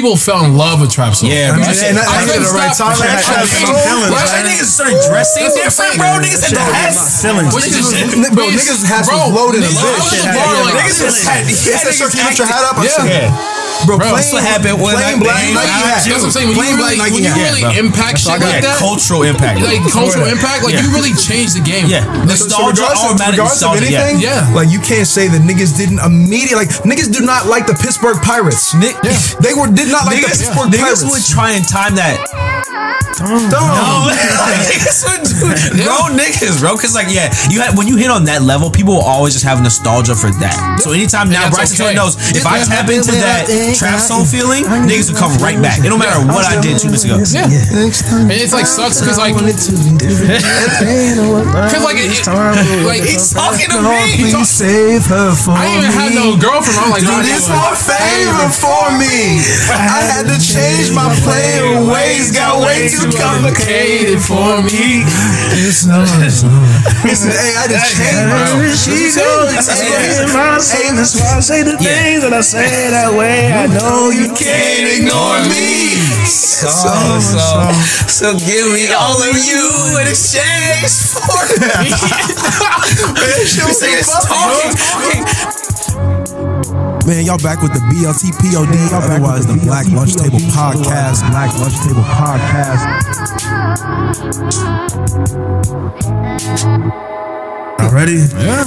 people 0.00 0.16
fell 0.16 0.44
in 0.48 0.56
love 0.56 0.80
with 0.80 0.88
trap 0.88 1.12
songs. 1.12 1.28
Yeah, 1.28 1.52
I 1.52 1.60
bro. 1.60 1.68
mean, 1.68 1.76
and 1.76 1.96
that- 2.00 2.08
I 2.08 2.16
I 2.16 2.24
hit 2.24 2.40
couldn't 2.40 2.48
the 2.48 2.56
right 2.56 2.72
stop- 2.72 2.96
time. 2.96 3.04
That 3.04 3.20
That 3.20 3.24
trap 3.28 3.44
shit 3.44 3.68
song- 3.68 3.76
was 3.76 3.84
feelings, 3.84 4.32
niggas 4.48 4.70
started 4.72 5.00
dressing 5.04 5.44
That's 5.44 5.56
what 5.56 5.60
I'm 5.60 5.68
different, 5.68 5.94
bro. 6.00 6.10
Niggas 6.24 6.40
had 6.40 6.54
the 6.56 6.64
hats. 6.64 7.20
Niggas 7.20 7.52
was- 7.52 7.64
Niggas- 7.68 8.32
bro, 8.32 8.44
bitch, 8.48 8.56
niggas 8.56 8.82
hats 8.88 9.08
bro, 9.08 9.18
was 9.20 9.36
loaded 9.36 9.60
niggas- 9.60 9.76
a 9.76 9.84
I 9.84 9.92
bitch. 9.92 10.00
was 10.00 10.08
Shit 10.10 10.22
the 10.24 10.32
had- 10.32 10.40
bar, 10.40 10.54
yeah, 10.56 10.80
Niggas 10.80 10.98
just 11.04 11.20
had 11.28 11.42
It's 11.44 11.96
shirt, 12.00 12.14
you 12.16 12.44
hat 12.48 12.64
up. 12.64 12.76
Yeah. 12.80 13.28
Said, 13.80 13.86
Bro, 13.88 13.96
Bro, 13.98 14.12
plain, 14.12 14.20
that's 14.20 14.32
what 14.32 14.44
happened 14.44 14.76
when 14.80 14.92
plain 14.94 15.16
I- 15.16 15.24
black 15.24 15.40
Nike 15.56 15.72
hat. 15.72 16.00
That's 16.04 16.20
what 16.20 16.24
I'm 16.24 16.30
saying. 16.36 16.48
When 16.52 16.56
Plain 16.60 16.70
you 16.70 16.76
black 16.76 16.92
really, 16.92 17.00
Nike 17.00 17.14
when 17.16 17.24
you 17.24 17.32
really 17.34 17.62
bro. 17.64 17.80
impact 17.80 18.16
shit 18.20 18.28
like 18.30 18.40
Yeah, 18.44 18.60
that, 18.60 18.76
cultural 18.78 19.22
impact. 19.24 19.56
like 19.64 19.80
cultural 19.90 20.26
impact, 20.28 20.60
like 20.64 20.74
Yeah. 20.76 20.82
you 20.84 20.88
really 20.92 21.14
changed 21.16 21.56
the 21.56 21.64
game. 21.64 21.86
Yeah. 21.88 22.04
So- 22.04 22.12
so 22.12 22.60
Nostalgia, 22.60 22.82
regardless 22.84 23.04
automatic 23.04 23.32
regardless 23.40 23.62
of 23.62 23.68
nostalgia, 23.72 23.90
yeah. 23.90 24.00
anything, 24.04 24.18
Yeah. 24.20 24.54
like 24.54 24.68
you 24.70 24.80
can't 24.80 25.08
say 25.08 25.28
that 25.28 25.40
niggas 25.42 25.72
didn't 25.76 25.98
immediately 26.04 26.56
like 26.66 26.70
niggas 26.84 27.10
do 27.10 27.20
not 27.24 27.46
like 27.46 27.66
the 27.66 27.74
Pittsburgh 27.74 28.20
Pirates. 28.22 28.74
Nick- 28.74 28.96
Yeah. 29.02 29.16
They 29.40 29.54
were 29.54 29.66
did 29.68 29.88
not 29.88 30.04
like 30.06 30.18
Niggas, 30.20 30.38
the 30.38 30.44
Pittsburgh 30.52 30.70
niggas 30.72 31.00
Pirates. 31.00 31.04
would 31.10 31.24
try 31.26 31.50
and 31.56 31.64
time 31.66 31.94
that. 31.96 32.18
Dumb. 33.20 33.50
No, 33.52 34.08
niggas 34.64 35.04
would 35.04 35.76
do 35.76 35.84
Bro, 35.84 36.16
niggas, 36.16 36.60
bro. 36.60 36.76
Cause 36.76 36.94
like, 36.94 37.08
yeah, 37.10 37.28
you 37.50 37.60
had 37.60 37.76
when 37.76 37.86
you 37.86 37.96
hit 37.96 38.10
on 38.10 38.24
that 38.24 38.40
level, 38.42 38.70
people 38.70 38.94
will 38.94 39.04
always 39.04 39.34
just 39.34 39.44
have 39.44 39.60
nostalgia 39.62 40.14
for 40.14 40.30
that. 40.40 40.80
So 40.80 40.92
anytime 40.92 41.28
now, 41.28 41.44
that's 41.44 41.56
Bryson 41.56 41.84
okay. 41.86 41.94
Knows 41.94 42.16
if 42.32 42.46
I 42.46 42.64
tap 42.64 42.88
into 42.88 43.12
that 43.12 43.44
trap 43.74 44.00
soul 44.00 44.24
feeling, 44.24 44.64
niggas 44.86 45.10
will 45.12 45.18
come 45.18 45.34
right 45.38 45.60
back. 45.60 45.80
It 45.80 45.88
don't 45.90 45.98
matter 45.98 46.20
what 46.26 46.46
I 46.46 46.60
did 46.60 46.78
two 46.78 46.88
minutes 46.88 47.04
ago. 47.04 47.18
Yeah. 47.30 47.46
And 47.46 48.36
it's 48.38 48.52
like 48.52 48.66
sucks 48.66 49.00
because 49.00 49.18
like, 49.18 49.34
because 49.40 49.60
like, 51.84 51.98
it, 51.98 52.10
it, 52.12 52.26
like 52.86 53.02
He's 53.02 53.32
talking 53.32 53.68
to 53.70 53.82
me. 53.82 54.30
Please 54.30 54.48
save 54.48 55.06
her 55.06 55.34
for 55.34 55.52
I 55.52 55.66
didn't 55.66 55.90
even 55.90 55.98
have 55.98 56.14
no 56.14 56.36
girlfriend. 56.38 56.78
I'm 56.78 56.90
like, 56.90 57.02
Do 57.02 57.10
nah, 57.10 57.22
this 57.22 57.48
nah, 57.48 57.70
one 57.70 57.76
favor 57.76 58.48
for 58.54 58.92
me. 58.94 59.42
I 59.72 60.02
had 60.06 60.24
to 60.30 60.38
change 60.38 60.92
my 60.94 61.10
playing 61.24 61.86
ways. 61.88 62.30
Got 62.30 62.62
way 62.62 62.88
too 62.88 63.10
complicated 63.10 64.22
for 64.22 64.62
me. 64.62 65.04
It's 65.58 65.86
not. 65.86 66.08
Uh, 66.80 67.04
Listen, 67.04 67.30
hey, 67.30 67.54
I 67.56 67.68
just 67.68 67.96
changed 67.96 68.24
my. 68.28 68.40
She 68.72 69.12
knows. 69.16 69.52
Hey, 70.72 70.90
that's 70.96 71.14
why 71.20 71.36
I 71.36 71.40
say 71.40 71.62
the 71.62 71.76
things 71.76 72.22
that 72.22 72.32
I 72.32 72.40
say 72.40 72.90
that 72.90 73.12
way. 73.12 73.52
I 73.60 73.66
know 73.66 74.08
you 74.08 74.32
can't 74.32 74.88
ignore 74.88 75.36
me. 75.44 75.92
So, 76.24 76.72
so, 77.20 77.44
so 78.08 78.32
give 78.38 78.72
me 78.72 78.88
all 78.88 79.20
of 79.20 79.36
you 79.36 80.00
in 80.00 80.08
exchange 80.08 80.88
for 81.12 81.44
me. 81.60 81.92
This 83.20 83.60
nigga's 83.84 84.08
talking, 84.24 84.72
talking. 84.80 85.28
Man, 87.06 87.26
y'all 87.26 87.36
back 87.36 87.60
with 87.60 87.74
the 87.74 87.80
BLT 87.92 88.32
POD, 88.40 88.72
otherwise 88.94 89.46
the 89.46 89.60
Black 89.62 89.86
Lunch 89.92 90.16
Table 90.16 90.38
Podcast. 90.38 91.20
Black 91.30 91.52
Lunch 91.58 91.76
Table 91.84 92.00
Podcast. 92.00 92.80
Y'all 97.90 97.98
ready? 97.98 98.22
Yeah. 98.38 98.62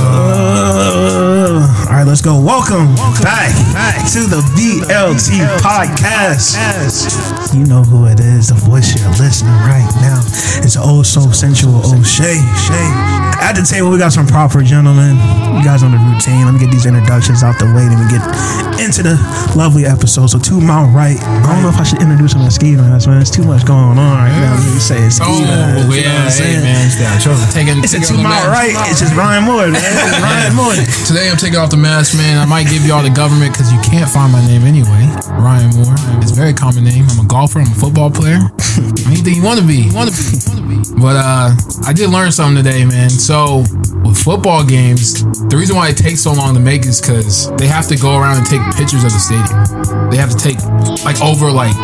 Uh, 0.00 1.68
all 1.84 1.92
right, 1.92 2.04
let's 2.06 2.22
go. 2.22 2.40
Welcome 2.40 2.94
back, 3.20 3.52
back 3.76 4.08
to 4.16 4.20
the 4.24 4.40
BLT 4.56 5.44
podcast. 5.60 6.56
You 7.54 7.66
know 7.66 7.82
who 7.82 8.06
it 8.06 8.20
is. 8.20 8.48
The 8.48 8.54
voice 8.54 8.96
you're 8.96 9.08
listening 9.20 9.52
right 9.68 9.84
now. 10.00 10.20
It's 10.64 10.76
old 10.78 11.04
so 11.06 11.28
sensual 11.30 11.76
O'Shea. 11.92 12.24
Shay. 12.24 12.40
Shay. 12.40 12.88
At 13.38 13.52
the 13.54 13.62
table, 13.62 13.90
we 13.90 13.98
got 13.98 14.12
some 14.12 14.26
proper 14.26 14.62
gentlemen. 14.62 15.16
You 15.54 15.62
guys 15.64 15.82
on 15.82 15.92
the 15.92 15.98
routine. 16.00 16.44
Let 16.48 16.54
me 16.54 16.60
get 16.60 16.70
these 16.72 16.86
introductions 16.86 17.42
out 17.44 17.58
the 17.58 17.66
way. 17.70 17.84
Then 17.86 18.00
we 18.00 18.08
get 18.10 18.22
into 18.80 19.02
the 19.02 19.14
lovely 19.56 19.84
episode. 19.86 20.26
So 20.32 20.38
to 20.38 20.54
my 20.60 20.82
right, 20.90 21.18
I 21.20 21.52
don't 21.54 21.62
know 21.62 21.68
if 21.70 21.78
I 21.78 21.84
should 21.84 22.00
introduce 22.02 22.32
him 22.34 22.42
as 22.42 22.54
Ski 22.56 22.74
Mask, 22.76 23.06
man. 23.08 23.20
It's 23.20 23.30
too 23.30 23.44
much 23.44 23.64
going 23.66 23.94
on 23.98 24.14
right 24.18 24.32
now. 24.34 24.54
You 24.58 24.80
say 24.80 24.98
it's 25.06 25.16
Ski 25.22 25.26
Oh, 25.28 25.38
Mask, 25.42 25.86
you 25.94 26.02
know 26.02 26.10
what 26.10 26.18
I'm 26.18 26.24
hey, 26.24 26.30
saying? 26.30 26.62
man. 26.66 26.76
Taking, 27.52 27.78
It's 27.84 27.94
a 27.94 28.00
taking 28.02 28.16
to 28.18 28.22
my 28.22 28.37
mask. 28.46 28.54
right. 28.54 28.74
It's 28.90 29.00
just 29.00 29.14
Ryan 29.16 29.44
Moore, 29.44 29.66
man. 29.68 29.82
It's 29.82 30.20
Ryan 30.22 30.54
Moore. 30.60 30.74
Today 31.06 31.26
I'm 31.30 31.36
taking 31.36 31.58
off 31.58 31.70
the 31.70 31.76
mask, 31.80 32.16
man. 32.16 32.38
I 32.38 32.44
might 32.46 32.66
give 32.68 32.84
y'all 32.86 33.02
the 33.02 33.10
government 33.10 33.52
because 33.52 33.72
you 33.72 33.80
can't 33.80 34.08
find 34.10 34.32
my 34.32 34.44
name 34.46 34.62
anyway. 34.62 35.08
Ryan 35.38 35.70
Moore. 35.74 35.94
It's 36.22 36.32
a 36.32 36.38
very 36.38 36.52
common 36.54 36.84
name. 36.84 37.06
I'm 37.10 37.24
a 37.24 37.28
golfer. 37.28 37.58
I'm 37.60 37.70
a 37.70 37.74
football 37.74 38.10
player. 38.10 38.38
Anything 39.10 39.34
you 39.34 39.42
want 39.42 39.58
to 39.60 39.66
be. 39.66 39.88
You 39.90 39.94
want 39.94 40.10
to 40.10 40.14
be. 40.14 40.24
You 40.38 40.48
wanna 40.54 40.66
be. 40.68 41.00
But 41.00 41.16
uh, 41.16 41.50
I 41.86 41.92
did 41.92 42.10
learn 42.10 42.30
something 42.32 42.62
today, 42.62 42.84
man. 42.84 43.10
So 43.10 43.64
with 44.04 44.18
football 44.18 44.64
games, 44.64 45.22
the 45.48 45.56
reason 45.56 45.76
why 45.76 45.88
it 45.88 45.96
takes 45.96 46.20
so 46.20 46.32
long 46.32 46.54
to 46.54 46.60
make 46.60 46.86
is 46.86 47.00
because 47.00 47.50
they 47.56 47.66
have 47.66 47.86
to 47.88 47.96
go 47.96 48.18
around 48.18 48.38
and 48.38 48.46
take 48.46 48.62
pictures 48.76 49.04
of 49.04 49.12
the 49.12 49.18
stadium. 49.22 50.10
They 50.10 50.16
have 50.16 50.30
to 50.30 50.36
take 50.38 50.58
like 51.04 51.20
over 51.22 51.50
like 51.50 51.74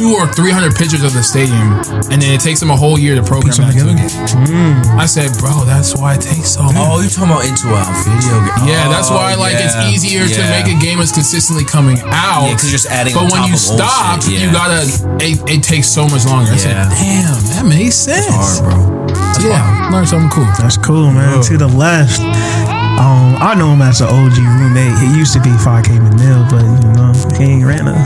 two 0.00 0.16
or 0.16 0.24
three 0.32 0.50
hundred 0.50 0.72
pictures 0.74 1.04
of 1.04 1.12
the 1.12 1.20
stadium, 1.22 1.76
and 2.08 2.16
then 2.24 2.32
it 2.32 2.40
takes 2.40 2.58
them 2.60 2.70
a 2.72 2.76
whole 2.76 2.96
year 2.98 3.14
to 3.14 3.22
program 3.22 3.52
that 3.60 3.76
to 3.76 3.84
a 3.84 3.92
game. 3.92 4.80
I 4.96 5.04
said, 5.04 5.28
bro, 5.36 5.64
that's 5.68 5.92
why 5.96 6.14
it 6.16 6.22
takes 6.24 6.56
so 6.56 6.64
long. 6.64 6.72
Oh, 6.76 7.00
you 7.04 7.12
talking 7.12 7.28
about 7.36 7.44
into 7.44 7.68
a 7.68 7.84
video 8.08 8.40
game? 8.40 8.64
Yeah, 8.72 8.88
that's 8.88 9.12
why 9.12 9.36
like 9.36 9.60
yeah, 9.60 9.68
it's 9.68 9.76
easier 9.92 10.24
to 10.24 10.40
make 10.48 10.72
a 10.72 10.76
game 10.80 10.98
that's 11.04 11.12
consistently 11.12 11.64
coming 11.68 12.00
out. 12.08 12.48
Yeah, 12.48 12.56
'cause 12.56 12.64
you're 12.72 12.80
just 12.80 12.88
adding 12.88 13.12
But 13.12 13.28
on 13.28 13.30
when 13.30 13.40
top 13.44 13.48
you 13.52 13.54
of 13.54 13.60
stop, 13.60 14.22
shit, 14.24 14.40
you 14.40 14.48
gotta. 14.50 14.88
It, 15.20 15.36
it 15.50 15.62
takes 15.62 15.88
so 15.88 16.08
much 16.08 16.24
longer. 16.24 16.52
I 16.52 16.56
said, 16.56 16.80
damn, 16.96 17.36
that 17.52 17.64
makes 17.68 17.94
sense. 17.96 18.24
hard, 18.32 18.72
bro. 18.72 19.06
That's 19.12 19.44
yeah, 19.44 19.90
learn 19.92 20.06
something 20.06 20.30
cool. 20.32 20.48
That's 20.56 20.76
cool, 20.80 21.10
man. 21.12 21.42
To 21.44 21.56
the 21.58 21.68
left, 21.68 22.20
um, 22.20 23.36
I 23.36 23.54
know 23.56 23.72
him 23.72 23.82
as 23.82 24.00
an 24.00 24.08
OG 24.08 24.36
roommate. 24.40 24.96
He 24.98 25.18
used 25.18 25.32
to 25.34 25.40
be 25.40 25.50
5K 25.60 26.00
McNeil, 26.00 26.48
but 26.48 26.64
you 26.64 26.92
know, 26.96 27.12
he 27.36 27.52
ain't 27.60 27.64
ran 27.66 27.88
a, 27.88 27.96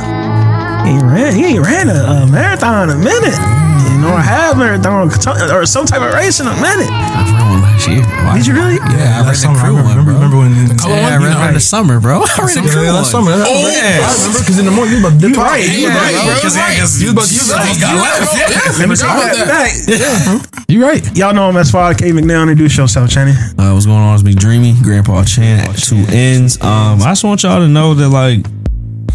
he 0.84 0.98
ran, 1.00 1.34
he 1.34 1.58
ran 1.58 1.88
a, 1.88 2.24
a 2.24 2.26
marathon 2.30 2.90
in 2.90 2.96
a 2.96 2.98
minute. 2.98 3.36
You 3.84 4.00
know, 4.00 4.14
or 4.16 4.20
half 4.20 4.56
marathon 4.56 5.08
or 5.52 5.66
some 5.66 5.86
type 5.86 6.00
of 6.02 6.12
race 6.14 6.40
in 6.40 6.46
a 6.46 6.54
minute. 6.56 6.88
I 6.90 7.24
ran 7.24 7.50
one 7.50 7.60
last 7.62 7.86
year. 7.88 8.02
Did 8.34 8.46
you 8.46 8.54
really? 8.54 8.76
Yeah, 8.96 9.22
I 9.22 9.28
ran 9.28 9.36
the 9.36 9.54
crew 9.60 9.74
one, 9.76 9.84
remember, 9.86 10.04
bro. 10.04 10.14
remember 10.14 10.38
when? 10.40 10.52
color 10.78 10.94
Yeah, 10.96 11.08
I 11.08 11.18
one? 11.18 11.20
You 11.20 11.24
ran 11.26 11.32
know, 11.34 11.40
one 11.40 11.48
in 11.48 11.54
the 11.54 11.60
summer, 11.60 12.00
bro. 12.00 12.16
I 12.24 12.26
ran 12.42 12.54
the 12.54 12.64
crew 12.68 12.82
Yeah, 12.82 12.96
one. 12.96 13.04
last 13.04 13.10
summer. 13.12 13.30
That's 13.36 13.50
Oh, 13.50 13.60
yeah. 13.70 14.02
I 14.02 14.10
remember 14.18 14.38
because 14.40 14.58
in 14.58 14.66
the 14.66 14.74
morning 14.74 14.90
you 14.96 15.00
was 15.04 15.12
about 15.12 15.20
to 15.20 15.28
dip 15.28 15.38
out. 15.38 15.46
right, 15.52 15.62
you 15.68 15.78
Yeah, 15.84 15.94
right, 15.94 16.12
bro. 16.16 16.24
bro. 16.24 16.34
Because 16.34 16.56
I 16.56 16.68
You 16.74 16.82
was 16.82 17.12
about 17.12 17.28
to 17.28 17.34
use 17.34 17.48
that. 17.48 17.64
You 17.76 17.96
right, 18.00 18.18
bro. 18.18 18.32
Yeah, 18.34 18.78
Let 18.80 18.88
me 18.88 18.96
forgot 18.96 19.14
take 19.14 19.20
about 19.20 19.36
that 19.36 19.48
that. 19.52 20.48
back. 20.48 20.64
You 20.68 20.78
right. 20.82 21.02
Y'all 21.16 21.34
know 21.34 21.48
him 21.50 21.56
as 21.60 21.70
5K 21.70 22.12
McNeil. 22.16 22.42
Introduce 22.42 22.76
yourself, 22.76 23.10
Channing. 23.10 23.36
Uh, 23.60 23.72
what's 23.76 23.86
going 23.86 24.00
on? 24.00 24.14
It's 24.16 24.24
me, 24.24 24.34
Dreamy, 24.34 24.74
Grandpa 24.82 25.22
Chan 25.24 25.68
two 25.76 26.02
ends. 26.08 26.56
Um, 26.62 27.02
I 27.04 27.12
just 27.12 27.22
want 27.24 27.42
y'all 27.44 27.60
to 27.60 27.68
know 27.68 27.94
that 27.94 28.08
like 28.08 28.46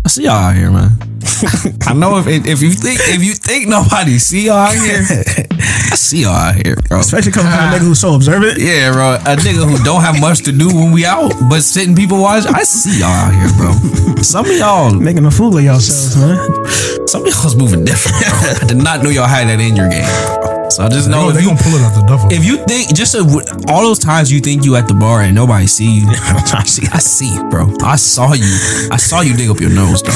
I 0.06 0.08
see 0.10 0.24
y'all 0.24 0.34
out 0.34 0.56
here, 0.56 0.70
man. 0.72 0.92
I 1.88 1.94
know 1.94 2.18
if 2.20 2.28
if 2.28 2.62
you 2.62 2.72
think 2.72 3.00
if 3.02 3.24
you 3.24 3.34
think 3.34 3.68
nobody 3.68 4.18
see 4.20 4.46
y'all 4.48 4.58
out 4.70 4.74
here, 4.74 5.00
I 5.92 5.96
see 5.96 6.22
y'all 6.24 6.34
out 6.34 6.56
here, 6.56 6.76
bro. 6.88 7.00
Especially 7.00 7.32
coming 7.32 7.52
from 7.52 7.60
a 7.60 7.76
nigga 7.76 7.80
who's 7.88 8.00
so 8.00 8.16
observant. 8.16 8.58
Yeah, 8.60 8.92
bro. 8.92 9.16
A 9.16 9.36
nigga 9.38 9.68
who 9.70 9.84
don't 9.84 10.02
have 10.02 10.20
much 10.20 10.40
to 10.46 10.52
do 10.52 10.68
when 10.68 10.92
we 10.92 11.06
out, 11.06 11.32
but 11.50 11.62
sitting 11.62 11.96
people 11.96 12.20
watch. 12.22 12.46
I 12.46 12.64
see 12.64 13.00
y'all 13.00 13.10
out 13.10 13.34
here, 13.34 13.50
bro. 13.58 14.22
Some 14.24 14.46
of 14.46 14.58
y'all, 14.58 14.94
Making 14.94 15.26
a 15.26 15.32
fool 15.32 15.58
of 15.58 15.64
yourselves, 15.64 16.18
man. 16.18 17.08
some 17.08 17.22
of 17.26 17.28
y'all's 17.34 17.56
moving 17.56 17.86
different. 17.86 18.18
Bro. 18.20 18.50
I 18.62 18.68
did 18.68 18.78
not 18.78 19.04
know 19.04 19.10
y'all 19.10 19.28
had 19.28 19.48
that 19.48 19.60
in 19.60 19.76
your 19.76 19.90
game. 19.90 20.49
Bro. 20.70 20.76
So 20.76 20.84
I 20.86 20.90
just 20.90 21.10
know 21.10 21.32
They 21.32 21.40
if 21.40 21.44
you 21.44 21.50
gonna 21.50 21.62
pull 21.62 21.74
it 21.76 21.82
out 21.82 21.94
the 21.96 22.06
duffel. 22.08 22.32
if 22.32 22.46
you 22.46 22.58
think 22.66 22.94
just 22.96 23.16
a, 23.16 23.20
all 23.68 23.82
those 23.82 24.00
times 24.00 24.32
you 24.32 24.40
think 24.40 24.66
you 24.66 24.76
at 24.76 24.88
the 24.88 24.94
bar 24.94 25.22
and 25.22 25.34
nobody 25.36 25.68
see 25.68 25.90
you, 26.00 26.06
I 26.10 26.64
see, 26.64 26.88
I 26.94 27.00
see, 27.00 27.38
bro. 27.50 27.74
I 27.84 27.96
saw 27.96 28.34
you. 28.34 28.46
I 28.92 28.98
saw 28.98 29.22
you 29.22 29.36
dig 29.36 29.50
up 29.50 29.60
your 29.60 29.72
nose, 29.72 30.02
dog. 30.02 30.14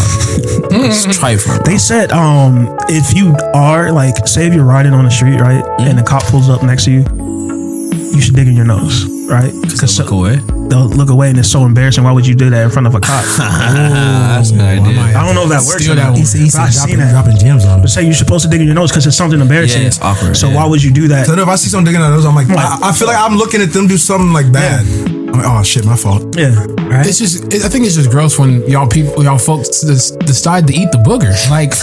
It's 0.71 1.17
trifling. 1.19 1.61
They 1.65 1.77
said, 1.77 2.11
um, 2.11 2.75
if 2.89 3.15
you 3.15 3.35
are 3.53 3.91
like, 3.91 4.27
say 4.27 4.47
if 4.47 4.53
you're 4.53 4.65
riding 4.65 4.93
on 4.93 5.05
the 5.05 5.11
street, 5.11 5.39
right, 5.39 5.63
and 5.81 5.97
the 5.97 6.03
cop 6.03 6.23
pulls 6.25 6.49
up 6.49 6.63
next 6.63 6.85
to 6.85 6.91
you, 6.91 7.03
you 8.13 8.21
should 8.21 8.35
dig 8.35 8.47
in 8.47 8.55
your 8.55 8.65
nose, 8.65 9.05
right? 9.27 9.51
Because 9.61 9.97
Look 9.99 10.11
away. 10.11 10.35
they'll 10.69 10.87
look 10.89 11.09
away, 11.09 11.29
and 11.29 11.37
it's 11.39 11.49
so 11.49 11.65
embarrassing. 11.65 12.03
Why 12.03 12.11
would 12.11 12.25
you 12.25 12.35
do 12.35 12.49
that 12.49 12.63
in 12.63 12.69
front 12.71 12.87
of 12.87 12.95
a 12.95 12.99
cop? 12.99 13.23
That's 13.37 14.51
a 14.51 14.53
good 14.53 14.61
idea. 14.61 15.01
I 15.17 15.25
don't 15.25 15.35
know 15.35 15.43
if 15.43 15.49
that 15.49 15.63
works. 15.65 15.83
Steal 15.83 15.93
or 15.93 15.95
that 15.95 16.03
not, 16.03 16.13
one. 16.13 16.21
but 16.21 16.55
I've 16.59 16.73
seen 16.73 16.97
that. 16.99 17.11
dropping 17.11 17.37
gems 17.37 17.65
on 17.65 17.81
But 17.81 17.89
say 17.89 18.03
you're 18.03 18.13
supposed 18.13 18.43
to 18.45 18.49
dig 18.49 18.61
in 18.61 18.67
your 18.67 18.75
nose 18.75 18.91
because 18.91 19.05
it's 19.07 19.17
something 19.17 19.39
embarrassing. 19.39 19.81
Yeah, 19.81 19.87
it's 19.87 20.01
awkward, 20.01 20.35
So 20.37 20.49
yeah. 20.49 20.55
why 20.55 20.65
would 20.67 20.83
you 20.83 20.91
do 20.91 21.07
that? 21.09 21.25
So 21.27 21.33
if 21.37 21.47
I 21.47 21.55
see 21.55 21.69
someone 21.69 21.85
digging 21.85 22.01
in 22.01 22.07
their 22.07 22.11
nose, 22.15 22.25
I'm 22.25 22.35
like, 22.35 22.49
I, 22.49 22.89
I 22.89 22.91
feel 22.93 23.07
like 23.07 23.17
I'm 23.19 23.35
looking 23.35 23.61
at 23.61 23.71
them 23.73 23.87
do 23.87 23.97
something 23.97 24.31
like 24.33 24.51
bad. 24.51 24.81
I'm 24.85 25.15
like, 25.15 25.22
oh 25.35 25.63
shit, 25.63 25.85
my 25.85 25.95
fault. 25.95 26.35
Yeah, 26.37 26.53
right. 26.85 27.05
It's 27.05 27.17
just, 27.19 27.45
it, 27.53 27.63
I 27.65 27.69
think 27.69 27.85
it's 27.85 27.95
just 27.95 28.09
gross 28.11 28.37
when 28.37 28.61
y'all 28.69 28.87
people, 28.87 29.23
y'all 29.23 29.37
folks 29.37 29.81
des- 29.81 30.15
decide 30.25 30.67
to 30.67 30.73
eat 30.73 30.91
the 30.91 30.99
booger. 30.99 31.33
Like, 31.49 31.73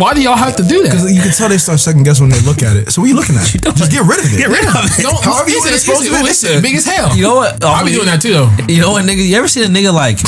why 0.00 0.14
do 0.14 0.22
y'all 0.22 0.36
have 0.36 0.56
to 0.56 0.62
do 0.62 0.82
that? 0.82 0.90
Because 0.90 1.12
you 1.12 1.20
can 1.20 1.32
tell 1.32 1.48
they 1.48 1.58
start 1.58 1.80
second 1.80 2.04
guess 2.04 2.20
when 2.20 2.30
they 2.30 2.40
look 2.40 2.62
at 2.62 2.76
it. 2.76 2.90
So 2.90 3.02
what 3.02 3.06
are 3.06 3.08
you 3.10 3.16
looking 3.16 3.36
at? 3.36 3.46
Just 3.76 3.90
get 3.90 4.02
rid 4.06 4.20
of 4.22 4.30
it. 4.30 4.36
Get 4.38 4.48
rid 4.48 4.62
of 4.64 4.74
it. 4.86 5.02
Don't, 5.02 5.18
However 5.24 5.50
you 5.50 5.56
he 5.56 5.60
said- 5.60 5.90
wanna 5.90 6.00
dispose 6.00 6.06
of 6.06 6.14
it. 6.14 6.30
It's 6.30 6.62
big 6.62 6.74
as 6.76 6.84
hell. 6.86 7.16
You 7.16 7.22
know 7.24 7.34
what? 7.36 7.62
I'll 7.64 7.84
be 7.84 7.92
doing 7.92 8.06
that 8.06 8.22
too, 8.22 8.32
though. 8.32 8.50
You 8.68 8.80
know 8.80 8.92
what, 8.92 9.04
nigga? 9.04 9.26
You 9.26 9.36
ever 9.36 9.48
seen 9.48 9.64
a 9.64 9.72
nigga 9.72 9.92
like 9.92 10.18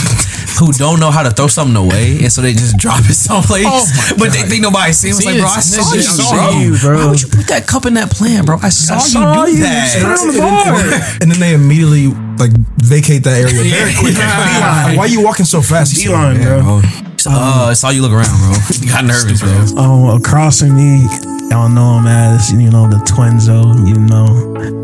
who 0.59 0.71
don't 0.73 1.01
know 1.01 1.11
how 1.11 1.23
to 1.23 1.31
throw 1.31 1.47
something 1.49 1.75
away, 1.77 2.19
and 2.23 2.31
so 2.31 2.43
they 2.43 2.53
just 2.53 2.77
drop 2.77 3.01
it 3.01 3.15
someplace, 3.17 3.65
Oh 3.67 3.83
my 4.13 4.17
but 4.19 4.33
they 4.33 4.43
God. 4.43 4.49
think 4.51 4.63
nobody 4.63 4.93
see 4.93 5.09
him? 5.09 5.17
It's 5.17 5.25
like, 5.25 5.37
bro, 5.39 5.47
I 5.49 5.61
saw 5.61 5.95
you, 5.95 6.03
just 6.03 6.31
bro. 6.31 6.51
you, 6.61 6.77
bro. 6.79 6.97
Why 6.99 7.11
would 7.11 7.23
you 7.23 7.29
put 7.29 7.47
that 7.49 7.67
cup 7.67 7.87
in 7.87 7.95
that 7.95 8.11
plant, 8.11 8.47
bro? 8.47 8.59
I 8.63 8.69
saw, 8.69 8.99
saw 8.99 9.47
you 9.47 9.53
do 9.53 9.59
you. 9.59 9.65
that. 9.65 10.19
Put 10.19 10.29
it 10.29 10.33
the 10.35 10.39
bar. 10.41 11.19
And 11.23 11.31
then 11.33 11.41
they 11.41 11.55
immediately 11.55 12.13
like 12.43 12.53
vacate 12.83 13.23
that 13.25 13.39
area 13.41 13.63
very 13.71 13.95
quickly. 13.95 14.19
Beeline. 14.19 14.97
Why 14.99 15.05
are 15.07 15.09
you 15.09 15.23
walking 15.23 15.45
so 15.47 15.63
fast? 15.63 15.95
Beeline, 15.95 16.37
Yeah, 16.37 16.61
bro. 16.61 16.81
bro. 16.81 16.91
Uh, 17.25 17.71
I 17.71 17.73
saw 17.75 17.91
you 17.91 18.03
look 18.03 18.11
around, 18.13 18.35
bro. 18.43 18.53
You 18.83 18.89
got 18.91 19.05
nervous, 19.05 19.41
bro. 19.43 19.81
Um, 19.81 20.19
across 20.19 20.59
from 20.61 20.75
me, 20.77 21.07
y'all 21.51 21.69
know 21.71 21.99
him 21.99 22.07
as 22.09 22.51
you 22.53 22.69
know 22.71 22.89
the 22.91 22.99
Twinzo. 23.07 23.63
You 23.87 23.95
know, 24.11 24.27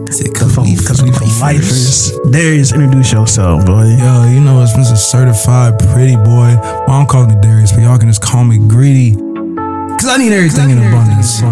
because 0.06 0.56
we 1.02 1.10
for 1.12 1.26
lifers. 1.42 2.12
Darius, 2.30 2.72
introduce 2.72 3.12
yourself, 3.12 3.66
boy. 3.66 3.90
Yo, 3.98 4.30
you 4.30 4.40
know 4.40 4.62
it's 4.62 4.72
Mr. 4.74 4.96
Certified 4.96 5.78
Pretty 5.90 6.14
Boy. 6.16 6.54
Mom 6.86 7.06
calls 7.06 7.26
me 7.28 7.34
Darius, 7.42 7.72
but 7.72 7.82
y'all 7.82 7.98
can 7.98 8.08
just 8.08 8.22
call 8.22 8.44
me 8.44 8.58
Greedy. 8.68 9.16
Cause 9.98 10.06
I 10.06 10.16
need 10.16 10.32
everything 10.32 10.70
in 10.70 10.78
abundance. 10.78 11.42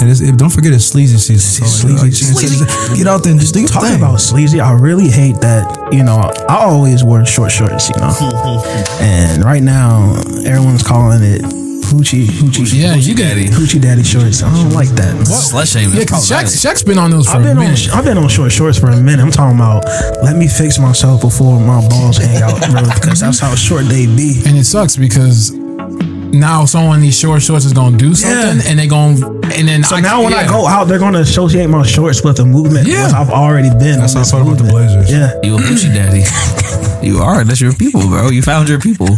And 0.00 0.08
it's, 0.10 0.20
it, 0.20 0.36
don't 0.38 0.50
forget 0.50 0.72
it's 0.72 0.84
sleazy 0.84 1.18
season. 1.18 1.66
So 1.66 1.88
like, 1.88 2.12
Sleazy. 2.12 2.64
like, 2.64 2.96
Get 2.96 3.06
out 3.06 3.22
there 3.22 3.32
and 3.32 3.40
just 3.40 3.54
do 3.54 3.60
your 3.60 3.68
Talking 3.68 3.90
thing. 3.90 3.98
about 4.00 4.20
sleazy, 4.20 4.60
I 4.60 4.72
really 4.72 5.08
hate 5.08 5.36
that. 5.40 5.92
You 5.92 6.04
know, 6.04 6.16
I 6.48 6.56
always 6.64 7.02
wear 7.04 7.24
short 7.26 7.50
shorts. 7.50 7.88
You 7.90 7.96
know, 7.96 8.12
and 9.00 9.44
right 9.44 9.62
now 9.62 10.14
everyone's 10.46 10.82
calling 10.82 11.22
it 11.22 11.42
hoochie 11.90 12.26
hoochie. 12.26 12.70
Yeah, 12.80 12.94
you 12.94 13.16
got 13.16 13.24
Daddy. 13.34 13.46
Hoochie 13.48 13.80
daddy 13.82 14.04
shorts. 14.04 14.42
I 14.44 14.52
don't 14.54 14.70
like 14.72 14.88
that. 14.90 15.14
Slut 15.26 15.70
shaming. 15.70 15.94
Yeah, 15.94 16.04
because 16.04 16.30
Shaq's, 16.30 16.54
Shaq's 16.64 16.82
been 16.84 16.98
on 16.98 17.10
those 17.10 17.26
for 17.26 17.36
I've 17.36 17.40
a 17.42 17.48
been 17.48 17.58
on 17.58 17.64
minute. 17.64 17.88
I've 17.92 18.04
been 18.04 18.16
on 18.18 18.28
short 18.28 18.52
shorts 18.52 18.78
for 18.78 18.90
a 18.90 18.96
minute. 19.00 19.20
I'm 19.22 19.32
talking 19.32 19.56
about 19.58 19.84
let 20.22 20.36
me 20.36 20.46
fix 20.46 20.78
myself 20.78 21.20
before 21.20 21.58
my 21.60 21.86
balls 21.88 22.16
hang 22.18 22.42
out, 22.42 22.60
bro. 22.70 22.82
Because 22.94 23.20
that's 23.20 23.40
how 23.40 23.54
short 23.56 23.86
they 23.86 24.06
be. 24.06 24.42
and 24.46 24.56
it 24.56 24.64
sucks 24.64 24.96
because 24.96 25.50
now 26.32 26.64
someone 26.64 26.96
in 26.96 27.02
these 27.02 27.18
short 27.18 27.42
shorts 27.42 27.64
is 27.64 27.72
gonna 27.72 27.96
do 27.96 28.14
something, 28.14 28.60
and 28.68 28.78
they're 28.78 28.86
gonna 28.88 29.14
and 29.54 29.66
then 29.68 29.82
So 29.82 29.98
now 29.98 30.22
when 30.22 30.32
I 30.32 30.46
go 30.46 30.66
out, 30.66 30.84
they're 30.84 30.98
going 30.98 31.14
to 31.14 31.20
associate 31.20 31.66
my 31.66 31.82
shorts 31.82 32.22
with 32.22 32.36
the 32.36 32.44
movement. 32.44 32.86
Yeah. 32.86 33.08
Yeah, 33.08 33.20
I've 33.20 33.30
already 33.30 33.68
been. 33.70 33.98
That's 33.98 34.14
on 34.14 34.18
how 34.18 34.20
I 34.20 34.22
this 34.22 34.30
felt 34.30 34.46
about 34.46 34.58
the. 34.64 34.70
Blazers. 34.70 35.10
Yeah. 35.10 35.34
You 35.42 35.56
a 35.56 35.58
Gucci 35.58 35.92
daddy. 35.92 36.22
you 37.06 37.18
are. 37.18 37.42
That's 37.44 37.60
your 37.60 37.72
people, 37.74 38.02
bro. 38.02 38.30
You 38.30 38.42
found 38.42 38.68
your 38.68 38.78
people. 38.78 39.08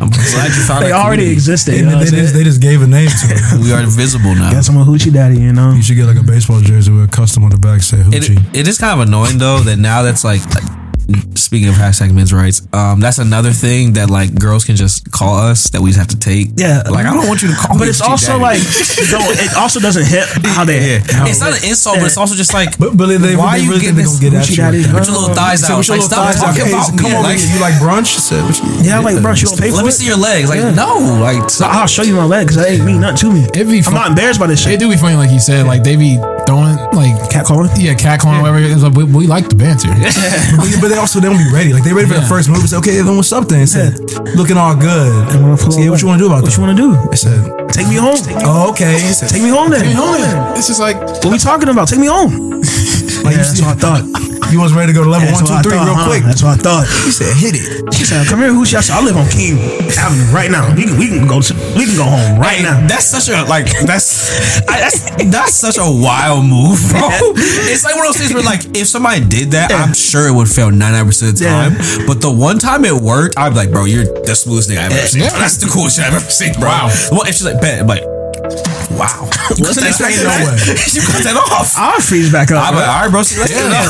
I'm 0.00 0.10
glad 0.10 0.54
you 0.54 0.62
found 0.62 0.84
They 0.84 0.92
already 0.92 1.22
community. 1.22 1.32
existed. 1.32 1.74
They, 1.74 1.78
You 1.78 1.86
know 1.86 1.98
they, 1.98 2.10
just, 2.10 2.34
they 2.34 2.44
just 2.44 2.60
gave 2.62 2.82
a 2.82 2.86
name 2.86 3.08
to 3.08 3.26
it. 3.34 3.60
We 3.64 3.72
are 3.72 3.82
visible 3.84 4.32
now. 4.34 4.52
Guess 4.52 4.68
I'm 4.68 4.76
a 4.76 4.84
hoochie 4.84 5.12
daddy, 5.12 5.40
you 5.40 5.52
know? 5.52 5.72
You 5.72 5.82
should 5.82 5.96
get 5.96 6.06
like 6.06 6.16
a 6.18 6.22
baseball 6.22 6.60
jersey 6.60 6.92
with 6.92 7.04
a 7.04 7.08
custom 7.08 7.42
on 7.42 7.50
the 7.50 7.58
back 7.58 7.80
say 7.80 7.98
It, 7.98 8.04
Hoochie. 8.06 8.54
it 8.54 8.68
is 8.68 8.78
kind 8.78 9.00
of 9.00 9.08
annoying 9.08 9.38
though 9.38 9.58
that 9.60 9.76
now 9.78 10.02
that's 10.02 10.22
like, 10.22 10.40
speaking 11.34 11.68
of 11.68 11.74
hashtag 11.76 12.12
men's 12.12 12.32
rights, 12.32 12.60
um, 12.74 13.00
that's 13.00 13.18
another 13.18 13.50
thing 13.52 13.94
that 13.94 14.10
like 14.10 14.34
girls 14.38 14.64
can 14.64 14.76
just 14.76 15.10
call 15.10 15.36
us 15.36 15.70
that 15.70 15.80
we 15.80 15.90
just 15.90 15.98
have 15.98 16.08
to 16.08 16.18
take. 16.18 16.48
Yeah. 16.56 16.82
like 16.90 17.06
I 17.06 17.14
don't 17.14 17.26
want 17.26 17.40
you 17.42 17.48
to 17.48 17.56
call 17.56 17.76
me. 17.76 17.80
But 17.80 17.88
it's 17.88 18.00
also 18.02 18.38
daddy. 18.38 18.60
like, 18.60 18.60
no, 19.10 19.18
it 19.32 19.56
also 19.56 19.80
doesn't 19.80 20.04
hit 20.04 20.28
how 20.52 20.64
they. 20.64 20.98
yeah, 21.00 21.24
it's 21.28 21.40
not 21.40 21.56
an 21.56 21.64
insult, 21.64 21.96
but 21.98 22.06
it's 22.06 22.16
also 22.18 22.34
just 22.34 22.52
like. 22.52 22.76
But, 22.78 22.96
but 22.96 23.06
they, 23.06 23.16
they, 23.16 23.36
Why 23.36 23.56
they 23.58 23.64
you 23.64 23.70
really 23.70 23.80
think 23.88 23.96
getting 23.96 24.04
they're 24.04 24.20
gonna 24.20 24.30
get 24.30 24.34
at 24.36 24.50
you. 24.50 24.56
daddy, 24.56 24.78
like 24.84 24.90
bro? 24.90 24.92
that. 24.92 24.98
Put 25.00 25.08
your 25.08 25.18
little 25.20 25.34
thighs 25.34 25.60
Say, 25.66 25.72
out. 25.72 25.76
"What's 25.76 25.88
your 25.88 25.96
Like, 25.96 26.10
little 26.10 26.16
stop 26.16 26.24
thighs 26.28 26.42
out? 26.42 26.46
talking 26.52 26.64
Hey, 26.68 26.72
about 26.76 26.86
Come 27.00 27.10
me. 27.10 27.16
on, 27.16 27.22
Like, 27.24 27.40
you 27.40 27.58
like 27.60 27.74
brunch? 27.80 28.10
I 28.12 28.20
said, 28.20 28.42
what 28.44 28.56
you- 28.60 28.84
Yeah, 28.84 28.98
like, 29.00 29.16
brunch. 29.24 29.40
you 29.42 29.48
don't 29.48 29.58
pay 29.60 29.70
for 29.70 29.76
let 29.80 29.84
me 29.86 29.90
see 29.92 30.06
your 30.06 30.18
legs. 30.20 30.48
Like, 30.52 30.60
no, 30.76 30.98
like, 31.24 31.40
I'll 31.64 31.86
show 31.88 32.02
you 32.04 32.14
my 32.14 32.24
leg 32.28 32.46
because 32.46 32.56
that 32.60 32.68
ain't 32.70 32.84
mean 32.84 33.00
nothing 33.00 33.16
to 33.24 33.32
me. 33.32 33.44
It'd 33.56 33.68
be 33.68 33.80
I'm 33.86 33.94
not 33.94 34.08
embarrassed 34.12 34.40
by 34.40 34.46
this 34.46 34.60
shit. 34.60 34.68
It 34.68 34.70
shit. 34.76 34.80
do 34.80 34.90
be 34.90 34.96
funny, 35.00 35.16
like 35.16 35.30
you 35.32 35.40
said, 35.40 35.66
like 35.66 35.82
they 35.82 35.96
be 35.96 36.18
throwing 36.48 36.80
like 36.96 37.12
Cat 37.28 37.44
calling? 37.44 37.68
yeah, 37.76 37.92
cat 37.92 38.20
catcalling, 38.24 38.40
whatever. 38.40 38.58
It's 38.64 38.80
like, 38.82 38.96
we, 38.96 39.04
we 39.04 39.26
like 39.28 39.48
the 39.52 39.54
banter. 39.54 39.92
But, 40.56 40.80
but 40.80 40.88
they 40.88 40.96
also 40.96 41.20
they 41.20 41.28
don't 41.28 41.36
be 41.36 41.52
ready. 41.52 41.72
Like 41.76 41.84
they 41.84 41.92
ready 41.92 42.08
for 42.08 42.14
Yeah. 42.16 42.24
the 42.24 42.32
first 42.32 42.48
move. 42.48 42.64
Say, 42.64 42.76
okay, 42.80 42.96
then 43.04 43.16
what's 43.16 43.32
up 43.36 43.44
then? 43.48 43.60
It 43.62 43.68
said, 43.68 44.00
looking 44.34 44.56
all 44.56 44.74
good. 44.74 45.12
I'm 45.28 45.44
gonna 45.44 45.60
yeah, 45.76 45.90
what 45.92 46.00
you 46.00 46.08
want 46.08 46.18
to 46.18 46.24
do 46.24 46.32
about 46.32 46.40
it? 46.40 46.48
What 46.48 46.50
that? 46.50 46.56
you 46.56 46.62
want 46.64 46.72
to 46.72 46.82
do? 46.82 46.90
I 47.12 47.14
said, 47.14 47.40
Take 47.68 47.88
me 47.92 47.96
home. 48.00 48.16
oh, 48.48 48.70
okay. 48.72 48.96
He 48.96 49.12
said, 49.12 49.28
Take 49.28 49.42
me 49.44 49.50
home 49.52 49.68
then. 49.70 49.80
Take 49.84 49.92
me 49.92 50.00
home 50.00 50.16
then. 50.16 50.56
It's 50.56 50.66
just 50.72 50.80
like 50.80 50.96
What 51.22 51.28
we 51.30 51.38
talking 51.38 51.68
about? 51.68 51.86
Take 51.88 52.00
me 52.00 52.08
home. 52.08 52.32
like, 52.64 52.64
Yeah, 52.64 53.30
you, 53.30 53.36
that's 53.44 53.52
see, 53.60 53.64
what 53.64 53.76
I 53.76 54.00
thought. 54.00 54.27
You 54.52 54.60
was 54.60 54.72
ready 54.72 54.92
to 54.92 54.96
go 54.96 55.04
to 55.04 55.10
level 55.10 55.28
one, 55.32 55.44
two, 55.44 55.54
three, 55.62 55.76
thought, 55.76 55.86
real 55.86 55.94
huh? 55.98 56.06
quick. 56.08 56.22
That's 56.24 56.42
what 56.42 56.58
I 56.58 56.62
thought. 56.62 56.84
He 57.04 57.10
said, 57.12 57.32
hit 57.36 57.54
it. 57.56 57.92
She 57.94 58.04
said, 58.04 58.26
"Come 58.26 58.40
here, 58.40 58.50
Hoochie." 58.50 58.74
I 58.76 58.80
said, 58.80 58.96
"I 58.96 59.02
live 59.04 59.16
on 59.16 59.28
King 59.28 59.58
Avenue 59.98 60.28
right 60.32 60.50
now. 60.50 60.68
We 60.74 60.84
can, 60.84 60.98
we 60.98 61.08
can 61.08 61.26
go 61.26 61.40
to 61.40 61.52
we 61.76 61.84
can 61.86 61.96
go 61.96 62.04
home 62.08 62.38
right 62.38 62.60
now." 62.62 62.80
That's 62.86 63.06
such 63.06 63.28
a 63.28 63.44
like 63.48 63.66
that's 63.86 64.64
I, 64.68 64.80
that's 64.80 64.98
that's 65.30 65.54
such 65.54 65.76
a 65.78 65.86
wild 65.86 66.44
move, 66.46 66.78
bro. 66.90 67.08
It's 67.68 67.84
like 67.84 67.94
one 67.96 68.06
of 68.06 68.14
those 68.14 68.20
things 68.20 68.32
where 68.34 68.42
like 68.42 68.64
if 68.76 68.86
somebody 68.88 69.20
did 69.24 69.52
that, 69.52 69.70
I'm 69.72 69.92
sure 69.94 70.28
it 70.28 70.34
would 70.34 70.48
fail 70.48 70.70
99 70.70 71.06
percent 71.06 71.32
of 71.32 71.38
the 71.38 71.44
Yeah. 71.44 71.68
time. 71.68 72.06
But 72.06 72.20
the 72.20 72.30
one 72.32 72.58
time 72.58 72.84
it 72.84 72.94
worked, 72.94 73.36
I'd 73.38 73.50
be 73.50 73.56
like, 73.56 73.70
bro, 73.70 73.84
you're 73.84 74.04
the 74.04 74.34
smoothest 74.34 74.68
thing 74.68 74.78
I've 74.78 74.92
ever 74.92 75.06
seen. 75.06 75.22
Yeah. 75.22 75.30
That's 75.38 75.56
the 75.58 75.66
coolest 75.66 75.96
shit 75.96 76.06
I've 76.06 76.14
ever 76.14 76.30
seen, 76.30 76.52
bro. 76.54 76.68
Wow. 76.68 76.88
Well, 77.12 77.24
and 77.24 77.34
she's 77.34 77.44
like, 77.44 77.60
bet, 77.60 77.80
I'm 77.80 77.86
like, 77.86 78.02
wow. 78.90 79.28
You 79.56 79.64
couldn't 79.64 79.86
expect 79.86 80.16
no 80.18 80.24
that. 80.24 80.44
way. 80.46 80.74
You 80.94 81.02
cut 81.02 81.22
that 81.24 81.36
off. 81.36 81.74
I'll 81.76 82.00
freeze 82.00 82.30
back 82.32 82.50
up. 82.50 82.64
I'm 82.64 82.74
like, 82.74 82.84
bro. 82.84 82.92
all 82.92 83.00
right, 83.02 83.10
bro. 83.10 83.22
So 83.22 83.40
let's 83.40 83.52
get 83.52 83.64
it 83.66 83.72
off. 83.74 83.88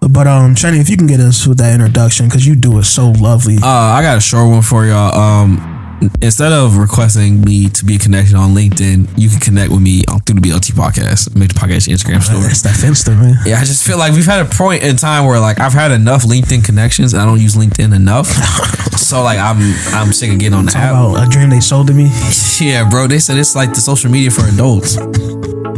But 0.10 0.26
um, 0.26 0.54
Shani, 0.54 0.80
if 0.80 0.88
you 0.90 0.96
can 0.96 1.06
get 1.06 1.20
us 1.20 1.46
with 1.46 1.58
that 1.58 1.72
introduction, 1.72 2.26
because 2.26 2.44
you 2.46 2.56
do 2.56 2.78
it 2.78 2.84
so 2.84 3.10
lovely. 3.12 3.56
Uh, 3.62 3.66
I 3.66 4.02
got 4.02 4.18
a 4.18 4.20
short 4.20 4.50
one 4.50 4.62
for 4.62 4.84
y'all. 4.84 5.14
Um, 5.16 5.79
instead 6.22 6.52
of 6.52 6.76
requesting 6.76 7.40
me 7.42 7.68
to 7.68 7.84
be 7.84 7.96
a 7.96 7.98
connection 7.98 8.36
on 8.36 8.54
LinkedIn, 8.54 9.08
you 9.16 9.28
can 9.28 9.40
connect 9.40 9.70
with 9.70 9.80
me 9.80 10.02
on, 10.08 10.20
through 10.20 10.40
the 10.40 10.48
BLT 10.48 10.72
podcast. 10.72 11.34
Make 11.36 11.52
the 11.52 11.60
podcast 11.60 11.88
Instagram 11.88 12.22
story. 12.22 12.42
That's 12.42 12.62
that 12.62 12.76
Finster, 12.76 13.12
man. 13.12 13.36
Yeah, 13.44 13.58
I 13.58 13.64
just 13.64 13.86
feel 13.86 13.98
like 13.98 14.12
we've 14.12 14.26
had 14.26 14.44
a 14.44 14.48
point 14.48 14.82
in 14.82 14.96
time 14.96 15.26
where 15.26 15.40
like 15.40 15.60
I've 15.60 15.72
had 15.72 15.92
enough 15.92 16.22
LinkedIn 16.22 16.64
connections 16.64 17.12
and 17.12 17.22
I 17.22 17.26
don't 17.26 17.40
use 17.40 17.56
LinkedIn 17.56 17.94
enough. 17.94 18.26
so 18.96 19.22
like 19.22 19.38
I'm 19.38 19.58
I'm 19.94 20.12
sick 20.12 20.32
of 20.32 20.38
getting 20.38 20.54
on 20.54 20.66
the 20.66 20.76
app. 20.76 20.92
About 20.92 21.26
a 21.26 21.30
dream 21.30 21.50
they 21.50 21.60
sold 21.60 21.88
to 21.88 21.94
me. 21.94 22.10
Yeah, 22.60 22.88
bro. 22.90 23.06
They 23.06 23.20
said 23.20 23.38
it's 23.38 23.56
like 23.56 23.70
the 23.70 23.80
social 23.80 24.10
media 24.10 24.30
for 24.30 24.46
adults. 24.46 24.98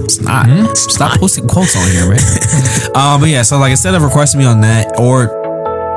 It's 0.03 0.21
not. 0.21 0.77
Stop 0.77 1.21
posting 1.21 1.47
quotes 1.47 1.77
on 1.77 1.89
here, 1.89 2.09
man. 2.11 2.19
um, 2.97 3.21
but 3.21 3.29
yeah, 3.29 3.43
so 3.43 3.57
like 3.59 3.71
instead 3.71 3.95
of 3.95 4.03
requesting 4.03 4.41
me 4.41 4.47
on 4.47 4.61
that 4.63 4.99
or 4.99 5.42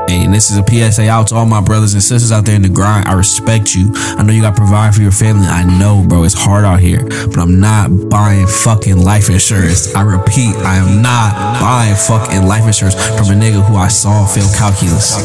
and 0.10 0.34
this 0.34 0.52
is 0.52 0.57
a 0.57 0.63
PSA 0.63 1.10
out 1.10 1.28
to 1.28 1.36
all 1.36 1.46
my 1.46 1.62
brothers 1.62 1.94
and 1.94 2.04
sisters 2.04 2.31
out 2.31 2.46
there 2.46 2.56
in 2.56 2.62
the 2.62 2.69
grind. 2.69 3.07
I 3.07 3.13
respect 3.13 3.74
you. 3.75 3.92
I 3.94 4.24
know 4.24 4.34
you 4.34 4.42
got 4.42 4.56
to 4.56 4.62
provide 4.62 4.96
for 4.96 5.02
your 5.02 5.12
family. 5.12 5.48
I 5.48 5.63
know, 5.63 6.06
bro, 6.07 6.24
it's 6.24 6.34
hard 6.34 6.66
out 6.66 6.80
here, 6.80 7.04
but 7.04 7.38
I'm 7.38 7.60
not 7.60 8.10
buying 8.10 8.48
fucking 8.48 8.98
life 8.98 9.30
insurance. 9.30 9.94
I 9.96 10.02
repeat, 10.02 10.56
I 10.57 10.78
am 10.78 11.02
not 11.02 11.60
buying 11.60 11.96
fucking 11.96 12.48
life 12.48 12.66
insurance 12.66 12.96
from 12.96 13.36
a 13.36 13.40
nigga 13.40 13.66
who 13.68 13.75
I 13.75 13.88
saw 13.88 14.25
fail 14.25 14.48
calculus. 14.57 15.16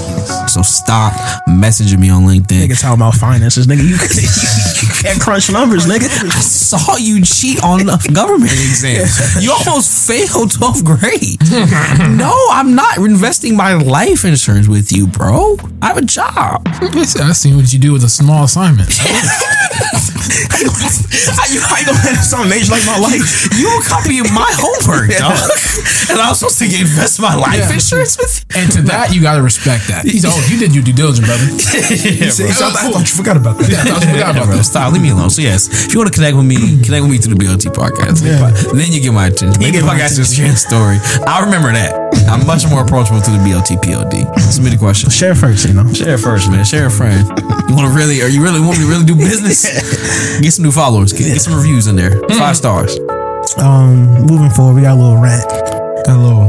So 0.52 0.62
stop 0.62 1.12
messaging 1.48 2.00
me 2.00 2.10
on 2.10 2.22
LinkedIn. 2.22 2.66
Nigga 2.66 2.80
talking 2.80 3.00
about 3.00 3.14
finances, 3.14 3.66
nigga. 3.66 3.82
You, 3.82 3.96
you 4.82 4.88
can't 5.02 5.20
crunch 5.20 5.50
numbers, 5.50 5.86
nigga. 5.86 6.08
I 6.24 6.40
saw 6.40 6.96
you 6.96 7.22
cheat 7.22 7.62
on 7.62 7.86
the 7.86 8.10
government 8.12 8.52
exam. 8.52 9.06
You 9.40 9.52
almost 9.52 10.08
failed 10.08 10.50
12th 10.50 10.84
grade. 10.84 11.38
No, 12.20 12.34
I'm 12.50 12.74
not 12.74 12.98
investing 12.98 13.56
my 13.56 13.74
life 13.74 14.24
insurance 14.24 14.68
with 14.70 14.92
you, 14.92 15.06
bro. 15.06 15.56
I 15.82 15.88
have 15.88 15.96
a 15.98 16.02
job. 16.02 16.62
I 16.66 17.32
seen 17.32 17.56
what 17.56 17.72
you 17.72 17.78
do 17.78 17.92
with 17.92 18.04
a 18.04 18.08
small 18.08 18.44
assignment. 18.44 18.90
How 21.30 21.46
you, 21.48 21.60
how 21.60 21.76
you 21.78 21.86
gonna 21.86 21.98
have 21.98 22.24
Something 22.24 22.48
major 22.50 22.70
like 22.72 22.84
my 22.86 22.98
life. 22.98 23.48
you 23.56 23.64
gonna 23.66 23.84
copy 23.84 24.20
my 24.32 24.48
homework, 24.56 25.10
dog? 25.16 25.36
And 26.10 26.18
I'm 26.20 26.34
supposed 26.34 26.58
to 26.58 26.64
invest 26.66 27.20
my 27.20 27.34
life 27.34 27.58
Yeah. 27.58 27.72
insurance 27.74 28.16
with 28.18 28.44
you? 28.54 28.60
And 28.62 28.72
to 28.72 28.82
that, 28.82 29.14
you 29.14 29.20
gotta 29.22 29.42
respect 29.42 29.88
that. 29.88 30.04
He's 30.04 30.24
oh, 30.26 30.34
you 30.48 30.58
did 30.58 30.74
your 30.74 30.82
due 30.84 30.92
diligence, 30.92 31.26
brother. 31.26 31.44
He 31.90 32.30
said, 32.30 32.50
I 32.50 32.90
thought 32.90 33.00
you 33.00 33.16
forgot 33.16 33.36
about 33.36 33.58
that. 33.58 33.70
I 33.70 33.84
thought 33.90 34.02
you 34.04 34.10
forgot 34.12 34.36
about 34.36 34.48
that. 34.54 34.64
stop. 34.64 34.92
Leave 34.92 35.02
me 35.02 35.10
alone. 35.10 35.30
So 35.30 35.42
yes, 35.42 35.68
if 35.86 35.92
you 35.92 35.98
want 36.00 36.12
to 36.12 36.14
connect 36.16 36.36
with 36.36 36.46
me, 36.46 36.56
connect 36.84 37.02
with 37.02 37.10
me 37.10 37.18
through 37.18 37.34
the 37.34 37.40
BLT 37.44 37.72
podcast. 37.74 38.20
Then 38.72 38.92
you 38.92 39.00
get 39.00 39.12
my 39.12 39.26
attention. 39.28 39.60
Make 39.60 39.72
the 39.72 39.80
get 39.80 39.86
my 39.86 39.96
your 39.98 40.56
story. 40.56 40.98
I'll 41.26 41.44
remember 41.44 41.72
that. 41.72 42.19
I'm 42.30 42.46
much 42.46 42.68
more 42.70 42.82
approachable 42.82 43.20
through 43.20 43.38
the 43.38 43.44
BLT 43.44 43.82
POD. 43.82 44.38
Submit 44.40 44.74
a 44.74 44.78
question. 44.78 45.10
Share 45.10 45.34
first, 45.34 45.66
you 45.66 45.74
know. 45.74 45.92
Share 45.92 46.16
first, 46.16 46.50
man. 46.50 46.64
Share 46.64 46.86
a 46.86 46.90
friend. 46.90 47.26
You 47.68 47.74
want 47.74 47.90
to 47.90 47.94
really, 47.94 48.22
or 48.22 48.28
you 48.28 48.42
really 48.42 48.60
want 48.60 48.78
me 48.78 48.84
to 48.84 48.90
really 48.90 49.04
do 49.04 49.16
business? 49.16 49.66
Get 50.40 50.52
some 50.52 50.64
new 50.64 50.72
followers. 50.72 51.12
Get, 51.12 51.26
get 51.26 51.40
some 51.40 51.54
reviews 51.54 51.86
in 51.86 51.96
there. 51.96 52.20
Five 52.38 52.56
stars. 52.56 52.98
Um, 53.58 54.26
moving 54.26 54.50
forward, 54.50 54.74
we 54.74 54.82
got 54.82 54.94
a 54.94 55.00
little 55.00 55.18
rant. 55.18 55.48
Got 56.06 56.16
a 56.16 56.22
little, 56.22 56.48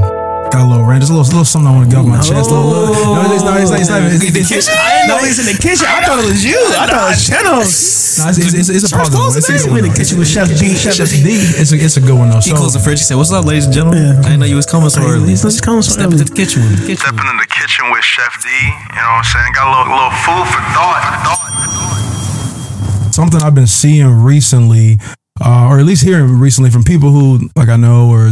got 0.53 0.61
a 0.61 0.69
little 0.69 0.85
rant. 0.85 1.01
Just 1.01 1.11
a 1.11 1.15
little, 1.15 1.27
little 1.29 1.45
something 1.45 1.67
I 1.67 1.75
want 1.75 1.89
to 1.89 1.95
get 1.95 1.99
off 2.01 2.07
my 2.07 2.17
chest. 2.21 2.49
Little, 2.51 2.65
little, 2.65 3.15
no, 3.15 3.33
it's 3.33 3.43
not. 3.43 3.59
It's 3.59 3.71
not. 3.71 3.79
It's 3.81 3.89
not. 3.89 4.01
It's, 4.05 4.23
it's, 4.23 4.51
it's, 4.51 4.69
I 4.69 5.01
didn't 5.01 5.07
know 5.09 5.17
he's 5.25 5.39
in 5.41 5.49
the 5.49 5.57
kitchen. 5.57 5.85
I 5.89 6.05
thought 6.05 6.19
it 6.23 6.29
was 6.29 6.45
you. 6.45 6.61
I 6.77 6.85
thought 6.87 7.09
it 7.09 7.17
was 7.17 7.25
Chenos. 7.25 8.00
No, 8.19 8.29
it's, 8.29 8.37
it's, 8.39 8.53
it's, 8.53 8.69
it's 8.69 8.91
a 8.91 8.95
positive. 8.97 9.19
one. 9.19 9.37
It's 9.37 9.47
a 9.47 9.53
He's 9.53 9.65
good 9.65 9.77
in 9.83 9.91
the 9.91 9.95
kitchen 9.95 10.17
with 10.19 10.27
Chef 10.27 10.47
D. 10.49 10.73
Chef, 10.75 10.93
Chef 10.95 11.09
D. 11.09 11.21
It's 11.61 11.71
a, 11.71 11.77
it's 11.77 11.97
a 11.97 12.01
good 12.01 12.17
one 12.17 12.29
though. 12.29 12.41
He 12.43 12.49
So, 12.51 12.57
closed 12.57 12.75
the 12.75 12.79
fridge. 12.83 12.99
He 12.99 13.05
said, 13.05 13.15
"What's 13.15 13.31
up, 13.31 13.45
ladies 13.45 13.65
and 13.65 13.73
gentlemen? 13.73 14.01
Yeah. 14.03 14.19
I 14.19 14.23
didn't 14.33 14.39
know 14.41 14.49
you 14.51 14.55
was 14.57 14.65
coming 14.65 14.89
so 14.89 15.01
early. 15.03 15.29
He's 15.29 15.43
just 15.43 15.61
coming 15.63 15.81
so 15.81 15.93
Step 15.93 16.07
early. 16.09 16.19
into 16.19 16.25
the 16.31 16.35
kitchen. 16.35 16.61
with 16.65 16.87
me. 16.87 16.95
Stepping 16.95 17.27
in 17.29 17.37
the 17.37 17.47
kitchen 17.47 17.85
with 17.91 18.03
Chef 18.03 18.33
D. 18.41 18.49
You 18.49 18.99
know 18.99 19.15
what 19.15 19.21
I'm 19.21 19.29
saying? 19.29 19.51
Got 19.53 19.65
a 19.67 19.71
little, 19.71 19.93
little 19.93 20.15
food 20.25 20.45
for 20.49 20.61
thought. 20.75 21.01
thought. 21.23 23.13
something 23.13 23.41
I've 23.41 23.55
been 23.55 23.67
seeing 23.67 24.07
recently, 24.23 24.97
uh, 25.43 25.67
or 25.69 25.79
at 25.79 25.85
least 25.85 26.03
hearing 26.03 26.39
recently 26.39 26.69
from 26.69 26.83
people 26.83 27.11
who 27.11 27.49
like 27.55 27.69
I 27.69 27.75
know 27.75 28.09
or 28.09 28.31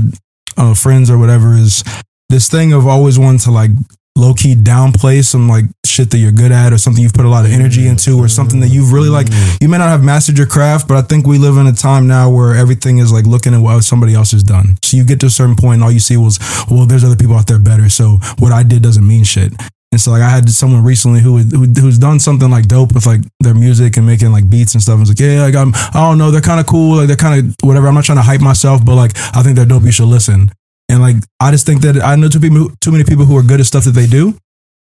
uh, 0.57 0.73
friends 0.73 1.09
or 1.09 1.17
whatever, 1.17 1.53
is 1.53 1.83
this 2.29 2.47
thing 2.49 2.73
of 2.73 2.87
always 2.87 3.17
wanting 3.19 3.39
to 3.39 3.51
like 3.51 3.71
low 4.19 4.33
key 4.33 4.55
downplay 4.55 5.23
some 5.23 5.47
like 5.47 5.65
shit 5.85 6.11
that 6.11 6.17
you're 6.17 6.31
good 6.31 6.51
at 6.51 6.71
or 6.71 6.77
something 6.77 7.01
you've 7.01 7.13
put 7.13 7.25
a 7.25 7.29
lot 7.29 7.45
of 7.45 7.51
energy 7.51 7.85
mm. 7.85 7.91
into 7.91 8.17
or 8.17 8.27
something 8.27 8.59
that 8.59 8.69
you've 8.69 8.93
really 8.93 9.09
like. 9.09 9.27
Mm. 9.27 9.61
You 9.61 9.69
may 9.69 9.77
not 9.77 9.89
have 9.89 10.03
mastered 10.03 10.37
your 10.37 10.47
craft, 10.47 10.87
but 10.87 10.97
I 10.97 11.01
think 11.01 11.25
we 11.25 11.37
live 11.37 11.57
in 11.57 11.67
a 11.67 11.73
time 11.73 12.07
now 12.07 12.29
where 12.29 12.55
everything 12.55 12.99
is 12.99 13.11
like 13.11 13.25
looking 13.25 13.53
at 13.53 13.61
what 13.61 13.81
somebody 13.83 14.13
else 14.13 14.31
has 14.31 14.43
done. 14.43 14.77
So 14.83 14.97
you 14.97 15.05
get 15.05 15.19
to 15.21 15.27
a 15.27 15.29
certain 15.29 15.55
point, 15.55 15.75
and 15.75 15.83
all 15.83 15.91
you 15.91 15.99
see 15.99 16.17
was, 16.17 16.39
well, 16.69 16.85
there's 16.85 17.03
other 17.03 17.15
people 17.15 17.35
out 17.35 17.47
there 17.47 17.59
better. 17.59 17.89
So 17.89 18.17
what 18.37 18.51
I 18.51 18.63
did 18.63 18.83
doesn't 18.83 19.05
mean 19.05 19.23
shit. 19.23 19.53
And 19.91 19.99
so 19.99 20.11
like 20.11 20.21
I 20.21 20.29
had 20.29 20.47
someone 20.49 20.83
recently 20.83 21.19
who, 21.19 21.39
who 21.39 21.65
who's 21.65 21.97
done 21.97 22.19
something 22.19 22.49
like 22.51 22.67
dope 22.67 22.93
with 22.93 23.07
like 23.07 23.21
their 23.39 23.55
music 23.55 23.97
and 23.97 24.05
making 24.05 24.31
like 24.31 24.47
beats 24.47 24.75
and 24.75 24.83
stuff. 24.83 24.93
And 24.93 25.01
was 25.01 25.09
like, 25.09 25.19
yeah, 25.19 25.41
like 25.41 25.55
I'm, 25.55 25.73
I 25.73 26.05
don't 26.07 26.19
know, 26.19 26.29
they're 26.29 26.41
kind 26.41 26.59
of 26.59 26.67
cool, 26.67 26.97
like 26.97 27.07
they're 27.07 27.17
kind 27.17 27.39
of 27.39 27.55
whatever. 27.63 27.87
I'm 27.87 27.95
not 27.95 28.03
trying 28.03 28.19
to 28.19 28.23
hype 28.23 28.41
myself, 28.41 28.85
but 28.85 28.95
like 28.95 29.17
I 29.35 29.41
think 29.41 29.55
they're 29.55 29.65
dope. 29.65 29.83
You 29.83 29.91
should 29.91 30.05
listen. 30.05 30.51
And 30.89 31.01
like 31.01 31.15
I 31.39 31.51
just 31.51 31.65
think 31.65 31.81
that 31.81 31.97
I 31.97 32.15
know 32.15 32.27
too 32.27 32.39
people, 32.39 32.69
too 32.81 32.91
many 32.91 33.03
people 33.03 33.25
who 33.25 33.37
are 33.37 33.43
good 33.43 33.59
at 33.59 33.65
stuff 33.65 33.85
that 33.85 33.91
they 33.91 34.07
do 34.07 34.35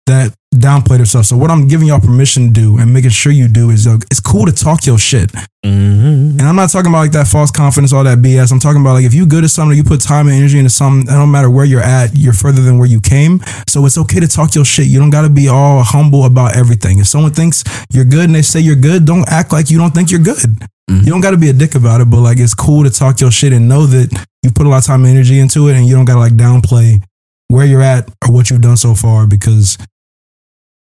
that 0.06 0.34
downplay 0.54 0.96
themselves. 0.96 1.28
So 1.28 1.36
what 1.36 1.50
I'm 1.50 1.68
giving 1.68 1.88
y'all 1.88 2.00
permission 2.00 2.48
to 2.48 2.52
do 2.52 2.78
and 2.78 2.92
making 2.92 3.10
sure 3.10 3.30
you 3.32 3.48
do 3.48 3.70
is 3.70 3.86
uh, 3.86 3.98
it's 4.10 4.20
cool 4.20 4.46
to 4.46 4.52
talk 4.52 4.84
your 4.84 4.98
shit. 4.98 5.30
Mm-hmm. 5.64 6.38
And 6.38 6.42
I'm 6.42 6.56
not 6.56 6.70
talking 6.70 6.90
about 6.90 6.98
like 6.98 7.12
that 7.12 7.28
false 7.28 7.50
confidence, 7.50 7.92
all 7.92 8.04
that 8.04 8.18
BS. 8.18 8.52
I'm 8.52 8.58
talking 8.58 8.80
about 8.80 8.94
like 8.94 9.04
if 9.04 9.14
you 9.14 9.26
good 9.26 9.44
at 9.44 9.50
something, 9.50 9.76
you 9.76 9.84
put 9.84 10.00
time 10.00 10.26
and 10.26 10.36
energy 10.36 10.58
into 10.58 10.70
something, 10.70 11.08
it 11.08 11.16
don't 11.16 11.30
matter 11.30 11.48
where 11.48 11.64
you're 11.64 11.80
at, 11.80 12.16
you're 12.16 12.32
further 12.32 12.62
than 12.62 12.78
where 12.78 12.88
you 12.88 13.00
came. 13.00 13.40
So 13.68 13.86
it's 13.86 13.96
okay 13.96 14.20
to 14.20 14.28
talk 14.28 14.54
your 14.54 14.64
shit. 14.64 14.88
You 14.88 14.98
don't 14.98 15.10
gotta 15.10 15.30
be 15.30 15.48
all 15.48 15.82
humble 15.82 16.24
about 16.24 16.56
everything. 16.56 16.98
If 16.98 17.06
someone 17.06 17.32
thinks 17.32 17.62
you're 17.92 18.04
good 18.04 18.24
and 18.24 18.34
they 18.34 18.42
say 18.42 18.60
you're 18.60 18.76
good, 18.76 19.04
don't 19.04 19.28
act 19.28 19.52
like 19.52 19.70
you 19.70 19.78
don't 19.78 19.94
think 19.94 20.10
you're 20.10 20.20
good. 20.20 20.66
Mm-hmm. 20.90 21.04
You 21.04 21.12
don't 21.12 21.20
gotta 21.20 21.36
be 21.36 21.48
a 21.48 21.52
dick 21.52 21.74
about 21.74 22.00
it, 22.00 22.10
but 22.10 22.20
like 22.20 22.38
it's 22.38 22.54
cool 22.54 22.84
to 22.84 22.90
talk 22.90 23.20
your 23.20 23.30
shit 23.30 23.52
and 23.52 23.68
know 23.68 23.86
that 23.86 24.26
you 24.42 24.50
put 24.50 24.66
a 24.66 24.68
lot 24.68 24.78
of 24.78 24.84
time 24.84 25.04
and 25.04 25.14
energy 25.14 25.38
into 25.38 25.68
it 25.68 25.76
and 25.76 25.86
you 25.86 25.94
don't 25.94 26.04
gotta 26.04 26.20
like 26.20 26.32
downplay 26.32 27.02
where 27.48 27.66
you're 27.66 27.82
at 27.82 28.08
or 28.24 28.32
what 28.32 28.50
you've 28.50 28.60
done 28.60 28.76
so 28.76 28.94
far 28.94 29.26
because 29.26 29.78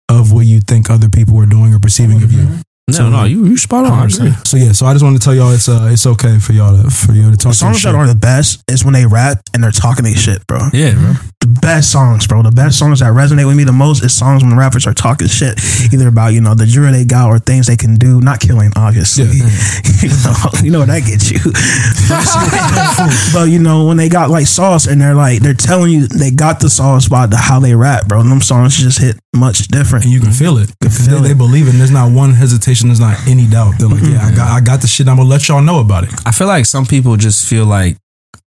of 0.08 0.32
what 0.32 0.46
you 0.46 0.60
think 0.60 0.90
other 0.90 1.08
people 1.08 1.40
are 1.40 1.46
doing 1.46 1.72
or 1.72 1.78
perceiving 1.78 2.22
of 2.22 2.32
you. 2.32 2.42
Mm-hmm. 2.42 2.60
No, 2.88 3.10
no, 3.10 3.24
you 3.24 3.46
you 3.46 3.56
spot 3.56 3.84
on. 3.84 3.92
I 3.92 4.04
agree. 4.04 4.30
So 4.44 4.56
yeah, 4.56 4.70
so 4.70 4.86
I 4.86 4.92
just 4.94 5.02
wanted 5.02 5.18
to 5.20 5.24
tell 5.24 5.34
y'all 5.34 5.50
it's 5.50 5.68
uh 5.68 5.88
it's 5.90 6.06
okay 6.06 6.38
for 6.38 6.52
y'all 6.52 6.80
to 6.80 6.88
for 6.88 7.12
you 7.12 7.28
to 7.32 7.36
talk 7.36 7.50
The 7.50 7.54
songs 7.56 7.58
some 7.58 7.72
that 7.72 7.78
shit. 7.78 7.94
are 7.96 8.06
the 8.06 8.14
best 8.14 8.62
is 8.70 8.84
when 8.84 8.94
they 8.94 9.04
rap 9.06 9.42
and 9.52 9.64
they're 9.64 9.72
talking 9.72 10.04
their 10.04 10.14
shit, 10.14 10.46
bro. 10.46 10.60
Yeah, 10.72 10.94
bro. 10.94 11.14
The 11.40 11.48
best 11.48 11.90
songs, 11.90 12.28
bro. 12.28 12.44
The 12.44 12.52
best 12.52 12.78
songs 12.78 13.00
that 13.00 13.12
resonate 13.12 13.44
with 13.48 13.56
me 13.56 13.64
the 13.64 13.72
most 13.72 14.04
is 14.04 14.14
songs 14.14 14.44
when 14.44 14.56
rappers 14.56 14.86
are 14.86 14.94
talking 14.94 15.26
shit, 15.26 15.58
either 15.92 16.06
about 16.06 16.28
you 16.28 16.40
know 16.40 16.54
the 16.54 16.64
jury 16.64 16.92
they 16.92 17.04
got 17.04 17.26
or 17.26 17.40
things 17.40 17.66
they 17.66 17.76
can 17.76 17.96
do. 17.96 18.20
Not 18.20 18.38
killing, 18.38 18.70
obviously. 18.76 19.24
you 19.34 20.14
know, 20.22 20.36
you 20.62 20.70
know 20.70 20.78
what 20.78 20.86
that 20.86 21.02
gets 21.04 21.32
you. 21.34 21.42
but 23.34 23.50
you 23.50 23.58
know 23.58 23.86
when 23.86 23.96
they 23.96 24.08
got 24.08 24.30
like 24.30 24.46
sauce 24.46 24.86
and 24.86 25.00
they're 25.00 25.14
like 25.16 25.40
they're 25.42 25.54
telling 25.54 25.90
you 25.90 26.06
they 26.06 26.30
got 26.30 26.60
the 26.60 26.70
sauce 26.70 27.08
by 27.08 27.26
the, 27.26 27.36
how 27.36 27.58
they 27.58 27.74
rap, 27.74 28.06
bro. 28.06 28.20
And 28.20 28.30
them 28.30 28.40
songs 28.40 28.76
just 28.76 29.00
hit 29.00 29.16
much 29.34 29.66
different. 29.68 30.04
and 30.04 30.14
you 30.14 30.20
can 30.20 30.30
feel 30.30 30.56
it 30.58 30.72
because 30.80 31.04
feel 31.04 31.18
they, 31.18 31.30
it. 31.30 31.34
they 31.34 31.34
believe 31.34 31.66
it. 31.66 31.70
And 31.70 31.80
there's 31.80 31.90
not 31.90 32.12
one 32.12 32.32
hesitation. 32.32 32.75
There's 32.82 33.00
not 33.00 33.16
any 33.26 33.46
doubt. 33.46 33.74
They're 33.78 33.88
like, 33.88 34.02
yeah, 34.02 34.26
I 34.26 34.34
got 34.34 34.48
I 34.50 34.60
got 34.60 34.80
the 34.80 34.86
shit. 34.86 35.08
I'm 35.08 35.16
gonna 35.16 35.28
let 35.28 35.48
y'all 35.48 35.62
know 35.62 35.80
about 35.80 36.04
it. 36.04 36.10
I 36.26 36.32
feel 36.32 36.46
like 36.46 36.66
some 36.66 36.86
people 36.86 37.16
just 37.16 37.48
feel 37.48 37.64
like 37.66 37.96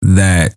that 0.03 0.55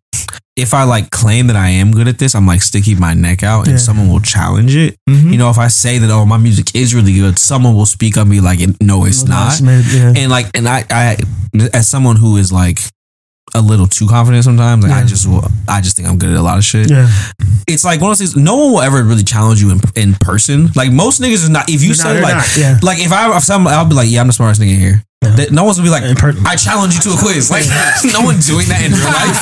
if 0.58 0.74
I 0.74 0.84
like 0.84 1.10
claim 1.12 1.48
that 1.48 1.56
I 1.56 1.70
am 1.70 1.92
good 1.92 2.08
at 2.08 2.20
this, 2.20 2.36
I'm 2.36 2.46
like 2.46 2.62
sticking 2.62 3.00
my 3.00 3.14
neck 3.14 3.42
out 3.42 3.62
and 3.68 3.72
Yeah. 3.78 3.78
someone 3.78 4.10
will 4.10 4.20
challenge 4.20 4.76
it. 4.76 4.98
Mhm. 5.10 5.32
You 5.32 5.38
know, 5.38 5.50
if 5.50 5.58
I 5.58 5.70
say 5.70 5.98
that, 5.98 6.10
oh, 6.12 6.26
my 6.26 6.38
music 6.38 6.76
is 6.76 6.94
really 6.94 7.14
good, 7.14 7.40
someone 7.40 7.74
will 7.74 7.86
speak 7.86 8.18
on 8.18 8.28
me 8.30 8.42
like, 8.42 8.60
no, 8.82 9.06
it's 9.06 9.24
not. 9.24 9.60
Yeah. 9.62 10.14
And 10.16 10.30
like, 10.30 10.50
and 10.54 10.68
I, 10.68 10.86
I, 10.90 11.18
as 11.74 11.88
someone 11.88 12.18
who 12.18 12.36
is 12.38 12.52
like 12.52 12.80
a 13.54 13.62
little 13.62 13.88
too 13.88 14.08
confident 14.08 14.44
sometimes, 14.44 14.84
like 14.84 14.94
I 14.94 15.06
just 15.06 15.28
will, 15.28 15.44
I 15.68 15.82
just 15.82 15.96
think 15.96 16.08
I'm 16.08 16.18
good 16.18 16.30
at 16.30 16.38
a 16.38 16.42
lot 16.42 16.58
of 16.58 16.64
shit. 16.64 16.90
yeah. 16.90 17.10
It's 17.68 17.84
like 17.84 18.02
one 18.02 18.12
of 18.12 18.18
those 18.18 18.32
things, 18.34 18.36
no 18.44 18.56
one 18.56 18.72
will 18.74 18.82
ever 18.82 19.04
really 19.04 19.24
challenge 19.24 19.62
you 19.62 19.72
in, 19.72 19.80
in 19.96 20.14
person. 20.16 20.70
Like 20.76 20.92
most 20.92 21.22
niggas 21.22 21.44
is 21.44 21.50
not, 21.50 21.70
if 21.70 21.82
you 21.82 21.90
They're 21.90 21.96
say 21.96 22.14
they're 22.14 22.22
like, 22.22 22.58
yeah. 22.58 22.80
like 22.82 23.00
if 23.00 23.12
I, 23.12 23.36
if 23.36 23.44
some, 23.44 23.68
I'll 23.68 23.88
be 23.88 23.96
like, 23.96 24.10
yeah, 24.10 24.22
I'm 24.22 24.28
the 24.28 24.34
smartest 24.34 24.62
nigga 24.62 24.78
here. 24.78 25.04
Yeah. 25.24 25.30
That- 25.36 25.52
No 25.52 25.64
one's 25.66 25.78
gonna 25.78 25.86
be 25.88 25.92
like, 25.94 26.04
I 26.48 26.56
challenge 26.56 26.96
you 26.96 27.02
to 27.02 27.10
a 27.14 27.18
quiz. 27.18 27.52
Like, 27.52 27.66
no 28.14 28.22
one's 28.22 28.48
doing 28.48 28.66
that 28.70 28.82
in 28.82 28.90
real 28.92 29.06
life. 29.22 29.38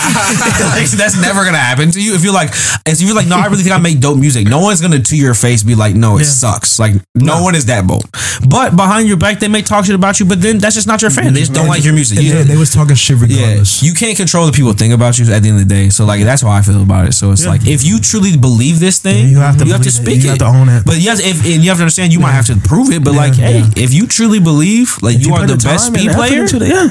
like, 0.75 0.89
that's 0.91 1.15
never 1.21 1.45
gonna 1.45 1.57
happen 1.57 1.89
to 1.91 2.01
you. 2.01 2.15
If 2.15 2.23
you're 2.23 2.33
like, 2.33 2.49
if 2.85 2.99
you're 2.99 3.15
like, 3.15 3.27
no, 3.27 3.37
I 3.37 3.45
really 3.47 3.63
think 3.63 3.73
I 3.75 3.79
make 3.79 3.99
dope 4.01 4.17
music. 4.19 4.45
No 4.47 4.59
one's 4.59 4.81
gonna 4.81 4.99
to 4.99 5.15
your 5.15 5.33
face 5.33 5.63
be 5.63 5.75
like, 5.75 5.95
no, 5.95 6.17
it 6.17 6.21
Yeah. 6.27 6.35
sucks. 6.35 6.79
Like, 6.79 6.95
no, 7.15 7.41
one 7.43 7.55
is 7.55 7.65
that 7.67 7.87
bold. 7.87 8.03
But 8.49 8.75
behind 8.75 9.07
your 9.07 9.15
back, 9.17 9.39
they 9.39 9.47
may 9.47 9.61
talk 9.61 9.85
shit 9.85 9.95
about 9.95 10.19
you. 10.19 10.25
But 10.25 10.41
then 10.41 10.57
that's 10.57 10.75
just 10.75 10.87
not 10.87 11.01
your 11.01 11.11
fan. 11.11 11.33
They 11.33 11.41
just 11.41 11.53
don't 11.53 11.67
like 11.67 11.83
your 11.85 11.93
music. 11.93 12.19
Yeah, 12.21 12.43
they 12.43 12.57
was 12.57 12.71
talking 12.73 12.95
shit 12.95 13.17
regardless. 13.17 13.81
yeah, 13.81 13.87
you 13.87 13.93
can't 13.95 14.17
control 14.17 14.45
the 14.47 14.51
people 14.51 14.73
think 14.73 14.93
about 14.93 15.17
you 15.17 15.31
at 15.31 15.41
the 15.43 15.47
end 15.49 15.61
of 15.61 15.67
the 15.67 15.73
day. 15.73 15.89
So 15.89 16.03
like 16.05 16.23
that's 16.23 16.41
how 16.41 16.49
I 16.49 16.61
feel 16.61 16.81
about 16.83 17.07
it. 17.07 17.13
So 17.13 17.31
it's 17.31 17.45
like 17.45 17.65
if 17.65 17.83
you 17.85 17.99
truly 17.99 18.35
believe 18.35 18.79
this 18.79 18.99
thing, 18.99 19.29
You 19.29 19.37
have 19.39 19.57
to 19.57 19.65
believe 19.65 19.79
it. 19.85 19.91
speak 19.91 20.23
You 20.23 20.29
have 20.29 20.39
to 20.39 20.45
own 20.45 20.67
it. 20.67 20.83
But 20.85 20.97
yes, 20.99 21.19
if 21.23 21.45
and 21.45 21.63
you 21.63 21.69
have 21.69 21.77
to 21.77 21.83
understand, 21.83 22.11
you 22.11 22.19
might 22.19 22.33
have 22.33 22.47
to 22.47 22.57
prove 22.57 22.91
it. 22.91 23.03
But 23.03 23.13
like, 23.13 23.35
hey, 23.35 23.59
yeah. 23.59 23.69
if 23.83 23.93
you 23.93 24.07
truly 24.07 24.39
believe, 24.39 24.97
like 25.01 25.15
If 25.17 25.25
you, 25.27 25.33
are 25.35 25.47
the 25.47 25.55
best 25.73 25.87
speed 25.87 26.11
player, 26.11 26.43
it, 26.43 26.53
yeah. 26.53 26.89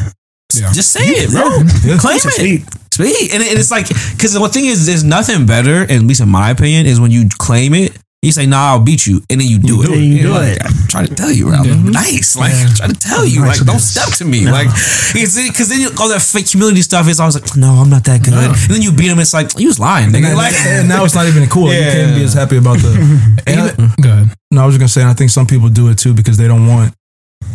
Yeah. 0.55 0.73
just 0.73 0.91
say 0.93 1.01
it, 1.05 1.31
bro. 1.31 1.45
Yeah. 1.85 1.99
Claim 1.99 2.17
it. 2.17 2.63
Speak. 2.93 3.35
And, 3.35 3.43
it- 3.43 3.51
and 3.51 3.59
it's 3.59 3.71
like, 3.71 3.87
because 3.89 4.33
the 4.33 4.49
thing 4.49 4.65
is, 4.67 4.87
there's 4.87 5.05
nothing 5.05 5.47
better, 5.47 5.83
at 5.83 6.03
least 6.03 6.21
in 6.21 6.29
my 6.29 6.51
opinion, 6.51 6.87
is 6.87 6.99
when 7.01 7.11
you 7.11 7.29
claim 7.39 7.75
it. 7.75 7.93
You 8.21 8.33
say, 8.33 8.47
"Nah, 8.47 8.71
I'll 8.75 8.81
beat 8.83 9.07
you," 9.07 9.23
and 9.31 9.41
then 9.41 9.47
you 9.47 9.61
do 9.61 9.81
it. 9.81 9.87
do 9.87 9.93
it. 9.95 9.99
You 10.03 10.23
do 10.23 10.31
like, 10.35 10.57
it. 10.57 10.63
I'm 10.67 10.89
trying 10.89 11.07
to 11.07 11.15
tell 11.15 11.31
you, 11.31 11.53
Ralph. 11.53 11.69
I'm 11.71 11.93
nice. 11.93 12.35
Like, 12.37 12.51
I'm 12.53 12.75
trying 12.75 12.91
to 12.91 12.99
tell 12.99 13.25
you, 13.25 13.43
Nice 13.43 13.59
like, 13.61 13.67
don't 13.69 13.79
step 13.79 14.09
to 14.19 14.25
me. 14.25 14.43
No. 14.45 14.51
Like, 14.51 14.67
because 15.15 15.69
then 15.69 15.79
you, 15.81 15.91
all 16.01 16.09
that 16.09 16.21
fake 16.21 16.49
humility 16.49 16.83
stuff 16.83 17.07
is 17.07 17.21
always 17.21 17.37
like, 17.41 17.57
"No, 17.57 17.75
I'm 17.75 17.89
not 17.89 18.03
that 18.11 18.25
good," 18.25 18.35
and 18.35 18.57
then 18.75 18.83
you 18.83 18.91
beat 18.91 19.07
him. 19.13 19.21
It's 19.21 19.33
like 19.33 19.57
you 19.61 19.69
was 19.69 19.79
lying, 19.79 20.11
nigga. 20.11 20.35
And, 20.35 20.37
Like, 20.37 20.53
and 20.67 20.89
now 20.89 21.05
it's 21.05 21.15
not 21.15 21.27
even 21.29 21.49
cool. 21.49 21.73
Yeah. 21.73 21.79
You 21.87 21.93
can't 21.93 22.17
be 22.17 22.25
as 22.25 22.35
happy 22.35 22.57
about 22.57 22.79
the. 22.79 22.91
And 23.47 23.61
I- 23.61 23.95
Go 24.03 24.11
ahead. 24.11 24.35
no, 24.51 24.63
I 24.63 24.67
was 24.67 24.75
just 24.75 24.81
gonna 24.81 24.89
say, 24.89 25.03
and 25.03 25.11
I 25.11 25.15
think 25.15 25.31
some 25.31 25.47
people 25.47 25.69
do 25.69 25.87
it 25.89 25.99
too 25.99 26.13
because 26.13 26.37
they 26.37 26.49
don't 26.49 26.67
want 26.67 26.93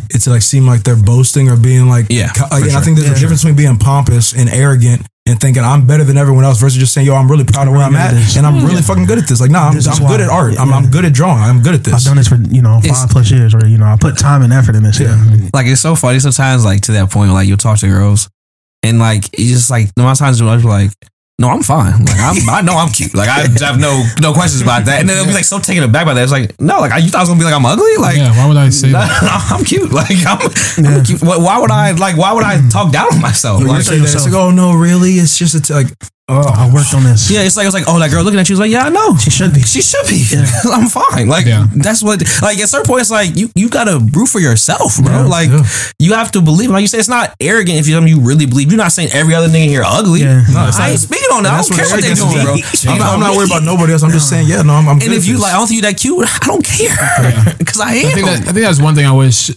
it 0.09 0.19
to 0.21 0.29
like 0.29 0.41
seem 0.41 0.65
like 0.65 0.83
they're 0.83 0.95
boasting 0.95 1.49
or 1.49 1.57
being 1.57 1.87
like, 1.89 2.07
Yeah, 2.09 2.29
co- 2.33 2.47
like, 2.51 2.63
and 2.65 2.73
I 2.77 2.81
think 2.81 2.97
there's 2.97 3.09
Yeah. 3.09 3.15
a 3.15 3.19
difference 3.19 3.41
between 3.43 3.55
being 3.55 3.77
pompous 3.77 4.33
and 4.33 4.49
arrogant 4.49 5.07
and 5.25 5.39
thinking 5.39 5.63
I'm 5.63 5.87
better 5.87 6.03
than 6.03 6.17
everyone 6.17 6.43
else 6.43 6.59
versus 6.59 6.77
just 6.77 6.93
saying, 6.93 7.07
yo, 7.07 7.15
I'm 7.15 7.31
really 7.31 7.45
proud 7.45 7.67
of 7.67 7.73
where 7.73 7.81
I'm 7.83 7.95
at 7.95 8.11
this. 8.11 8.35
and 8.35 8.45
I'm 8.45 8.65
really 8.65 8.81
fucking 8.81 9.05
good 9.05 9.17
at 9.17 9.27
this. 9.27 9.39
Like, 9.41 9.51
nah, 9.51 9.69
I'm, 9.69 9.77
I'm 9.77 10.07
good 10.07 10.21
at 10.21 10.29
art. 10.29 10.59
I'm. 10.59 10.73
I'm 10.73 10.91
good 10.91 11.05
at 11.05 11.13
drawing. 11.13 11.41
I'm 11.41 11.61
good 11.61 11.73
at 11.75 11.83
this. 11.83 11.93
I've 11.93 12.03
done 12.03 12.17
this 12.17 12.27
for 12.27 12.35
you 12.35 12.61
know 12.61 12.77
It's- 12.79 13.01
five 13.01 13.09
plus 13.09 13.31
years, 13.31 13.55
or 13.55 13.65
you 13.65 13.77
know 13.77 13.85
I 13.85 13.97
put 13.99 14.17
time 14.17 14.41
and 14.41 14.51
effort 14.53 14.75
in 14.75 14.83
this. 14.83 14.99
Yeah, 14.99 15.15
like 15.53 15.65
it's 15.67 15.81
so 15.81 15.95
funny 15.95 16.19
sometimes. 16.19 16.65
Like 16.65 16.81
to 16.81 16.91
that 16.93 17.09
point, 17.09 17.31
like 17.31 17.47
you'll 17.47 17.57
talk 17.57 17.79
to 17.79 17.87
girls, 17.87 18.29
and 18.83 18.99
like 18.99 19.25
it's 19.33 19.49
just 19.49 19.69
like 19.69 19.93
the 19.95 20.01
amount 20.01 20.19
of 20.19 20.25
times 20.25 20.41
when 20.41 20.49
I 20.51 20.55
was 20.55 20.65
like. 20.65 20.91
No, 21.43 21.49
I'm 21.49 21.61
fine. 21.61 21.99
Like 22.05 22.19
I'm, 22.23 22.37
I 22.49 22.61
know 22.61 22.77
I'm 22.79 22.87
cute. 22.89 23.13
Like 23.13 23.27
I 23.27 23.41
have 23.67 23.77
no 23.77 23.91
no 24.21 24.31
questions 24.31 24.61
about 24.61 24.85
that. 24.85 25.01
And 25.01 25.09
then 25.09 25.17
they'll 25.17 25.27
be 25.27 25.33
like 25.33 25.43
so 25.43 25.59
taken 25.59 25.83
aback 25.83 26.05
by 26.05 26.13
that. 26.13 26.23
It's 26.23 26.31
like 26.31 26.55
no, 26.59 26.79
like 26.79 26.93
I, 26.93 26.99
you 26.99 27.09
thought 27.09 27.19
I 27.19 27.23
was 27.23 27.29
gonna 27.29 27.39
be 27.39 27.43
like 27.43 27.53
I'm 27.53 27.65
ugly. 27.65 27.97
Like 27.99 28.15
Yeah, 28.15 28.31
why 28.37 28.47
would 28.47 28.55
I 28.55 28.69
say 28.69 28.87
no, 28.91 28.99
that? 29.03 29.51
I'm 29.51 29.65
cute. 29.65 29.91
Like 29.91 30.23
I'm, 30.25 30.39
I'm 30.87 31.03
cute. 31.03 31.21
Why, 31.21 31.35
why 31.37 31.59
would 31.59 31.69
I 31.71 31.91
like? 31.91 32.15
Why 32.15 32.31
would 32.31 32.45
I 32.45 32.63
talk 32.69 32.93
down 32.93 33.11
on 33.13 33.19
myself? 33.21 33.59
You 33.59 33.67
Like, 33.67 33.81
say 33.83 33.99
that, 33.99 34.05
it's 34.15 34.23
like, 34.25 34.33
oh 34.33 34.51
no, 34.51 34.71
really? 34.71 35.19
It's 35.19 35.37
just 35.37 35.53
a 35.55 35.61
t- 35.61 35.73
like, 35.73 35.87
oh, 36.29 36.47
I 36.55 36.71
worked 36.73 36.93
on 36.93 37.03
this. 37.03 37.29
yeah, 37.29 37.41
it's 37.41 37.57
like 37.57 37.65
it's 37.65 37.73
like 37.73 37.85
oh 37.87 37.99
that 37.99 38.11
girl 38.11 38.23
looking 38.23 38.39
at 38.39 38.47
you. 38.49 38.53
It's 38.53 38.59
like 38.59 38.71
yeah, 38.71 38.85
I 38.85 38.89
know 38.89 39.17
she 39.17 39.29
should 39.29 39.53
be. 39.53 39.61
she 39.61 39.81
should 39.81 40.07
be. 40.07 40.23
I'm 40.71 40.87
fine. 40.87 41.27
Like 41.27 41.45
Yeah. 41.45 41.67
that's 41.75 42.03
what. 42.03 42.21
Like 42.41 42.59
at 42.59 42.69
certain 42.69 42.85
point, 42.87 43.01
it's 43.01 43.11
like 43.11 43.35
you 43.35 43.49
you 43.55 43.69
gotta 43.69 43.99
root 44.13 44.27
for 44.27 44.39
yourself, 44.39 44.97
bro. 45.01 45.11
Yeah, 45.11 45.25
like 45.25 45.49
yeah. 45.49 45.63
you 45.99 46.13
have 46.13 46.31
to 46.31 46.41
believe. 46.41 46.69
Like 46.69 46.81
you 46.81 46.87
say, 46.87 46.99
it's 46.99 47.09
not 47.09 47.35
arrogant 47.39 47.79
if 47.79 47.87
you 47.87 47.99
you 48.05 48.19
really 48.21 48.45
believe. 48.45 48.71
You're 48.71 48.77
not 48.77 48.91
saying 48.91 49.09
every 49.13 49.35
other 49.35 49.47
nigga 49.47 49.67
here 49.67 49.83
ugly. 49.85 50.21
Yeah. 50.21 50.43
No, 50.51 50.67
it's 50.67 50.79
I 50.79 50.89
ain't 50.91 50.99
speaking 50.99 51.29
on 51.31 51.43
that. 51.43 51.53
I 51.53 51.61
don't 51.61 51.75
care 51.75 51.85
what 51.89 52.01
they 52.01 52.13
doing, 52.13 52.43
bro. 52.43 52.55
I'm 52.91 52.99
not, 52.99 53.13
I'm 53.13 53.19
not 53.19 53.35
worried 53.35 53.49
about 53.49 53.63
nobody 53.63 53.93
else. 53.93 54.03
I'm 54.03 54.11
just 54.11 54.29
saying, 54.29 54.47
yeah, 54.47 54.61
no, 54.61 54.73
I'm, 54.73 54.87
I'm 54.87 54.99
good 54.99 55.07
And 55.07 55.13
if 55.15 55.27
you 55.27 55.39
like, 55.39 55.53
I 55.53 55.57
don't 55.57 55.67
think 55.67 55.77
you 55.77 55.81
that 55.83 55.97
cute. 55.97 56.27
I 56.27 56.45
don't 56.47 56.65
care 56.65 57.55
because 57.57 57.79
I 57.81 57.93
am. 57.93 58.07
I 58.07 58.11
think 58.11 58.25
that 58.27 58.39
I 58.47 58.51
think 58.51 58.65
that's 58.65 58.81
one 58.81 58.95
thing 58.95 59.05
I 59.05 59.13
wish 59.13 59.51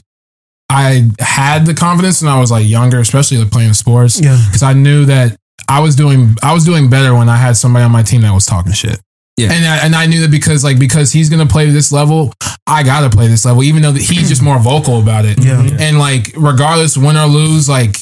I 0.69 1.09
had 1.21 1.65
the 1.67 1.75
confidence 1.75 2.23
when 2.23 2.31
I 2.31 2.41
was 2.41 2.51
like 2.51 2.67
younger, 2.67 2.99
especially 3.01 3.39
like 3.39 3.51
playing 3.51 3.73
sports. 3.75 4.21
Yeah. 4.21 4.37
because 4.47 4.63
I 4.63 4.73
knew 4.73 5.05
that 5.07 5.37
I 5.69 5.81
was 5.81 5.97
doing 5.97 6.37
I 6.43 6.53
was 6.55 6.65
doing 6.65 6.89
better 6.91 7.15
when 7.15 7.29
I 7.29 7.37
had 7.37 7.57
somebody 7.57 7.85
on 7.85 7.91
my 7.93 8.03
team 8.03 8.23
that 8.23 8.33
was 8.33 8.47
talking 8.47 8.73
shit. 8.73 9.01
Yeah. 9.39 9.53
and 9.53 9.67
I, 9.67 9.77
and 9.85 9.95
I 9.95 10.07
knew 10.07 10.23
that 10.23 10.31
because 10.31 10.65
like 10.65 10.79
because 10.79 11.13
he's 11.13 11.29
gonna 11.29 11.45
play 11.47 11.69
this 11.71 11.93
level, 11.93 12.33
I 12.67 12.83
gotta 12.83 13.11
play 13.15 13.27
this 13.29 13.45
level, 13.45 13.63
even 13.65 13.83
though 13.83 13.93
he's 13.93 14.29
just 14.31 14.43
more 14.43 14.59
vocal 14.59 15.01
about 15.01 15.25
it. 15.27 15.43
Yeah. 15.45 15.61
and 15.79 15.99
like 15.99 16.33
regardless 16.37 16.97
win 16.97 17.17
or 17.17 17.27
lose, 17.27 17.69
like 17.69 17.97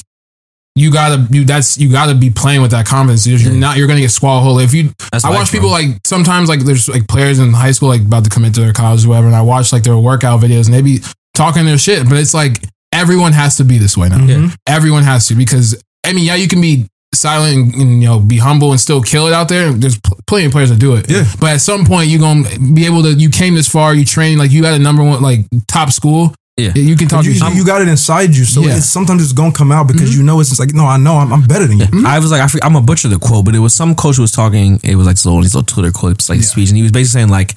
you 0.75 0.91
gotta 0.91 1.27
you 1.31 1.43
that's 1.43 1.77
you 1.77 1.91
gotta 1.91 2.15
be 2.15 2.29
playing 2.29 2.61
with 2.61 2.71
that 2.71 2.85
confidence. 2.85 3.25
You're 3.27 3.39
Yeah. 3.39 3.59
not 3.59 3.77
you're 3.77 3.87
gonna 3.87 3.99
get 4.01 4.11
swallowed 4.11 4.43
whole. 4.43 4.59
If 4.59 4.73
you 4.73 4.91
That's 5.11 5.25
I 5.25 5.29
watch 5.31 5.51
bro. 5.51 5.59
people 5.59 5.71
like 5.71 5.87
sometimes 6.05 6.47
like 6.49 6.61
there's 6.61 6.87
like 6.87 7.07
players 7.07 7.39
in 7.39 7.51
high 7.53 7.71
school 7.71 7.89
like 7.89 8.01
about 8.01 8.23
to 8.25 8.29
commit 8.29 8.53
to 8.55 8.61
their 8.61 8.73
college 8.73 9.05
or 9.05 9.09
whatever, 9.09 9.27
and 9.27 9.35
I 9.35 9.41
watch 9.41 9.73
like 9.73 9.83
their 9.83 9.97
workout 9.97 10.39
videos 10.41 10.65
and 10.65 10.73
they 10.73 10.81
be 10.81 10.99
talking 11.33 11.65
their 11.65 11.77
shit, 11.77 12.07
but 12.07 12.17
it's 12.17 12.33
like 12.33 12.63
everyone 12.93 13.33
has 13.33 13.57
to 13.57 13.65
be 13.65 13.77
this 13.77 13.97
way 13.97 14.07
now. 14.09 14.23
Yeah. 14.23 14.35
Mm-hmm. 14.35 14.55
Everyone 14.67 15.03
has 15.03 15.27
to 15.27 15.35
because 15.35 15.81
I 16.05 16.13
mean, 16.13 16.23
yeah, 16.25 16.35
you 16.35 16.47
can 16.47 16.61
be 16.61 16.87
silent 17.15 17.55
and, 17.55 17.81
and, 17.81 18.01
you 18.01 18.07
know 18.07 18.19
be 18.19 18.37
humble 18.37 18.71
and 18.71 18.79
still 18.79 19.01
kill 19.01 19.27
it 19.27 19.33
out 19.33 19.49
there. 19.49 19.71
There's 19.71 19.99
pl- 19.99 20.19
plenty 20.27 20.45
of 20.45 20.51
players 20.51 20.69
that 20.69 20.79
do 20.79 20.95
it. 20.95 21.09
Yeah. 21.09 21.25
But 21.39 21.51
at 21.51 21.61
some 21.61 21.85
point, 21.85 22.09
you're 22.09 22.19
gonna 22.19 22.47
be 22.73 22.85
able 22.85 23.03
to. 23.03 23.13
You 23.13 23.29
came 23.29 23.55
this 23.55 23.67
far. 23.67 23.93
You 23.93 24.05
train 24.05 24.37
like 24.37 24.51
you 24.51 24.61
got 24.61 24.73
a 24.73 24.79
number 24.79 25.03
one 25.03 25.21
like 25.21 25.39
top 25.67 25.91
school. 25.91 26.33
Yeah. 26.57 26.71
You 26.73 26.95
can 26.95 27.09
talk 27.09 27.25
you, 27.25 27.31
your 27.31 27.49
you, 27.49 27.55
you 27.57 27.65
got 27.65 27.81
it 27.81 27.89
inside 27.89 28.33
you, 28.33 28.45
so 28.45 28.61
Yeah. 28.61 28.77
it's 28.77 28.85
sometimes 28.85 29.21
it's 29.21 29.33
gonna 29.33 29.51
come 29.51 29.73
out 29.73 29.87
because 29.87 30.11
mm-hmm. 30.11 30.19
you 30.19 30.25
know 30.25 30.39
it's 30.39 30.49
just 30.49 30.59
like, 30.59 30.73
no, 30.73 30.85
I 30.85 30.95
know 30.95 31.15
I'm, 31.15 31.33
I'm 31.33 31.41
better 31.41 31.67
than 31.67 31.79
you. 31.79 31.85
Mm-hmm. 31.85 32.05
I 32.05 32.17
was 32.19 32.31
like, 32.31 32.39
I 32.39 32.47
forget, 32.47 32.63
I'm 32.63 32.77
a 32.77 32.81
butcher 32.81 33.09
the 33.09 33.19
quote, 33.19 33.43
but 33.43 33.55
it 33.55 33.59
was 33.59 33.73
some 33.73 33.93
coach 33.93 34.15
who 34.15 34.21
was 34.21 34.31
talking. 34.31 34.79
It 34.81 34.95
was 34.95 35.05
like 35.05 35.17
this 35.17 35.25
little, 35.25 35.41
these 35.41 35.53
little 35.53 35.65
Twitter 35.65 35.91
clips, 35.91 36.29
like 36.29 36.39
Yeah. 36.39 36.45
speech, 36.45 36.69
and 36.69 36.77
he 36.77 36.83
was 36.83 36.93
basically 36.93 37.19
saying 37.19 37.29
like, 37.29 37.55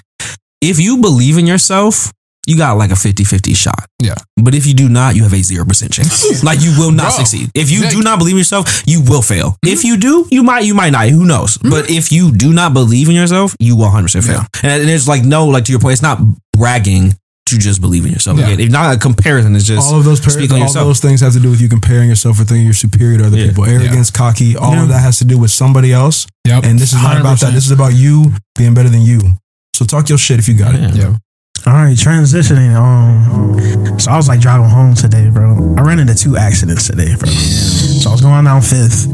if 0.61 0.81
you 0.81 0.97
believe 1.01 1.39
in 1.39 1.47
yourself, 1.47 2.13
you 2.47 2.57
got 2.57 2.77
like 2.79 2.91
a 2.91 2.95
50-50 2.95 3.55
shot. 3.55 3.85
Yeah. 4.03 4.15
But 4.37 4.55
if 4.55 4.67
you 4.67 4.75
do 4.75 4.89
not, 4.89 5.17
you 5.17 5.23
have 5.25 5.35
a 5.35 5.43
zero 5.43 5.65
percent 5.67 5.93
chance. 5.93 6.43
like 6.45 6.61
you 6.61 6.75
will 6.79 6.93
not 6.93 7.15
Bro, 7.15 7.25
succeed. 7.25 7.51
If 7.55 7.71
you 7.71 7.83
yeah. 7.83 7.91
do 7.91 8.03
not 8.03 8.19
believe 8.19 8.35
in 8.35 8.39
yourself, 8.39 8.83
you 8.87 9.03
will 9.03 9.23
fail. 9.23 9.51
Mm-hmm. 9.51 9.69
If 9.69 9.85
you 9.85 9.97
do, 9.99 10.27
you 10.31 10.43
might, 10.43 10.61
you 10.65 10.75
might 10.75 10.91
not. 10.91 11.09
Who 11.09 11.25
knows? 11.27 11.59
Mm-hmm. 11.59 11.71
But 11.71 11.91
if 11.91 12.11
you 12.11 12.33
do 12.33 12.53
not 12.53 12.73
believe 12.73 13.09
in 13.09 13.15
yourself, 13.15 13.55
you 13.61 13.77
will 13.77 13.85
100 13.85 14.03
percent 14.05 14.25
fail. 14.25 14.43
And, 14.63 14.81
and 14.81 14.89
there's 14.89 15.07
like 15.09 15.25
no, 15.25 15.47
like 15.47 15.65
to 15.65 15.73
your 15.73 15.81
point, 15.81 15.93
it's 15.93 16.03
not 16.03 16.21
bragging 16.53 17.13
to 17.47 17.59
just 17.59 17.81
believe 17.81 18.05
in 18.05 18.13
yourself. 18.13 18.39
Yeah. 18.39 18.47
Again, 18.49 18.61
it's 18.61 18.73
not 18.73 18.95
a 18.95 18.99
comparison. 18.99 19.57
It's 19.57 19.65
just 19.65 19.91
all 19.91 19.99
of 19.99 20.05
those 20.05 20.21
par- 20.21 20.31
speak 20.31 20.51
on 20.51 20.57
all 20.57 20.63
yourself. 20.67 20.87
those 20.87 21.01
things 21.01 21.21
have 21.23 21.33
to 21.33 21.41
do 21.41 21.51
with 21.51 21.61
you 21.61 21.69
comparing 21.69 22.09
yourself 22.09 22.41
or 22.41 22.45
thinking 22.45 22.65
you're 22.65 22.75
superior 22.75 23.19
to 23.19 23.27
other 23.27 23.39
Yeah. 23.39 23.49
people. 23.49 23.65
Arrogance, 23.65 24.11
cocky, 24.11 24.57
all 24.57 24.75
of 24.75 24.89
that 24.89 25.01
has 25.01 25.19
to 25.19 25.25
do 25.25 25.39
with 25.39 25.51
somebody 25.51 25.93
else. 25.93 26.27
Yep. 26.47 26.65
And 26.65 26.79
this 26.79 26.93
is 26.93 27.03
not 27.03 27.19
about 27.21 27.41
that. 27.41 27.53
This 27.53 27.65
is 27.67 27.73
about 27.73 27.95
you 27.95 28.33
being 28.57 28.75
better 28.75 28.91
than 28.91 29.03
you. 29.03 29.21
So 29.75 29.85
talk 29.85 30.09
your 30.09 30.19
shit 30.19 30.39
if 30.39 30.49
you 30.49 30.55
got 30.59 30.75
it. 30.75 30.95
Yeah. 30.95 31.17
All 31.69 31.75
right, 31.75 31.95
transitioning. 31.95 32.75
Um, 32.75 34.01
so 34.01 34.11
I 34.11 34.17
was 34.17 34.27
like 34.27 34.41
driving 34.41 34.71
home 34.71 34.95
today, 34.95 35.29
bro. 35.29 35.75
I 35.77 35.83
ran 35.83 35.99
into 35.99 36.15
two 36.15 36.39
accidents 36.39 36.87
today, 36.87 37.15
bro. 37.15 37.29
So 37.29 38.09
I 38.09 38.13
was 38.13 38.23
going 38.23 38.47
down 38.47 38.63
Fifth, 38.63 39.05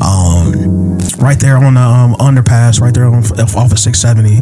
um, 0.00 0.96
right 1.18 1.38
there 1.38 1.58
on 1.58 1.74
the 1.74 1.82
um, 1.82 2.14
underpass, 2.14 2.80
right 2.80 2.94
there 2.94 3.04
on 3.04 3.22
off 3.22 3.72
of 3.72 3.78
six 3.78 4.00
seventy. 4.00 4.40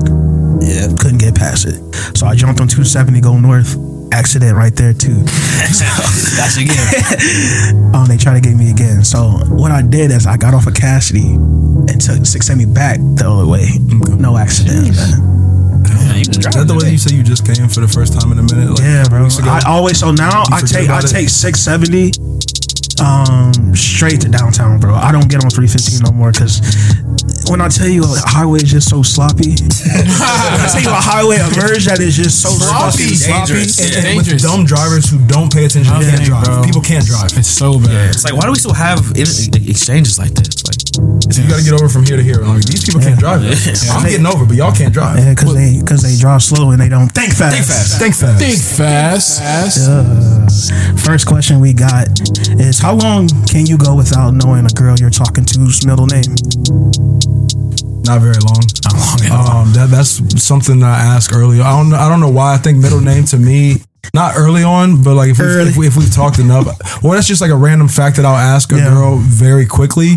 Yeah, 0.64 0.94
couldn't 0.94 1.18
get 1.18 1.34
past 1.34 1.66
it. 1.66 1.82
So 2.16 2.28
I 2.28 2.36
jumped 2.36 2.60
on 2.60 2.68
two 2.68 2.84
seventy, 2.84 3.20
go 3.20 3.36
north. 3.36 3.74
Accident 4.12 4.56
right 4.56 4.74
there 4.76 4.92
too. 4.94 5.14
That's 6.38 6.56
again. 6.56 7.82
Um, 7.96 8.06
they 8.06 8.16
tried 8.16 8.34
to 8.34 8.40
get 8.40 8.56
me 8.56 8.70
again. 8.70 9.02
So 9.02 9.22
what 9.48 9.72
I 9.72 9.82
did 9.82 10.12
is 10.12 10.26
I 10.26 10.36
got 10.36 10.54
off 10.54 10.68
of 10.68 10.74
Cassady 10.74 11.34
and 11.90 12.00
took 12.00 12.24
six 12.26 12.46
seventy 12.46 12.66
back 12.66 12.98
the 13.00 13.28
other 13.28 13.46
way. 13.46 13.66
No 14.20 14.36
accident. 14.36 14.94
Is 15.96 16.44
that 16.52 16.66
the 16.68 16.74
way 16.76 16.90
you 16.92 16.98
say 16.98 17.14
you 17.16 17.22
just 17.22 17.46
came 17.46 17.68
for 17.68 17.80
the 17.80 17.88
first 17.88 18.12
time 18.18 18.32
in 18.32 18.38
a 18.38 18.42
minute? 18.42 18.70
Like, 18.70 18.80
Yeah, 18.80 19.04
bro. 19.08 19.28
I 19.44 19.60
always 19.66 19.98
so 19.98 20.10
now 20.12 20.44
I 20.52 20.60
take 20.62 20.88
I 20.90 20.98
it? 21.00 21.08
take 21.08 21.28
six 21.28 21.60
seventy 21.60 22.12
um 23.00 23.52
straight 23.76 24.20
to 24.22 24.28
downtown, 24.28 24.78
bro. 24.80 24.94
I 24.94 25.12
don't 25.12 25.28
get 25.28 25.44
on 25.44 25.50
three 25.50 25.68
fifteen 25.68 26.00
no 26.04 26.12
more 26.12 26.32
because 26.32 26.60
when 27.48 27.60
I 27.60 27.68
tell 27.68 27.88
you 27.88 28.02
a 28.02 28.16
highway 28.26 28.58
is 28.60 28.70
just 28.70 28.88
so 28.90 29.02
sloppy, 29.02 29.54
I 29.60 30.68
tell 30.72 30.82
you 30.82 30.90
a 30.90 31.00
highway 31.00 31.36
emerge 31.36 31.86
that 31.86 31.98
is 32.00 32.16
just 32.16 32.42
so 32.42 32.50
Sloppy. 32.50 33.14
sloppy, 33.14 33.46
Dangerous. 33.46 33.76
sloppy. 33.76 33.88
It's 33.88 33.96
And 33.96 34.16
with 34.16 34.26
dangerous. 34.26 34.42
dumb 34.42 34.64
drivers 34.64 35.08
who 35.10 35.18
don't 35.26 35.52
pay 35.52 35.64
attention, 35.64 35.94
Okay, 35.94 36.10
can't 36.10 36.24
drive. 36.24 36.44
bro. 36.44 36.62
People 36.64 36.82
can't 36.82 37.06
drive. 37.06 37.30
It's 37.38 37.48
so 37.48 37.78
bad. 37.78 38.10
It's 38.10 38.24
like, 38.24 38.34
why 38.34 38.42
do 38.46 38.52
we 38.52 38.58
still 38.58 38.74
have 38.74 38.98
exchanges 39.16 40.18
like 40.18 40.32
this? 40.34 40.64
Like, 40.66 40.76
So 41.32 41.42
you 41.42 41.48
got 41.48 41.58
to 41.58 41.64
get 41.64 41.74
over 41.74 41.88
from 41.88 42.04
here 42.06 42.16
to 42.16 42.22
here. 42.22 42.40
Like 42.42 42.64
these 42.64 42.84
people 42.84 43.00
can't 43.00 43.18
drive. 43.18 43.42
I'm 43.90 44.02
getting 44.08 44.26
over, 44.26 44.44
but 44.46 44.56
y'all 44.56 44.72
can't 44.74 44.92
drive. 44.92 45.18
Yeah, 45.18 45.34
because 45.34 45.54
they 45.54 45.78
because 45.78 46.02
they 46.02 46.16
drive 46.16 46.42
slow 46.42 46.70
and 46.70 46.80
they 46.80 46.88
don't 46.88 47.08
think 47.12 47.34
fast. 47.34 47.54
Think 47.54 47.66
fast. 47.66 47.98
Think 47.98 48.14
fast. 48.14 48.38
Think 48.40 48.58
fast. 48.58 49.86
Uh, 49.86 50.96
first 51.04 51.26
question 51.26 51.60
we 51.60 51.72
got 51.72 52.08
is 52.58 52.78
how 52.78 52.94
long 52.94 53.28
can 53.46 53.66
you 53.66 53.76
go 53.78 53.94
without 53.94 54.32
knowing 54.34 54.64
a 54.66 54.70
girl 54.74 54.96
you're 54.98 55.10
talking 55.10 55.44
to's 55.44 55.84
middle 55.86 56.06
name? 56.06 56.34
Not 58.06 58.20
very 58.20 58.38
long. 58.40 58.62
Um, 59.32 59.72
that 59.74 59.88
that's 59.90 60.42
something 60.42 60.80
that 60.80 60.86
I 61.00 61.04
asked 61.14 61.32
earlier. 61.34 61.62
I 61.62 61.76
don't 61.76 61.90
know. 61.90 61.96
I 61.96 62.08
don't 62.08 62.20
know 62.20 62.30
why. 62.30 62.54
I 62.54 62.58
think 62.58 62.78
middle 62.78 63.00
name 63.00 63.24
to 63.26 63.36
me, 63.38 63.76
not 64.14 64.34
early 64.36 64.62
on, 64.62 65.02
but 65.02 65.14
like 65.14 65.30
if 65.30 65.38
we 65.38 65.44
Early. 65.44 65.70
if, 65.70 65.76
we, 65.76 65.86
if 65.86 65.96
we've 65.96 66.12
talked 66.12 66.38
enough, 66.38 66.66
well, 67.02 67.12
that's 67.12 67.26
just 67.26 67.40
like 67.40 67.50
a 67.50 67.56
random 67.56 67.88
fact 67.88 68.16
that 68.16 68.24
I'll 68.24 68.36
ask 68.36 68.72
a 68.72 68.76
Yeah. 68.76 68.88
girl 68.90 69.16
very 69.18 69.66
quickly, 69.66 70.14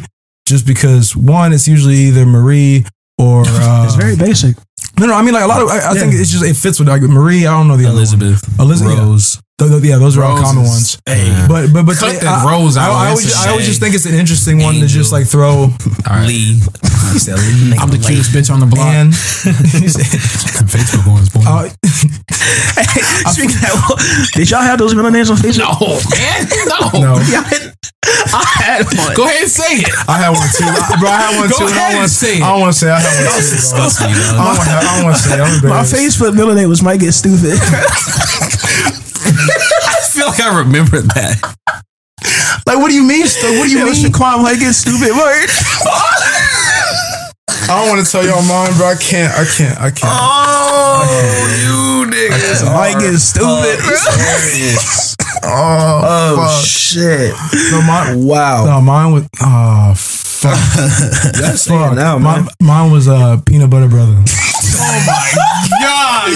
just 0.48 0.66
because 0.68 1.16
one, 1.16 1.52
it's 1.54 1.68
usually 1.68 1.96
either 1.96 2.26
Marie 2.26 2.86
or 3.18 3.44
uh, 3.48 3.86
It's 3.86 3.96
very 3.96 4.16
basic. 4.16 4.56
no, 5.00 5.08
no. 5.08 5.14
I 5.16 5.22
mean, 5.24 5.34
like 5.34 5.44
a 5.44 5.48
lot 5.48 5.62
of. 5.62 5.70
I, 5.70 5.90
I 5.90 5.94
think 5.94 6.14
Yeah. 6.14 6.22
it's 6.22 6.32
just 6.32 6.44
it 6.46 6.56
fits 6.56 6.80
with 6.80 6.88
like 6.88 7.02
Marie. 7.02 7.46
I 7.48 7.52
don't 7.52 7.68
know 7.68 7.78
the 7.78 7.86
other 7.86 7.94
one. 7.94 7.98
Elizabeth, 8.04 8.60
Elizabeth, 8.60 8.94
yeah. 8.98 9.02
Rose. 9.04 9.42
Th- 9.60 9.70
th- 9.70 9.84
yeah, 9.84 9.98
those 9.98 10.18
are 10.18 10.24
all 10.24 10.38
common 10.40 10.64
ones. 10.64 10.98
Hey. 11.06 11.28
But 11.48 11.72
but 11.74 11.86
but 11.86 11.98
Cut 11.98 12.16
I- 12.16 12.20
that 12.20 12.46
I, 12.46 12.52
Rose 12.52 12.78
out. 12.78 12.90
I, 12.92 13.06
I 13.06 13.10
always 13.10 13.26
just, 13.26 13.46
I 13.46 13.50
always 13.52 13.66
just 13.68 13.80
think 13.80 13.94
it's 13.94 14.06
an 14.06 14.16
interesting 14.16 14.60
one 14.60 14.76
to 14.76 14.88
just 14.88 15.12
like 15.12 15.28
throw. 15.28 15.68
Lee. 16.26 16.60
He 16.60 17.20
Lee. 17.34 17.76
I'm 17.78 17.90
the 17.90 17.98
cutest 18.02 18.32
bitch 18.32 18.50
on 18.54 18.60
the 18.60 18.66
block. 18.68 18.88
And 18.88 19.12
Facebook 20.72 21.06
ones, 21.12 21.30
boy. 21.30 21.42
uh, 21.46 21.68
Speaking 23.34 23.58
of, 23.68 24.00
did 24.34 24.50
y'all 24.50 24.62
have 24.62 24.80
those 24.80 24.96
middle 24.96 25.12
names 25.12 25.30
on 25.30 25.38
Facebook? 25.38 25.60
no, 25.60 26.00
man. 26.16 26.48
No. 27.04 27.14
no, 27.14 27.14
I 27.20 27.44
had- 27.50 27.74
I 28.32 28.44
had 28.64 28.86
one. 28.98 29.14
Go 29.16 29.26
ahead 29.26 29.42
and 29.44 29.52
say 29.52 29.84
it. 29.86 29.90
I 30.08 30.18
had 30.18 30.30
one 30.32 30.48
too, 30.56 30.64
I- 30.66 30.98
bro. 31.00 31.10
I 31.10 31.18
had 31.20 31.38
one 31.40 31.50
Go 31.50 31.58
too. 31.60 31.66
ahead 31.66 31.78
I 31.78 31.82
don't 31.82 31.92
and 31.92 32.00
want 32.00 32.10
say 32.12 32.42
I 32.42 32.50
don't 32.52 32.62
want 32.62 32.74
to 32.74 32.80
say 32.80 32.90
I 32.90 33.00
had 33.00 33.26
one 33.28 33.42
too. 33.44 34.08
I 34.40 34.40
don't 34.40 34.56
want 34.56 34.64
to. 34.64 34.72
I 34.72 34.82
don't 34.96 35.04
want 35.04 35.16
to 35.18 35.22
say. 35.22 35.36
it. 35.36 35.42
I'm 35.42 35.70
My. 35.70 35.84
Facebook 35.84 36.34
middle 36.36 36.54
name 36.56 36.70
was 36.70 36.82
Might 36.82 37.00
Get 37.02 37.12
Stupid. 37.14 37.60
I 39.86 40.02
feel 40.12 40.28
like 40.28 40.40
I 40.42 40.58
remember 40.60 41.02
that. 41.02 41.56
Like, 42.66 42.78
what 42.78 42.90
do 42.90 42.96
you 42.96 43.04
mean? 43.04 43.26
Stu? 43.28 43.48
What 43.60 43.66
do 43.66 43.72
you 43.72 43.80
It 43.86 43.90
was 43.90 44.02
mean? 44.04 44.12
Shaquan 44.12 44.44
Might 44.44 44.60
Get 44.60 44.74
Stupid 44.74 45.12
word. 45.16 45.50
I 47.70 47.78
don't 47.80 47.90
want 47.90 48.04
to 48.06 48.12
tell 48.12 48.26
y'all 48.26 48.42
mine, 48.44 48.74
bro. 48.78 48.88
I 48.88 48.96
can't. 48.96 49.32
I 49.34 49.46
can't. 49.46 49.78
I 49.80 49.92
can't. 49.92 50.12
Oh, 50.12 51.06
you 51.62 52.10
niggas. 52.12 52.66
Mike 52.74 53.04
is 53.04 53.28
Stupid. 53.30 53.80
oh, 55.44 56.36
oh 56.40 56.62
shit. 56.66 57.34
no, 57.72 57.82
mine. 57.86 58.26
Wow. 58.26 58.66
No, 58.66 58.82
mine 58.82 59.12
was. 59.14 59.28
Oh, 59.42 59.94
fuck. 59.96 60.58
That's 61.40 61.68
fuck. 61.68 61.96
now, 61.96 62.18
Mine, 62.18 62.46
man. 62.46 62.50
mine 62.62 62.92
was 62.92 63.08
uh, 63.08 63.38
peanut 63.46 63.70
butter 63.70 63.88
brother. 63.88 64.16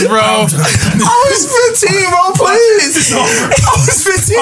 God, 0.02 0.10
bro. 0.10 0.22
I 0.22 1.16
was 1.30 1.44
15, 1.78 2.10
bro, 2.10 2.24
please. 2.34 3.14
I 3.14 3.74
was 3.78 4.02
15. 4.02 4.34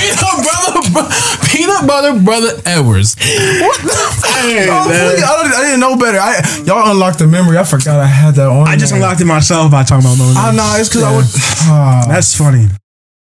peanut 0.00 0.38
butter, 0.46 0.80
bro- 0.92 1.10
peanut 1.50 1.82
butter 1.86 2.12
brother 2.20 2.52
Edwards. 2.64 3.16
What 3.16 3.80
the 3.82 3.96
Hey, 4.40 4.66
fuck? 4.66 4.86
oh, 4.86 4.88
please, 4.88 5.22
I, 5.22 5.60
I 5.60 5.62
didn't 5.64 5.80
know 5.80 5.96
better. 5.96 6.18
I, 6.18 6.40
y'all 6.66 6.90
unlocked 6.90 7.18
the 7.18 7.26
memory. 7.26 7.58
I 7.58 7.64
forgot 7.64 8.00
I 8.00 8.06
had 8.06 8.34
that 8.36 8.48
on. 8.48 8.66
I 8.66 8.76
just 8.76 8.92
there. 8.92 9.02
unlocked 9.02 9.20
it 9.20 9.26
myself 9.26 9.70
by 9.70 9.82
talking 9.84 10.06
about 10.06 10.16
middle 10.18 10.36
I 10.36 10.46
names. 10.52 10.56
know 10.56 10.74
it's 10.78 10.88
because 10.88 11.02
I 11.02 11.10
Yeah. 11.10 11.16
would. 11.16 11.26
Ah. 11.68 12.04
That's 12.08 12.34
funny. 12.36 12.68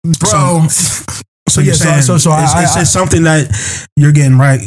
bro. 0.03 0.67
So 0.69 1.23
yeah, 1.55 1.63
you're 1.67 1.75
so- 1.75 2.01
so- 2.01 2.19
so 2.19 2.31
I- 2.33 2.63
it's, 2.63 2.77
it's 2.77 2.91
something 2.91 3.23
that 3.25 3.49
you're 3.97 4.13
getting 4.13 4.37
right 4.39 4.61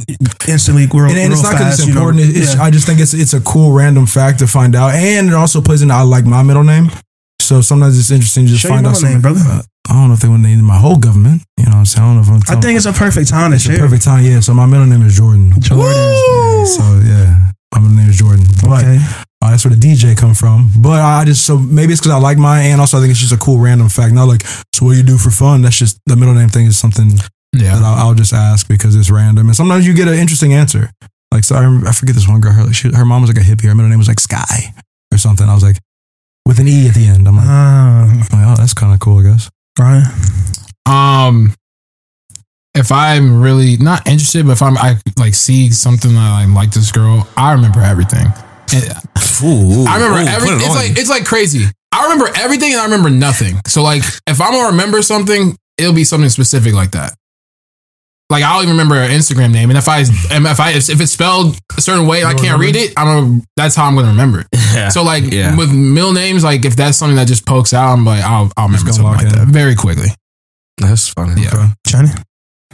instantly. 0.48 0.88
Real, 0.88 1.06
and, 1.06 1.18
and 1.18 1.34
it's 1.34 1.44
not 1.44 1.52
because 1.54 1.80
it's 1.80 1.88
you 1.88 1.94
know? 1.94 2.02
important. 2.10 2.36
It's, 2.36 2.56
Yeah. 2.56 2.64
I 2.64 2.72
just 2.72 2.86
think 2.88 3.00
it's 3.00 3.14
it's 3.14 3.34
a 3.34 3.42
cool 3.42 3.72
random 3.74 4.06
fact 4.06 4.40
to 4.40 4.48
find 4.48 4.76
out, 4.76 4.94
and 4.96 5.28
it 5.28 5.34
also 5.34 5.62
plays 5.62 5.82
into 5.82 5.94
I 5.94 6.02
like 6.02 6.26
my 6.26 6.42
middle 6.44 6.64
name. 6.64 6.90
So 7.42 7.62
sometimes 7.62 7.98
it's 7.98 8.12
interesting 8.12 8.46
to 8.46 8.52
just 8.52 8.66
find 8.66 8.86
out 8.86 8.94
name, 9.02 9.22
something. 9.22 9.22
brother. 9.22 9.64
I 9.90 9.94
don't 9.94 10.08
know 10.10 10.14
if 10.14 10.20
they 10.20 10.28
want 10.30 10.44
to 10.44 10.50
name 10.50 10.62
my 10.64 10.78
whole 10.78 10.98
government. 10.98 11.42
You 11.58 11.66
know, 11.66 11.72
what 11.72 11.78
I'm 11.78 11.86
saying 11.86 12.04
I 12.06 12.08
don't 12.08 12.16
know 12.18 12.22
if 12.38 12.50
I'm. 12.50 12.58
I 12.58 12.62
think 12.62 12.78
it's 12.78 12.86
a 12.86 12.94
perfect 12.94 13.28
time 13.30 13.52
to 13.52 13.56
it's 13.56 13.66
a 13.66 13.70
share. 13.74 13.80
perfect 13.80 14.04
time. 14.04 14.24
Yeah. 14.24 14.40
So 14.40 14.54
my 14.54 14.66
middle 14.68 14.86
name 14.86 15.02
is 15.02 15.18
Jordan. 15.18 15.54
Jordan. 15.60 15.88
Yeah, 15.90 16.66
so 16.66 16.84
yeah, 17.04 17.52
my 17.74 17.80
middle 17.82 17.98
name 17.98 18.10
is 18.10 18.18
Jordan. 18.18 18.46
But 18.64 18.84
Okay. 18.86 19.00
Uh, 19.42 19.52
that's 19.52 19.64
where 19.66 19.74
the 19.74 19.80
DJ 19.80 20.18
come 20.18 20.34
from. 20.34 20.70
But 20.78 21.00
I 21.02 21.24
just 21.26 21.46
so 21.46 21.58
maybe 21.58 21.94
it's 21.94 22.02
because 22.02 22.12
I 22.14 22.20
like 22.20 22.38
mine, 22.38 22.66
and 22.72 22.82
also 22.82 22.98
I 22.98 23.02
think 23.02 23.12
it's 23.12 23.20
just 23.20 23.34
a 23.34 23.38
cool 23.38 23.60
random 23.60 23.90
fact. 23.90 24.14
Not 24.14 24.26
like 24.28 24.46
so 24.74 24.86
what 24.86 24.92
do 24.94 24.98
you 24.98 25.04
do 25.04 25.18
for 25.18 25.32
fun. 25.32 25.62
That's 25.62 25.78
just 25.78 26.00
the 26.06 26.16
middle 26.16 26.34
name 26.36 26.50
thing 26.50 26.66
is 26.66 26.78
something 26.78 27.10
that 27.16 27.30
Yeah. 27.54 27.78
I'll, 27.84 28.10
I'll 28.10 28.16
just 28.16 28.34
ask 28.34 28.68
because 28.68 28.96
it's 28.96 29.10
random, 29.10 29.48
and 29.48 29.56
sometimes 29.56 29.88
you 29.88 29.94
get 29.94 30.08
an 30.08 30.16
interesting 30.16 30.54
answer. 30.54 30.90
Like 31.32 31.44
so, 31.44 31.56
I, 31.56 31.62
rem- 31.62 31.86
I 31.88 31.92
forget 31.92 32.16
this 32.16 32.28
one 32.28 32.42
girl. 32.42 32.52
Her 32.54 32.74
she, 32.74 32.92
her 32.94 33.06
mom 33.06 33.22
was 33.22 33.30
like 33.34 33.38
a 33.44 33.48
hippie. 33.48 33.68
Her 33.68 33.76
middle 33.76 33.90
name 33.90 34.00
was 34.00 34.08
like 34.08 34.20
Sky 34.20 34.74
or 35.14 35.18
something. 35.18 35.48
I 35.48 35.54
was 35.54 35.64
like 35.64 35.78
with 36.46 36.60
an 36.60 36.68
e 36.68 36.88
at 36.88 36.96
the 36.96 37.06
end. 37.08 37.28
I'm 37.28 37.36
like, 37.38 37.46
Ah, 37.48 38.04
I'm 38.10 38.18
like, 38.20 38.48
oh, 38.48 38.56
that's 38.58 38.74
kind 38.74 38.94
of 38.94 39.00
cool, 39.00 39.20
I 39.20 39.24
guess. 39.32 39.50
Right. 39.78 40.04
Um, 40.86 41.54
if 42.74 42.92
I'm 42.92 43.42
really 43.42 43.78
not 43.78 44.08
interested, 44.08 44.46
but 44.46 44.54
if 44.54 44.62
I'm 44.62 44.78
I 44.78 44.98
like 45.18 45.36
see 45.36 45.70
something 45.72 46.12
that 46.14 46.20
I 46.20 46.46
like 46.46 46.72
this 46.72 46.92
girl, 46.92 47.28
I 47.38 47.54
remember 47.54 47.82
everything. 47.82 48.28
And 48.74 48.84
Ooh, 49.44 49.86
I 49.88 49.96
remember 49.98 50.20
ooh, 50.20 50.34
everything. 50.34 50.60
it 50.60 50.64
It's 50.64 50.70
on 50.70 50.76
like 50.76 50.92
it's 50.98 51.10
like 51.10 51.26
crazy. 51.26 51.66
I 51.92 52.04
remember 52.04 52.30
everything 52.38 52.72
and 52.72 52.80
I 52.82 52.86
remember 52.86 53.10
nothing. 53.10 53.56
So 53.68 53.82
like 53.84 54.04
if 54.28 54.40
I'm 54.42 54.52
gonna 54.54 54.68
remember 54.72 55.02
something, 55.02 55.56
it'll 55.78 55.94
be 55.94 56.04
something 56.04 56.30
specific 56.30 56.74
like 56.74 56.92
that. 56.92 57.14
Like 58.30 58.44
I'll 58.44 58.62
even 58.62 58.74
remember 58.74 58.96
an 58.96 59.10
Instagram 59.10 59.52
name, 59.52 59.70
and 59.72 59.78
if 59.78 59.88
I 59.90 60.02
if 60.02 60.60
I 60.60 60.72
if 60.74 61.02
it's 61.02 61.12
spelled 61.12 61.58
a 61.76 61.82
certain 61.82 62.06
way, 62.06 62.24
I 62.24 62.36
can't 62.36 62.60
read 62.60 62.76
it. 62.76 62.94
I'm 62.96 63.08
gonna, 63.08 63.42
that's 63.58 63.76
how 63.76 63.86
I'm 63.86 63.96
gonna 63.96 64.10
remember 64.10 64.42
it. 64.42 64.48
Yeah. 64.70 64.90
So 64.90 65.02
like 65.02 65.24
Yeah. 65.34 65.58
with 65.58 65.72
middle 65.74 66.14
names, 66.14 66.44
like 66.44 66.64
if 66.64 66.76
that's 66.76 66.96
something 66.96 67.16
that 67.16 67.28
just 67.28 67.44
pokes 67.48 67.74
out, 67.74 67.92
I'm 67.92 68.06
like 68.06 68.24
I'll 68.24 68.52
I'll 68.56 68.68
remember 68.68 68.92
gonna 68.92 68.94
something 68.94 69.14
like 69.26 69.34
in. 69.34 69.40
that 69.40 69.48
very 69.48 69.74
quickly. 69.76 70.10
That's 70.78 71.10
funny. 71.10 71.42
Yeah. 71.42 71.70
Johnny. 71.88 72.10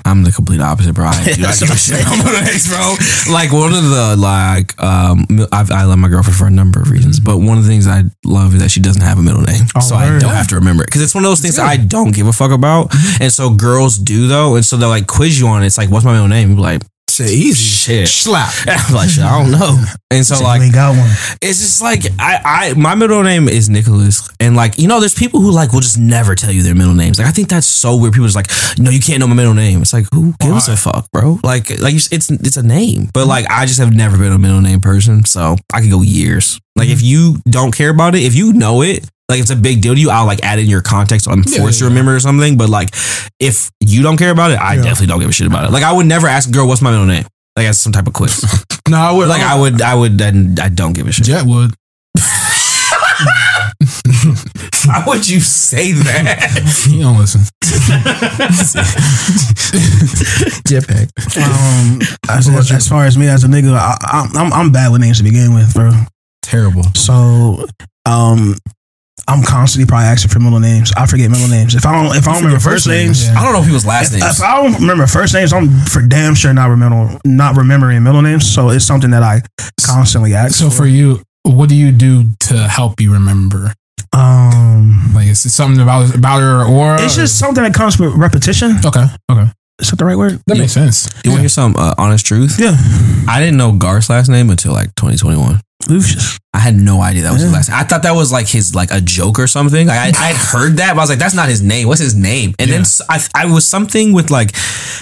I'm 0.03 0.23
the 0.23 0.31
complete 0.31 0.59
opposite, 0.59 0.93
bro. 0.93 1.05
I 1.05 1.23
do 1.33 1.41
not 1.41 1.57
give 1.57 1.69
a 1.71 1.77
shit 1.77 2.01
about 2.01 2.17
middle 2.17 2.41
names, 2.41 2.67
bro. 2.67 2.95
Like 3.31 3.51
one 3.53 3.73
of 3.73 3.81
the 3.83 4.15
like, 4.19 4.77
um, 4.81 5.25
I've, 5.51 5.71
I 5.71 5.85
love 5.85 5.97
my 5.97 6.09
girlfriend 6.09 6.35
for 6.37 6.47
a 6.47 6.51
number 6.51 6.81
of 6.81 6.91
reasons, 6.91 7.19
but 7.19 7.37
one 7.37 7.57
of 7.57 7.63
the 7.63 7.69
things 7.69 7.87
I 7.87 8.03
love 8.25 8.53
is 8.55 8.61
that 8.61 8.69
she 8.69 8.81
doesn't 8.81 9.01
have 9.01 9.17
a 9.17 9.23
middle 9.23 9.41
name, 9.41 9.63
Oh, 9.75 9.79
so 9.79 9.95
I 9.95 10.19
don't 10.19 10.29
have 10.29 10.49
to 10.49 10.55
remember 10.55 10.83
it 10.83 10.87
because 10.87 11.01
it's 11.01 11.15
one 11.15 11.23
of 11.23 11.31
those 11.31 11.39
things 11.39 11.55
that 11.55 11.65
I 11.65 11.77
don't 11.77 12.13
give 12.13 12.27
a 12.27 12.33
fuck 12.33 12.51
about, 12.51 12.93
and 13.21 13.31
so 13.31 13.49
girls 13.55 13.97
do 13.97 14.27
though, 14.27 14.55
and 14.55 14.65
so 14.65 14.75
they'll 14.77 14.89
like 14.89 15.07
quiz 15.07 15.39
you 15.39 15.47
on 15.47 15.63
it. 15.63 15.67
It's 15.67 15.77
like, 15.77 15.89
what's 15.89 16.05
my 16.05 16.11
middle 16.11 16.27
name? 16.27 16.49
You 16.51 16.55
be 16.57 16.61
like. 16.61 16.81
Shit, 17.15 17.29
easy. 17.31 17.53
Shit. 17.55 18.07
Slap. 18.09 18.51
I'm 18.67 18.93
like, 18.93 19.09
shit, 19.09 19.23
I 19.23 19.41
don't 19.41 19.51
know. 19.51 19.81
And 20.11 20.25
so 20.25 20.35
You 20.35 20.43
like 20.43 20.61
ain't 20.61 20.73
got 20.73 20.97
one. 20.97 21.09
it's 21.41 21.59
just 21.59 21.81
like 21.81 22.01
I, 22.19 22.41
I 22.43 22.73
my 22.73 22.95
middle 22.95 23.23
name 23.23 23.47
is 23.47 23.69
Nicholas, 23.69 24.29
and 24.39 24.55
like 24.55 24.77
you 24.77 24.87
know, 24.87 24.99
there's 24.99 25.13
people 25.15 25.39
who 25.39 25.51
like 25.51 25.71
will 25.71 25.79
just 25.81 25.97
never 25.97 26.35
tell 26.35 26.51
you 26.51 26.61
their 26.63 26.75
middle 26.75 26.93
names. 26.93 27.17
Like 27.17 27.27
I 27.27 27.31
think 27.31 27.47
that's 27.49 27.67
so 27.67 27.95
weird. 27.97 28.13
People 28.13 28.27
just 28.27 28.35
like, 28.35 28.49
no, 28.77 28.91
you 28.91 28.99
can't 28.99 29.19
know 29.19 29.27
my 29.27 29.33
middle 29.35 29.53
name. 29.53 29.81
It's 29.81 29.93
like 29.93 30.05
who 30.13 30.33
gives 30.39 30.67
a 30.67 30.75
fuck, 30.75 31.09
bro? 31.11 31.39
Like 31.43 31.69
like 31.81 31.95
it's 31.95 32.11
it's 32.11 32.57
a 32.57 32.63
name, 32.63 33.09
but 33.13 33.27
like 33.27 33.45
I 33.49 33.65
just 33.65 33.79
have 33.79 33.93
never 33.95 34.17
been 34.17 34.31
a 34.33 34.37
middle 34.37 34.61
name 34.61 34.81
person, 34.81 35.23
so 35.25 35.55
I 35.73 35.81
could 35.81 35.91
go 35.91 36.01
years. 36.01 36.59
Like 36.75 36.89
if 36.89 37.01
you 37.01 37.37
don't 37.49 37.73
care 37.73 37.89
about 37.89 38.15
it, 38.15 38.23
if 38.23 38.35
you 38.35 38.51
know 38.53 38.81
it. 38.81 39.09
Like 39.27 39.39
it's 39.39 39.49
a 39.49 39.55
big 39.55 39.81
deal 39.81 39.95
to 39.95 39.99
you, 39.99 40.09
I'll 40.11 40.25
like 40.27 40.43
add 40.43 40.59
in 40.59 40.67
your 40.67 40.81
context. 40.83 41.27
I'm 41.27 41.43
Yeah, 41.47 41.59
forced 41.59 41.79
yeah, 41.81 41.85
to 41.87 41.89
remember 41.89 42.15
or 42.15 42.19
something. 42.19 42.57
But 42.57 42.69
like, 42.69 42.89
if 43.39 43.71
you 43.79 44.03
don't 44.03 44.17
care 44.17 44.29
about 44.31 44.51
it, 44.51 44.59
I 44.59 44.75
Yeah. 44.75 44.83
definitely 44.83 45.07
don't 45.07 45.19
give 45.19 45.29
a 45.29 45.33
shit 45.33 45.47
about 45.47 45.65
it. 45.65 45.71
Like 45.71 45.83
I 45.83 45.91
would 45.91 46.05
never 46.05 46.27
ask 46.27 46.47
a 46.47 46.51
girl, 46.51 46.67
"What's 46.67 46.81
my 46.81 46.91
middle 46.91 47.07
name?" 47.07 47.25
Like 47.55 47.65
as 47.67 47.79
some 47.79 47.91
type 47.91 48.05
of 48.07 48.13
quiz. 48.13 48.43
No, 48.87 48.97
I 48.99 49.11
would 49.13 49.27
like 49.27 49.41
I 49.41 49.59
would, 49.59 49.81
I 49.81 49.95
would, 49.95 50.21
and 50.21 50.59
I 50.59 50.69
don't 50.69 50.93
give 50.93 51.07
a 51.07 51.11
shit. 51.11 51.25
Jet 51.25 51.43
would. 51.43 51.73
Why 54.85 55.03
would 55.07 55.27
you 55.27 55.39
say 55.39 55.91
that? 55.91 56.85
You 56.87 57.01
don't 57.01 57.17
listen. 57.17 57.41
jetpack. 60.67 61.09
Um, 61.37 61.99
as, 62.29 62.47
as, 62.47 62.71
as 62.71 62.87
far 62.87 63.05
as 63.05 63.17
me 63.17 63.27
as 63.27 63.43
a 63.43 63.47
nigga, 63.47 63.73
I, 63.75 63.97
I, 64.01 64.29
I'm 64.35 64.53
I'm 64.53 64.71
bad 64.71 64.91
with 64.91 65.01
names 65.01 65.17
to 65.17 65.23
begin 65.23 65.53
with, 65.55 65.73
bro. 65.73 65.91
Terrible. 66.43 66.83
So, 66.93 67.65
um, 68.05 68.55
I'm 69.27 69.41
constantly 69.43 69.87
probably 69.87 70.05
asking 70.07 70.29
for 70.31 70.39
middle 70.39 70.59
names. 70.59 70.91
I 70.95 71.05
forget 71.07 71.31
middle 71.31 71.47
names. 71.47 71.73
If 71.73 71.85
I 71.85 71.91
don't, 71.93 72.15
if 72.15 72.27
I 72.27 72.33
don't 72.33 72.43
remember 72.43 72.59
first 72.59 72.85
names, 72.87 73.27
I 73.29 73.43
don't 73.43 73.53
know 73.53 73.63
people's 73.63 73.85
last 73.85 74.13
if, 74.13 74.19
names. 74.19 74.37
if 74.39 74.43
I 74.43 74.61
don't 74.61 74.73
remember 74.81 75.07
first 75.07 75.33
names, 75.33 75.51
I'm 75.53 75.69
for 75.85 76.01
damn 76.01 76.35
sure 76.35 76.53
not 76.53 76.69
remember 76.69 77.17
not 77.25 77.55
remembering 77.55 78.03
middle 78.03 78.21
names. 78.21 78.51
So 78.53 78.69
it's 78.69 78.85
something 78.85 79.11
that 79.11 79.23
I 79.23 79.41
constantly 79.85 80.33
ask. 80.35 80.55
So 80.55 80.69
for 80.69 80.85
you, 80.85 81.21
what 81.43 81.69
do 81.69 81.75
you 81.75 81.91
do 81.91 82.25
to 82.41 82.57
help 82.67 82.99
you 83.01 83.13
remember? 83.13 83.73
um, 84.13 85.11
Like, 85.13 85.27
is 85.27 85.45
it 85.45 85.49
something 85.51 85.81
about 85.81 86.13
about 86.15 86.41
her 86.41 86.63
or? 86.65 86.95
it's 87.01 87.15
just 87.15 87.37
something 87.39 87.63
that 87.63 87.73
comes 87.73 87.99
with 87.99 88.13
repetition. 88.13 88.77
okay. 88.85 89.05
Okay, 89.31 89.49
Is 89.79 89.89
that 89.89 89.97
the 89.97 90.05
right 90.05 90.17
word? 90.17 90.41
that 90.47 90.57
makes 90.57 90.73
sense. 90.73 91.09
You 91.23 91.31
want 91.31 91.37
to 91.39 91.41
hear 91.41 91.49
some 91.49 91.75
uh, 91.77 91.93
honest 91.97 92.25
truth? 92.25 92.57
Yeah, 92.59 92.75
I 93.27 93.39
didn't 93.39 93.57
know 93.57 93.71
Garth's 93.73 94.09
last 94.09 94.29
name 94.29 94.49
until 94.49 94.73
like 94.73 94.93
2021. 94.95 95.59
Lucius. 95.89 96.39
I 96.53 96.59
had 96.59 96.73
no 96.75 97.01
idea 97.01 97.23
that 97.23 97.33
was 97.33 97.41
his 97.41 97.51
last 97.51 97.67
name. 97.69 97.77
I 97.77 97.83
thought 97.83 98.03
that 98.03 98.13
was 98.13 98.31
like 98.31 98.47
his 98.47 98.73
like 98.73 98.89
a 98.91 99.01
joke 99.01 99.37
or 99.39 99.45
something. 99.45 99.87
Like, 99.87 100.15
I 100.15 100.27
I 100.27 100.27
had 100.31 100.35
heard 100.37 100.77
that, 100.77 100.93
but 100.93 100.99
I 100.99 101.03
was 101.03 101.09
like, 101.09 101.19
that's 101.19 101.35
not 101.35 101.49
his 101.49 101.61
name. 101.61 101.87
What's 101.89 101.99
his 101.99 102.15
name? 102.15 102.55
And 102.57 102.71
then 102.71 102.83
I, 103.09 103.19
I 103.35 103.45
was 103.47 103.67
something 103.69 104.13
with 104.13 104.31
like 104.31 104.51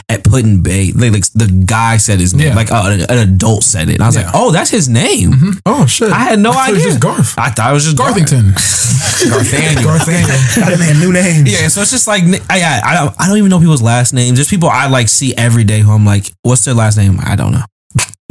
at 0.10 0.24
Put 0.24 0.44
in 0.44 0.64
Bay. 0.64 0.92
Like, 0.92 1.12
like 1.14 1.24
the 1.36 1.64
guy 1.66 1.98
said 1.98 2.20
his 2.20 2.34
name. 2.34 2.48
Yeah. 2.48 2.56
Like 2.56 2.72
uh, 2.72 2.98
an, 3.08 3.18
adult 3.20 3.64
said 3.64 3.88
it, 3.90 3.94
and 3.94 4.04
I 4.04 4.08
was 4.08 4.16
Yeah. 4.16 4.24
like, 4.26 4.32
oh, 4.36 4.52
that's 4.52 4.72
his 4.72 4.90
name. 4.90 5.34
Oh 5.66 5.86
shit! 5.86 6.12
I 6.12 6.20
had 6.26 6.40
no 6.40 6.50
I 6.50 6.54
thought 6.54 6.70
it 6.70 6.72
idea. 6.72 6.76
was 6.76 6.84
just 6.86 7.00
Garth. 7.00 7.36
I 7.38 7.50
thought 7.52 7.70
it 7.70 7.74
was 7.74 7.84
just 7.86 7.98
Garthington. 7.98 8.46
Garthaniel. 9.24 9.84
Garthaniel. 9.84 10.60
Got 10.60 10.74
a 10.74 11.00
new 11.00 11.14
names. 11.14 11.52
Yeah, 11.52 11.68
so 11.68 11.82
it's 11.82 11.92
just 11.92 12.08
like 12.08 12.24
I, 12.50 12.62
I 12.62 12.82
I 12.84 12.96
don't 12.96 13.16
I 13.20 13.28
don't 13.28 13.38
even 13.38 13.50
know 13.52 13.60
people's 13.60 13.82
last 13.82 14.12
names. 14.14 14.38
There's 14.38 14.50
people 14.50 14.70
I 14.70 14.88
like 14.88 15.08
see 15.08 15.36
every 15.38 15.64
day 15.64 15.80
who 15.82 15.92
I'm 15.92 16.06
like, 16.06 16.32
what's 16.42 16.66
their 16.66 16.74
last 16.74 16.98
name? 16.98 17.20
I 17.24 17.36
don't 17.36 17.52
know. 17.52 17.64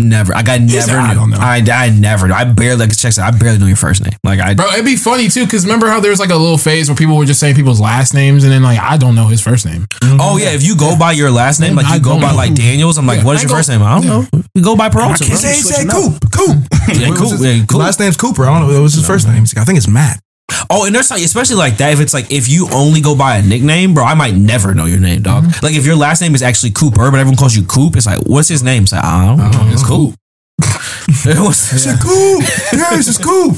Never. 0.02 0.32
Like 0.32 0.48
I 0.48 0.58
never 0.58 0.80
said, 0.80 0.92
knew. 0.92 0.98
"I 1.10 1.14
don't 1.14 1.30
know." 1.30 1.38
I, 1.40 1.62
I 1.72 1.90
never. 1.90 2.26
knew. 2.28 2.34
I 2.34 2.44
barely 2.44 2.86
like 2.86 2.96
check. 2.96 3.16
I 3.18 3.30
barely 3.30 3.58
know 3.58 3.66
your 3.66 3.76
first 3.76 4.02
name. 4.02 4.12
Like 4.24 4.40
I. 4.40 4.54
Bro, 4.54 4.66
it'd 4.72 4.84
be 4.84 4.96
funny 4.96 5.28
too, 5.28 5.44
because 5.44 5.64
remember 5.64 5.88
how 5.88 6.00
there 6.00 6.10
was 6.10 6.20
like 6.20 6.30
a 6.30 6.36
little 6.36 6.58
phase 6.58 6.88
where 6.88 6.96
people 6.96 7.16
were 7.16 7.24
just 7.24 7.40
saying 7.40 7.54
people's 7.54 7.80
last 7.80 8.14
names, 8.14 8.44
and 8.44 8.52
then 8.52 8.62
like 8.62 8.78
I 8.78 8.96
don't 8.96 9.14
know 9.14 9.26
his 9.28 9.40
first 9.40 9.64
name. 9.66 9.86
Oh 10.02 10.38
yeah, 10.38 10.50
if 10.54 10.62
you 10.62 10.76
go 10.76 10.96
by 10.98 11.12
your 11.12 11.30
last 11.30 11.60
name, 11.60 11.74
like 11.76 11.86
I 11.86 11.96
you 11.96 12.02
go 12.02 12.20
by 12.20 12.30
know. 12.30 12.36
like 12.36 12.54
Daniels, 12.54 12.98
I'm 12.98 13.06
like, 13.06 13.18
Yeah, 13.20 13.24
what 13.24 13.36
is 13.36 13.40
I 13.40 13.42
your 13.44 13.48
go- 13.50 13.54
first 13.56 13.68
name? 13.68 13.82
I 13.82 13.94
don't 13.94 14.02
yeah. 14.04 14.26
know. 14.32 14.42
We 14.54 14.62
go 14.62 14.76
by 14.76 14.88
Peralta. 14.88 15.24
bro. 15.24 15.36
Say, 15.36 15.52
say 15.54 15.60
switching. 15.62 15.90
Coop. 15.90 16.20
Coop. 16.32 16.56
Yeah, 16.88 17.08
Coop, 17.14 17.30
his- 17.32 17.44
yeah, 17.44 17.64
Coop. 17.66 17.78
Last 17.78 18.00
name's 18.00 18.16
Cooper. 18.16 18.44
I 18.44 18.58
don't 18.58 18.68
know. 18.68 18.74
It 18.76 18.82
was 18.82 18.94
his 18.94 19.06
first 19.06 19.26
name. 19.26 19.44
I 19.56 19.64
think 19.64 19.78
it's 19.78 19.88
Matt. 19.88 20.20
Oh, 20.70 20.84
and 20.86 20.94
there's 20.94 21.10
like, 21.10 21.22
especially 21.22 21.56
like 21.56 21.76
that. 21.78 21.92
If 21.92 22.00
it's 22.00 22.14
like 22.14 22.30
if 22.30 22.48
you 22.48 22.68
only 22.72 23.00
go 23.00 23.16
by 23.16 23.36
a 23.36 23.42
nickname, 23.42 23.94
bro, 23.94 24.04
I 24.04 24.14
might 24.14 24.34
never 24.34 24.74
know 24.74 24.84
your 24.86 25.00
name, 25.00 25.22
dog. 25.22 25.44
Mm-hmm. 25.44 25.64
Like 25.66 25.74
if 25.74 25.84
your 25.86 25.96
last 25.96 26.20
name 26.20 26.34
is 26.34 26.42
actually 26.42 26.70
Cooper, 26.72 27.10
but 27.10 27.20
everyone 27.20 27.36
calls 27.36 27.54
you 27.56 27.64
Coop, 27.64 27.96
it's 27.96 28.06
like, 28.06 28.20
what's 28.26 28.48
his 28.48 28.62
name? 28.62 28.84
It's 28.84 28.92
like, 28.92 29.04
I 29.04 29.26
don't 29.26 29.38
know. 29.38 29.72
It's 29.72 29.86
Coop. 29.86 30.14
It 31.24 31.38
was- 31.38 31.72
It's 31.86 32.02
Coop. 32.02 32.40
Yes, 32.72 33.08
it's 33.08 33.18
Coop. 33.18 33.56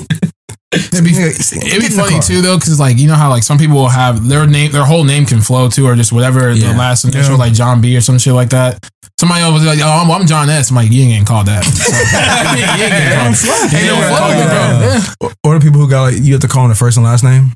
It'd 0.73 1.05
be, 1.05 1.11
it'd 1.13 1.81
be 1.81 1.89
funny 1.89 2.19
too 2.21 2.43
though, 2.43 2.57
because 2.57 2.81
like 2.81 2.99
you 2.99 3.07
know 3.07 3.15
how 3.15 3.31
like 3.31 3.45
some 3.45 3.59
people 3.59 3.77
will 3.77 3.89
have 3.89 4.27
their 4.29 4.45
name, 4.45 4.73
their 4.73 4.85
whole 4.85 5.05
name 5.05 5.25
can 5.25 5.41
flow 5.41 5.69
too, 5.69 5.87
or 5.87 5.95
just 5.95 6.13
whatever 6.13 6.51
Yeah. 6.51 6.73
the 6.73 6.79
last 6.79 7.05
initial, 7.05 7.33
Yeah. 7.35 7.39
like 7.39 7.53
John 7.53 7.81
B 7.81 7.97
or 7.97 8.01
some 8.01 8.19
shit 8.19 8.33
like 8.35 8.51
that. 8.51 8.85
Somebody 9.21 9.43
else 9.43 9.55
was 9.55 9.65
like, 9.65 9.79
"Oh, 9.81 9.89
I'm, 9.89 10.11
I'm 10.11 10.27
John 10.27 10.51
S." 10.51 10.71
I'm 10.71 10.77
like, 10.77 10.91
"You 10.91 11.03
ain't 11.03 11.11
getting 11.13 11.25
called 11.25 11.47
that." 11.47 11.63
So, 11.63 11.87
you 12.59 12.67
ain't 12.67 12.79
getting 12.79 13.15
called. 13.15 13.71
Ain't 13.73 13.87
no 13.87 13.95
Yeah. 14.03 14.99
Yeah. 15.23 15.29
Or 15.45 15.59
the 15.59 15.65
people 15.65 15.81
who 15.81 15.89
got 15.89 16.03
like 16.13 16.19
you 16.21 16.33
have 16.33 16.43
to 16.43 16.49
call 16.49 16.65
him 16.65 16.71
the 16.71 16.75
first 16.75 16.97
and 16.97 17.05
last 17.07 17.23
name. 17.23 17.53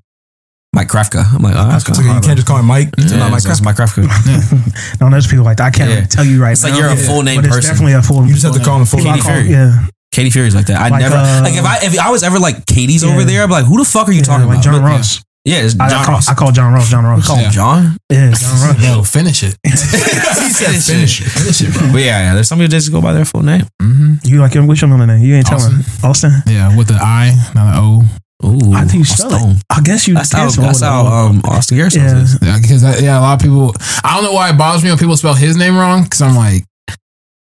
Mike 0.74 0.88
Krafka. 0.88 1.24
I'm 1.34 1.42
like, 1.42 1.54
oh, 1.56 1.66
that's 1.66 1.84
So 1.84 2.02
you 2.02 2.08
can't 2.20 2.36
just 2.36 2.46
call 2.46 2.58
him 2.58 2.66
Mike. 2.66 2.90
It's 2.98 3.10
Yeah, 3.10 3.18
not 3.20 3.30
Mike 3.32 3.38
it's 3.44 3.46
Kraft. 3.60 3.64
Mike 3.64 3.76
Krafka. 3.76 4.04
No, 5.00 5.08
there's 5.10 5.26
people 5.26 5.44
like 5.44 5.56
that. 5.56 5.66
I 5.66 5.70
can't 5.70 5.90
Yeah. 5.90 6.04
tell 6.06 6.24
you 6.24 6.40
right 6.42 6.52
It's 6.52 6.62
like 6.62 6.74
now. 6.74 6.78
you're 6.80 6.90
a 6.92 6.96
full 6.96 7.22
name 7.22 7.36
but 7.40 7.46
it's 7.46 7.56
person. 7.56 7.70
definitely 7.72 7.94
a 7.94 8.02
full. 8.02 8.24
You 8.26 8.34
just 8.34 8.44
have 8.44 8.54
to 8.54 8.60
call 8.62 8.76
him 8.76 8.82
the 8.84 8.86
full 8.86 8.98
People 9.00 9.12
I 9.12 9.16
Katy 9.16 9.26
call- 9.26 9.34
Fury. 9.42 9.50
Yeah, 9.50 9.86
Katie 10.12 10.30
Fury's 10.30 10.54
like 10.54 10.66
that. 10.66 10.76
I 10.80 10.88
Like, 10.90 11.00
never 11.00 11.16
uh, 11.16 11.40
like 11.42 11.54
if 11.54 11.64
I 11.64 11.78
if 11.82 11.98
I 11.98 12.10
was 12.10 12.22
ever 12.22 12.38
like 12.38 12.66
Katie's 12.66 13.02
Yeah. 13.02 13.10
over 13.12 13.24
there, 13.24 13.42
I'd 13.42 13.46
be 13.46 13.52
like, 13.52 13.64
who 13.64 13.78
the 13.78 13.84
fuck 13.84 14.08
are 14.08 14.12
you 14.12 14.18
yeah 14.18 14.24
talking 14.24 14.46
like 14.46 14.58
about? 14.60 14.64
John 14.64 14.82
But- 14.82 14.86
Ross. 14.88 15.22
Yeah, 15.48 15.64
it's 15.64 15.74
I, 15.80 15.88
John 15.88 16.00
I, 16.00 16.04
call, 16.04 16.14
Ross. 16.14 16.28
I 16.28 16.34
call 16.34 16.52
John 16.52 16.72
Ross. 16.74 16.90
John 16.90 17.04
Ross. 17.04 17.26
Call 17.26 17.36
him 17.36 17.44
Yeah. 17.44 17.50
John. 17.50 17.96
Yeah, 18.10 18.30
John 18.32 18.68
Ross. 18.76 18.84
Yo, 18.84 19.02
finish 19.02 19.42
it. 19.42 19.56
he 19.64 19.70
said 19.76 20.76
Finish 20.82 21.20
it. 21.22 21.24
Finish 21.30 21.62
it, 21.62 21.72
bro. 21.72 21.92
But 21.92 21.98
yeah, 22.02 22.20
yeah, 22.20 22.34
there's 22.34 22.48
some 22.48 22.58
people 22.58 22.70
just 22.70 22.92
go 22.92 23.00
by 23.00 23.12
their 23.14 23.24
full 23.24 23.42
name. 23.42 23.64
hmm 23.80 24.14
You 24.24 24.40
like 24.40 24.52
him? 24.52 24.66
What's 24.66 24.80
your 24.82 24.88
middle 24.90 25.06
name? 25.06 25.22
You 25.24 25.34
ain't 25.36 25.46
telling. 25.46 25.76
Austin. 26.04 26.04
Austin. 26.10 26.32
Yeah, 26.46 26.76
with 26.76 26.88
the 26.88 26.94
I, 26.94 27.32
not 27.54 27.72
the 27.72 27.80
O. 27.80 28.02
Ooh, 28.44 28.72
I 28.72 28.82
think 28.84 28.98
you 29.00 29.04
spell 29.04 29.30
Stone. 29.30 29.50
it. 29.56 29.62
I 29.70 29.80
guess 29.80 30.06
you. 30.06 30.14
That's 30.14 30.32
how 30.32 30.48
that's 30.48 30.80
it. 30.80 30.84
how 30.84 31.06
um 31.06 31.40
Austin 31.44 31.76
Garrison 31.76 32.02
Yeah. 32.02 32.22
is. 32.22 32.38
Yeah, 32.40 32.58
because 32.60 33.02
yeah, 33.02 33.18
a 33.18 33.20
lot 33.20 33.34
of 33.34 33.40
people. 33.42 33.74
I 34.04 34.14
don't 34.14 34.24
know 34.24 34.32
why 34.32 34.50
it 34.50 34.56
bothers 34.58 34.84
me 34.84 34.90
when 34.90 34.98
people 34.98 35.16
spell 35.16 35.34
his 35.34 35.56
name 35.56 35.76
wrong. 35.76 36.04
Because 36.04 36.22
I'm 36.22 36.36
like, 36.36 36.62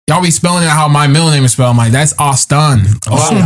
y'all 0.07 0.21
be 0.21 0.31
spelling 0.31 0.63
it 0.63 0.69
how 0.69 0.87
my 0.87 1.07
middle 1.07 1.29
name 1.29 1.43
is 1.43 1.51
spelled. 1.53 1.71
I'm 1.71 1.77
like, 1.77 1.91
that's 1.91 2.13
Austin. 2.19 2.85
Austin. 3.09 3.37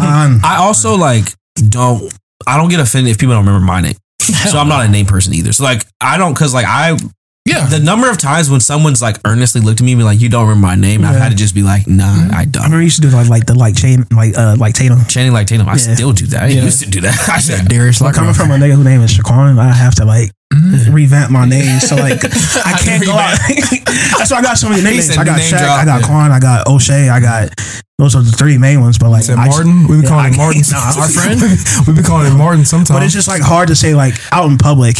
I 0.43 0.57
also 0.59 0.95
like 0.97 1.33
don't 1.69 2.13
I 2.45 2.57
don't 2.57 2.69
get 2.69 2.79
offended 2.79 3.11
if 3.11 3.17
people 3.17 3.33
don't 3.33 3.45
remember 3.45 3.65
my 3.65 3.81
name. 3.81 3.95
So 4.21 4.57
I'm 4.57 4.67
not 4.69 4.85
a 4.85 4.89
name 4.89 5.05
person 5.05 5.33
either. 5.33 5.53
So 5.53 5.63
like 5.63 5.85
I 5.99 6.17
don't 6.17 6.35
cause 6.35 6.53
like 6.53 6.65
I 6.65 6.97
Yeah, 7.43 7.65
the 7.65 7.79
number 7.79 8.07
of 8.09 8.19
times 8.19 8.51
when 8.51 8.59
someone's 8.59 9.01
like 9.01 9.17
earnestly 9.25 9.61
looked 9.61 9.81
at 9.81 9.83
me 9.83 9.93
and 9.93 9.99
be 9.99 10.03
like, 10.05 10.21
you 10.21 10.29
don't 10.29 10.47
remember 10.47 10.67
my 10.67 10.75
name, 10.75 11.03
I've 11.03 11.15
Yeah. 11.15 11.23
had 11.23 11.29
to 11.31 11.35
just 11.35 11.55
be 11.55 11.63
like, 11.63 11.87
nah, 11.87 12.05
I 12.31 12.41
I 12.41 12.45
don't. 12.45 12.61
I 12.61 12.65
remember 12.65 12.77
you 12.81 12.83
used 12.93 13.01
to 13.01 13.09
do 13.09 13.09
like 13.09 13.29
like 13.29 13.45
the 13.47 13.55
like 13.55 13.75
chain 13.75 14.05
like 14.11 14.37
uh 14.37 14.55
like 14.59 14.75
Tatum. 14.75 15.03
Channing 15.05 15.33
like 15.33 15.47
Tatum, 15.47 15.67
I 15.67 15.71
Yeah. 15.73 15.95
still 15.95 16.13
do 16.13 16.27
that. 16.27 16.43
I 16.43 16.47
Yeah. 16.47 16.63
used 16.63 16.83
to 16.83 16.89
do 16.89 17.01
that. 17.01 17.17
I 17.33 17.39
said 17.39 17.67
Darius. 17.67 17.99
Like 17.99 18.13
coming 18.13 18.35
from 18.35 18.51
a 18.51 18.55
nigga 18.55 18.75
whose 18.75 18.85
name 18.85 19.01
is 19.01 19.11
Shaquan, 19.11 19.57
I 19.57 19.73
have 19.73 19.95
to 19.95 20.05
like 20.05 20.29
Mhm. 20.53 20.93
revamp 20.93 21.31
my 21.31 21.45
name. 21.45 21.79
So 21.89 21.95
like 21.95 22.23
I 22.23 22.73
can't 22.77 23.03
go 23.03 23.13
out. 23.13 23.35
That's 24.19 24.29
why 24.29 24.37
I 24.37 24.41
got 24.43 24.59
so 24.59 24.69
many 24.69 24.83
names. 24.83 25.07
said 25.07 25.17
I 25.17 25.23
got 25.23 25.37
name 25.39 25.51
Shaq, 25.51 25.59
drop. 25.65 25.79
I 25.81 25.85
got 25.85 26.01
Yeah. 26.01 26.07
Quan, 26.07 26.31
I 26.31 26.39
got 26.39 26.67
O'Shea, 26.67 27.09
I 27.09 27.19
got 27.19 27.49
those 27.97 28.15
are 28.15 28.21
the 28.21 28.31
three 28.31 28.59
main 28.59 28.81
ones. 28.81 28.99
But 28.99 29.09
like 29.09 29.23
Said 29.23 29.39
I- 29.39 29.47
Martin. 29.47 29.87
We 29.87 30.01
be 30.01 30.07
calling 30.07 30.25
I 30.25 30.29
him 30.29 30.37
Martin. 30.37 30.61
nah, 30.71 31.01
our 31.01 31.09
friend. 31.09 31.41
we 31.87 31.93
be 31.93 32.03
calling 32.03 32.27
him 32.31 32.37
Martin 32.37 32.65
sometimes. 32.65 32.91
But 32.91 33.01
it's 33.03 33.13
just 33.13 33.27
like 33.27 33.41
hard 33.41 33.69
to 33.69 33.75
say 33.75 33.95
like 33.95 34.13
out 34.31 34.47
in 34.49 34.57
public, 34.59 34.97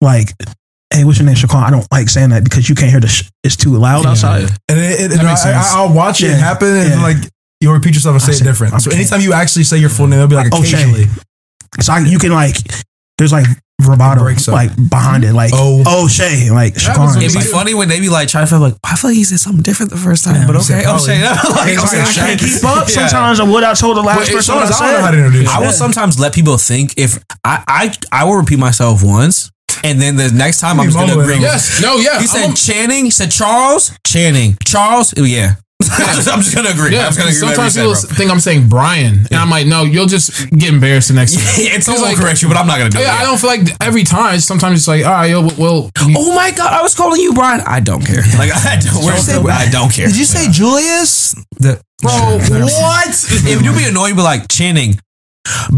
like, 0.00 0.32
hey, 0.92 1.04
what's 1.04 1.18
your 1.18 1.26
name, 1.26 1.34
Shaquan? 1.36 1.62
I 1.62 1.70
don't 1.70 1.86
like 1.92 2.08
saying 2.08 2.30
that 2.30 2.44
because 2.44 2.68
you 2.68 2.74
can't 2.74 2.90
hear 2.90 3.00
the. 3.00 3.08
Sh- 3.08 3.28
it's 3.44 3.56
too 3.56 3.70
loud 3.76 4.04
Yeah, 4.04 4.10
outside. 4.10 4.42
and 4.68 4.78
it, 4.78 5.00
it, 5.00 5.08
That 5.10 5.18
and 5.20 5.28
makes 5.28 5.44
I, 5.46 5.52
sense. 5.52 5.72
I, 5.74 5.84
will 5.86 5.94
watch 5.94 6.22
it 6.22 6.30
happen, 6.38 6.68
and 6.68 6.90
Yeah. 6.90 7.02
like 7.02 7.16
you'll 7.60 7.74
repeat 7.74 7.94
yourself 7.94 8.14
and 8.14 8.22
say 8.22 8.32
I 8.32 8.36
it 8.36 8.44
different. 8.44 8.74
I 8.74 8.78
So 8.78 8.90
can't. 8.90 9.00
anytime 9.00 9.20
you 9.20 9.32
actually 9.32 9.64
say 9.64 9.78
your 9.78 9.90
full 9.90 10.06
name, 10.06 10.18
it'll 10.18 10.28
be 10.28 10.36
like 10.36 10.48
oh, 10.52 10.60
O'Shea. 10.60 10.82
occasionally. 10.82 11.06
So 11.80 11.92
I, 11.92 11.98
you 12.00 12.18
can 12.18 12.32
like, 12.32 12.56
there's 13.18 13.32
like 13.32 13.46
vibrato 13.80 14.20
breaks 14.22 14.46
like 14.48 14.70
behind 14.90 15.24
it, 15.24 15.32
like 15.32 15.52
Oh. 15.54 15.82
oh, 15.86 16.04
O'Shea, 16.04 16.50
like 16.50 16.74
Shaquan. 16.74 17.16
It'd 17.16 17.32
be 17.32 17.38
like, 17.38 17.46
funny 17.48 17.72
when 17.74 17.88
they 17.88 18.00
be 18.00 18.08
like 18.10 18.28
trying 18.28 18.44
to 18.46 18.50
feel 18.50 18.60
like 18.60 18.74
I 18.84 18.96
feel 18.96 19.10
like 19.10 19.16
he 19.16 19.24
said 19.24 19.38
something 19.40 19.62
different 19.62 19.90
the 19.92 19.96
first 19.98 20.24
time, 20.24 20.34
Yeah, 20.34 20.46
but 20.46 20.56
okay, 20.56 20.80
oh 20.80 20.98
probably. 20.98 21.06
shit, 21.06 21.22
like, 21.24 21.72
it's 21.74 21.92
like, 21.92 22.08
I 22.08 22.12
can't 22.12 22.40
keep 22.40 22.64
up. 22.64 22.88
Yeah. 22.88 23.06
Sometimes 23.08 23.40
of 23.40 23.48
what 23.48 23.62
I 23.64 23.72
told 23.74 23.96
the 23.96 24.02
last 24.02 24.28
But 24.28 24.36
person. 24.36 24.54
What 24.56 24.64
I 24.64 24.66
I 24.66 24.70
don't 24.70 24.92
know 24.92 25.00
how 25.00 25.10
to 25.12 25.16
said. 25.16 25.24
introduce. 25.26 25.48
I 25.48 25.60
will 25.60 25.72
sometimes 25.72 26.18
let 26.18 26.34
people 26.34 26.58
think 26.58 26.94
if 26.98 27.22
I 27.44 27.62
I 27.68 27.94
I 28.12 28.24
will 28.24 28.36
repeat 28.36 28.58
myself 28.58 29.02
once, 29.04 29.50
and 29.84 30.00
then 30.00 30.16
the 30.16 30.30
next 30.30 30.60
time 30.60 30.78
I'm 30.80 30.86
just 30.86 30.96
gonna 30.96 31.14
mumbling. 31.14 31.30
agree. 31.38 31.42
Yes. 31.42 31.80
No. 31.82 31.96
Yeah. 31.96 32.20
He 32.20 32.26
said 32.26 32.42
I'm- 32.42 32.54
Channing. 32.54 33.04
He 33.04 33.10
said 33.10 33.30
Charles. 33.30 33.92
Channing. 34.06 34.56
Charles. 34.64 35.14
Oh, 35.16 35.24
yeah. 35.24 35.54
I'm 35.92 36.42
just 36.42 36.54
gonna 36.54 36.68
agree. 36.70 36.92
Yeah, 36.94 37.06
I'm 37.06 37.12
just 37.12 37.18
gonna 37.18 37.30
agree. 37.30 37.48
with 37.48 37.56
sometimes 37.56 37.76
everything 37.78 37.94
people 37.96 38.10
you 38.10 38.16
think 38.16 38.30
I'm 38.30 38.38
saying 38.40 38.68
Brian, 38.68 39.24
and 39.30 39.34
I'm 39.40 39.48
like, 39.48 39.66
no, 39.66 39.84
you'll 39.84 40.06
just 40.06 40.50
get 40.50 40.68
embarrassed 40.74 41.08
the 41.08 41.14
next 41.14 41.32
time. 41.34 41.42
said, 41.42 41.56
bro. 41.56 41.64
it's 41.64 41.76
It's 41.76 41.88
all 41.88 42.02
like- 42.04 42.18
correct 42.18 42.42
you, 42.42 42.48
but 42.48 42.58
I'm 42.58 42.66
not 42.66 42.76
gonna 42.78 42.90
do 42.90 42.98
it. 42.98 43.02
Yeah, 43.02 43.14
I 43.18 43.22
don't 43.22 43.38
feel 43.40 43.48
like 43.48 43.62
every 43.80 44.04
time. 44.04 44.38
Sometimes 44.40 44.78
it's 44.80 44.86
like, 44.88 45.04
all 45.06 45.10
right, 45.12 45.30
yo, 45.30 45.48
well, 45.58 45.90
you- 46.06 46.14
Oh 46.18 46.34
my 46.36 46.50
god, 46.50 46.74
I 46.74 46.82
was 46.82 46.94
calling 46.94 47.18
you 47.20 47.32
Brian. 47.32 47.62
I 47.66 47.80
don't 47.80 48.04
care. 48.04 48.22
Like 48.38 48.52
I 48.52 48.76
don't. 48.78 49.04
Where's 49.04 49.26
the, 49.26 49.40
I 49.50 49.70
don't 49.70 49.90
care. 49.90 50.06
Did 50.06 50.18
you 50.18 50.26
say 50.26 50.50
Julius? 50.50 51.32
The, 51.58 51.80
bro, 52.02 52.10
what? 52.38 53.08
It 53.48 53.56
would 53.66 53.76
be 53.76 53.88
annoying, 53.88 54.16
but 54.16 54.22
like 54.24 54.48
Channing. 54.48 55.00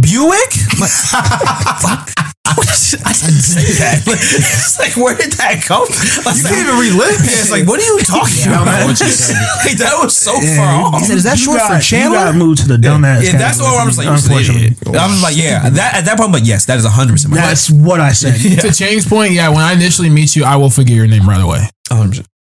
Buick? 0.00 0.52
Like, 2.52 2.60
I 3.06 3.12
didn't 3.16 3.40
say 3.40 3.64
that. 3.80 4.02
It's 4.04 4.76
like, 4.78 4.92
where 4.96 5.16
did 5.16 5.32
that 5.40 5.62
come? 5.64 5.88
Like, 6.26 6.36
You 6.36 6.44
can't 6.44 6.60
even 6.68 6.76
relive. 6.76 7.16
Yeah, 7.24 7.40
it's 7.40 7.50
like, 7.50 7.64
what 7.66 7.80
are 7.80 7.86
you 7.86 7.96
talking 8.04 8.44
about? 8.52 8.84
Like, 9.64 9.78
that 9.80 9.96
was 10.02 10.12
so 10.14 10.36
far 10.36 10.68
off. 10.92 11.00
He 11.00 11.06
said, 11.06 11.16
"Is 11.16 11.24
that 11.24 11.38
You 11.38 11.44
short 11.44 11.58
got- 11.58 11.72
for 11.72 11.80
Chandler?" 11.80 12.18
You 12.18 12.24
got 12.24 12.34
moved 12.34 12.60
to 12.62 12.68
the 12.68 12.76
dumbass. 12.76 13.22
Yeah, 13.24 13.38
that's 13.38 13.58
what 13.58 13.72
I 13.80 13.86
was 13.86 13.96
like. 13.96 14.08
Unfortunately. 14.08 14.76
I 14.98 15.06
was 15.08 15.22
like, 15.22 15.36
yeah. 15.36 15.70
That 15.70 15.94
at 15.96 16.04
that 16.04 16.18
point, 16.18 16.28
I'm 16.28 16.32
like, 16.32 16.44
yes, 16.46 16.66
that 16.66 16.76
is 16.76 16.84
100. 16.84 17.12
percent 17.12 17.32
that's 17.32 17.70
what 17.70 18.00
I 18.00 18.12
said. 18.12 18.36
To 18.60 18.72
Chang's 18.74 19.06
point, 19.08 19.32
yeah, 19.32 19.48
when 19.48 19.60
I 19.64 19.72
initially 19.72 20.10
meet 20.10 20.36
you, 20.36 20.44
I 20.44 20.56
will 20.56 20.68
forget 20.70 20.94
your 20.94 21.06
name 21.06 21.26
right 21.26 21.40
away. 21.40 21.70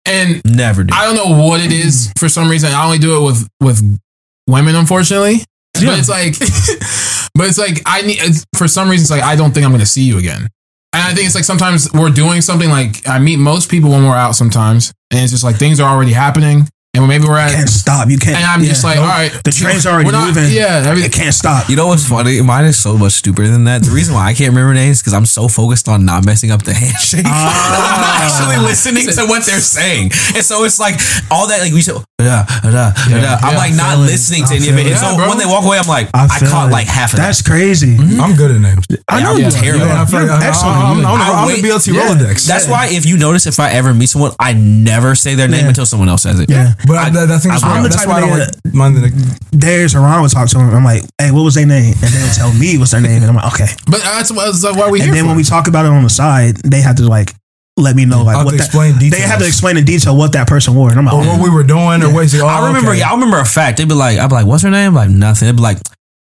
And 0.07 0.43
Never 0.45 0.83
do. 0.83 0.93
I 0.95 1.05
don't 1.07 1.15
know 1.15 1.39
what 1.47 1.61
it 1.61 1.71
is 1.71 2.11
for 2.19 2.29
some 2.29 2.49
reason. 2.51 2.73
I 2.73 2.85
only 2.85 2.99
do 2.99 3.21
it 3.23 3.25
with 3.27 3.49
with 3.61 3.99
women, 4.49 4.75
unfortunately. 4.75 5.45
But 5.75 5.99
it's 5.99 6.09
like, 6.09 6.39
but 7.35 7.49
it's 7.49 7.59
like 7.59 7.83
I 7.87 8.03
need 8.03 8.19
it's, 8.21 8.45
for 8.57 8.69
some 8.69 8.89
reason. 8.89 9.05
It's 9.05 9.11
like 9.11 9.23
I 9.23 9.37
don't 9.37 9.53
think 9.53 9.65
I'm 9.65 9.71
going 9.71 9.81
to 9.81 9.87
see 9.87 10.03
you 10.03 10.19
again. 10.19 10.49
And 10.93 11.03
I 11.03 11.15
think 11.15 11.27
it's 11.27 11.35
like 11.35 11.45
sometimes 11.45 11.93
we're 11.93 12.11
doing 12.11 12.41
something 12.41 12.69
like 12.69 13.07
I 13.09 13.19
meet 13.19 13.39
most 13.39 13.71
people 13.71 13.91
when 13.91 14.05
we're 14.05 14.17
out 14.17 14.35
sometimes, 14.35 14.93
and 15.11 15.21
it's 15.21 15.33
just 15.33 15.45
like 15.45 15.57
things 15.57 15.81
are 15.81 15.89
already 15.89 16.13
happening, 16.13 16.69
and 16.92 17.07
maybe 17.07 17.24
we're 17.24 17.38
at 17.38 17.53
can't 17.55 17.68
stop. 17.68 18.09
You 18.11 18.18
can't. 18.18 18.35
And 18.37 18.44
I'm 18.44 18.62
just 18.64 18.83
like, 18.83 18.96
nope. 18.96 19.05
all 19.07 19.11
right, 19.14 19.31
the 19.44 19.53
train's 19.53 19.87
already 19.87 20.07
we're 20.07 20.12
not- 20.12 20.35
moving. 20.35 20.50
Yeah, 20.50 20.83
everything. 20.87 21.11
it 21.11 21.14
can't 21.14 21.33
stop. 21.35 21.68
You 21.70 21.76
know 21.76 21.87
what's 21.87 22.07
funny? 22.09 22.42
Mine 22.42 22.64
is 22.64 22.83
so 22.83 22.98
much 22.98 23.12
stupider 23.12 23.48
than 23.48 23.64
that. 23.64 23.83
The 23.83 23.90
reason 23.92 24.12
why 24.14 24.26
I 24.26 24.35
can't 24.35 24.50
remember 24.50 24.74
names 24.74 25.00
because 25.00 25.14
I'm 25.14 25.24
so 25.26 25.46
focused 25.46 25.88
on 25.88 26.05
not 26.05 26.26
messing 26.26 26.50
up 26.50 26.62
the 26.64 26.74
handshake. 26.83 27.22
Ah. 27.26 27.31
I'm 27.94 28.00
not 28.03 28.14
actually 28.26 28.66
listening 28.66 29.07
to 29.07 29.22
what 29.31 29.46
they're 29.46 29.61
saying, 29.62 30.11
and 30.35 30.42
so 30.44 30.64
it's 30.64 30.81
like 30.81 30.98
all 31.31 31.46
that. 31.46 31.61
Like 31.62 31.72
we 31.72 31.81
said, 31.81 31.94
yeah, 32.20 32.44
yeah, 32.64 32.92
yeah, 33.09 33.38
I'm 33.40 33.55
like 33.55 33.72
I 33.72 33.76
not 33.76 33.94
feel 33.94 34.03
it. 34.05 34.11
listening 34.11 34.44
to 34.50 34.55
I 34.55 34.57
any 34.59 34.68
of 34.68 34.74
feel 34.74 34.87
it. 34.87 34.90
And 34.90 34.98
so 34.98 35.11
Yeah, 35.14 35.16
bro. 35.16 35.29
when 35.31 35.38
they 35.38 35.46
walk 35.46 35.64
away, 35.64 35.79
I'm 35.79 35.87
like, 35.88 36.11
I, 36.12 36.26
feel 36.26 36.50
caught 36.50 36.68
it. 36.68 36.72
like 36.72 36.87
half 36.90 37.12
of 37.14 37.18
That's 37.22 37.38
that. 37.42 37.48
crazy. 37.48 37.96
Mm-hmm. 37.96 38.20
I'm 38.20 38.35
good 38.35 38.50
at 38.50 38.61
names. 38.61 38.85
I 39.09 39.22
know 39.22 39.38
I'm 39.38 39.46
you. 39.46 39.50
terrible. 39.50 39.87
You're, 39.87 39.94
I 39.94 40.05
feel 40.07 40.20
like 40.20 40.26
you're 40.26 40.42
I'm- 40.42 40.42
excellent. 40.42 40.76
I'm, 40.76 40.98
I'm, 41.07 41.20
I 41.22 41.46
I'm 41.46 41.48
the 41.48 41.62
BLT. 41.68 41.94
Rolodex. 41.94 42.46
That's 42.50 42.66
why 42.68 42.88
if 42.90 43.07
you 43.07 43.16
notice, 43.16 43.46
if 43.46 43.61
I 43.61 43.70
ever 43.79 43.94
meet 43.94 44.11
someone, 44.11 44.33
I 44.38 44.53
never 44.55 45.14
say 45.14 45.35
their 45.38 45.48
name 45.48 45.66
until 45.66 45.87
someone 45.87 46.09
else 46.09 46.22
says 46.22 46.40
it. 46.40 46.50
Yeah. 46.50 46.74
But 46.87 46.97
I, 46.97 47.11
that, 47.11 47.31
I 47.31 47.38
think 47.38 47.53
that's, 47.53 47.62
I'm 47.64 47.71
why, 47.71 47.83
the 47.83 47.88
that's 47.88 47.97
type 48.05 48.09
why 48.09 48.21
I 48.21 48.23
of 48.23 48.29
don't 48.29 48.38
nigga 48.38 48.64
like 48.64 48.75
mine. 48.75 48.95
the- 48.95 49.57
Darius 49.59 49.95
or 49.95 50.01
Ron 50.01 50.23
would 50.23 50.31
talk 50.31 50.49
to 50.49 50.59
him. 50.59 50.71
I'm 50.75 50.85
like, 50.85 51.03
hey, 51.19 51.31
what 51.31 51.43
was 51.43 51.55
their 51.55 51.66
name? 51.66 51.95
And 52.01 52.11
then 52.12 52.35
tell 52.35 52.53
me 52.55 52.79
what's 52.79 52.90
their 52.93 53.01
name. 53.01 53.23
And 53.23 53.27
I'm 53.31 53.37
like, 53.37 53.53
okay. 53.55 53.69
But 53.87 54.01
that's, 54.01 54.31
what- 54.33 54.47
that's 54.53 54.64
why 54.77 54.90
we 54.90 55.01
And 55.01 55.07
here. 55.07 55.14
then 55.14 55.25
for. 55.25 55.29
when 55.29 55.37
we 55.37 55.45
talk 55.45 55.69
about 55.69 55.85
it 55.85 55.93
on 55.93 56.03
the 56.03 56.11
side, 56.11 56.57
they 56.57 56.81
have 56.81 56.97
to 56.97 57.07
like 57.09 57.35
let 57.77 57.97
me 57.97 58.05
know 58.05 58.23
like 58.25 58.37
I'll 58.37 58.45
what 58.45 58.51
to 58.53 58.57
that, 58.59 58.64
explain 58.66 58.95
They 58.99 59.21
have 59.21 59.38
to 59.40 59.47
explain 59.47 59.77
in 59.77 59.85
detail 59.85 60.16
what 60.16 60.33
that 60.33 60.47
person 60.49 60.75
wore. 60.75 60.90
And 60.90 60.99
I'm 60.99 61.05
like, 61.07 61.14
Or 61.14 61.23
oh, 61.25 61.38
what 61.38 61.43
we 61.43 61.51
were 61.51 61.62
doing, 61.62 62.03
or 62.03 62.12
what 62.12 62.29
Oh, 62.35 62.47
I 62.47 62.66
remember, 62.66 62.90
okay. 62.90 62.99
yeah, 63.01 63.11
I 63.11 63.14
remember 63.14 63.38
a 63.38 63.45
fact. 63.45 63.79
They'd 63.79 63.88
be 63.88 63.95
like, 63.95 64.19
I'd 64.19 64.29
be 64.29 64.35
like, 64.35 64.47
what's 64.47 64.62
her 64.64 64.71
name? 64.71 64.95
Like 64.95 65.09
nothing. 65.11 65.47
They'd 65.47 65.57
be 65.57 65.62
like, 65.62 65.79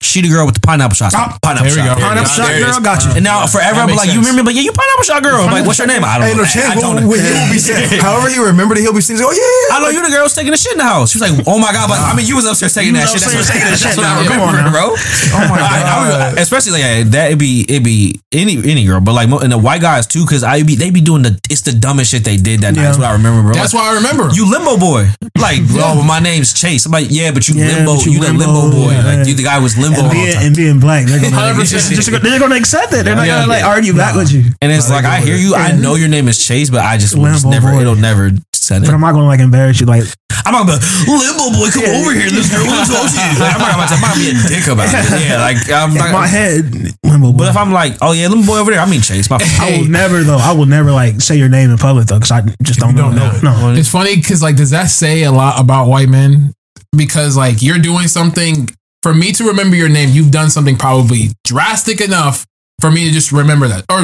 she 0.06 0.22
the 0.22 0.30
girl 0.30 0.46
with 0.46 0.56
the 0.56 0.62
pineapple 0.63 0.94
shots. 0.96 1.15
Oh, 1.18 1.26
ah, 1.26 1.38
pineapple 1.41 1.74
there 1.74 1.82
we 1.82 1.89
shot. 1.89 1.98
go. 1.98 2.06
Pineapple 2.06 2.30
shot 2.30 2.48
There 2.54 2.62
girl, 2.62 2.80
got 2.80 3.02
you. 3.04 3.12
And 3.18 3.24
now 3.26 3.44
forever, 3.50 3.82
I'm 3.84 3.89
makes 3.89 4.06
like, 4.06 4.13
you 4.13 4.22
remember? 4.22 4.46
Like, 4.46 4.56
yeah, 4.56 4.65
you 4.70 4.72
pineapple 4.72 5.04
shot 5.04 5.22
girl. 5.26 5.41
I'm 5.41 5.52
like, 5.52 5.65
what's 5.65 5.80
your 5.82 5.89
name? 5.89 6.06
I 6.06 6.22
don't 6.22 6.28
Hey, 6.30 6.36
know. 6.38 6.46
no 6.46 6.48
chance. 6.48 6.72
I 6.72 6.78
What, 6.78 7.04
what 7.10 7.20
he 7.20 7.28
will 7.34 7.50
be 7.52 7.60
saying. 7.60 8.00
However 8.00 8.30
he 8.30 8.38
remembered, 8.39 8.78
he'll 8.78 8.94
be 8.94 9.02
saying, 9.02 9.20
"Oh 9.26 9.34
yeah." 9.34 9.76
I 9.76 9.82
know 9.82 9.89
you 9.89 10.02
the 10.06 10.13
girl 10.13 10.24
was 10.24 10.36
taking 10.38 10.52
the 10.54 10.58
shit 10.62 10.74
in 10.74 10.80
the 10.80 10.86
house. 10.88 11.12
She 11.12 11.18
was 11.20 11.26
like, 11.28 11.36
"Oh 11.50 11.58
my 11.58 11.74
god!" 11.74 11.89
But 11.89 12.00
I 12.00 12.13
mean, 12.15 12.26
you 12.30 12.36
was 12.38 12.46
upstairs 12.46 12.74
taking 12.78 12.94
You 12.94 13.02
that 13.02 13.10
shit. 13.10 13.22
That's 13.26 13.34
what, 13.34 13.46
taking 13.50 13.65
that's 13.68 13.82
the 13.82 13.98
what 13.98 14.06
shit. 14.06 14.06
I 14.06 14.28
Come 14.30 14.41
on 14.46 14.54
remember, 14.54 14.72
bro. 14.78 14.86
Oh 14.94 15.44
my 15.50 15.58
I- 15.65 15.82
I 15.82 16.32
god. 16.32 16.38
especially 16.38 16.78
like 16.78 17.12
that 17.18 17.28
it'd 17.34 17.39
be 17.39 17.65
it'd 17.68 17.84
be 17.84 18.20
any 18.32 18.58
any 18.62 18.86
girl, 18.86 19.02
but 19.02 19.13
like 19.13 19.30
and 19.30 19.52
the 19.52 19.58
white 19.58 19.82
guys 19.82 20.06
too, 20.08 20.24
because 20.26 20.44
I 20.44 20.62
be 20.63 20.76
they 20.76 20.91
be 20.91 21.02
doing 21.02 21.24
the 21.24 21.39
it's 21.50 21.62
the 21.62 21.74
dumbest 21.74 22.12
shit 22.12 22.24
they 22.24 22.38
did 22.38 22.62
that 22.62 22.76
night. 22.76 22.84
That's 22.84 22.98
what 22.98 23.08
I 23.08 23.13
remember, 23.13 23.41
bro. 23.41 23.54
that's 23.54 23.74
Like, 23.74 23.82
why 23.84 23.91
I 23.91 23.96
remember. 23.96 24.30
you 24.34 24.46
limbo 24.50 24.78
boy. 24.78 25.10
Like, 25.38 25.62
oh, 25.84 26.02
my 26.04 26.20
name's 26.20 26.54
Chase. 26.54 26.86
I'm 26.86 26.91
like, 26.91 27.08
yeah, 27.10 27.32
but 27.32 27.48
you 27.48 27.56
limbo. 27.56 27.96
You, 28.02 28.13
you 28.13 28.20
the 28.22 28.32
limbo, 28.34 28.46
limbo, 28.46 28.72
boy. 28.72 28.96
Like, 29.04 29.28
you 29.28 29.34
the 29.36 29.44
guy 29.44 29.60
was 29.60 29.78
limbo. 29.78 29.95
And 29.98 30.04
all 30.08 30.10
the 30.10 30.16
being, 30.16 30.36
and 30.38 30.56
being 30.56 30.80
black, 30.80 31.06
they're 31.06 31.20
gonna, 31.22 31.36
100%. 31.56 31.70
just, 31.70 31.92
just, 31.92 32.12
they're 32.12 32.40
gonna 32.40 32.56
accept 32.56 32.94
it. 32.94 33.06
They're 33.06 33.16
not 33.16 33.28
Yeah. 33.28 33.40
gonna 33.42 33.52
like 33.52 33.64
argue 33.64 33.96
back 33.96 34.16
with 34.16 34.32
you. 34.32 34.52
And 34.62 34.72
it's 34.72 34.90
like 34.90 35.06
I 35.06 35.20
hear 35.22 35.36
you. 35.38 35.56
I 35.56 35.72
know 35.74 35.96
your 35.96 36.10
name 36.10 36.28
is 36.28 36.38
Chase, 36.46 36.70
but 36.70 36.82
I 36.84 36.98
just, 36.98 37.16
will 37.16 37.24
never. 37.50 37.72
boy. 37.72 37.82
It'll 37.82 37.96
never 37.96 38.32
send 38.54 38.84
it. 38.84 38.88
But 38.88 38.94
I'm 38.96 39.02
not 39.02 39.14
gonna 39.14 39.28
like 39.28 39.40
embarrass 39.40 39.80
you. 39.80 39.86
Like, 39.86 40.04
I'm 40.46 40.54
not 40.54 40.68
gonna 40.68 40.80
be 40.80 41.12
limbo 41.12 41.58
boy, 41.58 41.70
come 41.74 41.86
over 42.02 42.14
here. 42.14 42.30
This 42.30 42.52
girl 42.52 42.62
who 42.66 42.76
told 42.86 43.10
you. 43.10 43.18
Like, 43.42 43.56
I'm 43.56 43.62
not 43.62 43.72
gonna, 43.74 43.88
I'm 43.90 44.02
not 44.02 44.14
gonna 44.14 44.22
be 44.22 44.30
a 44.30 44.48
dick 44.50 44.68
about 44.68 44.88
it. 44.90 45.26
Yeah, 45.26 45.42
like 45.42 45.58
I'm 45.72 45.92
in 45.92 45.98
not. 45.98 46.12
my 46.14 46.28
head, 46.28 46.70
limbo. 47.04 47.32
but 47.34 47.48
if 47.50 47.58
I'm 47.58 47.72
like, 47.72 47.94
oh 48.02 48.12
yeah, 48.12 48.28
limbo 48.28 48.46
boy 48.46 48.58
over 48.60 48.72
there, 48.72 48.80
I 48.82 48.90
mean 48.90 49.02
Chase. 49.02 49.30
My 49.30 49.38
I 49.60 49.78
will 49.80 49.88
never 49.90 50.24
though. 50.24 50.38
I 50.38 50.52
will 50.54 50.66
never 50.68 50.92
like 50.92 51.22
say 51.22 51.36
your 51.38 51.50
name 51.50 51.70
in 51.72 51.78
public 51.78 52.06
though, 52.08 52.18
because 52.20 52.32
I 52.32 52.42
just 52.62 52.80
don't, 52.80 52.96
don't 52.96 53.16
know. 53.16 53.32
know 53.32 53.36
it. 53.38 53.44
No, 53.44 53.74
It's 53.74 53.90
funny 53.90 54.16
because 54.16 54.42
like, 54.44 54.56
does 54.56 54.70
that 54.72 54.88
say 54.88 55.24
a 55.24 55.32
lot 55.32 55.60
about 55.60 55.88
white 55.88 56.10
men? 56.10 56.54
Because 56.96 57.36
like 57.36 57.62
you're 57.62 57.80
doing 57.80 58.08
something 58.08 58.70
for 59.06 59.13
me 59.13 59.32
to 59.34 59.44
remember 59.46 59.76
your 59.76 59.88
name. 59.89 60.10
You've 60.10 60.32
done 60.32 60.50
something 60.50 60.78
probably 60.78 61.30
drastic 61.44 62.02
enough 62.02 62.44
for 62.82 62.89
me 62.91 63.06
to 63.06 63.12
just 63.12 63.32
remember 63.32 63.68
that, 63.70 63.86
or 63.89 64.02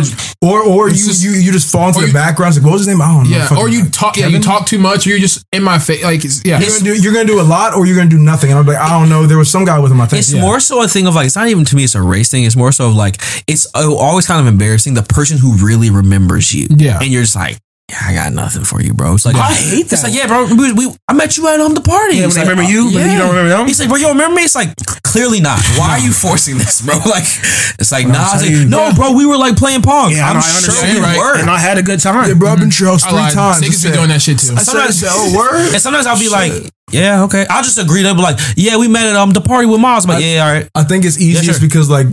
Or 0.47 0.61
or 0.63 0.89
you 0.89 0.95
just- 0.95 1.23
you 1.23 1.31
you 1.31 1.51
just 1.51 1.69
fall 1.71 1.87
into 1.89 2.01
the 2.01 2.07
you- 2.07 2.13
background. 2.13 2.49
It's 2.51 2.57
like, 2.59 2.65
what 2.65 2.73
was 2.73 2.81
his 2.81 2.87
name? 2.87 3.01
I 3.01 3.07
don't 3.13 3.23
know. 3.29 3.35
yeah, 3.37 3.47
Fucking 3.47 3.57
or 3.63 3.67
you 3.67 3.89
talk. 3.89 4.15
Yeah, 4.15 4.27
you 4.27 4.39
talk 4.39 4.65
too 4.67 4.77
much. 4.79 5.05
Or 5.05 5.09
you're 5.09 5.19
just 5.19 5.43
in 5.51 5.63
my 5.63 5.77
face. 5.79 6.03
Like, 6.03 6.23
yeah, 6.23 6.59
You're 6.59 6.69
gonna, 6.69 6.83
do, 6.89 6.93
you're 7.01 7.13
gonna 7.13 7.25
do 7.33 7.41
a 7.41 7.47
lot, 7.55 7.73
or 7.75 7.85
you're 7.87 7.97
gonna 7.97 8.09
do 8.09 8.17
nothing. 8.19 8.49
And 8.51 8.59
I'm 8.59 8.65
like, 8.65 8.77
I 8.77 8.89
don't 8.97 9.09
know. 9.09 9.25
There 9.25 9.37
was 9.37 9.49
some 9.51 9.65
guy 9.65 9.77
with 9.79 9.91
him. 9.91 9.99
I 9.99 10.05
think. 10.05 10.19
It's 10.21 10.31
Yeah. 10.33 10.41
more 10.41 10.59
so 10.61 10.81
a 10.83 10.87
thing 10.87 11.05
of 11.07 11.15
like 11.15 11.25
it's 11.25 11.35
not 11.35 11.47
even 11.49 11.65
to 11.65 11.75
me. 11.75 11.83
It's 11.83 11.95
a 11.95 12.01
race 12.01 12.29
thing. 12.31 12.43
It's 12.45 12.55
more 12.55 12.71
so 12.71 12.87
of 12.87 12.95
like 12.95 13.15
it's 13.47 13.67
uh, 13.75 13.93
always 13.93 14.25
kind 14.25 14.39
of 14.39 14.47
embarrassing 14.47 14.93
the 14.93 15.03
person 15.03 15.37
who 15.37 15.57
really 15.57 15.89
remembers 15.89 16.53
you. 16.53 16.67
Yeah. 16.69 16.99
and 17.01 17.09
you're 17.11 17.23
just 17.23 17.35
like. 17.35 17.57
Yeah, 17.91 17.99
I 18.07 18.13
got 18.15 18.31
nothing 18.31 18.63
for 18.63 18.79
you, 18.81 18.93
bro. 18.93 19.15
It's 19.15 19.25
like 19.25 19.35
I 19.35 19.51
hate 19.51 19.91
that. 19.91 19.99
It's 19.99 20.03
like, 20.07 20.15
yeah, 20.15 20.23
bro. 20.25 20.47
We, 20.47 20.71
we 20.71 20.95
I 21.09 21.13
met 21.13 21.35
you 21.35 21.43
at 21.51 21.59
um 21.59 21.73
the 21.75 21.81
party. 21.83 22.15
Yeah, 22.23 22.31
It's 22.31 22.37
when 22.39 22.47
they 22.47 22.51
like, 22.55 22.63
remember 22.63 22.71
you, 22.71 22.83
but 22.95 23.03
you 23.11 23.17
don't 23.19 23.35
remember 23.35 23.49
them? 23.51 23.67
He's 23.67 23.81
like, 23.83 23.89
bro, 23.91 23.97
you 23.99 24.07
don't 24.07 24.15
remember 24.15 24.35
me? 24.39 24.43
It's 24.47 24.55
like 24.55 24.71
clearly 25.03 25.41
not. 25.43 25.59
Why 25.75 25.99
are 25.99 25.99
you 25.99 26.13
forcing 26.15 26.55
this, 26.57 26.79
bro? 26.79 26.95
Like, 27.05 27.27
it's 27.83 27.91
like, 27.91 28.07
But 28.07 28.13
nah. 28.15 28.23
I'm 28.31 28.39
It's 28.39 28.47
telling 28.47 28.55
like, 28.55 28.63
you- 28.63 28.69
no, 28.71 28.93
bro. 28.95 29.11
We 29.11 29.25
were 29.27 29.35
like 29.35 29.57
playing 29.59 29.81
pong. 29.83 30.15
yeah, 30.15 30.23
I'm 30.23 30.37
I, 30.37 30.39
know, 30.39 30.39
I 30.39 30.63
sure 30.63 30.71
understand. 30.71 30.95
we 30.95 31.03
right. 31.03 31.17
were. 31.19 31.35
and 31.43 31.49
I 31.51 31.59
had 31.59 31.75
a 31.77 31.83
good 31.83 31.99
time. 31.99 32.29
Yeah, 32.31 32.39
bro, 32.39 32.47
I've 32.55 32.59
been 32.63 32.71
to 32.71 32.79
your 32.79 32.93
house 32.95 33.03
I 33.03 33.09
three 33.11 33.19
lied. 33.27 33.33
times. 33.35 33.59
Niggas 33.59 33.83
I 33.85 33.89
be 33.91 33.95
doing 33.99 34.09
that 34.15 34.21
shit 34.23 34.39
too. 34.39 34.55
I 34.55 34.63
said, 34.63 34.71
Sometimes- 34.71 35.03
oh, 35.11 35.35
word. 35.35 35.73
And 35.75 35.81
sometimes 35.83 36.07
I'll 36.07 36.19
be 36.19 36.29
like, 36.31 36.53
yeah, 36.95 37.23
okay. 37.27 37.43
I'll 37.49 37.63
just 37.63 37.77
agree. 37.77 38.03
They'll 38.07 38.15
be 38.15 38.21
like, 38.23 38.39
yeah, 38.55 38.77
we 38.79 38.87
met 38.87 39.03
at 39.05 39.15
um 39.19 39.31
the 39.35 39.41
party 39.41 39.67
with 39.67 39.81
Miles. 39.83 40.05
I'm 40.07 40.15
like, 40.15 40.23
yeah, 40.23 40.47
all 40.47 40.51
right. 40.55 40.69
I 40.75 40.83
think 40.87 41.03
it's 41.03 41.19
easiest 41.19 41.59
sure. 41.59 41.67
because 41.67 41.89
like 41.89 42.07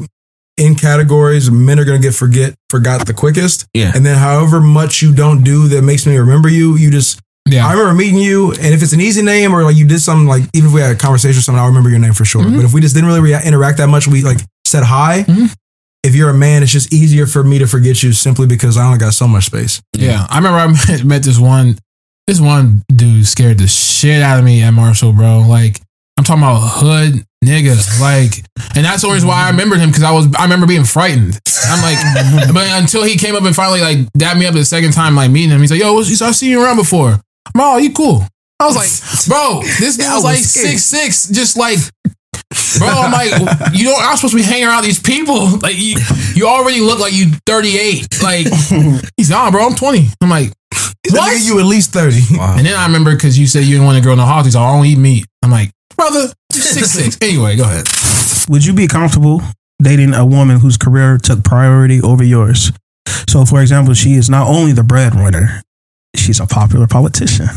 in 0.59 0.75
categories, 0.75 1.51
men 1.51 1.79
are 1.79 1.85
gonna 1.85 1.99
get 1.99 2.14
forget 2.14 2.55
forgot 2.71 3.07
the 3.07 3.14
quickest. 3.14 3.66
Yeah. 3.75 3.92
And 3.94 4.05
then 4.05 4.16
however 4.18 4.61
much 4.61 5.01
you 5.03 5.14
don't 5.14 5.42
do 5.44 5.68
that 5.68 5.83
makes 5.83 6.07
me 6.07 6.16
remember 6.16 6.49
you, 6.49 6.77
you 6.77 6.90
just 6.90 7.21
Yeah, 7.47 7.66
I 7.66 7.73
remember 7.73 7.94
meeting 7.94 8.18
you, 8.21 8.51
and 8.53 8.75
if 8.75 8.83
it's 8.83 8.92
an 8.92 9.01
easy 9.01 9.23
name 9.23 9.55
or 9.55 9.62
like 9.64 9.77
you 9.77 9.87
did 9.87 10.01
something 10.01 10.27
like 10.27 10.42
even 10.55 10.68
if 10.68 10.75
we 10.75 10.81
had 10.81 10.90
a 10.94 10.99
conversation 10.99 11.38
or 11.38 11.42
something, 11.42 11.61
I'll 11.61 11.68
remember 11.68 11.88
your 11.90 11.99
name 11.99 12.12
for 12.12 12.25
sure. 12.27 12.42
Mm-hmm. 12.42 12.57
But 12.57 12.64
if 12.66 12.75
we 12.75 12.81
just 12.81 12.94
didn't 12.94 13.09
really 13.09 13.21
rea- 13.21 13.40
interact 13.44 13.79
that 13.79 13.88
much, 13.88 14.07
we 14.07 14.23
like 14.23 14.38
said 14.66 14.83
hi. 14.85 15.25
Mhm. 15.27 15.55
If 16.05 16.14
you're 16.14 16.31
a 16.31 16.35
man, 16.35 16.62
it's 16.62 16.73
just 16.73 16.92
easier 16.92 17.27
for 17.27 17.42
me 17.42 17.59
to 17.59 17.66
forget 17.66 18.03
you 18.03 18.12
simply 18.12 18.47
because 18.47 18.77
I 18.77 18.85
only 18.87 18.99
got 18.99 19.14
so 19.14 19.27
much 19.27 19.47
space. 19.47 19.81
Yeah, 19.97 20.27
I 20.31 20.37
remember 20.38 20.59
I 20.59 20.66
met, 20.68 21.05
met 21.12 21.23
this 21.23 21.38
one, 21.38 21.77
this 22.27 22.40
one 22.40 22.83
dude 22.94 23.27
scared 23.27 23.59
the 23.59 23.66
shit 23.66 24.23
out 24.23 24.38
of 24.38 24.44
me 24.44 24.62
at 24.62 24.71
Marshall, 24.73 25.12
bro. 25.12 25.40
Like 25.49 25.81
I'm 26.18 26.24
talking 26.24 26.42
about 26.42 26.59
hood 26.59 27.24
nigga, 27.44 27.78
like, 28.00 28.42
and 28.74 28.85
that's 28.85 29.02
the 29.02 29.09
reason 29.09 29.28
why 29.28 29.37
I 29.37 29.42
mm-hmm. 29.42 29.50
remembered 29.52 29.78
him 29.78 29.90
because 29.90 30.02
I 30.02 30.11
was 30.11 30.26
I 30.37 30.42
remember 30.42 30.66
being 30.66 30.83
frightened. 30.83 31.38
I'm 31.70 31.81
like, 31.81 31.96
mm-hmm. 31.96 32.52
but 32.52 32.66
until 32.72 33.04
he 33.04 33.16
came 33.16 33.37
up 33.37 33.44
and 33.44 33.54
finally 33.54 33.81
like 33.81 34.12
dabbed 34.14 34.40
me 34.40 34.46
up 34.46 34.54
the 34.54 34.64
second 34.64 34.92
time, 34.92 35.14
like 35.14 35.31
meeting 35.31 35.50
him, 35.50 35.61
he's 35.61 35.70
like, 35.70 35.78
yo, 35.78 35.96
I've 35.96 36.35
seen 36.35 36.50
you 36.50 36.61
around 36.61 36.76
before. 36.76 37.11
I'm 37.12 37.61
oh, 37.61 37.76
you 37.76 37.92
cool. 37.92 38.26
I 38.59 38.66
was 38.66 38.74
like, 38.74 38.90
bro, 39.28 39.62
this 39.78 39.96
dude 39.96 40.07
was 40.07 40.14
was 40.16 40.24
like 40.24 40.38
scared. 40.38 40.66
six 40.66 40.85
six, 40.85 41.28
just 41.28 41.57
like. 41.57 41.78
Bro, 42.78 42.88
I'm 42.88 43.12
like, 43.12 43.31
you 43.74 43.85
don't. 43.85 44.02
I'm 44.02 44.16
supposed 44.16 44.33
to 44.33 44.38
be 44.38 44.42
hanging 44.42 44.66
around 44.66 44.83
these 44.83 45.00
people. 45.00 45.59
Like, 45.62 45.76
you, 45.76 45.96
you 46.35 46.48
already 46.48 46.81
look 46.81 46.98
like 46.98 47.12
you 47.12 47.31
38. 47.46 48.22
Like, 48.22 48.46
he's 49.16 49.31
on, 49.31 49.52
bro. 49.52 49.66
I'm 49.66 49.74
20. 49.74 50.09
I'm 50.22 50.31
like, 50.31 50.52
What? 51.11 51.44
You 51.44 51.61
at 51.61 51.66
least 51.66 51.92
thirty. 51.92 52.22
And 52.40 52.66
then 52.66 52.74
I 52.74 52.87
remember 52.87 53.14
because 53.14 53.38
you 53.38 53.46
said 53.46 53.64
you 53.64 53.72
didn't 53.72 53.87
want 53.87 53.96
to 53.98 54.02
grow 54.02 54.14
no 54.14 54.24
hogs. 54.24 54.46
He's 54.46 54.54
like, 54.57 54.64
I 54.64 54.76
don't 54.76 54.87
eat 54.87 54.98
meat. 54.98 55.26
I'm 55.42 55.50
like, 55.50 55.70
brother, 55.98 56.32
you're 56.54 56.62
six 56.62 56.90
six. 56.92 57.18
Anyway, 57.20 57.56
go 57.56 57.64
ahead. 57.64 57.87
Would 58.48 58.64
you 58.64 58.72
be 58.72 58.87
comfortable 58.87 59.42
dating 59.82 60.14
a 60.14 60.24
woman 60.24 60.61
whose 60.61 60.76
career 60.78 61.18
took 61.18 61.44
priority 61.44 62.00
over 62.00 62.24
yours? 62.24 62.72
So, 63.28 63.44
for 63.44 63.61
example, 63.61 63.92
she 63.94 64.14
is 64.14 64.30
not 64.30 64.48
only 64.48 64.72
the 64.72 64.82
breadwinner, 64.82 65.62
she's 66.16 66.40
a 66.40 66.46
popular 66.46 66.87
politician. 66.87 67.48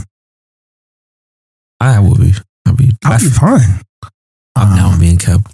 I 1.80 2.00
would 2.00 2.20
be. 2.20 2.34
I'd 2.68 2.78
be. 2.78 2.92
I'd 3.06 3.22
be 3.22 3.30
fine. 3.30 3.82
I'm 4.56 4.76
down 4.76 4.86
um, 4.86 4.92
with 4.92 5.00
being 5.00 5.18
kept. 5.18 5.48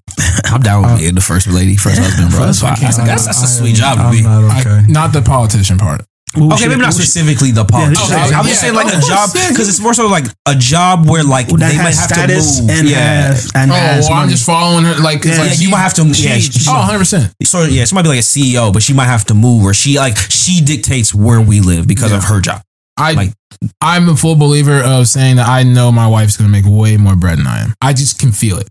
I'm 0.45 0.62
down 0.62 0.82
with 0.82 0.91
uh, 0.91 0.97
being 0.97 1.15
the 1.15 1.21
first 1.21 1.47
lady, 1.47 1.76
first 1.78 2.00
husband, 2.00 2.32
bro. 2.32 2.47
That's 2.47 2.62
fine. 2.62 2.76
That's, 2.82 2.97
that's, 2.97 3.26
that's 3.28 3.43
a 3.43 3.47
sweet 3.47 3.76
job 3.76 3.97
to 3.97 4.10
be. 4.17 4.23
not 4.23 4.43
I- 4.43 4.60
okay. 4.62 4.91
not 4.91 5.13
the 5.13 5.21
politician 5.21 5.78
part. 5.78 6.02
What 6.39 6.45
would 6.47 6.54
Okay, 6.54 6.63
she- 6.63 6.69
maybe 6.69 6.82
not 6.82 6.88
what 6.89 6.95
would 6.95 7.02
she- 7.04 7.10
specifically 7.10 7.52
the 7.52 7.65
politician. 7.65 8.06
Yeah, 8.10 8.23
I'm 8.26 8.32
yeah, 8.32 8.43
just 8.43 8.62
saying 8.62 8.73
like 8.76 8.93
a 8.93 9.00
job 9.02 9.30
because 9.34 9.67
it's 9.69 9.80
more 9.80 9.93
so 9.93 10.08
like 10.08 10.26
a 10.45 10.56
job 10.56 11.10
where 11.10 11.23
like 11.23 11.47
that 11.47 11.58
they 11.60 11.78
might 11.78 11.95
have 11.95 12.10
to 12.10 12.28
move. 12.28 12.69
and 12.69 12.88
yeah. 12.89 13.28
has 13.34 13.52
and 13.56 13.71
Oh, 13.71 13.76
has 13.76 14.06
well, 14.10 14.19
I'm 14.19 14.30
just 14.30 14.45
following 14.45 14.86
her. 14.86 14.95
Like, 15.02 15.21
'cause, 15.23 15.32
Yeah, 15.38 15.43
like 15.43 15.52
Yeah, 15.52 15.58
you 15.65 15.69
might 15.69 15.80
have 15.82 15.93
to. 15.95 16.04
Yeah, 16.06 16.36
she- 16.38 16.52
she, 16.52 16.69
Oh, 16.69 16.73
100 16.80 17.00
percent. 17.00 17.34
so 17.43 17.63
yeah, 17.63 17.86
she 17.86 17.95
might 17.95 18.04
be 18.04 18.10
like 18.10 18.19
a 18.19 18.23
CEO, 18.23 18.71
but 18.71 18.84
she 18.84 18.93
might 18.93 19.06
have 19.06 19.26
to 19.26 19.34
move, 19.34 19.63
or 19.63 19.73
she 19.73 19.97
like 19.97 20.17
she 20.30 20.62
dictates 20.62 21.13
where 21.13 21.41
we 21.41 21.60
live 21.60 21.88
because 21.88 22.12
of 22.12 22.23
her 22.26 22.39
job. 22.41 22.62
I 23.00 23.12
Like- 23.13 23.34
I'm 23.82 24.10
a 24.10 24.15
full 24.15 24.36
believer 24.36 24.80
of 24.82 25.08
saying 25.08 25.36
that 25.38 25.47
I 25.47 25.63
know 25.63 25.91
my 25.91 26.08
wife's 26.08 26.36
gonna 26.38 26.50
make 26.50 26.65
way 26.67 26.97
more 26.97 27.15
bread 27.15 27.39
than 27.39 27.47
I 27.47 27.62
am. 27.63 27.73
I 27.82 27.93
just 27.93 28.19
can 28.19 28.32
feel 28.32 28.58
it. 28.58 28.67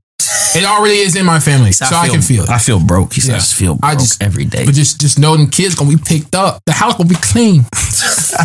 It 0.55 0.65
already 0.65 0.97
is 0.99 1.15
in 1.17 1.27
my 1.27 1.39
family, 1.39 1.73
so 1.73 1.85
I, 1.95 2.09
can 2.09 2.23
feel 2.23 2.45
it. 2.45 2.49
I 2.51 2.59
feel 2.59 2.81
broke. 2.81 3.13
He 3.13 3.21
says, 3.21 3.29
Yeah. 3.29 3.35
I 3.37 3.39
just 3.41 3.55
feel 3.55 3.75
broke 3.75 3.93
I 3.93 3.95
just- 3.95 4.23
every 4.23 4.45
day. 4.47 4.65
But 4.65 4.75
just 4.75 5.01
just 5.01 5.19
know 5.19 5.37
them 5.37 5.49
kids 5.49 5.75
gonna 5.75 5.91
be 5.91 5.99
picked 6.03 6.35
up. 6.35 6.63
The 6.65 6.73
house 6.73 6.95
gonna 6.97 7.09
be 7.11 7.17
clean. 7.21 7.67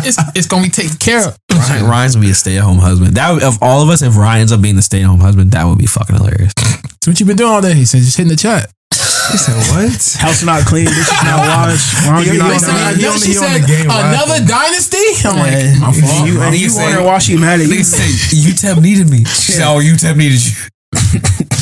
it's, 0.04 0.18
it's 0.36 0.46
gonna 0.46 0.62
be 0.64 0.68
taken 0.68 0.96
care 0.98 1.28
of. 1.28 1.38
Ryan, 1.50 1.86
Ryan's 1.86 2.14
gonna 2.16 2.26
be 2.26 2.32
a 2.32 2.34
stay 2.34 2.58
at 2.58 2.64
home 2.64 2.78
husband. 2.78 3.16
That 3.16 3.32
would, 3.32 3.42
of 3.42 3.58
all 3.62 3.82
of 3.82 3.88
us, 3.88 4.02
if 4.02 4.16
Ryan 4.16 4.42
ends 4.42 4.52
up 4.52 4.60
being 4.60 4.76
the 4.76 4.82
stay 4.82 5.00
at 5.00 5.06
home 5.06 5.20
husband, 5.20 5.52
that 5.52 5.64
would 5.64 5.78
be 5.78 5.86
fucking 5.86 6.14
hilarious. 6.16 6.52
So 7.02 7.10
what 7.10 7.18
you 7.20 7.24
been 7.26 7.36
doing 7.36 7.50
all 7.50 7.62
day? 7.62 7.72
He 7.74 7.84
said, 7.86 7.98
just 8.02 8.16
hitting 8.18 8.30
the 8.30 8.36
chat. 8.36 8.70
He 8.92 9.38
said, 9.38 9.56
"What?" 9.72 10.16
House 10.20 10.42
not 10.44 10.66
clean, 10.66 10.84
dishes 10.84 11.08
not 11.24 11.38
washed. 11.48 12.04
Laundry 12.06 12.32
He- 12.32 12.38
not 12.38 12.52
he- 12.52 12.60
done. 12.60 12.76
he- 12.98 13.04
another- 13.06 13.08
on- 13.08 13.18
she 13.20 13.32
he 13.32 13.38
on 13.38 13.44
said 13.48 13.62
the 13.62 13.66
game 13.66 13.86
another 13.86 14.36
laughing. 14.36 14.46
dynasty. 14.46 15.06
I'm 15.24 15.36
Yeah. 15.36 15.42
like, 15.42 15.80
my 15.80 15.92
fault. 15.96 16.28
You, 16.28 16.42
and 16.42 16.52
Nigga 16.54 16.58
you 16.58 16.68
say- 16.68 16.82
wonder 16.84 17.02
why 17.02 17.18
she 17.18 17.36
mad 17.38 17.60
at 17.60 17.66
you. 17.66 17.72
Nigga 17.72 17.84
say, 17.88 18.36
UTEP 18.36 18.82
needed 18.82 19.08
me. 19.08 19.24
She 19.24 19.52
said, 19.56 19.64
oh, 19.66 19.80
UTEP 19.80 20.16
needed 20.16 20.44
you. 20.44 20.52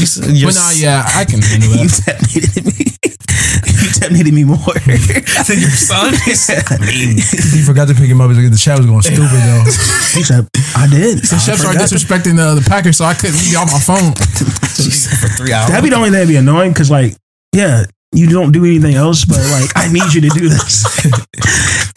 She 0.00 0.06
said, 0.08 0.32
But 0.32 0.54
nah, 0.56 0.72
yeah, 0.80 1.04
I 1.14 1.24
can 1.28 1.44
handle 1.44 1.76
that. 1.76 2.16
you 2.32 2.40
needed 2.40 2.64
me. 2.64 2.88
UTEP 3.84 4.10
needed 4.12 4.32
me 4.34 4.44
more. 4.44 4.56
son, 4.56 5.56
your 5.60 5.70
son 5.70 6.12
is 6.28 6.48
mean. 6.80 7.16
He 7.20 7.60
forgot 7.62 7.88
to 7.88 7.94
pick 7.94 8.08
him 8.08 8.20
up. 8.20 8.28
He's 8.32 8.38
like, 8.40 8.50
The 8.50 8.56
chat 8.56 8.78
was 8.80 8.86
going 8.86 9.02
stupid 9.02 9.28
though. 9.28 9.64
he 10.16 10.22
said, 10.24 10.48
I 10.76 10.88
did. 10.88 11.18
The 11.20 11.36
I 11.36 11.38
chef 11.38 11.60
started 11.60 11.76
forgot 11.76 11.88
to- 11.88 11.94
disrespecting 11.94 12.36
the, 12.36 12.56
the 12.60 12.64
Packers, 12.68 12.96
so 12.96 13.04
I 13.04 13.12
couldn't 13.14 13.40
be 13.44 13.52
on 13.56 13.68
my 13.68 13.80
phone. 13.80 14.12
for 14.16 15.28
three 15.36 15.52
hours. 15.52 15.68
That'd 15.68 15.84
be 15.84 15.90
the 15.90 15.96
only 15.96 16.08
thing 16.10 16.24
that'd 16.24 16.28
be 16.28 16.36
annoying 16.36 16.72
because, 16.72 16.90
like, 16.90 17.14
yeah, 17.54 17.84
you 18.12 18.28
don't 18.28 18.52
do 18.52 18.64
anything 18.64 18.94
else, 18.96 19.24
but 19.24 19.38
like, 19.52 19.70
I 19.76 19.92
need 19.92 20.12
you 20.14 20.20
to 20.22 20.30
do 20.32 20.48
this. 20.48 20.82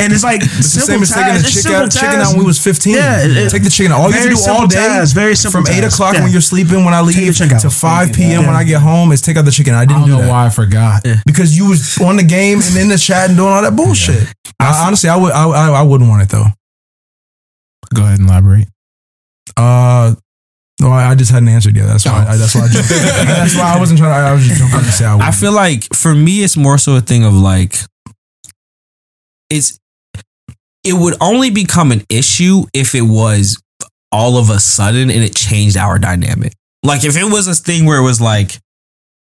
And 0.03 0.13
it's 0.13 0.23
like 0.23 0.41
It's 0.43 0.73
the 0.75 0.81
same 0.83 1.01
as 1.01 1.09
taking 1.09 1.33
the 1.33 1.39
tasks. 1.41 1.63
Chicken, 1.63 1.73
out, 1.73 1.91
chicken 1.91 2.09
tasks. 2.19 2.29
out 2.29 2.31
when 2.35 2.39
we 2.39 2.45
was 2.45 2.59
15. 2.61 2.95
Yeah, 2.95 3.23
it- 3.23 3.49
Take 3.49 3.63
the 3.63 3.69
chicken 3.69 3.91
out. 3.91 4.01
All 4.01 4.07
you 4.11 4.19
have 4.19 4.29
do 4.29 4.37
all 4.51 4.67
day 4.67 4.75
tasks, 4.77 5.13
very 5.13 5.35
simple 5.35 5.63
from 5.63 5.73
8 5.73 5.81
tasks. 5.81 5.95
o'clock 5.95 6.13
Yeah. 6.15 6.23
when 6.23 6.31
you're 6.31 6.41
sleeping, 6.41 6.83
when 6.85 6.93
I 6.93 7.01
leave, 7.01 7.35
to 7.37 7.69
5 7.69 8.13
p.m. 8.13 8.29
Yeah. 8.31 8.39
when 8.47 8.55
I 8.55 8.63
get 8.63 8.81
home, 8.81 9.11
is 9.11 9.21
take 9.21 9.37
out 9.37 9.45
the 9.45 9.51
chicken. 9.51 9.73
I 9.73 9.81
I 9.81 9.85
didn't 9.85 10.01
don't 10.01 10.09
know 10.09 10.21
that. 10.21 10.29
why 10.29 10.45
I 10.45 10.49
forgot. 10.49 11.03
Because 11.25 11.57
you 11.57 11.69
was 11.69 11.97
on 12.01 12.15
the 12.17 12.23
game 12.23 12.59
and 12.61 12.77
in 12.77 12.89
the 12.89 12.97
chat 12.97 13.29
and 13.29 13.37
doing 13.37 13.51
all 13.51 13.61
that 13.61 13.75
bullshit. 13.75 14.27
I, 14.59 14.85
honestly, 14.87 15.09
I 15.09 15.15
would, 15.17 15.31
I, 15.31 15.43
I, 15.49 15.69
I 15.79 15.81
wouldn't 15.81 16.09
want 16.09 16.21
it 16.23 16.29
though. 16.29 16.45
Go 17.93 18.03
ahead 18.03 18.19
and 18.19 18.29
elaborate. 18.29 18.67
Uh, 19.57 20.15
no, 20.81 20.89
I, 20.89 21.11
I 21.11 21.15
just 21.15 21.31
hadn't 21.31 21.49
answered 21.49 21.75
yet. 21.75 21.85
That's 21.87 22.05
why. 22.05 22.25
I, 22.27 22.37
that's 22.37 22.55
why. 22.55 22.61
I 22.63 22.67
jumped, 22.69 22.89
that's 22.89 23.55
why 23.55 23.73
I 23.75 23.79
wasn't 23.79 23.99
trying. 23.99 24.11
To, 24.11 24.29
I 24.29 24.33
was 24.33 24.43
just 24.47 24.59
joking 24.59 24.79
to 24.79 24.91
say 24.91 25.05
I, 25.05 25.27
I 25.27 25.31
feel 25.31 25.51
like 25.53 25.93
for 25.93 26.15
me, 26.15 26.43
it's 26.43 26.57
more 26.57 26.77
so 26.77 26.95
a 26.95 27.01
thing 27.01 27.23
of 27.23 27.33
like, 27.33 27.75
it's, 29.49 29.79
it 30.83 30.93
would 30.93 31.15
only 31.21 31.49
become 31.49 31.91
an 31.91 32.03
issue 32.09 32.63
if 32.73 32.93
it 32.95 33.01
was 33.03 33.61
all 34.11 34.37
of 34.37 34.49
a 34.49 34.59
sudden 34.59 35.09
and 35.09 35.23
it 35.23 35.35
changed 35.35 35.77
our 35.77 35.97
dynamic. 35.99 36.53
Like 36.83 37.03
if 37.05 37.15
it 37.17 37.23
was 37.23 37.47
a 37.47 37.55
thing 37.55 37.85
where 37.85 37.97
it 37.97 38.03
was 38.03 38.19
like, 38.21 38.59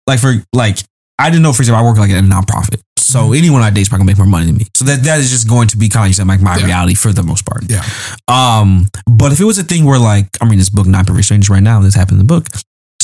like 0.07 0.19
for 0.21 0.35
like, 0.53 0.79
I 1.19 1.31
didn't 1.31 1.43
know, 1.43 1.53
for 1.53 1.63
example, 1.63 1.85
I 1.85 1.89
work 1.89 1.99
like 1.99 2.11
in 2.11 2.17
a 2.17 2.29
nonprofit. 2.29 2.81
So 2.99 3.33
anyone 3.33 3.63
I 3.63 3.71
date 3.71 3.83
is 3.83 3.89
probably 3.89 4.05
gonna 4.07 4.13
make 4.13 4.19
more 4.19 4.27
money 4.27 4.47
than 4.47 4.57
me. 4.57 4.67
So 4.77 4.85
that, 4.87 5.03
that 5.05 5.21
is 5.21 5.31
just 5.31 5.49
going 5.49 5.69
to 5.69 5.77
be 5.77 5.89
kind 5.89 6.11
of 6.13 6.19
like 6.19 6.27
like 6.29 6.41
my 6.41 6.57
Yeah. 6.59 6.67
reality 6.67 6.95
for 6.95 7.13
the 7.13 7.23
most 7.23 7.45
part. 7.47 7.65
Yeah. 7.71 7.85
Um, 8.29 8.89
but 9.07 9.33
if 9.33 9.41
it 9.41 9.45
was 9.45 9.59
a 9.59 9.63
thing 9.65 9.85
where 9.85 9.99
like 9.99 10.27
I'm 10.41 10.49
reading 10.49 10.59
this 10.59 10.71
book, 10.71 10.87
Nine 10.87 11.05
Perfect 11.05 11.25
Strangers, 11.27 11.51
right 11.51 11.63
now, 11.63 11.81
this 11.81 11.95
happened 11.95 12.21
in 12.21 12.27
the 12.27 12.33
book. 12.35 12.47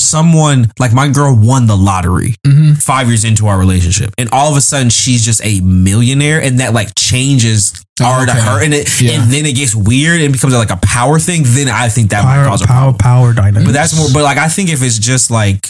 Someone 0.09 0.71
like 0.79 0.93
my 0.93 1.07
girl 1.09 1.35
won 1.35 1.67
the 1.67 1.77
lottery 1.77 2.35
Mm-hmm. 2.45 2.73
five 2.75 3.07
years 3.07 3.23
into 3.25 3.47
our 3.47 3.59
relationship, 3.59 4.11
and 4.17 4.29
all 4.31 4.49
of 4.51 4.57
a 4.57 4.61
sudden 4.61 4.89
she's 4.89 5.23
just 5.23 5.41
a 5.43 5.61
millionaire, 5.61 6.41
and 6.41 6.59
that 6.59 6.73
like 6.73 6.89
changes 6.97 7.73
our 8.01 8.25
to 8.25 8.31
her, 8.31 8.63
and 8.63 8.73
it 8.73 9.01
Yeah. 9.01 9.21
and 9.21 9.31
then 9.31 9.45
it 9.45 9.55
gets 9.55 9.75
weird 9.75 10.21
and 10.21 10.31
becomes 10.33 10.53
like 10.53 10.71
a 10.71 10.77
power 10.77 11.19
thing. 11.19 11.43
Then 11.45 11.67
I 11.69 11.89
think 11.89 12.09
that 12.11 12.23
might 12.23 12.35
Power, 12.35 12.45
cause 12.45 12.61
a 12.63 12.67
power, 12.67 12.93
problem. 12.93 12.97
power 12.97 13.33
dynamics. 13.33 13.65
But 13.65 13.73
that's 13.73 13.95
more. 13.97 14.07
But 14.13 14.23
like 14.23 14.37
I 14.37 14.47
think 14.47 14.69
if 14.69 14.81
it's 14.81 14.97
just 14.99 15.29
like. 15.31 15.69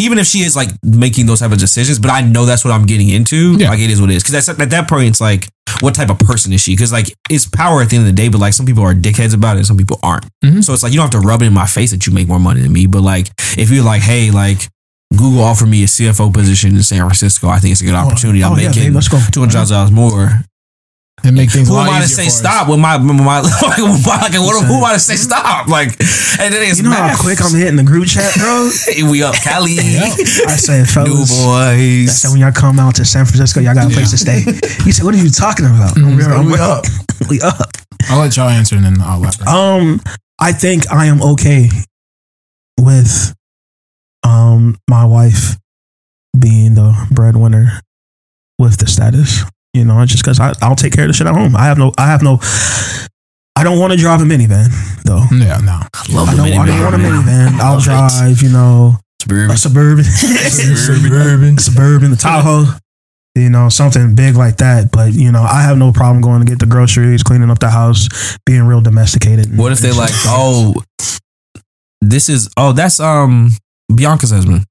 Even 0.00 0.18
if 0.18 0.26
she 0.26 0.40
is 0.40 0.56
like 0.56 0.70
making 0.82 1.26
those 1.26 1.40
type 1.40 1.52
of 1.52 1.58
decisions, 1.58 1.98
but 1.98 2.10
I 2.10 2.22
know 2.22 2.44
that's 2.44 2.64
what 2.64 2.72
I'm 2.72 2.86
getting 2.86 3.08
into. 3.08 3.56
Yeah. 3.56 3.70
Like 3.70 3.80
it 3.80 3.90
is 3.90 4.00
what 4.00 4.10
it 4.10 4.16
is. 4.16 4.22
Because 4.22 4.46
that's 4.46 4.60
at 4.60 4.70
that 4.70 4.88
point, 4.88 5.08
it's 5.08 5.20
like, 5.20 5.48
what 5.80 5.94
type 5.94 6.10
of 6.10 6.18
person 6.18 6.52
is 6.52 6.60
she? 6.60 6.72
Because 6.72 6.92
like 6.92 7.14
it's 7.28 7.46
power 7.46 7.80
at 7.82 7.90
the 7.90 7.96
end 7.96 8.06
of 8.06 8.14
the 8.14 8.16
day, 8.16 8.28
but 8.28 8.38
like 8.38 8.52
some 8.52 8.66
people 8.66 8.82
are 8.82 8.94
dickheads 8.94 9.34
about 9.34 9.56
it, 9.56 9.60
and 9.60 9.66
some 9.66 9.76
people 9.76 9.98
aren't. 10.02 10.26
Mhm. 10.44 10.64
So 10.64 10.72
it's 10.72 10.82
like 10.82 10.92
you 10.92 10.98
don't 10.98 11.12
have 11.12 11.20
to 11.20 11.26
rub 11.26 11.42
it 11.42 11.46
in 11.46 11.54
my 11.54 11.66
face 11.66 11.90
that 11.92 12.06
you 12.06 12.12
make 12.12 12.28
more 12.28 12.40
money 12.40 12.60
than 12.60 12.72
me. 12.72 12.86
But 12.86 13.02
like 13.02 13.28
if 13.56 13.70
you're 13.70 13.84
like, 13.84 14.02
hey, 14.02 14.30
like 14.30 14.68
Google 15.16 15.42
offered 15.42 15.68
me 15.68 15.82
a 15.82 15.86
CFO 15.86 16.32
position 16.32 16.76
in 16.76 16.82
San 16.82 16.98
Francisco, 17.00 17.48
I 17.48 17.58
think 17.58 17.72
it's 17.72 17.80
a 17.80 17.84
good 17.84 17.94
opportunity. 17.94 18.44
I'm 18.44 18.52
oh, 18.52 18.56
yeah, 18.56 18.68
making 18.68 18.84
babe, 18.84 18.94
let's 18.94 19.08
go. 19.08 19.18
two 19.32 19.40
hundred 19.40 19.68
dollars 19.68 19.90
more. 19.90 20.42
And 21.22 21.36
make 21.36 21.50
things 21.50 21.68
a 21.68 21.72
Who 21.72 21.76
lot 21.76 21.88
am 21.88 21.94
I 21.94 22.00
to 22.00 22.08
say 22.08 22.24
for 22.24 22.28
us. 22.28 22.38
stop 22.38 22.68
when 22.68 22.80
my, 22.80 22.96
when 22.96 23.16
my 23.24 23.40
like, 23.40 23.62
like, 23.62 23.78
like 23.78 24.32
what, 24.40 24.64
who 24.64 24.74
am 24.78 24.84
I 24.84 24.94
to 24.94 24.98
say 24.98 25.16
stop? 25.16 25.68
Like, 25.68 25.88
and 26.40 26.54
then 26.54 26.62
it's 26.62 26.78
You 26.78 26.84
know 26.84 26.90
how 26.92 27.16
quick 27.20 27.38
I'm 27.44 27.54
hitting 27.54 27.76
the 27.76 27.82
group 27.82 28.06
chat, 28.06 28.32
bro? 28.38 28.70
we 29.10 29.22
up, 29.22 29.34
Cali. 29.34 29.76
I 29.78 30.56
said, 30.56 30.80
New 30.80 30.84
fellas. 30.86 31.32
I 31.44 31.76
boys. 31.76 32.20
said, 32.20 32.30
when 32.30 32.40
y'all 32.40 32.52
come 32.52 32.78
out 32.80 32.94
to 32.96 33.04
San 33.04 33.26
Francisco, 33.26 33.60
y'all 33.60 33.74
got 33.74 33.90
a 33.90 33.94
place 33.94 34.10
to 34.12 34.18
stay. 34.18 34.40
He 34.84 34.92
said, 34.92 35.04
what 35.04 35.14
are 35.14 35.18
you 35.18 35.30
talking 35.30 35.66
about? 35.66 35.94
Mhm. 35.96 36.46
we 36.46 36.58
up. 36.58 36.84
We 37.28 37.40
up. 37.42 37.70
I'll 38.08 38.20
let 38.20 38.36
y'all 38.36 38.48
answer 38.48 38.76
and 38.76 38.84
then 38.84 38.96
I'll 39.02 39.18
elaborate. 39.20 39.46
Um, 39.46 40.00
I 40.40 40.52
think 40.52 40.90
I 40.90 41.06
am 41.06 41.20
okay 41.22 41.68
with 42.78 43.34
um 44.24 44.78
my 44.88 45.04
wife 45.04 45.56
being 46.38 46.74
the 46.74 46.94
breadwinner 47.10 47.80
with 48.58 48.78
the 48.78 48.86
status. 48.86 49.44
You 49.74 49.84
know, 49.84 50.04
just 50.04 50.22
because 50.24 50.40
I'll 50.40 50.74
take 50.76 50.92
care 50.92 51.04
of 51.04 51.08
the 51.08 51.14
shit 51.14 51.26
at 51.26 51.34
home. 51.34 51.54
I 51.56 51.64
have 51.66 51.78
no, 51.78 51.92
I 51.96 52.06
have 52.06 52.22
no, 52.22 52.38
I 53.56 53.62
don't 53.64 53.78
want 53.78 53.92
to 53.92 53.98
drive 53.98 54.20
a 54.20 54.24
minivan 54.24 54.68
though. 55.04 55.22
yeah, 55.32 55.58
no. 55.58 55.80
Love 56.14 56.28
I 56.28 56.34
the 56.34 56.36
don't, 56.38 56.58
I 56.58 56.66
don't 56.66 56.82
want 56.82 56.94
a 56.94 56.98
minivan. 56.98 57.48
I'll 57.60 57.74
Love 57.74 57.82
it. 57.82 57.84
drive, 57.84 58.42
you 58.42 58.48
know, 58.50 58.96
Suburban. 59.22 59.50
a 59.50 59.56
suburban, 59.56 60.04
Suburban. 60.04 61.58
suburban, 61.58 62.10
the 62.10 62.16
Tahoe. 62.16 62.64
You 63.36 63.48
know, 63.48 63.68
something 63.68 64.16
big 64.16 64.34
like 64.34 64.56
that. 64.56 64.90
But 64.90 65.12
you 65.12 65.30
know, 65.30 65.42
I 65.42 65.62
have 65.62 65.78
no 65.78 65.92
problem 65.92 66.20
going 66.20 66.40
to 66.44 66.46
get 66.50 66.58
the 66.58 66.66
groceries, 66.66 67.22
cleaning 67.22 67.48
up 67.50 67.60
the 67.60 67.70
house, 67.70 68.08
being 68.44 68.64
real 68.64 68.80
domesticated. 68.80 69.56
What 69.56 69.70
if 69.70 69.78
they 69.78 69.92
like, 69.92 70.10
oh, 70.24 70.74
this 72.00 72.28
is, 72.28 72.50
oh, 72.56 72.72
that's 72.72 72.98
um 72.98 73.50
Bianca's 73.92 74.30
husband. 74.32 74.64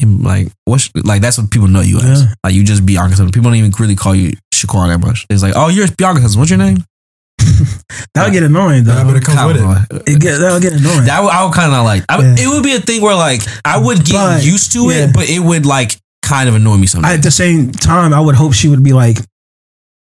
And 0.00 0.22
like, 0.24 0.48
what's 0.64 0.90
like 0.94 1.22
that's 1.22 1.38
what 1.38 1.50
people 1.50 1.68
know 1.68 1.80
you 1.80 1.98
as. 1.98 2.22
Yeah. 2.22 2.34
Like 2.42 2.54
you 2.54 2.64
just 2.64 2.84
Bianca's 2.84 3.18
husband. 3.18 3.32
People 3.32 3.50
don't 3.50 3.58
even 3.58 3.72
really 3.78 3.94
call 3.94 4.14
you 4.14 4.32
Shakur 4.52 4.88
that 4.88 4.98
much. 4.98 5.26
It's 5.30 5.42
like, 5.42 5.54
oh, 5.56 5.68
you're 5.68 5.86
Bianca's 5.86 6.22
husband. 6.22 6.40
What's 6.40 6.50
your 6.50 6.58
name? 6.58 6.78
That'll 8.14 8.32
get 8.32 8.42
annoying 8.42 8.84
though. 8.84 8.94
Yeah, 8.94 9.04
but 9.04 9.16
it 9.16 9.22
comes 9.24 9.54
with 9.54 9.62
it. 9.62 10.02
It 10.08 10.20
get, 10.20 10.38
that'll 10.38 10.60
get 10.60 10.72
annoying. 10.72 11.04
That 11.06 11.22
would, 11.22 11.30
I 11.30 11.44
would 11.44 11.54
kind 11.54 11.72
of 11.74 11.84
like. 11.84 12.04
I, 12.08 12.20
Yeah. 12.20 12.34
It 12.38 12.48
would 12.48 12.62
be 12.62 12.74
a 12.74 12.80
thing 12.80 13.02
where 13.02 13.14
like 13.14 13.42
I 13.64 13.78
would 13.78 14.04
get 14.04 14.14
But, 14.14 14.44
used 14.44 14.72
to 14.72 14.84
yeah. 14.90 15.06
it, 15.06 15.14
but 15.14 15.28
it 15.28 15.40
would 15.40 15.66
like 15.66 15.98
kind 16.22 16.48
of 16.48 16.54
annoy 16.54 16.76
me 16.76 16.86
sometimes. 16.86 17.14
at 17.18 17.22
the 17.22 17.30
same 17.30 17.70
time, 17.72 18.12
I 18.14 18.20
would 18.20 18.34
hope 18.34 18.54
she 18.54 18.68
would 18.68 18.82
be 18.82 18.92
like, 18.92 19.18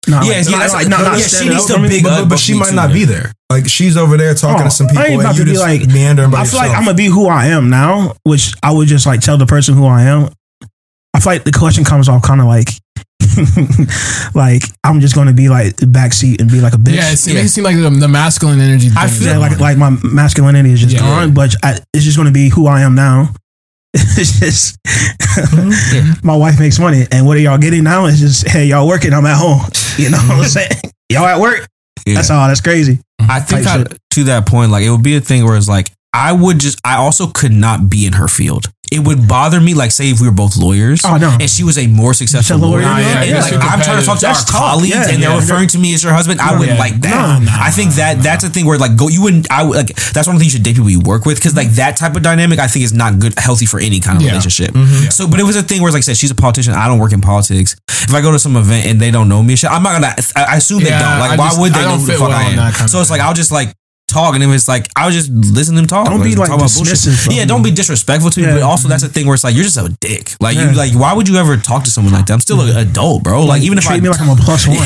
not 0.08 0.26
Yeah, 0.26 0.34
like, 0.38 0.46
yeah, 0.46 0.52
that's- 0.52 0.74
like, 0.74 0.88
not, 0.88 1.18
yeah, 1.20 1.26
she 1.28 1.50
needs 1.50 1.62
up 1.63 1.68
to 1.68 1.74
for 1.76 1.80
me, 1.80 1.89
big 1.89 2.04
but- 2.04 2.22
But, 2.24 2.30
but 2.30 2.39
she 2.39 2.54
might 2.58 2.74
not 2.74 2.88
then. 2.88 2.98
be 2.98 3.06
there. 3.06 3.32
Like 3.50 3.68
she's 3.68 3.96
over 3.98 4.18
there 4.18 4.34
talking 4.34 4.62
Oh, 4.62 4.65
to 4.65 4.72
some 4.72 4.88
people. 4.88 5.02
I 5.04 5.08
people, 5.10 5.22
ain't 5.22 5.22
and 5.22 5.38
about 5.38 5.38
you 5.39 5.46
to 5.46 5.52
be 5.52 5.58
like- 5.58 5.88
meandering 5.88 6.32
by 6.32 6.41
I 6.41 6.46
feel 6.46 6.60
like. 6.60 6.72
I'm 6.72 6.84
gonna 6.86 6.94
be 6.96 7.06
who 7.08 7.28
I 7.28 7.48
am 7.48 7.70
now, 7.70 8.15
which 8.24 8.54
I 8.63 8.72
would 8.72 8.88
just 8.88 9.06
like 9.06 9.22
tell 9.22 9.38
the 9.38 9.46
person 9.46 9.76
who 9.76 9.86
I 9.86 10.04
am. 10.04 10.30
I 11.13 11.20
feel 11.20 11.34
like 11.34 11.44
the 11.46 11.52
question 11.52 11.84
comes 11.86 12.10
off 12.10 12.24
kind 12.24 12.41
of 12.41 12.48
like, 12.48 12.70
like 14.34 14.63
I'm 14.84 15.00
just 15.00 15.15
gonna 15.15 15.34
be 15.34 15.50
like 15.50 15.76
backseat 15.78 16.41
and 16.41 16.50
be 16.50 16.62
like 16.62 16.74
a 16.74 16.78
bitch. 16.78 16.96
Yeah, 16.96 17.12
it 17.12 17.18
seems, 17.18 17.39
it 17.39 17.50
seems 17.50 17.65
like 17.65 17.76
the, 17.76 17.89
the 17.89 18.08
masculine 18.08 18.60
energy. 18.60 18.89
I 18.96 19.06
is 19.06 19.20
feel 19.24 19.39
like 19.39 19.60
like 19.60 19.78
my 19.78 19.91
masculinity 20.04 20.72
is 20.72 20.82
just 20.82 20.94
Yeah. 20.94 21.00
gone, 21.02 21.34
but 21.34 21.56
I, 21.63 21.80
it's 21.94 22.04
just 22.06 22.18
gonna 22.18 22.32
be 22.32 22.50
who 22.50 22.68
I 22.68 22.82
am 22.82 22.96
now. 22.96 23.30
It's 24.17 24.39
just 24.39 24.77
mm-hmm. 24.84 26.12
my 26.27 26.36
wife 26.36 26.60
makes 26.60 26.79
money, 26.79 27.05
and 27.12 27.25
what 27.25 27.38
are 27.38 27.39
y'all 27.39 27.58
getting 27.58 27.84
now? 27.84 28.05
Is 28.05 28.19
just 28.19 28.47
hey, 28.47 28.65
y'all 28.65 28.88
working? 28.88 29.13
I'm 29.13 29.25
at 29.25 29.38
home. 29.38 29.62
You 29.97 30.10
know 30.10 30.17
what 30.17 30.31
I'm 30.31 30.38
mm-hmm. 30.39 30.47
saying? 30.47 30.91
Y'all 31.08 31.25
at 31.25 31.39
work? 31.39 31.69
Yeah. 32.05 32.15
That's 32.15 32.29
all. 32.29 32.45
That's 32.49 32.60
crazy. 32.60 32.99
I 33.21 33.39
think 33.39 33.65
I, 33.65 33.86
to 34.12 34.23
that 34.25 34.45
point, 34.45 34.71
like 34.71 34.84
it 34.84 34.89
would 34.89 35.03
be 35.03 35.15
a 35.15 35.21
thing 35.21 35.45
where 35.45 35.55
it's 35.55 35.69
like 35.69 35.89
I 36.15 36.32
would 36.32 36.60
just 36.60 36.80
I 36.86 36.95
also 36.95 37.28
could 37.28 37.51
not 37.51 37.89
be 37.89 38.06
in 38.08 38.13
her 38.13 38.28
field. 38.28 38.71
It 38.91 38.99
would 39.06 39.28
bother 39.28 39.60
me, 39.60 39.73
like 39.73 39.89
say 39.91 40.12
if 40.12 40.21
we 40.21 40.28
were 40.28 40.34
both 40.34 40.56
lawyers, 40.56 41.01
Oh 41.04 41.17
no. 41.17 41.36
and 41.41 41.49
she 41.49 41.63
was 41.63 41.75
a 41.78 41.88
more 41.88 42.13
successful 42.13 42.58
lawyer, 42.60 42.82
yeah, 42.84 43.21
and 43.25 43.30
yeah, 43.32 43.41
like 43.41 43.54
I'm 43.60 43.82
trying 43.82 43.99
to 43.99 44.06
talk 44.06 44.19
to 44.19 44.28
our 44.28 44.34
That's 44.34 44.45
talk, 44.45 44.62
colleagues, 44.78 44.93
yeah, 44.95 45.10
and 45.10 45.17
they're 45.21 45.36
referring 45.36 45.67
to 45.69 45.80
me 45.80 45.95
as 45.95 46.04
your 46.04 46.13
husband. 46.13 46.39
I 46.39 46.58
wouldn't 46.58 46.78
like 46.78 47.01
that. 47.01 47.39
No, 47.41 47.45
no, 47.45 47.51
I 47.51 47.71
think 47.71 47.93
that 47.99 48.21
that's 48.21 48.43
a 48.43 48.49
thing 48.49 48.65
where 48.67 48.78
like 48.78 48.95
go 48.95 49.10
you 49.10 49.23
wouldn't 49.23 49.51
I 49.51 49.63
would 49.63 49.75
like 49.75 49.88
that's 50.13 50.28
one 50.28 50.36
of 50.36 50.39
the 50.39 50.43
things 50.45 50.54
you 50.54 50.60
should 50.60 50.63
date 50.63 50.75
people 50.78 50.91
you 50.91 51.01
work 51.01 51.25
with 51.25 51.38
because 51.38 51.56
like 51.56 51.69
that 51.82 51.97
type 51.97 52.15
of 52.15 52.21
dynamic 52.21 52.60
I 52.60 52.67
think 52.67 52.86
is 52.86 52.93
not 52.93 53.17
good 53.19 53.34
healthy 53.38 53.65
for 53.65 53.80
any 53.82 53.99
kind 53.99 54.19
of 54.19 54.23
relationship. 54.23 54.71
Mm-hmm. 54.71 55.10
So, 55.10 55.28
but 55.28 55.39
it 55.41 55.43
was 55.49 55.56
a 55.58 55.63
thing 55.63 55.82
where 55.82 55.91
like 55.91 56.06
I 56.06 56.08
said 56.13 56.15
she's 56.17 56.32
a 56.32 56.36
politician. 56.36 56.73
I 56.75 56.88
don't 56.88 56.99
work 56.99 57.12
in 57.12 57.21
politics. 57.21 57.75
If 57.89 58.13
I 58.13 58.21
go 58.21 58.32
to 58.32 58.39
some 58.39 58.56
event 58.56 58.86
and 58.86 59.01
they 59.01 59.10
don't 59.10 59.28
know 59.28 59.41
me, 59.41 59.56
shit, 59.58 59.71
I'm 59.71 59.82
not 59.84 59.99
gonna. 59.99 60.13
I 60.38 60.54
I 60.54 60.58
assume 60.58 60.84
they 60.84 60.91
don't. 60.93 61.01
Like, 61.19 61.32
I 61.32 61.36
why 61.41 61.47
just- 61.49 61.60
would 61.60 61.73
they 61.73 61.82
know 61.82 61.97
who 61.97 62.06
the 62.06 62.13
fuck 62.13 62.30
well 62.30 62.38
I 62.38 62.43
am? 62.43 62.56
that 62.58 62.73
kind 62.73 62.86
of 62.86 62.89
So 62.91 63.01
it's 63.01 63.10
like. 63.10 63.19
I'll 63.19 63.34
just 63.34 63.51
like 63.51 63.73
talk, 64.15 64.32
and 64.36 64.43
if 64.43 64.49
it's 64.49 64.67
like 64.71 64.88
I 64.95 65.06
was 65.06 65.13
just 65.19 65.28
listening 65.32 65.75
to 65.78 65.82
them 65.84 65.88
talk. 65.91 66.08
Don't 66.08 66.23
be, 66.23 66.36
Like, 66.36 66.49
like, 66.49 66.60
dismissive 66.71 67.36
Yeah, 67.36 67.43
don't 67.45 67.63
be 67.63 67.71
disrespectful 67.71 68.32
to 68.32 68.39
me. 68.39 68.47
Yeah. 68.47 68.56
But 68.56 68.63
also, 68.63 68.88
that's 68.88 69.04
the 69.04 69.10
thing 69.12 69.25
where 69.28 69.36
it's 69.36 69.43
like 69.43 69.56
you're 69.56 69.67
just 69.67 69.78
a 69.78 69.90
dick. 70.00 70.33
Like 70.40 70.56
Yeah. 70.56 70.71
you, 70.71 70.77
like 70.77 70.94
why 70.96 71.12
would 71.13 71.27
you 71.27 71.35
ever 71.35 71.58
talk 71.58 71.83
to 71.83 71.92
someone 71.92 72.13
like 72.13 72.25
that? 72.27 72.33
I'm 72.33 72.40
still 72.40 72.62
an 72.62 72.75
adult, 72.77 73.23
bro. 73.23 73.44
Like 73.44 73.62
even 73.67 73.77
if 73.77 73.83
treat 73.83 73.98
I 73.98 74.00
me 74.00 74.10
like 74.10 74.21
I'm 74.21 74.29
a 74.31 74.40
plus 74.40 74.67
one. 74.71 74.77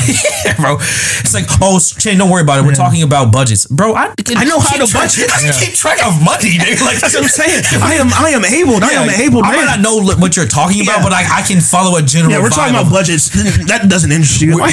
yeah, 0.44 0.56
bro. 0.58 0.76
It's 1.22 1.34
like, 1.34 1.46
oh, 1.62 1.78
Shane, 1.78 2.18
don't 2.18 2.30
worry 2.30 2.42
about 2.42 2.58
it. 2.58 2.66
We're 2.66 2.74
talking 2.74 3.02
about 3.02 3.30
budgets, 3.32 3.66
bro. 3.66 3.94
I, 3.94 4.12
I 4.36 4.44
know 4.44 4.58
how 4.58 4.76
to 4.76 4.88
budget. 4.92 5.30
I 5.36 5.52
keep 5.54 5.74
track 5.78 6.02
of 6.04 6.18
money, 6.24 6.58
dude. 6.58 6.80
Like 6.82 6.98
that's 6.98 7.14
what 7.14 7.22
I'm 7.24 7.28
saying. 7.30 7.62
I 7.82 7.94
am 8.02 8.08
I 8.12 8.30
am 8.34 8.44
able. 8.44 8.82
I 8.82 8.92
am 8.98 9.08
able. 9.10 9.44
I 9.44 9.54
might 9.56 9.70
not 9.70 9.80
know 9.80 10.02
what 10.18 10.36
you're 10.36 10.50
talking 10.50 10.82
about, 10.82 11.02
but 11.02 11.12
I, 11.12 11.40
I 11.40 11.42
can 11.46 11.60
follow 11.60 11.96
a 11.98 12.02
general. 12.02 12.32
Yeah, 12.34 12.42
we're 12.42 12.50
talking 12.50 12.74
about 12.74 12.90
budgets. 12.90 13.30
That 13.70 13.86
doesn't 13.88 14.10
interest 14.10 14.40
you. 14.42 14.58
I 14.62 14.70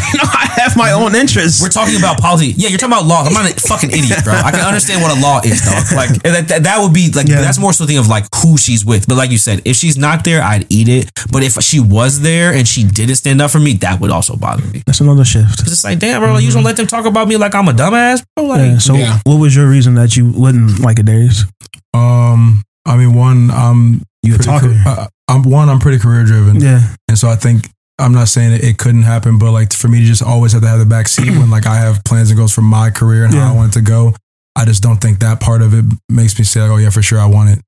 have 0.57 0.75
my 0.77 0.91
own 0.91 1.13
interests. 1.15 1.61
We're 1.61 1.69
talking 1.69 1.97
about 1.97 2.19
policy. 2.19 2.53
Yeah, 2.57 2.69
you're 2.69 2.77
talking 2.79 2.93
about 2.93 3.05
laws. 3.05 3.27
I'm 3.27 3.33
not 3.33 3.49
a 3.49 3.53
fucking 3.67 3.91
idiot, 3.91 4.23
bro. 4.23 4.33
I 4.47 4.51
can 4.51 4.61
understand 4.61 5.01
what 5.01 5.17
a 5.17 5.19
law 5.21 5.41
is, 5.43 5.61
dog. 5.61 5.83
Like 5.97 6.09
that, 6.23 6.47
that, 6.49 6.63
that 6.63 6.77
would 6.81 6.93
be 6.93 7.11
like 7.11 7.27
Yeah. 7.27 7.41
that's 7.41 7.57
more 7.59 7.73
so 7.73 7.85
thing 7.85 7.97
of 7.97 8.07
like 8.07 8.25
who 8.41 8.57
she's 8.57 8.83
with. 8.85 9.07
But 9.07 9.15
like 9.15 9.31
you 9.31 9.37
said, 9.37 9.61
if 9.65 9.75
she's 9.75 9.97
not 9.97 10.23
there, 10.23 10.41
I'd 10.41 10.65
eat 10.69 10.87
it. 10.87 11.11
But 11.31 11.43
if 11.43 11.53
she 11.63 11.79
was 11.79 12.21
there 12.21 12.53
and 12.53 12.67
she 12.67 12.83
didn't 12.83 13.15
stand 13.15 13.41
up 13.41 13.51
for 13.51 13.59
me, 13.59 13.73
that 13.73 13.99
would 13.99 14.11
also 14.11 14.35
bother 14.35 14.65
me. 14.67 14.83
That's 14.85 15.01
another 15.01 15.25
shift. 15.25 15.61
It's 15.61 15.83
like, 15.83 15.99
damn, 15.99 16.21
bro, 16.21 16.33
like, 16.33 16.43
you 16.43 16.51
don't 16.51 16.63
let 16.63 16.77
them 16.77 16.87
talk 16.87 17.05
about 17.05 17.27
me 17.27 17.37
like 17.37 17.53
I'm 17.55 17.67
a 17.67 17.73
dumbass, 17.73 18.23
bro. 18.35 18.45
Like, 18.45 18.61
Yeah, 18.61 18.77
so, 18.77 18.95
Yeah. 18.95 19.19
what 19.25 19.35
was 19.37 19.55
your 19.55 19.67
reason 19.69 19.95
that 19.95 20.15
you 20.17 20.29
wouldn't 20.31 20.79
like 20.79 20.99
a 20.99 21.03
Darius? 21.03 21.45
Um, 21.93 22.63
I 22.85 22.95
mean, 22.97 23.13
one, 23.13 23.51
I'm 23.51 24.01
You 24.23 24.35
a 24.35 24.37
talker. 24.37 24.73
ca- 24.83 24.89
uh, 25.03 25.07
I'm 25.27 25.43
one. 25.43 25.67
I'm 25.69 25.79
pretty 25.79 25.99
career 25.99 26.23
driven, 26.23 26.61
Yeah, 26.61 26.81
and 27.09 27.17
so 27.17 27.27
I 27.29 27.35
think 27.35 27.69
I'm 27.99 28.13
not 28.13 28.27
saying 28.29 28.53
it, 28.53 28.63
it 28.63 28.77
couldn't 28.77 29.03
happen, 29.03 29.39
but 29.39 29.51
like 29.51 29.73
for 29.73 29.87
me 29.87 29.99
to 29.99 30.05
just 30.05 30.21
always 30.23 30.53
have 30.53 30.61
to 30.61 30.67
have 30.67 30.79
the 30.79 30.85
back 30.85 31.07
seat 31.07 31.31
when 31.31 31.49
like 31.49 31.65
I 31.65 31.75
have 31.77 32.03
plans 32.03 32.29
and 32.29 32.37
goals 32.37 32.53
for 32.53 32.61
my 32.61 32.91
career 32.91 33.25
and 33.25 33.33
Yeah. 33.33 33.41
how 33.45 33.53
I 33.53 33.55
want 33.55 33.69
it 33.75 33.79
to 33.79 33.81
go. 33.81 34.13
I 34.57 34.65
just 34.65 34.81
don't 34.81 34.97
think 34.97 35.19
that 35.19 35.39
part 35.39 35.61
of 35.61 35.73
it 35.73 35.85
makes 36.09 36.37
me 36.37 36.43
say, 36.43 36.61
like, 36.61 36.71
oh 36.71 36.77
yeah, 36.77 36.89
for 36.89 37.03
sure, 37.03 37.19
I 37.19 37.27
want 37.27 37.51
it. 37.51 37.59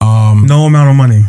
Um, 0.00 0.46
no 0.46 0.66
amount 0.66 0.90
of 0.90 0.96
money. 0.96 1.24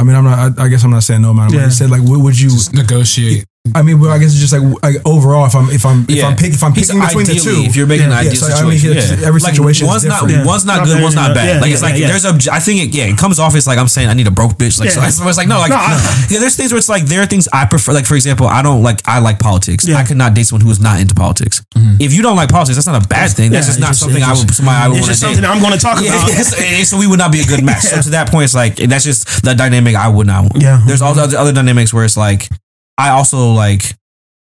I 0.00 0.02
mean, 0.02 0.16
I'm 0.16 0.24
not. 0.24 0.58
I, 0.58 0.64
I 0.64 0.68
guess 0.68 0.82
I'm 0.84 0.90
not 0.90 1.04
saying 1.04 1.22
no 1.22 1.30
amount 1.30 1.50
of 1.50 1.54
money. 1.54 1.66
I 1.66 1.70
said 1.70 1.90
like, 1.90 2.02
what 2.02 2.20
would 2.20 2.38
you? 2.38 2.50
Just 2.50 2.74
negotiate. 2.74 3.46
I 3.74 3.80
mean, 3.80 3.98
well, 3.98 4.10
I 4.10 4.18
guess 4.18 4.28
it's 4.36 4.40
just 4.44 4.52
like, 4.52 4.60
like 4.84 4.96
overall, 5.06 5.46
if 5.46 5.54
I'm 5.56 5.70
if 5.70 5.86
I'm 5.86 6.04
if 6.04 6.10
Yeah. 6.20 6.28
I'm, 6.28 6.36
pick, 6.36 6.52
if 6.52 6.62
I'm 6.62 6.74
He's 6.74 6.88
picking 6.92 7.00
between 7.00 7.24
the 7.24 7.32
ideally, 7.32 7.64
two, 7.64 7.70
If 7.70 7.76
you're 7.76 7.86
making 7.88 8.10
Yeah. 8.12 8.18
an 8.20 8.24
Yeah, 8.28 8.30
ideal 8.30 8.44
so, 8.44 8.52
I 8.52 8.62
mean, 8.68 8.78
situation, 8.78 9.18
yeah. 9.20 9.26
every 9.26 9.40
Like, 9.40 9.54
situation 9.56 9.86
is 9.86 9.88
one's 9.90 10.04
not 10.04 10.20
different. 10.20 10.36
Yeah. 10.36 10.44
one's 10.44 10.64
not 10.66 10.76
Not 10.76 10.86
good, 10.86 11.02
one's 11.02 11.14
not 11.16 11.34
bad. 11.34 11.48
yeah, 11.48 11.60
like 11.64 11.68
yeah, 11.68 11.72
it's 11.72 11.82
like 11.82 11.96
yeah, 11.96 12.06
there's 12.12 12.24
a. 12.28 12.36
I 12.52 12.60
think 12.60 12.82
it, 12.84 12.88
yeah, 12.94 13.04
it 13.08 13.16
comes 13.16 13.40
off 13.40 13.54
as 13.56 13.66
like 13.66 13.78
I'm 13.78 13.88
saying 13.88 14.10
I 14.10 14.12
need 14.12 14.26
a 14.26 14.30
broke 14.30 14.58
bitch. 14.60 14.78
Like 14.78 14.92
Yeah. 14.92 15.08
so, 15.08 15.26
it's 15.26 15.38
like 15.38 15.48
no, 15.48 15.56
like 15.58 15.70
No, 15.70 15.76
I- 15.80 15.96
yeah. 16.28 16.40
There's 16.44 16.56
things 16.56 16.72
where 16.72 16.78
it's 16.78 16.90
like 16.90 17.06
there 17.06 17.22
are 17.22 17.26
things 17.26 17.48
I 17.54 17.64
prefer. 17.64 17.94
Like 17.94 18.04
for 18.04 18.16
example, 18.16 18.46
I 18.46 18.60
don't 18.60 18.82
like 18.82 19.00
I 19.08 19.18
like 19.20 19.38
politics. 19.38 19.88
Yeah. 19.88 19.96
I 19.96 20.04
could 20.04 20.18
not 20.18 20.34
date 20.34 20.44
someone 20.44 20.60
who 20.60 20.70
is 20.70 20.78
not 20.78 21.00
into 21.00 21.14
politics. 21.14 21.62
Mm-hmm. 21.74 21.96
If 22.04 22.12
you 22.12 22.20
don't 22.20 22.36
like 22.36 22.50
politics, 22.50 22.76
that's 22.76 22.86
not 22.86 23.02
a 23.02 23.08
bad 23.08 23.30
thing. 23.32 23.50
That's 23.50 23.64
Yeah, 23.66 23.70
just 23.72 23.80
not 23.80 23.96
something 23.96 24.22
I 24.22 24.34
would 24.36 24.54
somebody 24.54 24.76
I 24.76 24.88
would 24.88 25.00
want 25.00 25.14
to 25.14 25.18
date. 25.18 25.42
I'm 25.42 25.60
going 25.64 25.72
to 25.72 25.78
talk 25.80 25.96
about. 26.04 26.28
yes, 26.28 26.90
so 26.90 26.98
we 26.98 27.06
would 27.06 27.18
not 27.18 27.32
be 27.32 27.40
a 27.40 27.44
good 27.46 27.64
match. 27.64 27.84
So 27.84 28.02
to 28.02 28.10
that 28.10 28.28
point, 28.30 28.44
it's 28.44 28.54
like 28.54 28.76
that's 28.76 29.04
just 29.04 29.42
the 29.42 29.54
dynamic 29.54 29.96
I 29.96 30.08
would 30.08 30.26
not 30.26 30.42
want. 30.52 30.60
Yeah. 30.60 30.82
There's 30.86 31.00
all 31.00 31.14
the 31.14 31.22
other, 31.22 31.38
other 31.38 31.52
dynamics 31.52 31.94
where 31.94 32.04
it's 32.04 32.18
like 32.18 32.46
I 32.98 33.10
also 33.10 33.52
like 33.52 33.82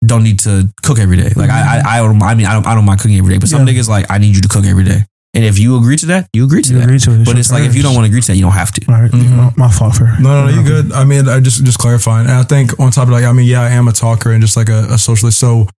don't 0.04 0.22
need 0.22 0.38
to 0.40 0.68
cook 0.82 0.98
every 0.98 1.16
day. 1.16 1.30
Like 1.36 1.50
I 1.50 1.60
I 1.78 1.96
I, 1.96 1.98
don't, 1.98 2.22
I 2.22 2.34
mean 2.34 2.46
I 2.46 2.54
don't 2.54 2.66
I 2.66 2.74
don't 2.74 2.84
mind 2.84 3.00
cooking 3.00 3.18
every 3.18 3.34
day, 3.34 3.38
but 3.38 3.48
some 3.48 3.66
Yeah. 3.66 3.72
niggas 3.74 3.88
like 3.88 4.06
I 4.10 4.18
need 4.18 4.34
you 4.34 4.42
to 4.42 4.48
cook 4.48 4.64
every 4.64 4.84
day. 4.84 5.04
And 5.32 5.44
if 5.44 5.60
you 5.60 5.76
agree 5.76 5.96
to 5.98 6.06
that, 6.06 6.26
you 6.32 6.42
agree 6.44 6.60
to 6.62 6.72
You 6.72 6.78
that. 6.78 6.84
agree 6.84 6.98
to 6.98 7.12
it. 7.12 7.18
But 7.24 7.28
your 7.32 7.38
it's 7.38 7.52
like 7.52 7.62
if 7.62 7.76
you 7.76 7.82
don't 7.84 7.94
want 7.94 8.04
to 8.06 8.10
agree 8.10 8.20
to 8.20 8.26
that, 8.28 8.34
you 8.36 8.42
don't 8.42 8.50
have 8.50 8.72
to. 8.72 8.92
All 8.92 9.00
right, 9.00 9.12
my, 9.12 9.52
my 9.56 9.70
fault 9.70 9.94
for 9.94 10.04
No, 10.18 10.44
no, 10.44 10.46
no, 10.46 10.50
you 10.50 10.64
good. 10.66 10.90
I 10.92 11.04
mean, 11.04 11.28
I 11.28 11.38
just 11.38 11.62
just 11.64 11.78
clarifying, 11.78 12.26
and 12.26 12.34
I 12.34 12.42
think 12.42 12.80
on 12.80 12.90
top 12.90 13.04
of 13.04 13.10
like, 13.10 13.22
I 13.24 13.30
mean, 13.32 13.46
yeah, 13.46 13.60
I 13.62 13.68
am 13.70 13.86
a 13.86 13.92
talker 13.92 14.32
and 14.32 14.40
just 14.42 14.56
like 14.56 14.68
a, 14.68 14.86
a 14.90 14.98
socialist. 14.98 15.38
So, 15.38 15.68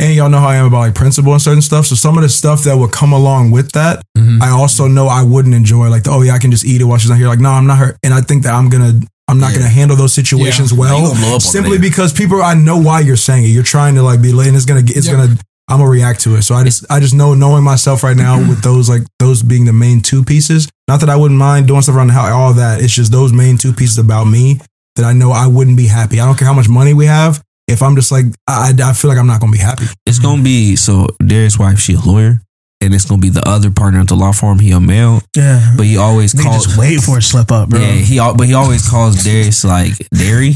and 0.00 0.12
y'all 0.16 0.28
know 0.28 0.40
how 0.40 0.48
I 0.48 0.56
am 0.56 0.66
about 0.66 0.78
like 0.80 0.94
principle 0.96 1.32
and 1.32 1.40
certain 1.40 1.62
stuff. 1.62 1.86
So 1.86 1.94
some 1.94 2.16
of 2.18 2.22
the 2.24 2.28
stuff 2.28 2.64
that 2.64 2.76
would 2.76 2.90
come 2.90 3.12
along 3.12 3.52
with 3.52 3.70
that, 3.72 4.02
Mhm. 4.18 4.42
I 4.42 4.48
also 4.50 4.88
know 4.88 5.06
I 5.06 5.22
wouldn't 5.22 5.54
enjoy. 5.54 5.88
Like, 5.88 6.02
the, 6.02 6.10
oh 6.10 6.22
yeah, 6.22 6.32
I 6.34 6.40
can 6.40 6.50
just 6.50 6.64
eat 6.64 6.80
it 6.80 6.84
while 6.84 6.98
she's 6.98 7.10
not 7.10 7.18
here. 7.18 7.28
Like, 7.28 7.38
no, 7.38 7.50
I'm 7.50 7.66
not 7.68 7.78
her, 7.78 7.96
and 8.02 8.12
I 8.12 8.22
think 8.22 8.42
that 8.42 8.54
I'm 8.54 8.68
gonna. 8.68 9.00
I'm 9.28 9.38
not 9.40 9.50
Yeah. 9.52 9.58
going 9.58 9.68
to 9.68 9.74
handle 9.74 9.96
those 9.96 10.12
situations 10.14 10.72
Yeah. 10.72 10.78
Well, 10.78 10.98
you 11.00 11.06
gonna 11.08 11.18
blow 11.20 11.28
up 11.30 11.34
on 11.34 11.40
simply 11.40 11.78
because 11.78 12.12
people. 12.12 12.42
I 12.42 12.54
know 12.54 12.76
why 12.76 13.00
you're 13.00 13.16
saying 13.16 13.44
it. 13.44 13.48
You're 13.48 13.62
trying 13.64 13.94
to 13.96 14.02
like 14.02 14.22
be 14.22 14.32
late, 14.32 14.48
and 14.48 14.56
it's 14.56 14.66
gonna. 14.66 14.82
get- 14.82 14.96
It's 14.96 15.06
Yeah. 15.06 15.12
gonna. 15.14 15.36
I'm 15.68 15.78
gonna 15.78 15.90
react 15.90 16.20
to 16.20 16.36
it. 16.36 16.42
So 16.42 16.54
I 16.54 16.62
just. 16.62 16.84
I 16.88 17.00
just 17.00 17.12
know 17.14 17.34
knowing 17.34 17.64
myself 17.64 18.04
right 18.04 18.16
now 18.16 18.38
with 18.38 18.62
those 18.68 18.88
like 18.88 19.02
those 19.18 19.42
being 19.42 19.64
the 19.64 19.72
main 19.72 20.00
two 20.00 20.22
pieces. 20.24 20.68
Not 20.86 21.00
that 21.00 21.10
I 21.10 21.16
wouldn't 21.16 21.38
mind 21.38 21.66
doing 21.66 21.82
stuff 21.82 21.96
around 21.96 22.06
the 22.08 22.12
house, 22.12 22.30
all 22.30 22.52
that. 22.54 22.80
It's 22.80 22.94
just 22.94 23.10
those 23.10 23.32
main 23.32 23.58
two 23.58 23.72
pieces 23.72 23.98
about 23.98 24.26
me 24.26 24.60
that 24.94 25.04
I 25.04 25.12
know 25.12 25.32
I 25.32 25.48
wouldn't 25.48 25.76
be 25.76 25.88
happy. 25.88 26.20
I 26.20 26.24
don't 26.24 26.38
care 26.38 26.46
how 26.46 26.54
much 26.54 26.68
money 26.68 26.94
we 26.94 27.06
have. 27.06 27.42
If 27.66 27.82
I'm 27.82 27.96
just 27.96 28.12
like, 28.12 28.26
I, 28.46 28.72
I 28.80 28.92
feel 28.92 29.08
like 29.08 29.18
I'm 29.18 29.26
not 29.26 29.40
gonna 29.40 29.50
be 29.50 29.58
happy. 29.58 29.86
It's 30.06 30.20
gonna 30.20 30.40
be 30.42 30.76
so 30.76 31.08
Darius' 31.18 31.58
wife, 31.58 31.80
she 31.80 31.94
a 31.94 32.00
lawyer, 32.00 32.40
and 32.80 32.94
it's 32.94 33.04
gonna 33.04 33.20
be 33.20 33.28
the 33.30 33.46
other 33.48 33.70
partner 33.70 34.00
at 34.00 34.08
the 34.08 34.14
law 34.16 34.32
firm. 34.32 34.58
He 34.58 34.72
a 34.72 34.80
male, 34.80 35.22
Yeah, 35.36 35.74
but 35.76 35.86
he 35.86 35.96
always 35.96 36.32
they 36.32 36.42
calls. 36.42 36.66
just 36.66 36.78
wait 36.78 37.00
for 37.00 37.18
a 37.18 37.22
slip 37.22 37.50
up, 37.50 37.68
bro. 37.70 37.80
Yeah, 37.80 37.92
he 37.92 38.18
but 38.18 38.46
he 38.46 38.54
always 38.54 38.88
calls 38.88 39.22
Darius 39.24 39.64
like 39.64 39.92
Dairy. 40.14 40.54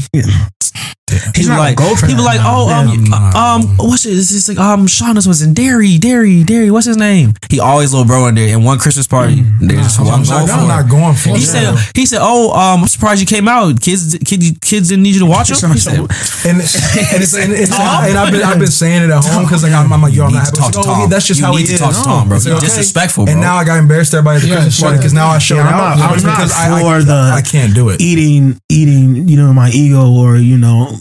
He's 1.35 1.45
He 1.45 1.47
not 1.47 1.59
like 1.59 1.77
go 1.77 1.95
for 1.95 2.07
he 2.07 2.15
be 2.15 2.21
like, 2.21 2.39
oh 2.43 2.69
um 2.69 3.03
Nah. 3.05 3.55
um 3.55 3.77
what's 3.77 4.05
it? 4.05 4.11
It's 4.17 4.29
just 4.31 4.49
like 4.49 4.57
um 4.59 4.87
Shauna's 4.87 5.27
was 5.27 5.41
in 5.41 5.53
Dairy 5.53 5.97
Dairy 5.97 6.43
Dairy. 6.43 6.71
What's 6.71 6.85
his 6.87 6.97
name? 6.97 7.33
He 7.49 7.59
always 7.59 7.91
little 7.93 8.05
bro 8.07 8.27
in 8.27 8.35
there. 8.35 8.55
And 8.55 8.63
one 8.65 8.79
Christmas 8.79 9.07
party, 9.07 9.41
they 9.61 9.75
just 9.75 9.99
I'm, 9.99 10.07
I'm 10.07 10.23
not, 10.23 10.27
going 10.27 10.49
I'm 10.49 10.59
for 10.61 10.67
not 10.67 10.85
it. 10.85 10.89
going 10.89 11.15
for 11.15 11.29
He 11.29 11.43
it. 11.43 11.47
said 11.47 11.75
he 11.95 12.05
said 12.05 12.19
oh 12.21 12.51
um 12.53 12.81
I'm 12.81 12.87
surprised 12.87 13.19
you 13.21 13.27
came 13.27 13.47
out. 13.47 13.79
Kids 13.81 14.17
kid, 14.25 14.61
kids 14.61 14.89
didn't 14.89 15.03
need 15.03 15.15
you 15.15 15.21
to 15.21 15.25
watch 15.25 15.49
them. 15.49 15.71
He 15.71 15.79
said, 15.79 15.99
and, 15.99 16.09
and, 16.09 16.61
it's, 16.61 17.33
and, 17.35 17.51
it's, 17.53 17.71
and 17.71 18.17
I've 18.17 18.31
been 18.31 18.43
I've 18.43 18.59
been 18.59 18.67
saying 18.71 19.03
it 19.03 19.09
at 19.09 19.23
home 19.23 19.43
because 19.43 19.63
like 19.63 19.73
I'm, 19.73 19.91
I'm 19.91 20.01
like 20.01 20.13
yo 20.13 20.25
I'm 20.25 20.33
not 20.33 20.45
need 20.47 20.55
to 20.55 20.61
happy. 20.61 20.61
talk 20.61 20.67
It's 20.69 20.77
to 20.85 20.91
like, 20.91 21.01
Tom. 21.01 21.09
that's 21.09 21.27
just 21.27 21.41
how 21.41 21.51
need 21.51 21.59
he 21.61 21.65
to 21.67 21.73
is. 21.73 21.79
talk 21.79 21.93
to 21.93 22.03
Tom, 22.03 22.27
bro. 22.29 22.37
Disrespectful, 22.39 23.29
And 23.29 23.39
now 23.41 23.55
I 23.55 23.63
got 23.65 23.77
embarrassed 23.79 24.13
everybody 24.13 24.37
at 24.37 24.41
the 24.43 24.51
Christmas 24.53 24.79
party 24.81 24.97
because 24.97 25.13
now 25.13 25.27
I 25.29 25.37
showed 25.39 25.55
Yeah, 25.57 25.67
I'm 25.67 25.73
out. 25.73 25.97
not- 25.97 26.09
I'm 26.09 26.13
just 26.13 26.25
not 26.25 26.35
because 26.37 26.53
I, 26.53 26.77
I, 26.77 26.81
for 26.81 27.03
the- 27.03 27.31
I 27.35 27.41
can't 27.41 27.73
do 27.73 27.89
it. 27.89 28.01
eating, 28.01 28.59
eating, 28.69 29.20
you 29.31 29.37
know, 29.37 29.53
my 29.53 29.69
ego 29.69 30.11
or 30.11 30.35
you 30.37 30.57
know, 30.57 30.99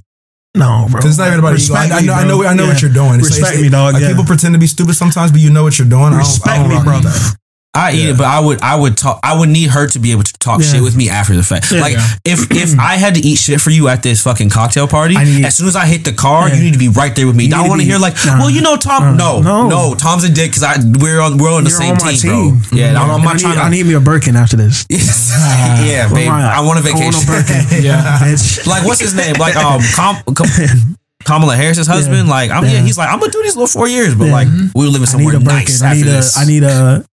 no, 0.57 0.87
bro. 0.91 1.01
It's 1.05 1.18
not 1.18 1.28
even 1.28 1.41
about 1.41 1.59
ego. 1.59 1.74
I, 1.74 1.83
Respect 1.85 1.93
I 1.93 2.01
me, 2.01 2.07
know, 2.07 2.14
I 2.14 2.24
know, 2.24 2.45
I 2.45 2.55
know 2.55 2.62
Yeah. 2.64 2.68
what 2.72 2.83
you're 2.83 2.93
doing. 2.93 3.14
It's- 3.20 3.26
Respect 3.26 3.49
it's- 3.55 3.62
me, 3.62 3.68
dog, 3.68 3.95
Like 3.95 4.03
yeah. 4.03 4.09
people 4.11 4.24
pretend 4.24 4.55
to 4.55 4.59
be 4.59 4.66
stupid 4.66 4.95
sometimes, 4.95 5.31
but 5.33 5.41
you 5.41 5.51
know 5.51 5.62
what 5.64 5.78
you're 5.78 5.89
doing. 5.89 6.05
I 6.05 6.11
don't, 6.11 6.14
I 6.14 6.18
Respect 6.31 6.57
don't 6.61 6.68
me, 6.68 6.74
rock 6.76 6.85
with 6.87 7.03
brother. 7.03 7.09
that. 7.18 7.37
I 7.73 7.93
eat 7.93 8.09
it, 8.09 8.18
but 8.18 8.27
I 8.27 8.41
would 8.41 8.61
I 8.62 8.75
would 8.75 8.97
talk 8.97 9.21
I 9.23 9.39
would 9.39 9.49
need 9.49 9.71
her 9.71 9.87
to 9.87 9.99
be 10.01 10.11
able 10.11 10.25
to 10.25 10.33
talk 10.41 10.61
Yeah. 10.61 10.66
shit 10.73 10.83
with 10.83 10.97
me 10.97 11.09
after 11.09 11.37
the 11.37 11.45
fact. 11.45 11.71
Yeah. 11.71 11.81
like 11.81 11.93
Yeah. 11.93 12.07
if 12.25 12.51
if 12.51 12.77
I 12.81 12.97
had 12.97 13.14
to 13.14 13.21
eat 13.21 13.37
shit 13.39 13.61
for 13.61 13.71
you 13.71 13.87
at 13.87 14.03
this 14.03 14.21
fucking 14.23 14.51
cocktail 14.51 14.89
party, 14.89 15.16
need- 15.16 15.45
as 15.45 15.55
soon 15.57 15.68
as 15.68 15.77
I 15.77 15.87
hit 15.87 16.05
the 16.05 16.12
car, 16.12 16.49
Yeah. 16.49 16.57
you 16.57 16.64
need 16.64 16.73
to 16.73 16.81
be 16.81 16.89
right 16.89 17.14
there 17.14 17.29
with 17.29 17.37
me. 17.37 17.45
You 17.47 17.55
I 17.55 17.68
want 17.68 17.81
to 17.81 17.87
hear 17.87 17.99
like, 17.99 18.16
Nah. 18.27 18.39
well, 18.41 18.51
you 18.51 18.61
know, 18.61 18.77
Tom. 18.77 19.03
Uh, 19.05 19.12
no, 19.12 19.41
no, 19.41 19.68
no. 19.68 19.95
Tom's 19.95 20.25
a 20.25 20.29
dick 20.29 20.51
because 20.51 20.64
I 20.64 20.79
we're 20.99 21.21
on 21.21 21.39
we're 21.39 21.53
on 21.53 21.62
the 21.62 21.71
You're 21.71 21.79
same 21.79 21.95
on 21.95 22.05
my 22.05 22.12
team, 22.14 22.59
bro. 22.59 22.77
Yeah, 22.79 23.01
I'm, 23.01 23.09
I'm 23.09 23.14
And 23.16 23.25
not 23.25 23.31
I, 23.31 23.35
need, 23.35 23.41
trying 23.43 23.55
to. 23.55 23.62
I 23.62 23.68
need 23.71 23.87
me 23.87 23.95
a 23.95 24.01
Birkin 24.01 24.35
after 24.35 24.57
this. 24.57 24.85
yeah, 24.91 26.09
babe. 26.12 26.29
I 26.29 26.61
want 26.61 26.85
a 26.85 26.89
I 26.91 26.93
want 26.93 27.14
vacation. 27.14 27.23
a 27.23 27.27
Birkin. 27.27 27.83
Yeah. 27.85 28.35
Like 28.66 28.85
what's 28.85 29.01
his 29.01 29.14
name? 29.14 29.37
Like 29.39 29.55
um, 29.55 29.81
Com- 29.95 30.35
Com- 30.35 30.97
Kamala 31.25 31.55
Harris's 31.55 31.87
husband. 31.87 32.29
Like 32.29 32.51
I'm, 32.51 32.64
yeah. 32.64 32.73
Yeah. 32.73 32.81
he's 32.83 32.99
like 32.99 33.09
I'm 33.11 33.21
gonna 33.21 33.31
do 33.31 33.43
these 33.45 33.55
little 33.55 33.68
four 33.68 33.87
years, 33.87 34.16
but 34.16 34.25
Yeah. 34.27 34.33
like 34.33 34.49
we 34.75 34.85
were 34.87 34.91
living 34.91 34.97
I 34.97 34.99
need 34.99 35.07
somewhere 35.07 35.37
a 35.37 35.39
Birkin. 35.41 35.55
nice 35.57 35.83
I 35.83 35.95
need 35.95 36.03
a. 36.03 36.11
this. 36.11 36.37
I 36.37 36.45
need 36.47 36.62
a. 36.64 37.05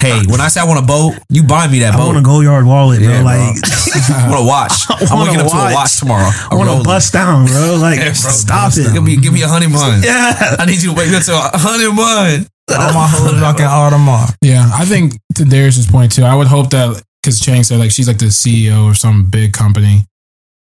hey, 0.00 0.22
when 0.28 0.40
I 0.40 0.48
say 0.48 0.60
I 0.60 0.64
want 0.64 0.78
a 0.82 0.86
boat, 0.86 1.14
you 1.28 1.42
buy 1.44 1.68
me 1.68 1.80
that 1.80 1.92
boat. 1.92 2.00
I 2.00 2.04
boat. 2.04 2.14
want 2.14 2.18
a 2.18 2.28
Goyard 2.28 2.66
wallet, 2.66 3.00
bro. 3.00 3.08
Yeah, 3.10 3.22
bro. 3.22 3.30
like 3.30 3.56
I 4.10 4.28
want 4.28 4.40
to 4.40 4.46
watch. 4.46 4.72
I'm 5.10 5.18
wanna 5.18 5.30
waking 5.30 5.40
up 5.44 5.50
to 5.50 5.56
a 5.56 5.64
watch. 5.64 5.74
watch 5.74 5.98
tomorrow. 5.98 6.30
I 6.50 6.54
want 6.54 6.70
to 6.70 6.84
bust 6.84 7.12
down, 7.12 7.46
bro. 7.46 7.78
Like 7.80 7.98
Yeah, 7.98 8.04
bro, 8.04 8.30
stop 8.32 8.72
Give 8.74 8.86
it. 8.96 9.00
me, 9.02 9.16
give 9.16 9.32
me 9.32 9.42
a 9.42 9.48
honey 9.48 9.66
bun. 9.68 10.02
Yeah. 10.02 10.56
I 10.58 10.64
need 10.66 10.82
you 10.82 10.90
to 10.90 10.96
wake 10.96 11.12
up 11.12 11.22
to 11.24 11.32
a 11.34 11.50
honey 11.58 11.88
bun. 11.94 12.46
All 12.70 12.92
my 12.94 13.06
hoes 13.06 13.40
rocking 13.42 13.66
Audemars. 13.66 14.34
Yeah, 14.40 14.70
I 14.72 14.84
think 14.86 15.14
to 15.36 15.44
Darius's 15.44 15.86
point 15.86 16.12
too. 16.12 16.24
I 16.24 16.34
would 16.34 16.46
hope 16.46 16.70
that 16.70 17.02
because 17.22 17.38
Chang 17.40 17.62
said 17.62 17.78
like 17.78 17.90
she's 17.90 18.08
like 18.08 18.18
the 18.18 18.26
CEO 18.26 18.88
of 18.90 18.96
some 18.96 19.28
big 19.28 19.52
company. 19.52 20.06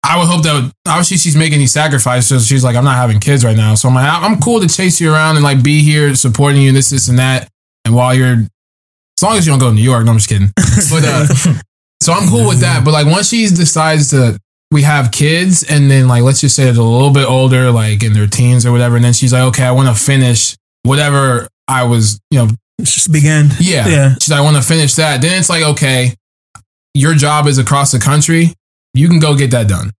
I 0.05 0.17
would 0.19 0.27
hope 0.29 0.43
that 0.45 0.73
obviously 0.87 1.17
she's 1.17 1.37
making 1.37 1.59
these 1.59 1.73
sacrifices. 1.73 2.47
She's 2.47 2.63
like, 2.63 2.77
I'm 2.77 2.85
not 2.85 2.97
having 2.97 3.21
kids 3.21 3.45
right 3.45 3.57
now, 3.57 3.75
so 3.75 3.89
I'm 3.89 3.95
like, 3.95 4.07
I'm 4.09 4.39
cool 4.41 4.61
to 4.61 4.69
chase 4.69 5.01
you 5.01 5.13
around 5.13 5.37
and 5.37 5.45
like 5.45 5.63
be 5.63 5.83
here 5.83 6.15
supporting 6.15 6.63
you, 6.63 6.73
this, 6.73 6.91
this, 6.91 7.09
and 7.09 7.19
that. 7.19 7.49
And 7.85 7.95
while 7.95 8.15
you're, 8.15 8.47
as 9.19 9.23
long 9.23 9.37
as 9.37 9.47
you 9.47 9.53
don't 9.53 9.59
go 9.59 9.69
to 9.69 9.75
New 9.75 9.83
York, 9.83 10.05
no, 10.05 10.13
I'm 10.13 10.19
just 10.19 10.29
kidding. 10.29 10.49
But 10.91 11.05
uh, 11.05 11.27
so 12.01 12.13
I'm 12.13 12.29
cool 12.29 12.47
with 12.47 12.61
that. 12.61 12.85
But 12.85 12.93
like 12.93 13.07
once 13.07 13.29
she 13.31 13.47
decides 13.49 14.11
to, 14.11 14.39
we 14.71 14.83
have 14.83 15.11
kids, 15.11 15.65
and 15.69 15.91
then 15.91 16.07
like 16.09 16.23
let's 16.23 16.41
just 16.41 16.55
say 16.55 16.65
they're 16.71 16.81
a 16.81 16.85
little 16.85 17.13
bit 17.13 17.27
older, 17.27 17.71
like 17.73 18.03
in 18.05 18.13
their 18.13 18.27
teens 18.29 18.65
or 18.65 18.71
whatever, 18.73 18.95
and 18.97 19.05
then 19.05 19.13
she's 19.13 19.33
like, 19.33 19.43
okay, 19.51 19.65
I 19.65 19.73
want 19.73 19.89
to 19.95 20.01
finish 20.03 20.57
whatever 20.85 21.49
I 21.67 21.85
was, 21.85 22.21
you 22.31 22.39
know, 22.39 22.49
Just 22.81 23.11
begin. 23.13 23.49
yeah. 23.61 23.89
Yeah. 23.89 24.15
She's 24.21 24.31
like, 24.31 24.39
I 24.39 24.43
want 24.43 24.57
to 24.57 24.63
finish 24.63 24.95
that. 24.95 25.21
Then 25.21 25.39
it's 25.41 25.51
like, 25.51 25.65
okay, 25.65 26.15
your 26.95 27.15
job 27.15 27.47
is 27.47 27.59
across 27.59 27.91
the 27.93 27.99
country. 27.99 28.55
You 28.95 29.09
can 29.09 29.19
go 29.19 29.35
get 29.37 29.51
that 29.51 29.69
done. 29.69 29.91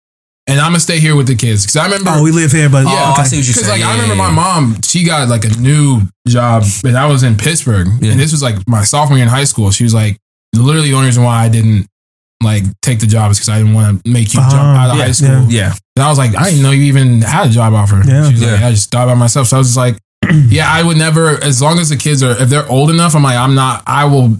And 0.49 0.59
I'm 0.59 0.71
gonna 0.71 0.79
stay 0.79 0.99
here 0.99 1.15
with 1.15 1.27
the 1.27 1.35
kids. 1.35 1.65
Cause 1.65 1.75
I 1.77 1.85
remember 1.85 2.09
Oh, 2.13 2.23
we 2.23 2.31
live 2.31 2.51
here, 2.51 2.69
but 2.69 2.85
Oh, 2.85 2.89
Yeah, 2.89 2.95
I 2.95 3.11
okay. 3.13 3.23
see 3.25 3.37
what 3.37 3.45
you're 3.45 3.53
because 3.53 3.67
saying. 3.67 3.81
like 3.81 3.89
I 3.89 3.93
remember 3.93 4.15
yeah, 4.15 4.29
my 4.29 4.31
mom, 4.31 4.81
she 4.81 5.03
got 5.05 5.29
like 5.29 5.45
a 5.45 5.49
new 5.59 6.01
job, 6.27 6.63
and 6.83 6.97
I 6.97 7.05
was 7.05 7.23
in 7.23 7.37
Pittsburgh, 7.37 7.87
Yeah. 8.01 8.11
and 8.11 8.19
this 8.19 8.31
was 8.31 8.41
like 8.41 8.55
my 8.67 8.83
sophomore 8.83 9.17
year 9.17 9.25
in 9.27 9.29
high 9.31 9.43
school. 9.45 9.69
She 9.71 9.83
was 9.83 9.93
like, 9.93 10.17
literally 10.55 10.89
the 10.89 10.95
only 10.95 11.07
reason 11.07 11.23
why 11.23 11.43
I 11.45 11.49
didn't 11.49 11.85
like 12.43 12.63
take 12.81 12.99
the 12.99 13.05
job 13.05 13.31
is 13.31 13.37
because 13.37 13.49
I 13.49 13.57
didn't 13.59 13.73
want 13.73 14.03
to 14.03 14.09
make 14.09 14.33
you 14.33 14.39
jump 14.39 14.53
Uh-huh. 14.53 14.79
out 14.81 14.89
of 14.91 14.97
Yeah, 14.97 15.05
high 15.05 15.11
school. 15.11 15.29
yeah. 15.29 15.45
Yeah. 15.49 15.73
And 15.97 16.03
I 16.03 16.09
was 16.09 16.17
like, 16.17 16.35
I 16.35 16.45
didn't 16.49 16.63
know 16.63 16.71
you 16.71 16.83
even 16.83 17.21
had 17.21 17.47
a 17.47 17.49
job 17.51 17.73
offer. 17.73 18.01
Yeah. 18.05 18.27
she 18.27 18.33
was 18.33 18.41
like, 18.43 18.61
I 18.61 18.71
just 18.71 18.89
thought 18.89 19.03
about 19.03 19.17
myself. 19.17 19.47
So 19.47 19.57
I 19.57 19.59
was 19.59 19.67
just 19.67 19.77
like, 19.77 19.97
yeah, 20.49 20.67
I 20.71 20.81
would 20.83 20.97
never. 20.97 21.31
As 21.43 21.61
long 21.61 21.79
as 21.79 21.89
the 21.89 21.97
kids 21.97 22.23
are, 22.23 22.31
if 22.41 22.49
they're 22.49 22.67
old 22.69 22.89
enough, 22.89 23.13
I'm 23.15 23.23
like, 23.23 23.37
I'm 23.37 23.55
not. 23.55 23.83
I 23.85 24.05
will 24.05 24.37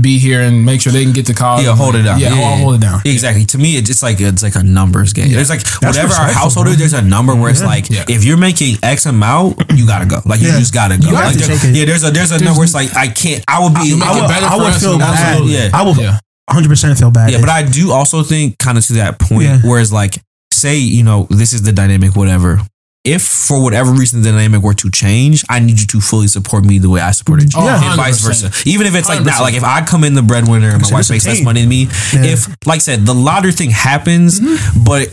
be 0.00 0.18
here 0.18 0.40
and 0.40 0.64
make 0.64 0.80
sure 0.80 0.92
they 0.92 1.02
can 1.04 1.12
get 1.12 1.26
to 1.26 1.34
college. 1.34 1.64
Yeah, 1.64 1.74
hold 1.76 1.94
it 1.94 2.02
down. 2.02 2.18
Yeah, 2.20 2.34
Yeah, 2.34 2.48
I'll 2.48 2.56
hold 2.58 2.74
it 2.76 2.80
down. 2.80 3.00
Exactly. 3.04 3.44
To 3.46 3.58
me, 3.58 3.76
it's 3.76 3.86
just 3.88 4.02
like 4.02 4.20
it's 4.20 4.42
like 4.42 4.54
a 4.56 4.62
numbers 4.62 5.12
game. 5.12 5.30
There's 5.32 5.50
like 5.50 5.66
whatever 5.82 6.12
our 6.14 6.32
household 6.32 6.68
is. 6.68 6.78
There's 6.78 6.92
a 6.92 7.02
number 7.02 7.34
where 7.34 7.50
it's 7.50 7.62
like 7.62 7.90
Yeah. 7.90 8.04
if 8.08 8.24
you're 8.24 8.36
making 8.38 8.76
X 8.82 9.06
amount, 9.06 9.62
you 9.74 9.86
gotta 9.86 10.06
go. 10.06 10.20
Like 10.24 10.40
you 10.40 10.48
just 10.52 10.72
gotta 10.74 10.98
go. 10.98 11.08
You 11.08 11.14
have 11.16 11.26
Like, 11.26 11.38
to 11.38 11.46
there- 11.46 11.56
take 11.58 11.70
it. 11.70 11.76
yeah, 11.76 11.84
there's 11.84 12.04
a 12.04 12.10
there's 12.10 12.30
a 12.32 12.38
number 12.42 12.58
where 12.58 12.64
it's 12.64 12.74
like 12.74 12.94
I 12.96 13.08
can't. 13.08 13.44
I 13.48 13.62
would 13.62 13.74
be. 13.74 13.88
You 13.88 13.96
make 13.98 14.08
I 14.08 14.14
would, 14.20 14.30
I 14.30 14.56
would 14.56 14.74
feel 14.80 14.98
bad. 14.98 15.18
Absolutely, 15.18 15.54
yeah. 15.54 15.70
I 15.72 15.82
would 15.82 15.96
Yeah. 15.96 16.18
100 16.46 16.68
percent 16.68 16.98
feel 16.98 17.10
bad. 17.10 17.30
Yeah, 17.30 17.40
but 17.40 17.50
I 17.50 17.62
do 17.62 17.92
also 17.92 18.22
think 18.22 18.58
kind 18.58 18.78
of 18.78 18.86
to 18.86 18.92
that 18.94 19.18
point, 19.18 19.42
Yeah. 19.44 19.60
whereas 19.64 19.92
like 19.92 20.18
say 20.52 20.78
you 20.78 21.02
know 21.04 21.26
this 21.30 21.52
is 21.52 21.62
the 21.62 21.72
dynamic, 21.72 22.16
whatever. 22.16 22.60
If 23.08 23.22
for 23.22 23.62
whatever 23.62 23.90
reason 23.92 24.22
the 24.22 24.30
dynamic 24.30 24.62
were 24.62 24.74
to 24.74 24.90
change, 24.90 25.44
I 25.48 25.58
need 25.60 25.80
you 25.80 25.86
to 25.86 26.00
fully 26.00 26.28
support 26.28 26.64
me 26.64 26.78
the 26.78 26.90
way 26.90 27.00
I 27.00 27.12
supported 27.12 27.52
you, 27.54 27.60
Oh, 27.60 27.66
and 27.68 27.96
vice 27.96 28.20
100%. 28.20 28.26
versa. 28.50 28.68
Even 28.68 28.86
if 28.86 28.94
it's 28.94 29.08
like 29.08 29.24
not 29.24 29.34
100%. 29.34 29.40
like 29.40 29.54
if 29.54 29.64
I 29.64 29.84
come 29.84 30.04
in 30.04 30.14
the 30.14 30.22
breadwinner 30.22 30.70
and 30.70 30.82
my 30.82 30.90
wife 30.92 31.10
makes 31.10 31.26
less 31.26 31.42
money 31.42 31.60
than 31.60 31.68
me, 31.70 31.88
Yeah. 32.12 32.24
if 32.34 32.46
like 32.66 32.76
I 32.76 32.78
said 32.78 33.06
the 33.06 33.14
lottery 33.14 33.52
thing 33.52 33.70
happens, 33.70 34.40
but 34.76 35.08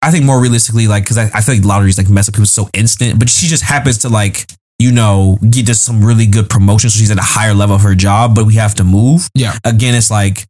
I 0.00 0.10
think 0.10 0.24
more 0.24 0.40
realistically, 0.40 0.86
like 0.88 1.04
because 1.04 1.18
I, 1.18 1.30
I 1.34 1.40
feel 1.42 1.56
like 1.56 1.64
lotteries 1.64 1.98
like 1.98 2.08
mess 2.08 2.28
up 2.28 2.34
people 2.34 2.46
so 2.46 2.68
instant, 2.74 3.18
but 3.18 3.28
she 3.28 3.46
just 3.48 3.62
happens 3.64 3.98
to 3.98 4.08
like 4.08 4.46
you 4.78 4.90
know 4.90 5.38
get 5.48 5.66
just 5.66 5.84
some 5.84 6.04
really 6.04 6.26
good 6.26 6.48
promotion, 6.48 6.90
so 6.90 6.98
she's 6.98 7.10
at 7.10 7.18
a 7.18 7.22
higher 7.36 7.54
level 7.54 7.76
of 7.76 7.82
her 7.82 7.94
job, 7.94 8.34
but 8.34 8.46
we 8.46 8.54
have 8.54 8.74
to 8.76 8.84
move. 8.84 9.28
Yeah. 9.34 9.54
Again, 9.64 9.94
it's 9.94 10.10
like 10.10 10.46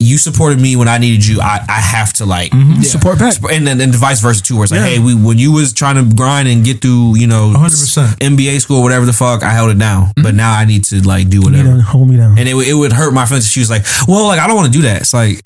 you 0.00 0.16
supported 0.16 0.60
me 0.60 0.76
when 0.76 0.86
I 0.86 0.98
needed 0.98 1.26
you. 1.26 1.40
I, 1.40 1.58
I 1.68 1.80
have 1.80 2.12
to 2.14 2.24
like 2.26 2.52
mm-hmm. 2.52 2.74
Yeah. 2.74 2.82
support 2.82 3.18
back. 3.18 3.34
and 3.50 3.66
then 3.66 3.80
and 3.80 3.92
vice 3.94 4.20
versa 4.20 4.40
too. 4.42 4.54
Where 4.54 4.62
it's 4.62 4.70
like, 4.70 4.78
Yeah. 4.80 4.86
hey, 4.86 4.98
we 5.00 5.14
when 5.14 5.38
you 5.38 5.50
was 5.52 5.72
trying 5.72 5.96
to 5.96 6.14
grind 6.14 6.46
and 6.46 6.64
get 6.64 6.80
through, 6.80 7.16
you 7.16 7.26
know, 7.26 7.52
100%. 7.56 8.18
MBA 8.18 8.60
school, 8.60 8.82
whatever 8.84 9.06
the 9.06 9.12
fuck, 9.12 9.42
I 9.42 9.50
held 9.50 9.70
it 9.72 9.78
down. 9.78 10.06
Mm-hmm. 10.06 10.22
But 10.22 10.34
now 10.36 10.56
I 10.56 10.64
need 10.66 10.84
to 10.84 11.00
like 11.02 11.28
do 11.28 11.40
whatever. 11.42 11.68
know, 11.74 11.80
hold 11.80 12.08
me 12.08 12.16
down. 12.16 12.38
And 12.38 12.48
it, 12.48 12.54
would- 12.54 12.68
it 12.68 12.74
would 12.74 12.92
hurt 12.92 13.12
my 13.12 13.26
friends. 13.26 13.46
if 13.46 13.50
She 13.50 13.58
was 13.60 13.70
like, 13.70 13.84
"Well, 14.06 14.26
like 14.28 14.38
I 14.38 14.46
don't 14.46 14.54
want 14.56 14.72
to 14.72 14.78
do 14.78 14.82
that." 14.82 15.00
It's 15.02 15.12
like, 15.14 15.40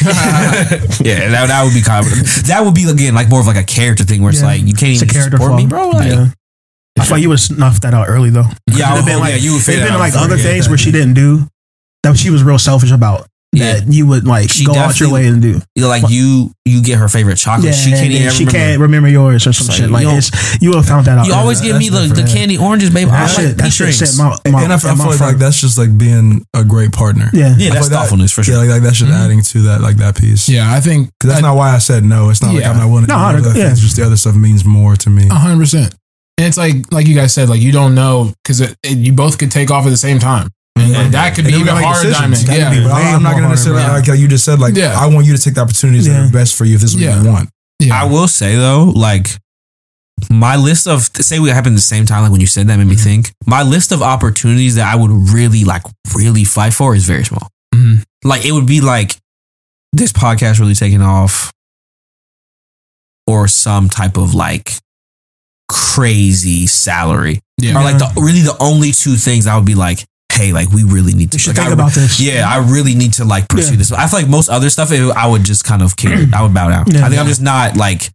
yeah, 1.04 1.28
that, 1.30 1.46
that 1.48 1.62
would 1.64 1.74
be 1.74 1.82
kind 1.82 2.06
of 2.06 2.12
that 2.46 2.62
would 2.64 2.74
be 2.74 2.88
again 2.88 3.14
like 3.14 3.28
more 3.28 3.40
of 3.40 3.46
like 3.46 3.56
a 3.56 3.64
character 3.64 4.04
thing 4.04 4.22
where 4.22 4.30
it's 4.30 4.40
Yeah. 4.40 4.46
like 4.46 4.60
you 4.62 4.74
can't 4.74 4.92
It's 4.92 5.02
even 5.02 5.08
character 5.12 5.36
support 5.38 5.50
flaw. 5.52 5.56
me, 5.58 5.66
bro. 5.66 5.90
Like, 5.90 6.08
yeah. 6.08 6.26
I 6.98 7.04
feel 7.04 7.16
like 7.16 7.22
you 7.22 7.28
would 7.30 7.40
snuff 7.40 7.80
that 7.80 7.94
out 7.94 8.08
early 8.08 8.30
though. 8.30 8.44
Yeah, 8.68 8.90
I 8.90 8.92
It'd 8.92 8.94
would- 8.94 9.02
oh, 9.02 9.06
been 9.06 9.16
oh, 9.16 9.20
like, 9.20 9.30
yeah, 9.34 9.36
you 9.40 9.50
would 9.52 9.56
it'd 9.56 9.66
figure 9.66 9.80
that 9.80 9.86
been 9.88 9.94
out 9.94 9.98
like 10.00 10.14
other 10.14 10.36
things 10.38 10.66
that. 10.66 10.70
where 10.70 10.78
she 10.78 10.92
didn't 10.92 11.14
do 11.14 11.48
that 12.02 12.16
she 12.16 12.30
was 12.30 12.42
real 12.42 12.58
selfish 12.58 12.92
about. 12.92 13.26
Yeah. 13.52 13.80
That 13.80 13.92
you 13.92 14.06
would 14.06 14.28
like 14.28 14.48
She 14.48 14.64
go 14.64 14.74
out 14.76 15.00
your 15.00 15.10
way 15.12 15.26
and 15.26 15.42
do. 15.42 15.60
you 15.74 15.88
like 15.88 16.08
you 16.08 16.52
you 16.64 16.84
get 16.84 16.98
her 16.98 17.08
favorite 17.08 17.34
chocolate. 17.34 17.64
Yeah, 17.66 17.72
she 17.72 17.90
can't 17.90 18.06
even 18.12 18.22
then 18.22 18.30
she 18.32 18.44
remember. 18.44 18.58
can't 18.58 18.80
remember 18.80 19.08
yours 19.08 19.44
or 19.44 19.52
some 19.52 19.66
It's 19.66 19.74
shit. 19.76 19.90
like, 19.90 20.04
Like 20.04 20.12
you 20.12 20.18
it's 20.18 20.62
you 20.62 20.68
would 20.70 20.76
have 20.76 20.86
found 20.86 21.06
that 21.06 21.18
out. 21.18 21.26
You 21.26 21.34
always 21.34 21.60
give 21.60 21.76
me 21.76 21.88
the, 21.88 22.06
the 22.14 22.22
candy 22.32 22.58
oranges, 22.58 22.90
baby. 22.90 23.10
I 23.10 23.26
shit. 23.26 23.44
like 23.46 23.56
That 23.56 23.64
peach 23.64 23.72
shit 23.72 23.84
rings. 23.86 23.98
set 23.98 24.22
my, 24.22 24.36
my, 24.52 24.62
and 24.62 24.72
I, 24.72 24.78
feel- 24.78 24.90
I 24.92 24.94
feel 24.94 25.06
like, 25.06 25.20
like 25.20 25.36
that's 25.38 25.60
just 25.60 25.78
like 25.78 25.98
being 25.98 26.44
a 26.54 26.62
great 26.62 26.92
partner. 26.92 27.28
yeah. 27.32 27.56
Yeah, 27.58 27.70
that's 27.70 27.82
like 27.86 27.90
that- 27.90 27.96
thoughtfulness 28.06 28.30
for 28.30 28.44
sure. 28.44 28.54
Yeah, 28.54 28.60
like, 28.60 28.70
like 28.70 28.82
that's 28.82 28.98
just 28.98 29.10
mm-hmm. 29.10 29.20
adding 29.20 29.42
to 29.42 29.58
that 29.62 29.80
like 29.80 29.96
that 29.96 30.16
piece. 30.16 30.48
Yeah, 30.48 30.72
I 30.72 30.78
think 30.78 31.10
Because 31.18 31.30
that's 31.34 31.42
not 31.42 31.56
why 31.56 31.74
I 31.74 31.78
said 31.78 32.04
no. 32.04 32.30
It's 32.30 32.42
not 32.42 32.54
like 32.54 32.64
I'm 32.64 32.76
not 32.76 32.86
willing 32.86 33.06
to 33.06 33.12
No, 33.12 33.18
do 33.18 33.20
I- 33.20 33.34
other 33.50 33.58
yeah. 33.58 33.66
things. 33.66 33.80
Just 33.80 33.96
the 33.96 34.06
other 34.06 34.16
stuff 34.16 34.36
means 34.36 34.64
more 34.64 34.94
to 34.94 35.10
me. 35.10 35.26
hundred 35.26 35.58
percent. 35.58 35.92
And 36.38 36.46
it's 36.46 36.56
like 36.56 36.90
like 36.92 37.08
you 37.08 37.16
guys 37.16 37.34
said, 37.34 37.48
like 37.48 37.60
you 37.60 37.72
don't 37.72 37.96
know 37.96 38.32
because 38.44 38.60
it, 38.60 38.76
it- 38.84 38.96
you 38.98 39.12
both 39.12 39.38
could 39.38 39.50
take 39.50 39.72
off 39.72 39.86
at 39.86 39.90
the 39.90 39.96
same 39.96 40.20
time, 40.20 40.48
and, 40.76 40.94
and 40.96 41.14
that 41.14 41.34
could 41.34 41.44
And 41.44 41.52
be 41.52 41.52
then 41.52 41.60
we 41.60 41.62
even 41.62 41.66
gotta 41.66 41.80
make 41.80 41.84
harder. 41.86 42.08
decisions. 42.08 42.44
Diamond. 42.44 42.60
Yeah, 42.60 42.70
be 42.70 42.84
But 42.88 42.94
way 42.94 43.02
I'm 43.02 43.22
not 43.22 43.30
going 43.32 43.42
to 43.42 43.48
harder, 43.48 43.48
necessarily, 43.50 43.84
bro. 43.84 43.92
like 43.94 44.06
how 44.06 44.12
you 44.14 44.28
just 44.28 44.44
said, 44.44 44.58
like, 44.60 44.74
Yeah. 44.76 44.94
I 44.98 45.06
want 45.08 45.26
you 45.26 45.36
to 45.36 45.42
take 45.42 45.54
the 45.54 45.60
opportunities 45.62 46.06
that 46.06 46.12
Yeah. 46.12 46.28
are 46.28 46.32
best 46.32 46.54
for 46.56 46.64
you 46.64 46.76
if 46.76 46.80
this 46.80 46.90
is 46.90 46.96
what 46.96 47.04
Yeah. 47.04 47.22
you 47.22 47.28
want. 47.28 47.50
yeah. 47.80 48.00
I 48.00 48.04
will 48.04 48.28
say 48.28 48.56
though, 48.56 48.84
like 48.84 49.28
my 50.30 50.56
list 50.56 50.86
of 50.86 51.08
say 51.20 51.38
we 51.38 51.48
happened 51.50 51.74
at 51.74 51.76
the 51.76 51.82
same 51.82 52.04
time, 52.06 52.22
like 52.22 52.30
when 52.32 52.40
you 52.40 52.46
said 52.46 52.66
that 52.68 52.76
made 52.76 52.86
me 52.86 52.94
Mm-hmm. 52.94 53.02
think. 53.04 53.32
My 53.46 53.62
list 53.62 53.90
of 53.92 54.02
opportunities 54.02 54.74
that 54.76 54.86
I 54.86 54.96
would 54.96 55.10
really 55.10 55.64
like 55.64 55.82
really 56.14 56.44
fight 56.44 56.74
for 56.74 56.94
is 56.94 57.04
very 57.04 57.24
small. 57.24 57.48
Mhm. 57.74 58.02
Like 58.24 58.44
it 58.44 58.52
would 58.52 58.66
be 58.66 58.80
like 58.80 59.16
this 59.92 60.12
podcast 60.12 60.60
really 60.60 60.74
taking 60.74 61.02
off, 61.02 61.50
or 63.26 63.48
some 63.48 63.88
type 63.88 64.16
of 64.16 64.34
like 64.34 64.74
crazy 65.68 66.66
salary, 66.66 67.40
Yeah. 67.58 67.78
or 67.78 67.82
like 67.84 67.98
the 67.98 68.12
really 68.20 68.40
the 68.42 68.56
only 68.60 68.92
two 68.92 69.16
things 69.16 69.46
I 69.46 69.56
would 69.56 69.64
be 69.64 69.74
like, 69.74 70.04
hey, 70.40 70.52
like 70.52 70.68
we 70.70 70.82
really 70.84 71.12
need 71.14 71.30
to 71.32 71.38
You 71.38 71.46
like, 71.48 71.56
think 71.56 71.68
I- 71.68 71.72
about 71.72 71.92
this. 71.92 72.20
yeah, 72.20 72.48
I 72.48 72.58
really 72.58 72.94
need 72.94 73.12
to 73.14 73.24
like 73.24 73.48
pursue 73.48 73.72
Yeah. 73.72 73.78
this. 73.78 73.92
I 73.92 74.06
feel 74.08 74.20
like 74.20 74.28
most 74.28 74.48
other 74.48 74.70
stuff, 74.70 74.90
it, 74.92 75.02
I 75.14 75.26
would 75.26 75.44
just 75.44 75.64
kind 75.64 75.82
of 75.82 75.96
care. 75.96 76.16
Mm. 76.18 76.34
I 76.34 76.42
would 76.42 76.54
bow 76.54 76.68
down. 76.70 76.84
Yeah. 76.90 77.04
I 77.04 77.08
think 77.08 77.20
I'm 77.20 77.26
just 77.26 77.42
not 77.42 77.76
like 77.76 78.10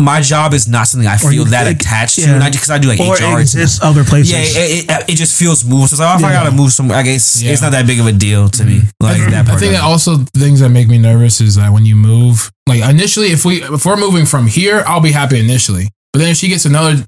my 0.00 0.20
job 0.20 0.54
is 0.54 0.66
not 0.66 0.88
something 0.88 1.06
I 1.06 1.14
Or 1.16 1.30
feel 1.30 1.44
that 1.46 1.64
think- 1.66 1.80
attached 1.80 2.16
to, 2.16 2.22
yeah. 2.22 2.34
and 2.34 2.42
I 2.42 2.50
because 2.50 2.70
I 2.70 2.78
do 2.78 2.88
like 2.88 2.98
Or 2.98 3.14
HR. 3.14 3.38
it 3.38 3.42
exists 3.42 3.82
other 3.82 4.04
places. 4.04 4.32
Yeah, 4.32 4.40
it, 4.40 4.90
it, 4.90 5.10
it 5.10 5.16
just 5.16 5.38
feels 5.38 5.64
movable. 5.64 5.86
So 5.86 5.94
it's 5.94 6.00
like, 6.00 6.14
oh, 6.14 6.18
if 6.18 6.24
I 6.24 6.32
gotta 6.32 6.50
move 6.50 6.72
somewhere, 6.72 6.98
I 6.98 7.02
guess 7.02 7.42
Yeah. 7.42 7.52
it's 7.52 7.62
not 7.62 7.72
that 7.72 7.86
big 7.86 8.00
of 8.00 8.06
a 8.06 8.12
deal 8.12 8.48
to 8.48 8.64
me. 8.64 8.78
Mm-hmm. 8.78 9.04
Like 9.04 9.18
that 9.30 9.46
Part 9.46 9.56
I 9.56 9.60
think 9.60 9.72
that 9.74 9.82
also 9.82 10.16
things 10.34 10.60
that 10.60 10.70
make 10.70 10.88
me 10.88 10.98
nervous 10.98 11.40
is 11.40 11.54
that 11.56 11.70
when 11.72 11.84
you 11.84 11.94
move, 11.94 12.50
like 12.66 12.80
initially, 12.88 13.28
if 13.28 13.44
we 13.44 13.62
if 13.62 13.84
we're 13.84 13.96
moving 13.96 14.24
from 14.26 14.46
here, 14.46 14.82
I'll 14.86 15.00
be 15.00 15.12
happy 15.12 15.38
initially. 15.38 15.90
But 16.12 16.20
then 16.20 16.28
if 16.30 16.36
she 16.38 16.48
gets 16.48 16.64
another 16.64 17.04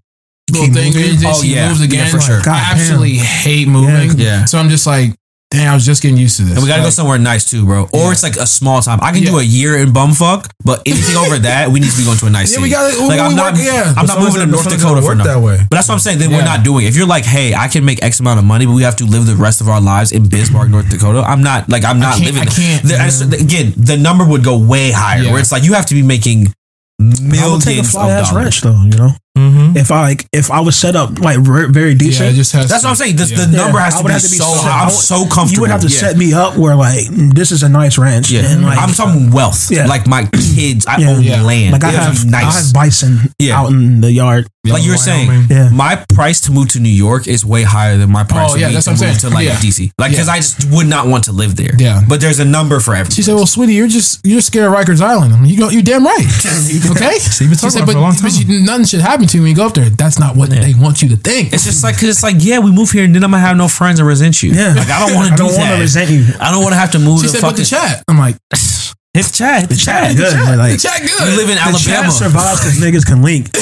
little 0.51 0.66
Keep 0.66 0.74
thing, 0.74 0.92
moving? 0.95 1.16
and 1.16 1.26
Oh, 1.26 1.40
she 1.42 1.55
yeah. 1.55 1.68
moves 1.68 1.80
Yeah, 1.80 1.86
again, 1.86 2.11
for 2.11 2.20
sure. 2.20 2.40
I 2.40 2.42
God 2.45 2.62
absolutely 2.72 3.16
hate 3.16 3.68
moving. 3.68 4.18
Yeah. 4.18 4.45
So 4.45 4.59
I'm 4.59 4.68
just 4.68 4.86
like, 4.86 5.14
dang, 5.51 5.68
I 5.68 5.74
was 5.74 5.86
just 5.86 6.03
getting 6.03 6.18
used 6.18 6.36
to 6.38 6.42
this. 6.42 6.55
and 6.55 6.62
we 6.62 6.68
gotta 6.68 6.82
go 6.82 6.90
somewhere 6.90 7.16
nice 7.16 7.49
too, 7.49 7.64
bro. 7.64 7.84
Or 7.92 8.07
Yeah. 8.07 8.11
it's 8.11 8.22
like 8.24 8.36
a 8.36 8.47
small 8.47 8.82
time. 8.82 8.99
I 9.03 9.12
can 9.12 9.22
do 9.22 9.38
a 9.38 9.42
year 9.42 9.78
in 9.78 9.92
bumfuck, 9.92 10.49
but 10.64 10.82
anything 10.84 11.16
over 11.16 11.38
that, 11.49 11.70
we 11.70 11.78
need 11.80 11.90
to 11.90 11.97
be 11.97 12.05
going 12.05 12.18
to 12.18 12.26
a 12.26 12.30
nice 12.30 12.51
Yeah, 12.51 12.57
city. 12.57 12.62
we 12.64 12.70
gotta- 12.70 13.01
we- 13.01 13.07
like 13.09 13.20
I'm 13.20 13.28
we 13.30 13.34
not. 13.36 13.55
work- 13.55 13.62
yeah. 13.64 13.95
I'm 13.97 14.05
not 14.07 14.18
moving 14.18 14.40
to 14.40 14.47
North 14.47 14.68
Dakota 14.68 15.01
for 15.01 15.14
nothing. 15.14 15.32
that 15.32 15.40
way. 15.40 15.59
But 15.70 15.76
that's 15.76 15.88
what 15.88 15.95
I'm 15.95 16.01
saying. 16.01 16.18
Then 16.18 16.30
we're 16.32 16.45
not 16.45 16.62
doing. 16.64 16.84
it. 16.84 16.88
If 16.88 16.97
you're 16.97 17.07
like, 17.07 17.24
hey, 17.24 17.55
I 17.55 17.68
can 17.68 17.84
make 17.84 18.03
X 18.03 18.18
amount 18.20 18.38
of 18.40 18.45
money, 18.45 18.66
but 18.66 18.72
we 18.72 18.82
have 18.82 18.97
to 18.97 19.05
live 19.07 19.26
the 19.26 19.36
rest 19.36 19.61
of 19.61 19.68
our 19.68 19.80
lives 19.80 20.11
in 20.12 20.28
Bismarck, 20.28 20.68
North 20.70 20.88
Dakota. 20.90 21.22
I'm 21.22 21.42
not 21.42 21.68
like 21.70 21.84
I'm 21.84 22.01
not 22.01 22.16
can't- 22.18 22.26
living. 22.34 22.42
I 22.42 22.47
can't, 22.53 22.82
The- 22.84 22.99
I 23.36 23.36
again, 23.40 23.72
the 23.76 23.97
number 23.97 24.24
would 24.24 24.42
go 24.45 24.59
way 24.59 24.90
higher. 24.90 25.30
Where 25.30 25.40
it's 25.40 25.53
like 25.53 25.62
you 25.62 25.72
have 25.74 25.86
to 25.86 25.95
be 25.95 26.03
making 26.03 26.53
I 27.01 27.05
would 27.05 27.20
millions 27.22 27.95
of 27.95 28.03
ass 28.03 28.30
dollars. 28.30 28.32
ranch 28.32 28.61
though. 28.62 28.82
You 28.82 28.97
know, 28.99 29.11
Mm-hmm. 29.37 29.76
if 29.76 29.91
I 29.91 30.01
like 30.03 30.26
if 30.32 30.49
I 30.53 30.61
was 30.61 30.76
set 30.76 30.95
up 30.95 31.18
like 31.18 31.39
ver- 31.41 31.66
very 31.66 31.91
yeah, 31.91 31.99
decent. 31.99 32.30
it 32.30 32.35
just 32.35 32.53
has. 32.53 32.68
That's 32.68 32.82
to- 32.82 32.87
what 32.87 32.91
I'm 32.91 32.97
saying. 32.97 33.16
This, 33.16 33.32
yeah. 33.32 33.45
The 33.47 33.57
number 33.57 33.78
Yeah, 33.78 33.85
has 33.85 33.99
to 33.99 34.05
be 34.05 34.12
have 34.12 34.22
to 34.22 34.30
be 34.30 34.37
so. 34.37 34.45
set- 34.45 34.62
high. 34.62 34.70
I 34.70 34.80
I'm 34.82 34.87
would- 34.87 34.95
so 34.95 35.16
comfortable. 35.26 35.51
you 35.55 35.61
would 35.62 35.70
have 35.70 35.80
to 35.80 35.89
Yeah. 35.89 35.99
set 35.99 36.16
me 36.16 36.32
up 36.32 36.57
where 36.57 36.76
like 36.76 37.07
this 37.11 37.51
is 37.51 37.64
a 37.64 37.68
nice 37.68 37.99
ranch. 37.99 38.30
Yeah, 38.30 38.43
and, 38.47 38.62
like, 38.62 38.78
I'm 38.78 38.95
talking 38.95 39.32
wealth. 39.32 39.70
Yeah. 39.72 39.87
Like 39.87 40.07
my 40.07 40.24
kids, 40.55 40.87
I 40.87 40.99
Yeah. 40.99 41.11
own 41.11 41.22
Yeah. 41.22 41.43
land. 41.43 41.72
like 41.72 41.82
I 41.82 41.89
It 41.91 41.95
have 41.97 42.24
nice. 42.26 42.45
I 42.45 42.59
have 42.62 42.72
bison 42.72 43.32
Yeah. 43.41 43.59
out 43.59 43.70
in 43.70 44.01
the 44.01 44.12
yard. 44.12 44.47
like 44.66 44.82
you 44.82 44.93
were 44.93 44.97
saying, 44.97 45.47
Yeah. 45.51 45.68
my 45.68 45.95
price 46.14 46.41
to 46.43 46.51
move 46.53 46.68
to 46.68 46.80
New 46.80 46.89
York 46.89 47.26
is 47.28 47.45
way 47.45 47.64
higher 47.64 47.99
than 47.99 48.11
my 48.11 48.24
price 48.24 48.53
Oh, 48.53 48.55
to, 48.55 48.61
yeah, 48.61 48.68
me 48.68 48.72
that's 48.74 48.87
to 48.87 48.93
what 48.93 49.03
I'm 49.03 49.09
move 49.09 49.20
saying. 49.20 49.30
to 49.32 49.37
like 49.37 49.47
Yeah. 49.47 49.57
DC. 49.61 49.91
Like 49.99 50.12
because 50.12 50.28
Yeah. 50.28 50.32
I 50.32 50.37
just 50.39 50.64
would 50.70 50.87
not 50.87 51.07
want 51.07 51.24
to 51.24 51.32
live 51.32 51.57
there. 51.57 51.74
Yeah. 51.78 52.01
but 52.09 52.20
there's 52.22 52.39
a 52.41 52.47
number 52.47 52.80
for 52.80 52.95
everything. 52.95 53.16
She 53.16 53.22
said, 53.22 53.35
"Well, 53.35 53.47
sweetie, 53.47 53.74
you're 53.74 53.89
just 53.89 54.20
you're 54.24 54.41
scared 54.41 54.68
of 54.68 54.72
Rikers 54.72 55.03
Island." 55.03 55.35
I'm 55.35 55.45
you 55.45 55.59
go, 55.59 55.68
you're 55.68 55.82
damn 55.82 56.07
right. 56.07 56.16
okay. 56.24 57.18
So 57.18 57.45
you've 57.45 57.51
been 57.51 57.59
She 57.59 57.66
talking 57.66 57.70
said, 57.70 57.82
about 57.82 57.87
but, 57.87 57.93
for 57.93 57.99
a 57.99 58.01
long 58.01 58.16
but 58.22 58.32
time. 58.32 58.49
you, 58.49 58.61
nothing 58.61 58.87
should 58.87 59.01
happen 59.03 59.24
to 59.31 59.37
you 59.39 59.43
when 59.43 59.51
you 59.51 59.57
go 59.57 59.66
up 59.66 59.75
there. 59.75 59.89
That's 59.91 60.18
not 60.18 60.37
what 60.37 60.51
they 60.51 60.75
want 60.75 61.03
you 61.03 61.09
to 61.11 61.16
think. 61.16 61.53
It's 61.53 61.64
just 61.64 61.83
like 61.85 61.97
because 61.97 62.09
it's 62.11 62.22
like 62.22 62.37
yeah, 62.39 62.59
we 62.59 62.70
move 62.72 62.91
here 62.91 63.05
and 63.05 63.14
then 63.14 63.22
I'm 63.25 63.31
gonna 63.31 63.43
have 63.43 63.57
no 63.57 63.68
friends 63.68 63.99
and 64.01 64.09
resent 64.09 64.43
you. 64.43 64.53
Yeah. 64.53 64.75
like 64.75 64.89
I 64.91 65.05
don't 65.07 65.14
want 65.14 65.29
to 65.31 65.37
do 65.37 65.45
don't 65.49 65.57
want 65.59 65.70
to 65.75 65.81
resent 65.81 66.11
you. 66.11 66.27
I 66.41 66.51
don't 66.51 66.62
want 66.62 66.72
to 66.72 66.79
have 66.79 66.93
to 66.93 66.99
move 66.99 67.20
she 67.20 67.27
to 67.27 67.33
said, 67.33 67.41
"But 67.43 67.51
fucking 67.59 67.64
the 67.64 67.68
chat." 67.70 68.05
I'm 68.09 68.18
like, 68.18 68.37
hit 69.14 69.25
the 69.27 69.33
chat. 69.33 69.61
Hit 69.62 69.70
the 69.70 69.77
chat. 69.77 70.16
Good, 70.16 70.35
but, 70.35 70.59
like, 70.59 70.72
"The 70.72 70.79
chat 70.79 71.01
We 71.03 71.09
good." 71.09 71.37
live 71.37 71.49
in 71.49 71.57
the 71.57 71.62
Alabama. 71.62 71.79
chat 71.79 72.12
survives 72.12 72.61
because 72.61 72.79
niggas 72.81 73.07
can 73.07 73.22
link. 73.22 73.51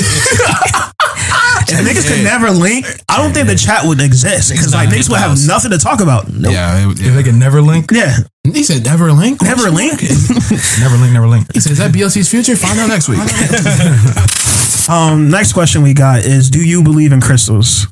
if 1.72 1.78
niggas 1.88 2.06
could 2.08 2.22
never 2.24 2.50
link, 2.50 2.84
I 3.08 3.16
don't 3.16 3.32
think 3.32 3.46
the 3.48 3.56
chat 3.56 3.84
would 3.84 4.00
exist 4.00 4.50
because 4.52 4.74
like 4.74 4.88
niggas 4.90 5.08
would 5.08 5.18
have 5.20 5.38
nothing 5.46 5.70
to 5.70 5.78
talk 5.78 6.00
about. 6.00 6.28
yeah, 6.28 6.88
it- 6.90 7.00
If 7.00 7.14
they 7.14 7.22
can 7.22 7.38
never 7.38 7.60
link, 7.62 7.90
Yeah, 7.90 8.16
he 8.44 8.62
said, 8.64 8.84
"Never 8.84 9.12
link, 9.12 9.40
never 9.42 9.70
link. 9.70 10.02
never 10.80 10.96
link, 10.98 11.12
never 11.12 11.28
link. 11.28 11.46
He 11.54 11.60
said, 11.60 11.72
"Is 11.72 11.78
that 11.78 11.92
BLT's 11.92 12.28
future?" 12.28 12.56
Find 12.56 12.78
out 12.80 12.88
next 12.88 13.08
week. 13.08 13.20
Um, 14.92 15.30
next 15.30 15.54
question 15.54 15.80
we 15.80 15.94
got 15.94 16.18
is: 16.26 16.50
Do 16.50 16.62
you 16.62 16.82
believe 16.82 17.12
in 17.12 17.20
crystals? 17.22 17.86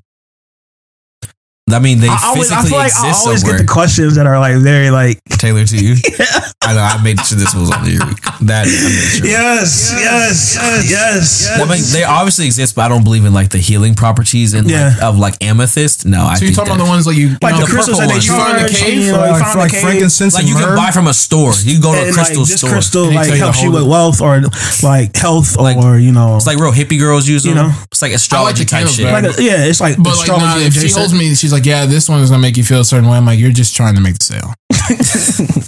I 1.75 1.79
mean, 1.79 2.01
they 2.01 2.09
I 2.09 2.19
always, 2.25 2.51
I 2.51 2.63
physically 2.63 2.71
feel 2.71 2.79
like 2.79 2.93
I 2.95 3.13
always 3.17 3.41
somewhere. 3.41 3.59
get 3.59 3.67
the 3.67 3.73
questions 3.73 4.15
that 4.17 4.27
are 4.27 4.39
like 4.39 4.57
very 4.57 4.91
like 4.91 5.21
Tailored 5.41 5.69
to 5.69 5.77
you. 5.77 5.95
yeah. 6.19 6.27
I 6.63 6.75
know. 6.75 6.81
I 6.83 7.03
made 7.03 7.19
sure 7.25 7.39
this 7.39 7.55
was 7.55 7.71
on 7.71 7.87
your 7.89 8.01
that. 8.45 8.67
I 8.67 8.71
made 8.71 9.09
sure. 9.17 9.27
yes, 9.27 9.93
yes, 9.97 10.59
yes, 10.91 11.49
I 11.51 11.65
mean, 11.65 11.83
they 11.93 12.05
obviously 12.05 12.47
exist, 12.47 12.77
but 12.77 12.83
I 12.83 12.89
don't 12.89 13.05
believe 13.05 13.25
in 13.25 13.33
like 13.33 13.49
the 13.51 13.59
healing 13.59 13.95
properties 13.95 14.53
and 14.53 14.69
Yeah. 14.69 14.89
like, 14.95 15.03
of 15.03 15.19
like 15.19 15.43
amethyst. 15.43 16.05
No, 16.05 16.25
I 16.25 16.35
So 16.37 16.45
you're 16.45 16.55
talking 16.55 16.73
about 16.75 16.85
the 16.85 16.91
ones 16.91 17.07
like 17.07 17.17
you, 17.17 17.37
like 17.41 17.55
you 17.55 17.61
the 17.61 17.67
know, 17.67 17.73
crystals 17.73 17.99
that 17.99 18.09
they. 18.09 18.21
You 18.21 18.37
find 18.37 18.59
in 18.59 18.63
the 18.65 18.69
cave. 18.69 18.99
you 18.99 19.13
know, 19.13 19.25
you 19.25 19.33
like, 19.33 19.55
like 19.57 19.73
cave. 19.73 19.81
frankincense 19.81 20.35
like 20.35 20.47
you 20.47 20.55
can 20.55 20.77
buy 20.77 20.91
from 20.91 21.07
a 21.09 21.15
store. 21.15 21.53
You 21.65 21.81
can 21.81 21.83
go 21.83 21.95
to 21.95 22.11
a 22.11 22.13
crystal 22.13 22.43
like 22.43 22.49
this 22.51 22.63
crystal 22.63 23.07
And 23.07 23.15
like 23.17 23.27
tell 23.27 23.37
you 23.37 23.41
to 23.41 23.45
helps 23.45 23.63
you 23.63 23.73
with 23.73 23.87
wealth 23.89 24.21
or 24.21 24.43
like 24.83 25.17
health 25.17 25.57
or 25.59 25.99
you 25.99 26.13
know 26.13 26.37
It's 26.37 26.47
like 26.47 26.59
real 26.59 26.73
hippie 26.73 26.99
girls 26.99 27.27
use 27.29 27.45
them. 27.45 27.57
You 27.57 27.63
know? 27.63 27.73
it's 27.91 28.03
like 28.03 28.13
astrology 28.13 28.65
type 28.65 28.89
shit. 28.89 29.07
a, 29.07 29.43
yeah, 29.43 29.65
it's 29.65 29.81
like 29.81 29.97
astrology 29.99 30.67
if 30.67 30.75
she 30.75 30.93
holds 30.93 31.13
me, 31.13 31.35
she's 31.35 31.53
like, 31.53 31.60
"Yeah, 31.67 31.87
this 31.87 32.09
one 32.09 32.21
is 32.23 32.31
gonna 32.31 32.43
make 32.43 32.57
you 32.57 32.65
feel 32.65 32.81
a 32.81 32.85
certain 32.85 33.09
way." 33.09 33.17
I'm 33.17 33.27
like, 33.27 33.39
"You're 33.39 33.53
just 33.53 33.75
trying 33.77 33.95
to 33.95 34.01
make 34.01 34.19
the 34.19 34.25
sale." 34.25 34.55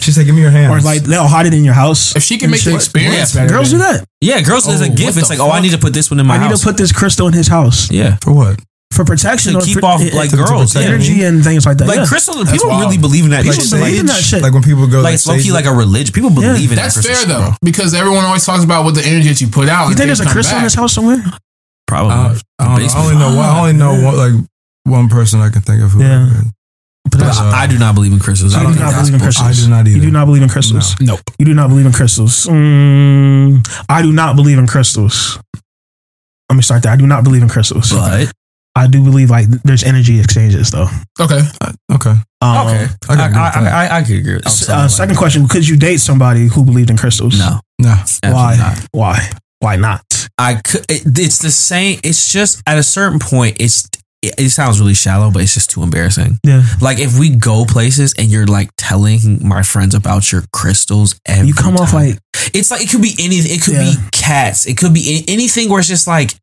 She 0.01 0.11
said, 0.12 0.26
"Give 0.26 0.34
me 0.34 0.40
your 0.43 0.51
hands." 0.51 0.72
or 0.72 0.80
like 0.84 1.03
they'll 1.03 1.28
hide 1.28 1.47
it 1.47 1.55
in 1.55 1.64
your 1.64 1.74
house. 1.74 2.14
If 2.16 2.22
she 2.22 2.38
can 2.38 2.51
make 2.51 2.61
the 2.62 2.70
shit. 2.70 2.74
experience 2.74 3.34
better, 3.34 3.49
girls 3.49 3.70
do 3.70 3.78
that. 3.78 4.05
Yeah, 4.20 4.40
girls 4.40 4.68
as 4.68 4.80
a 4.80 4.84
Oh, 4.86 4.88
gift. 4.95 5.16
It's 5.18 5.28
the 5.28 5.34
like, 5.34 5.40
oh, 5.40 5.51
I 5.51 5.61
need 5.61 5.70
to 5.72 5.78
put 5.78 5.95
this 5.95 6.11
one 6.11 6.18
in 6.20 6.26
my 6.26 6.34
house. 6.34 6.40
I 6.40 6.47
need 6.47 6.51
house. 6.51 6.61
to 6.61 6.66
put 6.66 6.76
this 6.76 6.93
crystal 6.93 7.26
in 7.28 7.32
his 7.32 7.49
house 7.49 7.90
yeah, 7.90 8.16
for 8.22 8.32
what? 8.32 8.59
for 8.93 9.07
protection 9.07 9.53
to 9.55 9.59
or 9.59 9.62
keep 9.62 9.80
for- 9.80 9.86
off 9.86 10.03
it- 10.03 10.12
like 10.12 10.32
it- 10.32 10.36
girls. 10.36 10.74
Yeah. 10.76 10.82
energy 10.82 11.22
and 11.24 11.43
things 11.43 11.64
like 11.64 11.78
that. 11.78 11.88
Like 11.88 11.99
yeah. 11.99 12.07
crystal, 12.07 12.34
people 12.45 12.68
wild. 12.68 12.82
really 12.82 12.99
believe 12.99 13.24
in 13.24 13.30
that. 13.30 13.43
People 13.45 13.62
shit. 13.62 13.70
believe 13.70 13.84
like, 13.95 14.01
in 14.01 14.07
that 14.07 14.20
shit. 14.22 14.43
Like 14.43 14.53
when 14.53 14.62
people 14.62 14.86
go, 14.86 14.99
like 14.99 15.05
like, 15.05 15.14
it's 15.14 15.26
low 15.26 15.38
key 15.38 15.51
like 15.53 15.64
a 15.64 15.72
religion. 15.72 16.12
People 16.12 16.28
believe 16.30 16.70
in 16.70 16.76
that. 16.76 16.93
That's 16.93 17.07
fair 17.07 17.24
though, 17.26 17.40
bro. 17.40 17.55
because 17.62 17.95
everyone 17.95 18.24
always 18.24 18.45
talks 18.45 18.64
about 18.64 18.84
what 18.84 18.95
the 18.95 19.01
energy 19.07 19.28
that 19.28 19.40
you 19.40 19.49
put 19.49 19.68
out. 19.70 19.88
you 19.88 19.95
think 19.95 20.09
there's 20.09 20.20
a 20.20 20.24
things 20.24 20.32
come 20.32 20.34
crystal 20.34 20.57
in 20.57 20.61
back. 20.61 20.64
his 20.64 20.74
house 20.74 20.93
somewhere? 20.93 21.22
Probably. 21.86 22.12
Uh, 22.12 22.38
I, 22.59 22.78
don't 22.78 22.82
know. 22.82 22.88
I 22.88 23.01
only 23.01 23.16
know. 23.16 23.40
I 23.40 23.59
only 23.61 23.72
know 23.72 23.93
one, 24.05 24.16
like 24.16 24.34
one 24.85 25.09
person 25.09 25.41
I 25.41 25.51
can 25.51 25.62
think 25.62 25.83
of. 25.83 25.91
Who 25.93 26.01
Yeah. 26.03 26.28
But 27.05 27.18
But 27.18 27.18
that's- 27.20 27.39
I, 27.39 27.64
I 27.64 27.66
do 27.66 27.78
not 27.78 27.95
believe 27.95 28.12
in 28.12 28.20
crystals. 28.20 28.53
You 28.55 28.61
I 28.61 28.62
do 28.62 28.68
don't 28.68 28.78
not 28.78 28.80
think 28.80 28.97
that's 28.97 29.09
believe 29.11 29.14
in 29.14 29.20
crystals. 29.26 29.49
I 29.49 29.64
do 29.64 29.68
not 29.70 29.87
You 29.87 30.01
do 30.01 30.11
not 30.11 30.24
believe 30.26 30.43
in 30.43 30.49
crystals. 30.49 30.95
Nope. 31.01 31.20
You 31.39 31.45
do 31.45 31.55
not 31.55 31.68
believe 31.68 31.87
in 31.87 31.93
crystals. 31.93 32.47
Mm, 32.47 33.85
I 33.89 34.03
do 34.03 34.12
not 34.12 34.37
believe 34.37 34.59
in 34.59 34.66
crystals. 34.66 35.39
Let 36.49 36.57
me 36.57 36.62
start 36.62 36.83
there. 36.83 36.93
I 36.93 36.97
do 36.97 37.07
not 37.07 37.24
believe 37.24 37.43
in 37.43 37.49
crystals. 37.49 37.91
But 37.93 38.33
I 38.74 38.87
do 38.87 39.03
believe 39.05 39.30
like 39.30 39.49
there's 39.64 39.83
energy 39.85 40.18
exchanges 40.20 40.70
though. 40.70 40.89
Okay. 41.20 41.41
Okay. 41.93 42.14
Um, 42.41 42.66
okay, 42.66 42.87
I 43.09 43.12
I, 43.12 43.16
can 43.16 43.20
I, 43.20 43.26
agree 43.26 43.28
with 43.28 43.37
I, 43.37 43.61
that. 43.62 43.93
I, 43.93 43.99
I 43.99 44.03
could 44.03 44.16
agree. 44.16 44.35
with 44.35 44.47
uh, 44.68 44.72
like 44.83 44.91
second 44.91 45.14
that. 45.14 45.18
question: 45.18 45.49
Could 45.49 45.68
you 45.68 45.76
date 45.76 45.99
somebody 45.99 46.47
who 46.49 46.64
believed 46.64 46.91
in 46.91 46.97
crystals? 46.97 47.39
No, 47.39 47.61
No. 47.78 47.95
Why? 48.24 48.57
not. 48.57 48.87
Why? 48.93 49.30
Why 49.61 49.76
not? 49.76 50.03
I 50.39 50.55
could. 50.55 50.85
It, 50.91 51.03
it's 51.18 51.39
the 51.39 51.51
same. 51.51 52.01
It's 52.03 52.33
just 52.33 52.62
at 52.66 52.78
a 52.78 52.83
certain 52.83 53.18
point. 53.18 53.59
It's 53.61 53.89
it, 54.23 54.35
it 54.39 54.51
sounds 54.51 54.81
really 54.81 54.95
shallow, 54.95 55.31
but 55.31 55.43
it's 55.43 55.55
just 55.55 55.70
too 55.70 55.83
embarrassing. 55.83 56.39
Yeah. 56.45 56.62
Like 56.81 56.99
if 56.99 57.18
we 57.18 57.29
go 57.37 57.64
places 57.64 58.14
and 58.18 58.29
you're 58.29 58.47
like 58.47 58.70
telling 58.79 59.47
my 59.47 59.62
friends 59.62 59.95
about 59.95 60.31
your 60.33 60.43
crystals, 60.53 61.18
every 61.27 61.49
You 61.49 61.55
come 61.55 61.77
off 61.77 61.93
like 61.93 62.18
it's 62.55 62.70
like 62.70 62.83
it 62.83 62.91
could 62.91 63.03
be 63.03 63.14
anything. 63.18 63.53
It 63.53 63.62
could 63.62 63.75
Yeah. 63.75 63.93
be 63.93 63.97
cats. 64.12 64.66
It 64.66 64.77
could 64.77 64.95
be 64.95 65.25
anything 65.29 65.68
where 65.68 65.81
it's 65.81 65.89
just 65.89 66.07
like 66.07 66.35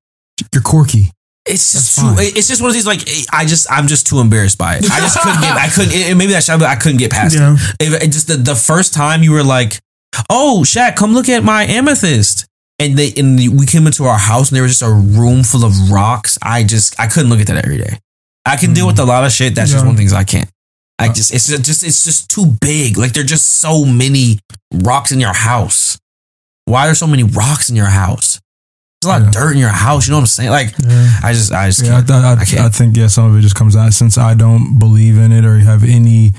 You're 0.53 0.61
quirky. 0.61 1.11
it's 1.45 1.71
just 1.71 1.99
too. 1.99 2.15
It's 2.17 2.47
just 2.47 2.61
one 2.61 2.69
of 2.69 2.73
these 2.75 2.85
like 2.87 3.01
I 3.33 3.45
just 3.45 3.65
I'm 3.71 3.87
just 3.87 4.05
too 4.07 4.19
embarrassed 4.19 4.57
by 4.57 4.75
it. 4.75 4.85
I 4.91 4.99
just 4.99 5.19
couldn't 5.19 5.41
get. 5.41 5.55
I 5.57 5.67
couldn't. 5.73 5.93
It, 5.93 6.15
maybe 6.17 6.33
that's 6.33 6.45
shallow, 6.45 6.59
but 6.59 6.69
I 6.69 6.75
couldn't 6.75 6.97
get 6.99 7.11
past 7.11 7.35
Yeah. 7.35 7.55
it. 7.57 7.75
If, 7.79 8.03
it 8.03 8.07
just 8.11 8.27
the, 8.27 8.35
the 8.35 8.55
first 8.55 8.93
time 8.93 9.23
you 9.23 9.31
were 9.31 9.43
like, 9.43 9.79
"Oh, 10.29 10.63
Shaq, 10.65 10.95
come 10.95 11.13
look 11.13 11.29
at 11.29 11.43
my 11.43 11.63
amethyst," 11.63 12.45
and 12.79 12.97
they 12.97 13.11
and 13.17 13.37
we 13.37 13.65
came 13.65 13.85
into 13.85 14.05
our 14.05 14.17
house 14.17 14.49
and 14.49 14.55
there 14.55 14.63
was 14.63 14.79
just 14.79 14.81
a 14.81 14.91
room 14.91 15.43
full 15.43 15.65
of 15.65 15.91
rocks. 15.91 16.37
I 16.41 16.63
just 16.63 16.99
I 16.99 17.07
couldn't 17.07 17.29
look 17.29 17.41
at 17.41 17.47
that 17.47 17.63
every 17.63 17.77
day. 17.77 17.99
I 18.45 18.55
can 18.55 18.73
deal 18.73 18.87
with 18.87 18.97
a 18.99 19.03
mm. 19.03 19.07
lot 19.07 19.25
of 19.25 19.31
shit. 19.31 19.53
That's 19.53 19.71
just 19.71 19.85
one 19.85 19.95
things 19.95 20.13
I 20.13 20.23
can't. 20.23 20.49
I 20.97 21.09
just 21.09 21.33
it's 21.33 21.47
just 21.47 21.83
it's 21.83 22.03
just 22.03 22.29
too 22.29 22.45
big. 22.61 22.97
Like 22.97 23.13
there 23.13 23.23
are 23.23 23.27
just 23.27 23.59
so 23.59 23.85
many 23.85 24.39
rocks 24.73 25.11
in 25.11 25.19
your 25.19 25.33
house. 25.33 25.99
Why 26.65 26.83
are 26.83 26.87
there 26.87 26.95
so 26.95 27.07
many 27.07 27.23
rocks 27.23 27.69
in 27.69 27.75
your 27.75 27.85
house? 27.85 28.39
There's 29.01 29.09
a 29.09 29.13
lot 29.13 29.21
Yeah. 29.21 29.27
of 29.27 29.33
dirt 29.33 29.51
in 29.53 29.57
your 29.59 29.69
house. 29.69 30.07
You 30.07 30.11
know 30.11 30.17
what 30.17 30.23
I'm 30.23 30.27
saying? 30.27 30.49
Like 30.49 30.73
Yeah. 30.79 31.19
I 31.23 31.33
just 31.33 31.51
I 31.51 31.67
just 31.67 31.85
Yeah, 31.85 31.97
I, 31.97 32.01
can't. 32.01 32.59
I, 32.59 32.63
I. 32.63 32.65
I 32.65 32.69
think 32.69 32.97
yeah, 32.97 33.07
some 33.07 33.31
of 33.31 33.37
it 33.37 33.41
just 33.41 33.55
comes 33.55 33.75
out 33.75 33.93
since 33.93 34.17
I 34.17 34.33
don't 34.33 34.77
believe 34.77 35.17
in 35.17 35.31
it 35.31 35.45
or 35.45 35.59
have 35.59 35.83
any 35.83 36.33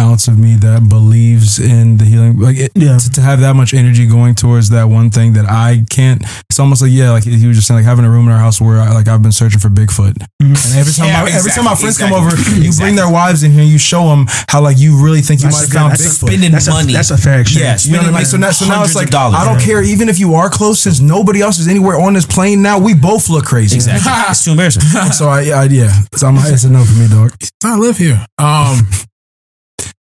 ounce 0.00 0.26
of 0.28 0.38
me 0.38 0.54
that 0.56 0.88
believes 0.88 1.58
in 1.60 1.98
the 1.98 2.04
healing. 2.04 2.38
Like 2.40 2.56
it, 2.56 2.72
Yeah. 2.74 2.96
to, 2.98 3.10
to 3.12 3.20
have 3.20 3.40
that 3.40 3.54
much 3.54 3.74
energy 3.74 4.06
going 4.06 4.34
towards 4.34 4.70
that 4.70 4.84
one 4.88 5.10
thing 5.10 5.34
that 5.34 5.44
I 5.48 5.84
can't. 5.90 6.22
It's 6.48 6.58
almost 6.58 6.80
like 6.82 6.90
yeah, 6.92 7.10
like 7.10 7.26
you 7.26 7.48
were 7.48 7.54
just 7.54 7.66
saying, 7.68 7.78
like 7.80 7.84
having 7.84 8.04
a 8.04 8.10
room 8.10 8.26
in 8.26 8.32
our 8.32 8.38
house 8.38 8.60
where 8.60 8.78
I, 8.80 8.92
like 8.92 9.06
I've 9.08 9.22
been 9.22 9.32
searching 9.32 9.60
for 9.60 9.68
Bigfoot, 9.68 10.14
Mhm. 10.42 10.56
and 10.66 10.74
every 10.80 10.92
time 10.92 11.06
Yeah, 11.06 11.22
my, 11.22 11.30
every 11.30 11.50
time 11.52 11.64
my 11.64 11.72
exactly, 11.72 11.80
friends 11.92 11.98
come 11.98 12.12
over, 12.12 12.30
you 12.34 12.66
exactly. 12.66 12.84
bring 12.84 12.96
their 12.96 13.10
wives 13.10 13.42
in 13.42 13.52
here, 13.52 13.64
you 13.64 13.78
show 13.78 14.08
them 14.08 14.26
how 14.48 14.60
like 14.62 14.78
you 14.78 15.02
really 15.04 15.20
think 15.20 15.40
you 15.42 15.48
That's 15.50 15.68
might 15.68 15.76
a 15.76 15.78
have 15.78 15.80
found 15.80 15.92
that's 15.92 16.06
Bigfoot. 16.06 16.26
spending 16.28 16.52
That's 16.52 16.66
a, 16.66 16.70
money. 16.70 16.92
that's 16.92 17.10
a 17.10 17.18
fair 17.18 17.40
exchange. 17.40 17.60
Yes. 17.62 17.86
You 17.86 17.92
know 17.92 17.98
what 17.98 18.14
I 18.14 18.16
mean? 18.18 18.24
Spending, 18.26 18.52
So 18.52 18.66
now, 18.66 18.72
so 18.72 18.80
now 18.80 18.84
it's 18.84 18.94
like 18.94 19.10
dollars. 19.10 19.36
I 19.38 19.44
don't 19.44 19.60
care. 19.60 19.82
Even 19.82 20.08
if 20.08 20.18
you 20.18 20.34
are 20.34 20.48
close, 20.50 20.80
since 20.80 21.00
nobody 21.00 21.40
else 21.42 21.58
is 21.58 21.68
anywhere 21.68 22.00
on 22.00 22.14
this 22.14 22.26
plane 22.26 22.62
now, 22.62 22.78
we 22.78 22.94
both 22.94 23.28
look 23.28 23.44
crazy. 23.44 23.76
Exactly. 23.76 24.10
it's 24.30 24.44
too 24.44 24.52
embarrassing. 24.52 24.82
So 25.12 25.28
I, 25.28 25.40
I 25.50 25.64
yeah, 25.64 25.92
so 26.14 26.26
I'm, 26.28 26.36
it's 26.38 26.64
a 26.64 26.70
no 26.70 26.84
for 26.84 26.94
me, 26.98 27.08
dog. 27.08 27.32
I 27.64 27.76
live 27.76 27.96
here. 27.98 28.24
Um, 28.38 28.86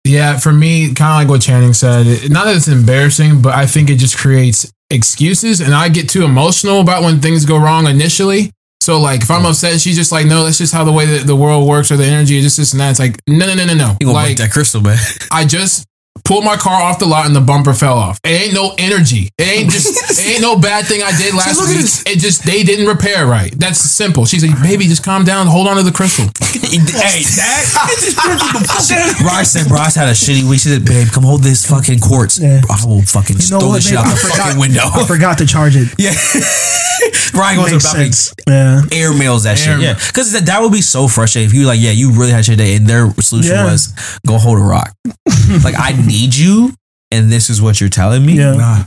yeah, 0.09 0.37
for 0.37 0.51
me, 0.51 0.93
kind 0.93 1.11
of 1.11 1.15
like 1.17 1.27
what 1.29 1.41
Channing 1.41 1.73
said. 1.73 2.29
Not 2.29 2.45
that 2.45 2.55
it's 2.55 2.67
embarrassing, 2.67 3.41
but 3.41 3.53
I 3.55 3.65
think 3.65 3.89
it 3.89 3.95
just 3.97 4.17
creates 4.17 4.71
excuses, 4.89 5.61
and 5.61 5.73
I 5.73 5.89
get 5.89 6.09
too 6.09 6.23
emotional 6.23 6.81
about 6.81 7.03
when 7.03 7.19
things 7.21 7.45
go 7.45 7.57
wrong 7.57 7.87
initially. 7.87 8.51
So, 8.81 8.99
like, 8.99 9.21
if 9.21 9.29
I'm 9.29 9.45
upset, 9.45 9.79
she's 9.81 9.95
just 9.95 10.11
like, 10.11 10.25
"No, 10.25 10.43
that's 10.45 10.57
just 10.57 10.73
how 10.73 10.83
the 10.83 10.91
way 10.91 11.05
that 11.05 11.27
the 11.27 11.35
world 11.35 11.67
works, 11.67 11.91
or 11.91 11.97
the 11.97 12.05
energy, 12.05 12.37
is 12.37 12.43
just 12.45 12.57
this 12.57 12.71
and 12.71 12.79
that." 12.79 12.91
It's 12.91 12.99
like, 12.99 13.19
no, 13.27 13.45
no, 13.45 13.53
no, 13.53 13.65
no, 13.65 13.73
no. 13.73 13.97
You 13.99 14.07
gonna 14.07 14.13
Like, 14.13 14.25
break 14.27 14.37
that 14.37 14.51
crystal, 14.51 14.81
man? 14.81 14.97
I 15.31 15.45
just 15.45 15.85
pulled 16.23 16.43
my 16.45 16.55
car 16.57 16.81
off 16.81 16.99
the 16.99 17.05
lot 17.05 17.25
and 17.25 17.35
the 17.35 17.41
bumper 17.41 17.73
fell 17.73 17.97
off. 17.97 18.19
It 18.23 18.29
ain't 18.29 18.53
no 18.53 18.73
energy. 18.77 19.29
It 19.37 19.47
ain't 19.47 19.71
just. 19.71 19.87
it 20.19 20.27
ain't 20.33 20.41
no 20.41 20.57
bad 20.59 20.85
thing 20.85 21.01
I 21.03 21.11
did 21.17 21.33
last 21.33 21.59
week. 21.61 21.79
It 22.15 22.19
just 22.19 22.45
they 22.45 22.63
didn't 22.63 22.87
repair 22.87 23.25
right. 23.25 23.51
That's 23.57 23.79
simple. 23.79 24.25
She's 24.25 24.45
like, 24.45 24.61
"Baby, 24.61 24.85
just 24.85 25.03
calm 25.03 25.23
down. 25.23 25.47
Hold 25.47 25.67
on 25.67 25.77
to 25.77 25.83
the 25.83 25.91
crystal." 25.91 26.25
hey, 26.25 27.23
that. 27.37 29.17
Bryce 29.21 29.51
said 29.53 29.67
Bryce 29.67 29.95
had 29.95 30.07
a 30.07 30.11
shitty 30.13 30.49
week. 30.49 30.59
She 30.59 30.69
said, 30.69 30.85
"Babe, 30.85 31.07
come 31.11 31.23
hold 31.23 31.43
this 31.43 31.65
fucking 31.65 31.99
quartz. 31.99 32.39
Yeah. 32.39 32.61
I 32.69 32.85
will 32.85 33.01
fucking 33.01 33.37
You 33.39 33.49
know 33.51 33.59
throw 33.59 33.69
what, 33.69 33.75
this 33.75 33.87
shit 33.89 33.97
babe? 33.97 34.05
out 34.05 34.07
I 34.07 34.11
the 34.13 34.17
forgot- 34.19 34.37
fucking 34.37 34.59
window." 34.59 34.81
I 34.85 35.05
forgot 35.05 35.37
to 35.39 35.45
charge 35.45 35.75
it. 35.75 35.87
yeah, 35.97 36.11
Ryan 37.33 37.57
goes 37.59 37.71
Makes 37.71 37.85
about 37.85 37.97
me 37.97 38.03
sense. 38.11 38.33
Yeah. 38.47 38.81
air 38.91 39.13
mails 39.13 39.43
that 39.43 39.59
Air- 39.59 39.77
shit. 39.77 39.81
Yeah, 39.81 39.93
because 39.93 40.31
that, 40.33 40.45
that 40.47 40.61
would 40.61 40.71
be 40.71 40.81
so 40.81 41.07
frustrating 41.07 41.47
if 41.49 41.53
you 41.53 41.61
were 41.61 41.67
like, 41.67 41.79
yeah, 41.79 41.91
you 41.91 42.11
really 42.11 42.31
had 42.31 42.47
your 42.47 42.57
day, 42.57 42.75
and 42.75 42.87
their 42.87 43.09
solution 43.21 43.53
Yeah. 43.55 43.65
was 43.65 43.93
go 44.27 44.37
hold 44.37 44.57
a 44.59 44.61
rock. 44.63 44.93
like 45.63 45.75
I 45.77 45.93
need 46.09 46.35
you, 46.35 46.73
and 47.11 47.31
this 47.31 47.49
is 47.49 47.61
what 47.61 47.79
you're 47.79 47.89
telling 47.89 48.25
me. 48.25 48.33
Yeah. 48.33 48.53
Nah, 48.53 48.83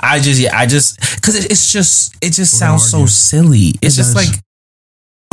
I 0.00 0.20
just, 0.20 0.40
yeah, 0.40 0.56
I 0.56 0.66
just, 0.66 1.00
because 1.16 1.34
it, 1.34 1.50
it's 1.50 1.72
just, 1.72 2.14
it 2.22 2.32
just 2.32 2.54
We're 2.54 2.58
sounds 2.58 2.90
so 2.90 3.06
silly. 3.06 3.72
It's 3.82 3.94
It 3.94 4.02
just 4.02 4.14
does. 4.14 4.28
like 4.30 4.40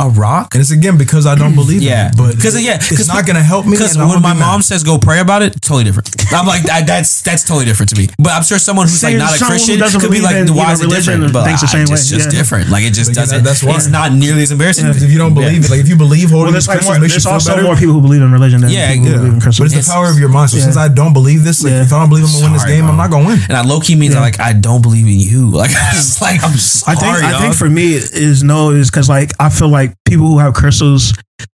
a 0.00 0.08
rock. 0.10 0.54
and 0.54 0.60
it's 0.60 0.72
again 0.72 0.98
because 0.98 1.24
I 1.24 1.36
don't 1.36 1.54
believe 1.62 1.80
Yeah. 1.80 2.08
in 2.08 2.14
it. 2.14 2.16
But 2.18 2.42
'Cause, 2.42 2.60
yeah, 2.60 2.76
it's 2.82 3.06
not 3.06 3.26
gonna 3.26 3.42
help 3.42 3.64
me. 3.64 3.72
Because 3.78 3.96
when 3.96 4.08
my 4.08 4.14
gonna 4.14 4.34
be 4.34 4.40
mad. 4.40 4.46
mom 4.58 4.60
says 4.62 4.82
go 4.82 4.98
pray 4.98 5.20
about 5.20 5.42
it, 5.42 5.54
totally 5.62 5.84
different. 5.84 6.10
I'm 6.34 6.46
like 6.46 6.64
that, 6.64 6.86
that's 6.86 7.22
that's 7.22 7.44
totally 7.44 7.64
different 7.64 7.90
to 7.94 7.96
me. 8.00 8.08
But 8.18 8.32
I'm 8.32 8.42
sure 8.42 8.58
someone 8.58 8.86
who's 8.88 8.98
Say 8.98 9.14
like 9.14 9.18
not 9.18 9.40
a 9.40 9.44
Christian 9.44 9.78
could 10.00 10.10
be 10.10 10.20
like, 10.20 10.34
in, 10.34 10.48
you 10.48 10.54
why 10.54 10.72
is 10.72 10.80
it 10.80 10.86
religion 10.90 11.20
different? 11.22 11.32
But 11.32 11.44
thinks 11.46 11.60
the 11.62 11.68
I 11.68 11.70
same 11.70 11.86
just, 11.86 12.10
way. 12.10 12.18
just 12.18 12.32
Yeah. 12.32 12.38
different. 12.42 12.70
Like 12.70 12.82
it 12.82 12.90
just 12.90 13.10
But 13.10 13.22
doesn't. 13.22 13.44
that's 13.44 13.62
why. 13.62 13.76
It's 13.76 13.86
not 13.86 14.12
nearly 14.12 14.42
as 14.42 14.50
embarrassing. 14.50 14.86
if 14.88 14.98
you 15.10 15.16
don't 15.18 15.30
Yeah. 15.36 15.46
believe 15.46 15.64
it, 15.64 15.70
like 15.70 15.80
if 15.80 15.88
you 15.88 15.94
believe 15.96 16.30
holding 16.30 16.46
Well, 16.46 16.52
there's 16.58 16.64
these 16.64 16.68
like 16.68 16.78
crystals 16.82 16.96
more, 16.98 17.00
makes 17.00 17.12
you 17.12 17.14
there's 17.14 17.24
feel 17.24 17.32
also 17.34 17.50
better. 17.54 17.62
more 17.62 17.76
people 17.76 17.94
who 17.94 18.00
believe 18.02 18.22
in 18.22 18.32
religion 18.32 18.60
than 18.62 18.70
Yeah, 18.70 18.90
people 18.92 19.06
who 19.06 19.16
believe 19.18 19.32
in 19.34 19.40
Christianity. 19.40 19.74
But 19.74 19.78
it's 19.78 19.86
the 19.86 19.92
power 19.94 20.10
of 20.10 20.18
your 20.18 20.28
mind. 20.28 20.50
So 20.50 20.58
since 20.58 20.76
I 20.76 20.88
don't 20.88 21.12
believe 21.12 21.44
this, 21.44 21.62
like 21.62 21.72
if 21.74 21.92
I 21.92 22.00
don't 22.00 22.08
believe 22.08 22.24
I'm 22.26 22.32
gonna 22.32 22.44
win 22.46 22.52
this 22.54 22.64
game, 22.64 22.86
I'm 22.90 22.96
not 22.96 23.10
gonna 23.14 23.26
win. 23.30 23.38
And 23.48 23.56
I 23.56 23.62
low 23.62 23.78
key 23.78 23.94
means 23.94 24.14
Yeah. 24.14 24.20
like 24.26 24.40
I 24.40 24.54
don't 24.54 24.82
believe 24.82 25.06
in 25.06 25.20
you. 25.22 25.50
Like 25.54 25.70
I 25.70 25.92
just 25.94 26.20
like 26.20 26.42
I'm 26.42 26.52
I 26.52 26.56
sorry. 26.56 26.96
think 26.98 27.24
I 27.30 27.38
think 27.40 27.54
for 27.54 27.70
me 27.70 27.94
is 27.94 28.42
no 28.42 28.70
is 28.70 28.90
because 28.90 29.08
like 29.08 29.30
I 29.38 29.48
feel 29.50 29.68
like 29.68 29.93
people 30.06 30.26
who 30.26 30.38
have 30.38 30.54
crystals, 30.54 31.12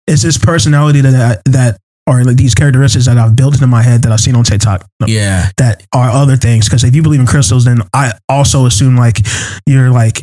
it's 0.07 0.23
this 0.23 0.37
personality 0.37 1.01
that 1.01 1.15
I, 1.15 1.49
that 1.51 1.77
are 2.07 2.23
like 2.23 2.37
these 2.37 2.55
characteristics 2.55 3.05
that 3.05 3.17
I've 3.17 3.35
built 3.35 3.55
into 3.55 3.67
my 3.67 3.83
head 3.83 4.03
that 4.03 4.11
I've 4.11 4.21
seen 4.21 4.35
on 4.35 4.43
TikTok. 4.43 4.87
yeah, 5.05 5.49
that 5.57 5.83
are 5.93 6.09
other 6.09 6.37
things. 6.37 6.65
Because 6.67 6.83
if 6.83 6.95
you 6.95 7.03
believe 7.03 7.19
in 7.19 7.25
crystals, 7.25 7.65
then 7.65 7.79
I 7.93 8.13
also 8.29 8.65
assume 8.65 8.95
like 8.95 9.17
you're 9.65 9.91
like 9.91 10.21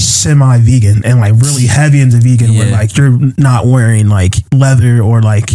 semi 0.00 0.58
vegan 0.58 1.02
and 1.04 1.20
like 1.20 1.34
really 1.34 1.66
heavy 1.66 2.00
into 2.00 2.16
vegan 2.18 2.56
where 2.56 2.70
like 2.70 2.96
you're 2.96 3.18
not 3.38 3.66
wearing 3.66 4.08
like 4.08 4.34
leather 4.52 5.02
or 5.02 5.22
like 5.22 5.50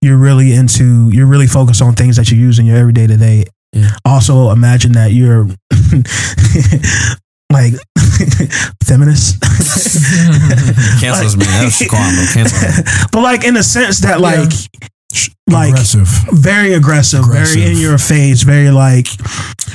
you're 0.00 0.16
really 0.16 0.52
into 0.52 1.10
you're 1.10 1.26
really 1.26 1.46
focused 1.46 1.82
on 1.82 1.94
things 1.94 2.16
that 2.16 2.30
you 2.30 2.38
use 2.38 2.58
in 2.58 2.66
your 2.66 2.76
everyday 2.76 3.06
to 3.06 3.16
day. 3.16 3.44
Yeah. 3.72 3.90
Also 4.04 4.50
imagine 4.50 4.92
that 4.92 5.12
you're 5.12 5.48
like 7.50 7.74
feminist. 8.84 9.40
cancel 11.00 11.24
this 11.24 11.36
man. 11.36 11.64
That's 11.64 11.86
calm. 11.88 12.14
Cancel. 12.32 12.58
him. 12.58 12.84
but 13.12 13.22
like 13.22 13.44
in 13.44 13.54
the 13.54 13.62
sense 13.62 14.00
that 14.00 14.20
like 14.20 14.50
like 15.50 15.70
Aggressive. 15.70 16.08
very 16.32 16.74
aggressive, 16.74 17.24
very 17.26 17.64
in 17.64 17.78
your 17.78 17.98
face, 17.98 18.42
very 18.42 18.70
like 18.70 19.06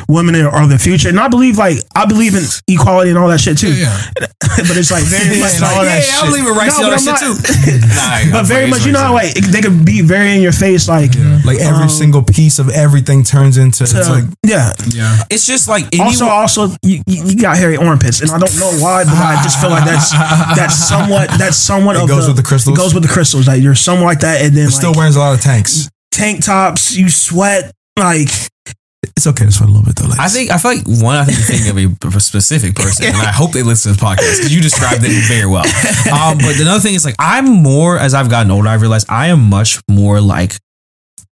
women 0.08 0.36
are 0.36 0.50
are 0.50 0.68
the 0.68 0.80
future. 0.80 1.10
And 1.10 1.20
I 1.20 1.28
believe 1.28 1.58
like 1.58 1.78
I 1.96 2.06
believe 2.06 2.36
in 2.36 2.44
equality 2.68 3.10
and 3.12 3.20
all 3.20 3.28
that 3.30 3.40
shit 3.42 3.58
too. 3.58 3.74
Yeah, 3.74 3.92
yeah. 4.20 4.28
but 4.68 4.78
it's 4.78 4.92
like 4.92 5.04
very 5.04 5.40
much 5.44 5.60
like 5.62 5.76
all 5.76 5.84
that 5.86 6.04
yeah, 6.06 6.22
I 6.22 6.26
believe 6.28 6.48
in 6.48 6.54
rights 6.56 6.80
No, 6.80 6.86
and 6.86 6.94
all 6.94 7.00
but 7.00 7.06
that 7.06 7.20
shit 7.20 7.20
too. 7.22 7.36
Nah, 7.96 8.40
but 8.40 8.46
very 8.48 8.64
I'm 8.66 8.70
much, 8.72 8.86
you 8.86 8.92
know, 8.92 9.00
how, 9.00 9.14
like 9.14 9.34
they 9.36 9.62
could 9.62 9.86
be 9.86 10.02
very 10.02 10.36
in 10.36 10.42
your 10.42 10.52
face, 10.52 10.88
like 10.88 11.12
Like 11.46 11.60
every 11.60 11.84
Um, 11.84 11.90
single 11.90 12.24
piece 12.24 12.60
of 12.60 12.70
everything 12.70 13.24
turns 13.24 13.58
into 13.58 13.84
it's 13.84 13.94
to- 13.94 14.10
like 14.12 14.24
yeah. 14.46 14.74
yeah. 14.90 15.18
it's 15.30 15.46
just 15.46 15.68
like 15.68 15.86
Also, 16.00 16.26
anyone- 16.26 16.30
also, 16.42 16.68
you, 16.82 17.02
you 17.08 17.24
you 17.26 17.36
got 17.42 17.58
hairy 17.58 17.78
armpits, 17.78 18.22
and 18.22 18.32
I 18.32 18.38
don't 18.40 18.56
know 18.60 18.72
why, 18.84 19.04
but 19.04 19.14
I 19.14 19.42
just 19.44 19.60
feel 19.60 19.70
like 19.70 19.86
that's 19.86 20.12
that's 20.56 20.76
somewhat 20.76 21.30
that's 21.38 21.58
somewhat 21.58 21.96
It 21.96 22.04
of 22.04 22.08
goes 22.10 22.28
with 22.28 22.38
the 22.38 22.44
crystals? 22.44 22.78
It 22.78 22.82
goes 22.82 22.94
with 22.94 23.04
the 23.04 23.10
crystals. 23.10 23.48
Like 23.48 23.62
you're 23.62 23.76
somewhat 23.76 24.06
like 24.06 24.20
that, 24.22 24.42
and 24.42 24.56
then 24.56 24.68
it 24.68 24.72
still 24.72 24.92
like, 24.92 24.98
wears 24.98 25.16
a 25.16 25.20
lot 25.20 25.34
of 25.34 25.42
tank 26.12 26.44
tops, 26.46 26.96
you 26.96 27.10
sweat, 27.10 27.72
like 27.98 28.30
It's 29.16 29.28
okay 29.28 29.46
to 29.46 29.52
sweat 29.52 29.70
a 29.70 29.72
little 29.72 29.86
bit 29.86 29.96
though. 29.96 30.08
Like, 30.08 30.20
I 30.20 30.28
think 30.28 30.52
I 30.52 30.58
feel 30.58 30.76
like 30.76 30.88
one. 30.88 31.16
I 31.16 31.26
think 31.26 31.38
you're 31.38 31.74
thinking 31.74 31.98
of 32.04 32.16
a 32.16 32.20
specific 32.20 32.76
person, 32.76 33.06
and 33.08 33.16
I 33.16 33.32
hope 33.32 33.52
they 33.52 33.64
listen 33.64 33.94
to 33.94 33.98
this 33.98 34.04
podcast 34.04 34.38
because 34.38 34.54
you 34.54 34.62
described 34.62 35.04
it 35.04 35.28
very 35.28 35.46
well. 35.46 35.66
Um, 36.12 36.38
but 36.38 36.60
another 36.60 36.80
thing 36.80 36.94
is 36.94 37.04
like 37.04 37.16
I'm 37.20 37.46
more 37.46 37.98
as 37.98 38.14
I've 38.14 38.30
gotten 38.30 38.52
older. 38.52 38.68
I've 38.70 38.82
realized 38.82 39.08
I 39.10 39.28
am 39.28 39.50
much 39.50 39.80
more 39.90 40.22
like 40.22 40.54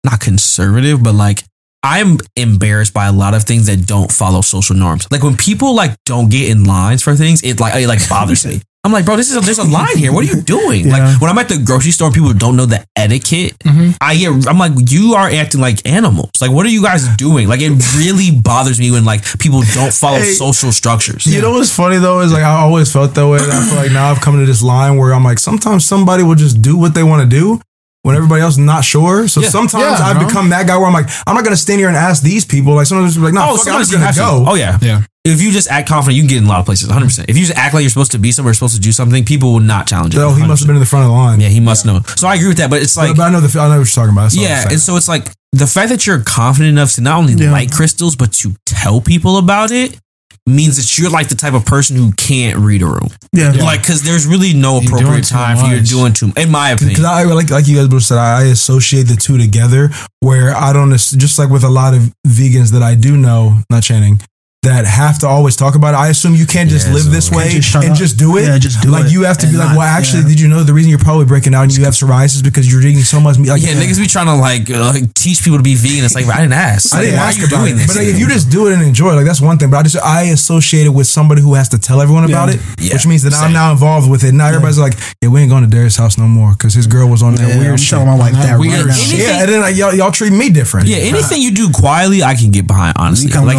not 0.04 0.20
conservative, 0.20 1.02
but 1.02 1.14
like 1.14 1.44
I'm 1.82 2.18
embarrassed 2.36 2.94
by 2.94 3.06
a 3.06 3.12
lot 3.12 3.34
of 3.34 3.44
things 3.44 3.66
that 3.66 3.86
don't 3.86 4.10
follow 4.12 4.40
social 4.42 4.76
norms. 4.76 5.06
Like 5.10 5.22
when 5.22 5.36
people 5.36 5.74
like 5.74 5.96
don't 6.04 6.30
get 6.30 6.50
in 6.50 6.64
lines 6.64 7.02
for 7.02 7.14
things, 7.14 7.42
it 7.42 7.58
like 7.60 7.74
it 7.74 7.88
like 7.88 8.06
bothers 8.08 8.46
me. 8.46 8.62
I'm 8.82 8.92
like, 8.92 9.04
bro, 9.04 9.16
this 9.16 9.30
is 9.30 9.36
a, 9.36 9.40
there's 9.40 9.58
a 9.58 9.64
line 9.64 9.98
here. 9.98 10.10
What 10.10 10.24
are 10.24 10.34
you 10.34 10.40
doing? 10.40 10.86
Yeah. 10.86 10.92
Like 10.92 11.20
when 11.20 11.30
I'm 11.30 11.36
at 11.36 11.50
the 11.50 11.62
grocery 11.62 11.90
store, 11.90 12.10
people 12.10 12.32
don't 12.32 12.56
know 12.56 12.64
the 12.64 12.82
etiquette. 12.96 13.58
Mm-hmm. 13.58 13.90
I 14.00 14.16
get, 14.16 14.48
I'm 14.48 14.58
like, 14.58 14.72
you 14.90 15.14
are 15.14 15.28
acting 15.28 15.60
like 15.60 15.86
animals. 15.86 16.30
Like, 16.40 16.50
what 16.50 16.64
are 16.64 16.70
you 16.70 16.82
guys 16.82 17.06
doing? 17.16 17.46
Like, 17.46 17.60
it 17.60 17.72
really 17.98 18.30
bothers 18.30 18.80
me 18.80 18.90
when 18.90 19.04
like 19.04 19.22
people 19.38 19.60
don't 19.74 19.92
follow 19.92 20.18
Hey, 20.18 20.32
social 20.32 20.72
structures. 20.72 21.26
You 21.26 21.42
know 21.42 21.52
what's 21.52 21.74
funny 21.74 21.98
though 21.98 22.20
is 22.20 22.32
like 22.32 22.42
I 22.42 22.60
always 22.60 22.90
felt 22.90 23.14
that 23.14 23.28
way. 23.28 23.38
And 23.42 23.52
I 23.52 23.62
feel 23.66 23.76
like 23.76 23.92
now 23.92 24.10
I've 24.10 24.20
come 24.22 24.38
to 24.38 24.46
this 24.46 24.62
line 24.62 24.96
where 24.96 25.12
I'm 25.12 25.24
like 25.24 25.38
sometimes 25.38 25.84
somebody 25.84 26.22
will 26.22 26.34
just 26.34 26.62
do 26.62 26.76
what 26.78 26.94
they 26.94 27.02
want 27.02 27.22
to 27.22 27.28
do 27.28 27.60
when 28.02 28.16
everybody 28.16 28.40
else 28.42 28.54
is 28.54 28.58
not 28.58 28.84
sure. 28.84 29.28
So 29.28 29.40
Yeah. 29.42 29.48
sometimes 29.50 29.98
Yeah, 30.00 30.06
I've 30.06 30.18
bro. 30.18 30.26
become 30.28 30.48
that 30.50 30.66
guy 30.66 30.76
where 30.76 30.86
I'm 30.86 30.92
like 30.92 31.08
I'm 31.26 31.34
not 31.34 31.44
gonna 31.44 31.56
stand 31.56 31.80
here 31.80 31.88
and 31.88 31.96
ask 31.96 32.22
these 32.22 32.44
people. 32.44 32.74
Like 32.74 32.86
sometimes 32.86 33.16
it's 33.16 33.22
like 33.22 33.34
no, 33.34 33.50
Oh, 33.50 33.56
fuck 33.56 33.68
I'm 33.74 33.80
just 33.80 33.92
gonna 33.92 34.12
go. 34.14 34.44
to. 34.44 34.50
Oh 34.50 34.54
yeah, 34.54 34.78
Yeah. 34.80 35.02
If 35.22 35.42
you 35.42 35.50
just 35.52 35.70
act 35.70 35.86
confident, 35.86 36.16
you 36.16 36.22
can 36.22 36.28
get 36.30 36.38
in 36.38 36.44
a 36.44 36.48
lot 36.48 36.60
of 36.60 36.64
places. 36.64 36.88
100. 36.88 37.04
percent 37.04 37.28
If 37.28 37.36
you 37.36 37.44
just 37.44 37.58
act 37.58 37.74
like 37.74 37.82
you're 37.82 37.90
supposed 37.90 38.12
to 38.12 38.18
be 38.18 38.32
somewhere, 38.32 38.54
supposed 38.54 38.74
to 38.74 38.80
do 38.80 38.90
something, 38.90 39.22
people 39.26 39.52
will 39.52 39.60
not 39.60 39.86
challenge 39.86 40.14
you. 40.14 40.22
Oh, 40.22 40.32
he 40.32 40.46
must 40.46 40.62
have 40.62 40.66
been 40.66 40.76
in 40.76 40.80
the 40.80 40.86
front 40.86 41.04
of 41.04 41.10
the 41.10 41.14
line. 41.16 41.40
Yeah, 41.40 41.48
he 41.48 41.60
must 41.60 41.84
know. 41.84 42.00
So 42.16 42.26
I 42.26 42.36
agree 42.36 42.48
with 42.48 42.56
that. 42.56 42.70
But 42.70 42.80
it's 42.80 42.96
like, 42.96 43.14
but 43.16 43.24
I 43.24 43.28
know 43.30 43.40
the 43.40 43.60
I 43.60 43.64
know 43.64 43.70
what 43.70 43.76
you're 43.76 43.84
talking 43.84 44.12
about. 44.12 44.22
That's 44.32 44.36
yeah, 44.36 44.66
and 44.70 44.80
so 44.80 44.96
it's 44.96 45.08
like 45.08 45.30
the 45.52 45.66
fact 45.66 45.90
that 45.90 46.06
you're 46.06 46.20
confident 46.20 46.70
enough 46.70 46.92
to 46.94 47.02
not 47.02 47.18
only 47.18 47.34
Yeah. 47.34 47.52
like 47.52 47.70
crystals 47.70 48.16
but 48.16 48.32
to 48.40 48.54
tell 48.64 49.02
people 49.02 49.36
about 49.36 49.70
it 49.72 49.98
means 50.46 50.76
that 50.76 50.98
you're 50.98 51.10
like 51.10 51.28
the 51.28 51.34
type 51.34 51.54
of 51.54 51.64
person 51.64 51.96
who 51.96 52.12
can't 52.12 52.58
read 52.58 52.82
a 52.82 52.86
room. 52.86 53.08
Yeah. 53.32 53.52
Like, 53.52 53.82
because 53.82 54.02
there's 54.02 54.26
really 54.26 54.52
no 54.52 54.78
appropriate 54.78 55.24
too 55.24 55.34
time 55.34 55.56
for 55.56 55.66
you 55.66 55.76
much. 55.80 55.88
doing 55.88 56.12
too. 56.12 56.32
In 56.36 56.50
my 56.50 56.70
opinion, 56.70 56.94
Because 56.96 57.04
I 57.04 57.22
like 57.24 57.50
like 57.50 57.68
you 57.68 57.76
guys 57.76 57.88
both 57.88 58.02
said, 58.02 58.18
I 58.18 58.44
associate 58.44 59.04
the 59.04 59.16
two 59.16 59.38
together. 59.38 59.90
Where 60.20 60.54
I 60.54 60.72
don't 60.72 60.90
just 60.90 61.38
like 61.38 61.50
with 61.50 61.64
a 61.64 61.70
lot 61.70 61.94
of 61.94 62.12
vegans 62.26 62.72
that 62.72 62.82
I 62.82 62.94
do 62.94 63.16
know, 63.16 63.58
not 63.70 63.82
Channing, 63.82 64.20
that 64.62 64.84
have 64.84 65.18
to 65.20 65.26
always 65.26 65.56
talk 65.56 65.74
about 65.74 65.94
it. 65.94 65.96
I 65.96 66.08
assume 66.08 66.34
you 66.34 66.44
can't 66.44 66.68
just 66.68 66.86
Yeah, 66.86 66.92
live 66.92 67.04
so- 67.04 67.08
this 67.10 67.30
way 67.30 67.48
just 67.48 67.74
and 67.76 67.92
up. 67.92 67.96
just 67.96 68.18
do 68.18 68.36
it. 68.36 68.42
Yeah, 68.44 68.58
just 68.58 68.82
do 68.82 68.90
like 68.90 69.06
it 69.06 69.12
you 69.12 69.22
have 69.22 69.38
to 69.38 69.46
be 69.46 69.56
like, 69.56 69.68
not- 69.68 69.78
well, 69.78 69.86
actually, 69.86 70.20
yeah. 70.22 70.28
did 70.28 70.40
you 70.40 70.48
know 70.48 70.62
the 70.64 70.74
reason 70.74 70.90
you're 70.90 70.98
probably 70.98 71.24
breaking 71.24 71.54
out 71.54 71.62
and 71.62 71.74
you 71.74 71.82
have 71.84 71.94
psoriasis 71.94 72.44
because 72.44 72.70
you're 72.70 72.82
eating 72.82 73.02
so 73.02 73.20
much 73.20 73.38
meat? 73.38 73.48
Like, 73.48 73.62
yeah, 73.62 73.72
niggas 73.72 73.98
be 73.98 74.06
trying 74.06 74.26
to 74.26 74.34
like, 74.34 74.68
uh, 74.68 74.92
like 74.92 75.14
teach 75.14 75.42
people 75.42 75.56
to 75.56 75.62
be 75.62 75.76
vegan. 75.76 76.04
It's 76.04 76.14
like 76.14 76.26
I 76.26 76.42
didn't 76.42 76.52
ask. 76.52 76.94
I 76.94 77.00
didn't 77.00 77.14
Like, 77.16 77.20
why 77.22 77.28
ask 77.28 77.38
are 77.38 77.42
you 77.42 77.48
doing 77.48 77.72
it. 77.72 77.76
this? 77.78 77.86
But 77.86 77.96
like, 77.96 78.06
if 78.08 78.18
you 78.20 78.28
just 78.28 78.50
do 78.50 78.66
it 78.66 78.74
and 78.74 78.82
enjoy 78.82 79.12
it, 79.12 79.16
like 79.16 79.24
that's 79.24 79.40
one 79.40 79.56
thing. 79.56 79.70
But 79.70 79.78
I 79.78 79.82
just 79.84 79.96
I 79.96 80.22
associate 80.24 80.84
it 80.84 80.90
with 80.90 81.06
somebody 81.06 81.40
who 81.40 81.54
has 81.54 81.70
to 81.70 81.78
tell 81.78 82.02
everyone 82.02 82.24
about 82.24 82.50
it, 82.50 82.60
Yeah. 82.78 82.92
which 82.92 83.06
means 83.06 83.22
that 83.22 83.32
I'm 83.32 83.44
Same. 83.44 83.52
now 83.54 83.72
involved 83.72 84.10
with 84.10 84.24
it. 84.24 84.32
Now 84.34 84.48
everybody's 84.48 84.78
like, 84.78 84.92
yeah, 85.22 85.30
we 85.30 85.40
ain't 85.40 85.48
going 85.48 85.62
to 85.64 85.70
Darius' 85.70 85.96
house 85.96 86.18
no 86.18 86.26
more 86.28 86.52
because 86.52 86.74
his 86.74 86.86
girl 86.86 87.08
was 87.08 87.22
on 87.22 87.34
that 87.36 87.48
Yeah, 87.48 87.56
weird 87.58 87.70
I'm 87.70 87.76
shit. 87.78 87.88
telling 87.96 88.08
my 88.08 88.14
wife 88.16 88.32
That 88.34 88.42
that 88.46 88.58
weird 88.58 88.84
right 88.84 88.94
shit. 88.94 89.20
Yeah, 89.20 89.40
and 89.40 89.48
then 89.48 89.74
y'all, 89.74 89.94
y'all 89.94 90.12
treat 90.12 90.34
me 90.34 90.50
different. 90.50 90.86
yeah, 90.86 90.98
anything 90.98 91.40
you 91.40 91.50
do 91.52 91.70
quietly, 91.70 92.22
I 92.22 92.34
can 92.34 92.50
get 92.50 92.66
behind. 92.66 92.92
Honestly, 92.98 93.28
You 93.28 93.32
come 93.32 93.46
like 93.46 93.56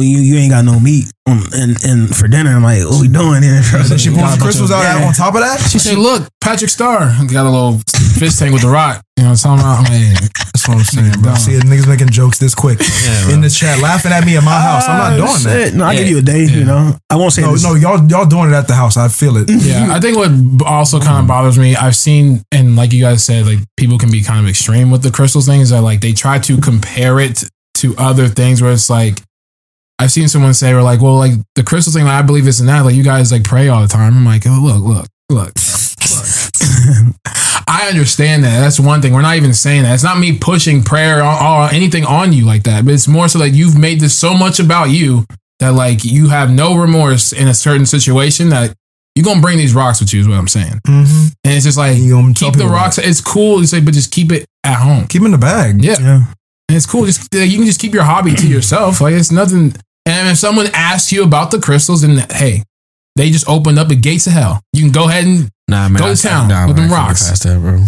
over 0.00 0.08
if, 0.08 0.16
to 0.16 0.16
the 0.16 0.22
house, 0.22 0.28
you 0.28 0.34
you 0.34 0.36
ain't 0.40 0.50
got 0.50 0.64
no 0.64 0.80
meat, 0.80 1.06
um, 1.28 1.42
and 1.52 1.76
and 1.84 2.14
for 2.16 2.28
dinner, 2.28 2.50
I'm 2.56 2.62
like, 2.62 2.84
what 2.84 3.00
we 3.00 3.08
doing 3.08 3.42
here? 3.42 3.62
So 3.62 3.96
she 3.96 4.08
pulls 4.10 4.20
Got 4.22 4.34
a 4.34 4.38
the 4.38 4.44
crystals 4.44 4.70
out 4.70 4.82
yeah. 4.82 5.06
on 5.06 5.12
top 5.14 5.34
of 5.34 5.40
that. 5.40 5.58
She 5.70 5.78
said, 5.78 5.98
"Look, 5.98 6.28
Patrick 6.40 6.70
Star 6.70 7.00
got 7.30 7.46
a 7.46 7.50
little 7.50 7.78
fish 8.18 8.36
tank 8.36 8.52
with 8.52 8.62
the 8.62 8.68
rock." 8.70 9.02
You 9.16 9.24
know 9.24 9.30
what 9.32 9.44
I'm 9.44 9.58
talking 9.60 9.90
about? 9.90 9.90
I'm 9.90 10.30
That's 10.54 10.66
what 10.66 10.78
I'm 10.78 10.84
saying, 10.84 11.20
bro. 11.20 11.34
See, 11.34 11.52
niggas 11.52 11.86
making 11.86 12.08
jokes 12.08 12.38
this 12.38 12.54
quick 12.54 12.80
in 13.30 13.42
the 13.42 13.50
chat, 13.52 13.78
laughing 13.78 14.12
at 14.12 14.24
me 14.24 14.36
at 14.38 14.42
my 14.42 14.58
house. 14.58 14.88
I'm 14.88 14.96
not 14.96 15.12
Ah, 15.12 15.26
doing 15.26 15.42
that. 15.44 15.74
No, 15.74 15.84
I 15.84 15.92
Yeah. 15.92 15.98
give 15.98 16.08
you 16.08 16.18
a 16.18 16.22
day. 16.22 16.44
You 16.44 16.64
know, 16.64 16.96
I 17.10 17.16
won't 17.16 17.32
say 17.34 17.42
No, 17.42 17.52
this. 17.52 17.62
no, 17.62 17.74
y'all, 17.74 18.02
y'all 18.08 18.24
doing 18.24 18.48
it 18.50 18.54
at 18.54 18.66
the 18.66 18.74
house. 18.74 18.96
I 18.96 19.08
feel 19.08 19.36
it. 19.36 19.50
yeah, 19.50 19.88
I 19.92 20.00
think 20.00 20.16
what 20.16 20.30
also 20.66 21.00
kind 21.00 21.18
of 21.20 21.26
bothers 21.26 21.58
me, 21.58 21.76
I've 21.76 21.96
seen, 21.96 22.42
and 22.50 22.76
like 22.76 22.94
you 22.94 23.02
guys 23.02 23.22
said, 23.22 23.44
like 23.46 23.58
people 23.76 23.98
can 23.98 24.10
be 24.10 24.22
kind 24.22 24.40
of 24.42 24.48
extreme 24.48 24.90
with 24.90 25.02
the 25.02 25.10
crystals 25.10 25.44
things. 25.46 25.68
That 25.68 25.82
like 25.82 26.00
they 26.00 26.12
try 26.14 26.38
to 26.38 26.56
compare 26.56 27.20
it 27.20 27.44
to 27.74 27.94
other 27.98 28.28
things 28.28 28.62
where 28.62 28.72
it's 28.72 28.88
like. 28.88 29.20
I've 30.00 30.12
seen 30.12 30.28
someone 30.28 30.54
say, 30.54 30.72
"We're 30.72 30.82
like, 30.82 31.00
well, 31.00 31.16
like 31.16 31.32
the 31.54 31.62
crystal 31.62 31.92
thing. 31.92 32.04
Like, 32.04 32.14
I 32.14 32.22
believe 32.22 32.44
this 32.44 32.60
and 32.60 32.68
that. 32.68 32.84
Like, 32.84 32.94
you 32.94 33.04
guys 33.04 33.30
like 33.30 33.44
pray 33.44 33.68
all 33.68 33.82
the 33.82 33.88
time." 33.88 34.16
I'm 34.16 34.24
like, 34.24 34.42
oh, 34.46 34.60
look, 34.62 34.82
look, 34.82 35.06
look, 35.28 35.52
look. 36.10 37.16
I 37.68 37.88
understand 37.88 38.42
that. 38.44 38.60
That's 38.60 38.80
one 38.80 39.00
thing. 39.00 39.12
We're 39.12 39.22
not 39.22 39.36
even 39.36 39.54
saying 39.54 39.84
that. 39.84 39.94
It's 39.94 40.02
not 40.02 40.18
me 40.18 40.36
pushing 40.38 40.82
prayer 40.82 41.22
or, 41.22 41.42
or 41.42 41.70
anything 41.70 42.04
on 42.04 42.32
you 42.32 42.44
like 42.44 42.64
that. 42.64 42.84
But 42.84 42.94
it's 42.94 43.06
more 43.06 43.28
so 43.28 43.38
like 43.38 43.54
you've 43.54 43.78
made 43.78 44.00
this 44.00 44.16
so 44.16 44.34
much 44.34 44.58
about 44.58 44.90
you 44.90 45.24
that 45.60 45.74
like 45.74 46.04
you 46.04 46.30
have 46.30 46.50
no 46.50 46.76
remorse 46.76 47.32
in 47.32 47.46
a 47.46 47.54
certain 47.54 47.86
situation 47.86 48.48
that 48.48 48.74
you're 49.14 49.24
gonna 49.24 49.40
bring 49.40 49.58
these 49.58 49.74
rocks 49.74 50.00
with 50.00 50.12
you. 50.12 50.20
Is 50.20 50.28
what 50.28 50.38
I'm 50.38 50.48
saying. 50.48 50.80
Mm-hmm. 50.86 51.26
And 51.44 51.54
it's 51.54 51.64
just 51.64 51.78
like 51.78 51.96
You 51.96 52.14
gonna 52.14 52.34
tell 52.34 52.50
keep 52.50 52.58
the 52.58 52.66
rocks. 52.66 52.98
It's 52.98 53.20
cool. 53.20 53.60
You 53.60 53.66
say, 53.66 53.80
but 53.80 53.94
just 53.94 54.10
keep 54.12 54.32
it 54.32 54.46
at 54.64 54.76
home. 54.76 55.06
Keep 55.06 55.22
in 55.22 55.30
the 55.30 55.38
bag. 55.38 55.82
Yeah. 55.84 55.96
yeah. 56.00 56.24
And 56.68 56.76
it's 56.76 56.86
cool. 56.86 57.06
Just 57.06 57.32
you 57.32 57.56
can 57.56 57.66
just 57.66 57.80
keep 57.80 57.94
your 57.94 58.04
hobby 58.04 58.34
to 58.34 58.48
yourself. 58.48 59.00
Like 59.00 59.14
it's 59.14 59.30
nothing. 59.30 59.74
And 60.06 60.28
if 60.28 60.38
someone 60.38 60.66
asks 60.72 61.12
you 61.12 61.22
about 61.22 61.50
the 61.50 61.58
crystals, 61.60 62.02
then 62.02 62.24
hey, 62.30 62.62
they 63.16 63.30
just 63.30 63.48
opened 63.48 63.78
up 63.78 63.88
the 63.88 63.96
gates 63.96 64.26
of 64.26 64.32
hell. 64.32 64.60
You 64.72 64.82
can 64.82 64.92
go 64.92 65.08
ahead 65.08 65.24
and 65.24 65.48
Nah, 65.68 65.88
man. 65.88 66.00
Go 66.00 66.12
to 66.14 66.20
town 66.20 66.48
nah, 66.48 66.66
with 66.66 66.76
man, 66.76 66.88
them 66.88 66.92
rocks. 66.98 67.22
get 67.22 67.28
Past 67.30 67.42
that, 67.44 67.60
bro. 67.60 67.84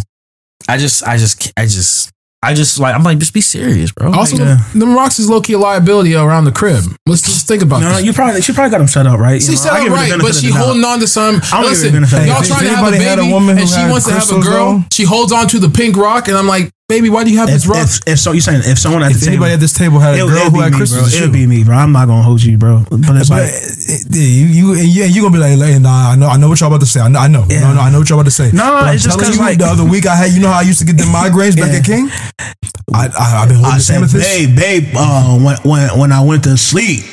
I 0.68 0.78
just, 0.78 1.02
I 1.02 1.16
just, 1.16 1.52
I 1.56 1.62
just, 1.64 2.10
I 2.44 2.54
just 2.54 2.78
like. 2.78 2.94
I'm 2.94 3.02
like, 3.02 3.18
just 3.18 3.34
be 3.34 3.40
serious, 3.40 3.90
bro. 3.90 4.12
also 4.12 4.36
Like, 4.36 4.46
Yeah. 4.46 4.64
them 4.74 4.94
rocks 4.94 5.18
is 5.18 5.28
low 5.28 5.40
key 5.40 5.54
a 5.54 5.58
liability 5.58 6.14
around 6.14 6.44
the 6.44 6.52
crib. 6.52 6.84
Let's 7.06 7.22
just 7.22 7.48
think 7.48 7.62
about 7.62 7.80
No, 7.80 7.88
that. 7.94 8.04
you 8.04 8.12
probably 8.12 8.40
she 8.40 8.52
probably 8.52 8.70
got 8.70 8.78
them 8.78 8.86
set 8.86 9.06
up 9.08 9.18
right. 9.18 9.34
You 9.34 9.40
She 9.40 9.48
know, 9.52 9.56
set 9.56 9.72
up 9.72 9.78
give 9.82 9.88
her 9.92 10.04
the 10.06 10.12
right, 10.12 10.20
but 10.20 10.34
she 10.36 10.46
the 10.46 10.52
doubt. 10.52 10.64
holding 10.64 10.84
on 10.84 11.00
to 11.00 11.08
some. 11.08 11.36
I'm 11.36 11.40
gonna 11.40 11.40
give 11.40 11.50
her 11.50 11.62
the 11.62 11.68
Listen, 11.70 11.92
benefit 11.92 12.14
of 12.18 12.20
the 12.22 12.26
y'all 12.28 12.36
doubt. 12.38 12.46
trying 12.46 12.60
to 12.62 12.68
have 12.68 12.84
a 12.84 12.86
anybody 12.86 13.04
had 13.04 13.18
a 13.18 13.22
baby, 13.22 13.32
woman 13.32 13.58
and 13.58 13.68
she 13.68 13.80
wants 13.90 14.06
to 14.06 14.12
have 14.12 14.30
a 14.30 14.40
girl. 14.40 14.78
though? 14.78 14.84
She 14.92 15.04
holds 15.04 15.32
on 15.32 15.48
to 15.48 15.58
the 15.58 15.68
pink 15.70 15.96
rock, 15.96 16.28
and 16.28 16.36
I'm 16.36 16.46
like, 16.46 16.70
baby, 16.92 17.08
why 17.10 17.24
do 17.24 17.30
you 17.32 17.38
have 17.38 17.48
If, 17.48 17.54
this 17.54 17.66
rock? 17.66 17.80
if, 17.88 18.00
if 18.06 18.18
so, 18.20 18.32
you 18.32 18.40
saying 18.40 18.62
if 18.64 18.78
someone 18.78 19.02
at 19.02 19.10
If 19.10 19.20
the 19.20 19.26
table, 19.26 19.32
anybody 19.48 19.52
at 19.54 19.60
this 19.60 19.72
table 19.72 19.98
had 19.98 20.14
a 20.14 20.18
girl 20.28 20.50
who 20.50 20.60
had 20.60 20.72
me, 20.72 20.78
crystals, 20.78 21.10
bro. 21.10 21.18
it'll 21.22 21.32
be 21.32 21.46
me, 21.46 21.64
bro. 21.64 21.74
I'm 21.76 21.92
not 21.92 22.06
gonna 22.08 22.22
hold 22.22 22.42
you, 22.42 22.58
bro. 22.58 22.84
But 22.90 23.16
it's 23.16 23.28
But 23.28 23.42
like 23.42 23.52
uh, 23.52 24.12
yeah, 24.12 24.22
you 24.22 24.46
you 24.46 24.66
and 24.76 25.14
you, 25.16 25.22
gonna 25.22 25.32
be 25.32 25.38
like, 25.40 25.56
like, 25.58 25.80
nah, 25.80 26.12
I 26.12 26.16
know, 26.16 26.28
I 26.28 26.36
know 26.36 26.48
what 26.50 26.60
y'all 26.60 26.68
about 26.68 26.80
to 26.80 26.86
say. 26.86 27.00
I 27.00 27.08
know, 27.08 27.18
I 27.18 27.28
know, 27.28 27.46
Yeah. 27.48 27.60
no, 27.60 27.74
no, 27.74 27.80
I 27.80 27.90
know 27.90 27.98
what 28.00 28.08
y'all 28.08 28.18
about 28.20 28.28
to 28.28 28.36
say. 28.36 28.50
No, 28.52 28.64
But 28.80 28.84
I'm 28.88 28.94
it's 28.94 29.04
just 29.04 29.18
telling 29.18 29.32
'cause, 29.32 29.38
you, 29.40 29.42
like- 29.42 29.58
the 29.58 29.66
other 29.66 29.84
week 29.84 30.06
I 30.06 30.14
had, 30.16 30.32
you 30.32 30.40
know 30.40 30.48
how 30.52 30.58
I 30.60 30.62
used 30.62 30.78
to 30.80 30.84
get 30.84 30.96
the 30.96 31.04
migraines 31.18 31.56
back 31.56 31.72
Yeah. 31.72 31.78
at 31.78 31.84
King. 31.84 32.10
I, 32.92 33.08
I 33.08 33.42
I've 33.42 33.48
been 33.48 33.56
holding 33.56 33.72
I 33.74 33.76
the 33.78 33.82
said, 33.82 33.96
amethyst. 33.96 34.24
babe, 34.24 34.56
babe, 34.56 34.94
uh, 34.96 35.38
when 35.38 35.56
when 35.64 35.98
when 35.98 36.12
I 36.12 36.20
went 36.22 36.44
to 36.44 36.56
sleep, 36.56 37.04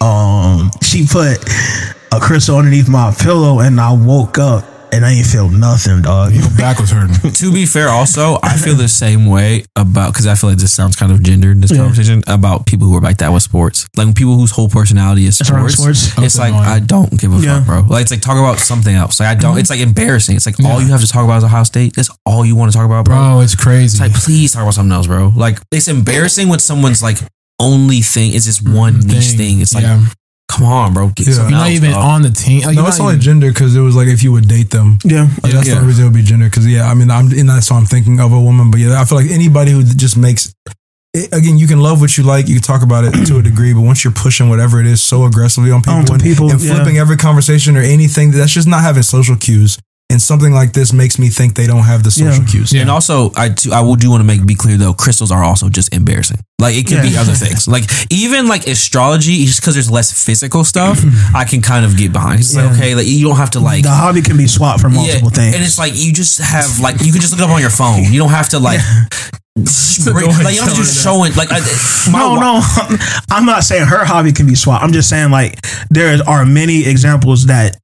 um, 0.00 0.70
she 0.82 1.06
put 1.06 1.38
a 2.12 2.18
crystal 2.20 2.56
underneath 2.56 2.88
my 2.88 3.14
pillow, 3.18 3.60
and 3.60 3.80
I 3.80 3.92
woke 3.92 4.38
up 4.38 4.64
and 4.92 5.04
I 5.04 5.12
ain't 5.12 5.26
feel 5.26 5.48
nothing, 5.48 6.02
dog. 6.02 6.32
Your 6.32 6.48
back 6.56 6.78
was 6.78 6.90
hurting. 6.90 7.32
to 7.40 7.52
be 7.52 7.66
fair, 7.66 7.88
also, 7.88 8.38
I 8.42 8.56
feel 8.56 8.74
the 8.74 8.88
same 8.88 9.26
way 9.26 9.64
about 9.76 10.12
because 10.12 10.26
I 10.26 10.34
feel 10.34 10.50
like 10.50 10.58
this 10.58 10.72
sounds 10.72 10.96
kind 10.96 11.12
of 11.12 11.22
gendered. 11.22 11.56
In 11.56 11.60
this 11.60 11.70
Yeah. 11.70 11.78
conversation 11.78 12.22
about 12.26 12.66
people 12.66 12.86
who 12.86 12.96
are 12.96 13.00
like 13.00 13.18
that 13.18 13.32
with 13.32 13.42
sports, 13.42 13.86
like 13.96 14.14
people 14.14 14.36
whose 14.36 14.50
whole 14.50 14.68
personality 14.68 15.26
is 15.26 15.38
sports. 15.38 15.74
sports. 15.74 16.12
It's 16.18 16.38
like 16.38 16.52
annoying. 16.52 16.68
I 16.68 16.78
don't 16.80 17.18
give 17.18 17.32
a 17.32 17.38
Yeah. 17.40 17.58
fuck, 17.58 17.66
bro. 17.66 17.86
Like 17.88 18.02
it's 18.02 18.10
like 18.10 18.20
talk 18.20 18.38
about 18.38 18.58
something 18.58 18.94
else. 18.94 19.20
Like 19.20 19.28
I 19.28 19.34
don't. 19.34 19.52
Mm-hmm. 19.52 19.60
It's 19.60 19.70
like 19.70 19.80
embarrassing. 19.80 20.36
It's 20.36 20.46
like 20.46 20.56
all 20.64 20.80
you 20.80 20.88
have 20.88 21.00
to 21.00 21.08
talk 21.08 21.24
about 21.24 21.38
is 21.38 21.44
Ohio 21.44 21.64
State. 21.64 21.94
That's 21.96 22.10
all 22.26 22.44
you 22.44 22.56
want 22.56 22.72
to 22.72 22.76
talk 22.76 22.86
about, 22.86 23.04
bro. 23.04 23.16
Bro, 23.16 23.40
it's 23.40 23.54
crazy. 23.54 23.96
It's 23.96 24.00
like 24.00 24.12
please 24.12 24.52
talk 24.52 24.62
about 24.62 24.74
something 24.74 24.92
else, 24.92 25.06
bro. 25.06 25.32
Like 25.34 25.58
it's 25.70 25.88
embarrassing 25.88 26.48
when 26.48 26.58
someone's 26.58 27.02
like 27.02 27.18
only 27.58 28.00
thing 28.00 28.32
is 28.32 28.46
this 28.46 28.62
one 28.62 28.94
mm-hmm. 28.94 29.08
niche 29.08 29.32
thing. 29.36 29.60
It's 29.60 29.74
like 29.74 29.84
yeah. 29.84 30.04
Come 30.50 30.66
on, 30.66 30.92
bro. 30.92 31.08
Get 31.14 31.26
Yeah. 31.28 31.34
you're 31.42 31.50
not 31.50 31.66
else, 31.68 31.76
even 31.78 31.90
dog. 31.92 32.04
on 32.04 32.22
the 32.22 32.30
team. 32.30 32.60
Like, 32.66 32.74
No, 32.74 32.82
you're 32.82 32.88
it's 32.90 33.00
only 33.00 33.14
even- 33.14 33.22
gender 33.28 33.48
because 33.52 33.76
it 33.76 33.80
was 33.80 33.94
like 33.94 34.08
if 34.08 34.22
you 34.24 34.32
would 34.32 34.48
date 34.48 34.70
them. 34.70 34.98
Yeah, 35.04 35.28
Like 35.42 35.52
that's 35.52 35.64
the 35.66 35.70
Yeah. 35.70 35.76
only 35.76 35.88
reason 35.88 36.04
it 36.04 36.08
would 36.08 36.14
be 36.22 36.22
gender. 36.22 36.46
Because 36.50 36.66
yeah, 36.66 36.90
I 36.90 36.94
mean, 36.94 37.10
I'm 37.10 37.30
and 37.32 37.48
that's 37.48 37.70
why 37.70 37.76
I'm 37.78 37.86
thinking 37.86 38.18
of 38.20 38.32
a 38.32 38.40
woman. 38.40 38.70
But 38.70 38.80
yeah, 38.80 39.00
I 39.00 39.04
feel 39.04 39.18
like 39.18 39.30
anybody 39.30 39.70
who 39.72 39.84
just 39.84 40.16
makes. 40.16 40.52
It, 41.12 41.28
again, 41.34 41.58
you 41.58 41.66
can 41.66 41.80
love 41.80 42.00
what 42.00 42.16
you 42.16 42.22
like. 42.22 42.46
You 42.48 42.54
can 42.54 42.62
talk 42.62 42.82
about 42.82 43.02
it 43.04 43.12
to 43.26 43.38
a 43.38 43.42
degree, 43.42 43.72
but 43.72 43.80
once 43.80 44.04
you're 44.04 44.12
pushing 44.12 44.48
whatever 44.48 44.80
it 44.80 44.86
is 44.86 45.00
so 45.02 45.24
aggressively 45.24 45.72
on 45.72 45.80
people, 45.82 45.98
Onto 45.98 46.12
and, 46.14 46.22
people, 46.22 46.50
and 46.52 46.60
yeah. 46.60 46.74
flipping 46.74 46.98
every 46.98 47.16
conversation 47.16 47.76
or 47.76 47.80
anything, 47.80 48.30
that's 48.30 48.52
just 48.52 48.68
not 48.68 48.82
having 48.82 49.02
social 49.02 49.34
cues. 49.36 49.76
And 50.10 50.20
something 50.20 50.52
like 50.52 50.72
this 50.72 50.92
makes 50.92 51.18
me 51.20 51.28
think 51.28 51.54
they 51.54 51.68
don't 51.68 51.84
have 51.84 52.02
the 52.02 52.10
social 52.10 52.42
Yeah. 52.42 52.50
cues. 52.50 52.72
And 52.72 52.90
also, 52.90 53.30
I 53.36 53.48
too, 53.50 53.70
I 53.72 53.80
will 53.80 53.94
do 53.94 54.10
want 54.10 54.20
to 54.20 54.26
make 54.26 54.44
be 54.44 54.56
clear 54.56 54.76
though, 54.76 54.92
crystals 54.92 55.30
are 55.30 55.44
also 55.44 55.68
just 55.68 55.94
embarrassing. 55.94 56.38
Like 56.60 56.74
it 56.74 56.86
could 56.88 57.00
be 57.02 57.16
other 57.16 57.32
things. 57.44 57.68
Like 57.68 57.84
even 58.10 58.48
like 58.48 58.66
astrology, 58.66 59.44
just 59.46 59.60
because 59.60 59.74
there's 59.74 59.90
less 59.90 60.10
physical 60.12 60.64
stuff, 60.64 60.98
I 61.34 61.44
can 61.44 61.62
kind 61.62 61.84
of 61.84 61.96
get 61.96 62.12
behind. 62.12 62.40
It's 62.40 62.56
like 62.56 62.72
okay, 62.72 62.94
like 62.96 63.06
you 63.06 63.24
don't 63.28 63.36
have 63.36 63.52
to 63.52 63.60
like. 63.60 63.84
the 63.84 63.90
hobby 63.90 64.20
can 64.20 64.36
be 64.36 64.48
swapped 64.48 64.80
for 64.80 64.90
multiple 64.90 65.30
things. 65.30 65.54
And 65.54 65.62
it's 65.64 65.78
like 65.78 65.92
you 65.94 66.12
just 66.12 66.38
have 66.40 66.80
like 66.80 66.96
you 67.02 67.12
can 67.12 67.20
just 67.20 67.32
look 67.32 67.40
it 67.40 67.44
up 67.44 67.50
on 67.54 67.60
your 67.60 67.70
phone. 67.70 68.02
You 68.02 68.18
don't 68.18 68.30
have 68.34 68.48
to 68.50 68.58
like. 68.58 68.80
bring- 70.04 70.26
like 70.42 70.54
you 70.54 70.60
don't 70.64 70.74
just 70.74 71.02
show 71.04 71.22
it 71.24 71.36
like 71.36 71.50
I, 71.52 71.58
my 72.10 72.18
no, 72.18 72.34
wa- 72.34 72.40
no, 72.40 72.96
I'm 73.30 73.44
not 73.46 73.62
saying 73.64 73.86
her 73.86 74.04
hobby 74.04 74.32
can 74.32 74.46
be 74.46 74.54
swapped. 74.54 74.82
I'm 74.82 74.92
just 74.92 75.08
saying 75.08 75.30
like 75.30 75.58
there 75.90 76.18
are 76.26 76.44
many 76.46 76.86
examples 76.88 77.46
that 77.46 77.76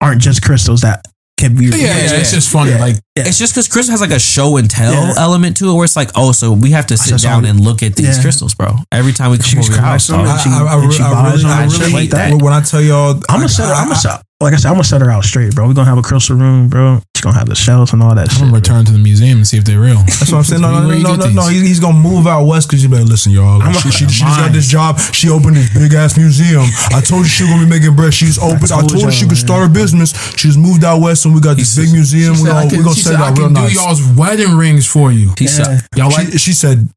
aren't 0.00 0.20
just 0.20 0.42
crystals 0.42 0.80
that 0.82 1.04
can 1.36 1.54
be. 1.54 1.66
Yeah, 1.66 1.72
yeah, 1.76 2.20
it's 2.20 2.32
just 2.32 2.50
funny. 2.50 2.72
Yeah. 3.16 3.24
It's 3.26 3.38
just 3.38 3.54
because 3.54 3.66
Chris 3.68 3.88
has 3.88 4.00
like 4.00 4.10
a 4.10 4.18
show 4.20 4.58
and 4.58 4.68
tell 4.70 4.92
Yeah. 4.92 5.14
element 5.16 5.56
to 5.58 5.70
it, 5.70 5.74
where 5.74 5.84
it's 5.84 5.96
like, 5.96 6.10
oh, 6.14 6.32
so 6.32 6.52
we 6.52 6.72
have 6.72 6.86
to 6.88 6.96
sit 6.98 7.20
down 7.22 7.44
all- 7.44 7.50
and 7.50 7.60
look 7.60 7.82
at 7.82 7.96
these 7.96 8.16
Yeah. 8.16 8.22
crystals, 8.22 8.54
bro. 8.54 8.76
Every 8.92 9.12
time 9.14 9.30
we 9.30 9.38
come 9.38 9.44
She's 9.46 9.58
over 9.68 9.72
your 9.72 9.80
house, 9.82 10.06
collecting 10.08 10.52
dog. 10.52 10.60
them. 10.60 10.68
I, 10.68 10.70
I, 10.70 10.80
I, 10.80 10.82
And 10.84 10.92
she 10.92 11.02
I 11.02 11.08
really, 11.08 11.44
I 11.46 11.64
really 11.64 11.92
like 11.92 12.10
that. 12.10 12.42
When 12.42 12.52
I 12.52 12.60
tell 12.60 12.82
y'all, 12.82 13.18
I'm 13.28 13.40
I- 13.40 13.44
a 13.44 13.48
set. 13.48 13.66
I- 13.70 13.82
I'm 13.82 13.90
a 13.92 13.96
set. 13.96 14.22
like 14.38 14.52
I 14.52 14.56
said, 14.56 14.68
I'm 14.68 14.74
gonna 14.74 14.84
set 14.84 15.00
her 15.00 15.10
out 15.10 15.24
straight, 15.24 15.54
bro. 15.54 15.66
We're 15.66 15.72
gonna 15.72 15.88
have 15.88 15.96
a 15.96 16.02
crystal 16.02 16.36
room, 16.36 16.68
bro. 16.68 17.00
She's 17.16 17.22
gonna 17.24 17.38
have 17.38 17.48
the 17.48 17.54
shells 17.54 17.94
and 17.94 18.02
all 18.02 18.14
that 18.14 18.30
shit. 18.30 18.32
I'm 18.32 18.36
shit. 18.36 18.40
gonna 18.40 18.50
bro. 18.52 18.60
return 18.60 18.84
to 18.84 18.92
the 18.92 18.98
museum 18.98 19.38
and 19.38 19.46
see 19.48 19.56
if 19.56 19.64
they're 19.64 19.80
real. 19.80 19.96
That's 20.04 20.30
what 20.30 20.38
I'm 20.38 20.44
saying. 20.44 20.60
No, 20.60 20.68
no, 20.78 20.80
no, 20.92 21.16
no, 21.16 21.16
no, 21.16 21.26
no. 21.32 21.48
these? 21.48 21.62
He's 21.62 21.80
gonna 21.80 21.96
move 21.98 22.26
out 22.26 22.44
west 22.44 22.68
because 22.68 22.82
you 22.82 22.90
better 22.90 23.04
listen, 23.08 23.32
y'all. 23.32 23.60
Like, 23.60 23.74
she, 23.80 23.88
a- 23.88 23.92
she, 23.92 24.04
she 24.08 24.24
just 24.24 24.36
got 24.38 24.52
this 24.52 24.66
job. 24.68 25.00
She 25.00 25.30
opened 25.30 25.56
this 25.56 25.70
big 25.72 25.94
ass 25.94 26.18
museum. 26.18 26.66
I 26.92 27.00
told 27.00 27.22
you 27.24 27.28
she 27.32 27.44
was 27.44 27.52
gonna 27.52 27.64
be 27.64 27.70
making 27.70 27.96
bread. 27.96 28.12
She's 28.12 28.36
open. 28.38 28.60
I 28.64 28.66
told 28.84 28.90
told, 28.90 29.04
her 29.04 29.10
she 29.10 29.26
could 29.26 29.38
start 29.38 29.64
a 29.64 29.70
business. 29.70 30.12
She's 30.36 30.58
moved 30.58 30.84
out 30.84 31.00
west, 31.00 31.24
and 31.24 31.34
we 31.34 31.40
got 31.40 31.56
this 31.56 31.74
big 31.74 31.90
museum. 31.92 32.34
We 32.34 32.44
said, 32.44 32.52
I 32.52 32.68
gonna, 32.68 32.82
can, 33.06 33.14
we 33.14 33.14
gonna 33.14 33.14
she 33.14 33.14
set 33.14 33.14
said, 33.14 33.20
it 33.20 33.20
I 33.20 33.28
out 33.30 33.36
can 33.36 33.54
do 33.54 33.60
nice. 33.60 33.74
y'all's 33.74 34.16
wedding 34.18 34.56
rings 34.56 34.86
for 34.86 35.12
you. 35.12 35.32
He 35.38 35.46
said, 35.46 35.80
Y'all 35.96 36.10
like 36.10 36.28
She, 36.32 36.38
she 36.38 36.52
said, 36.52 36.88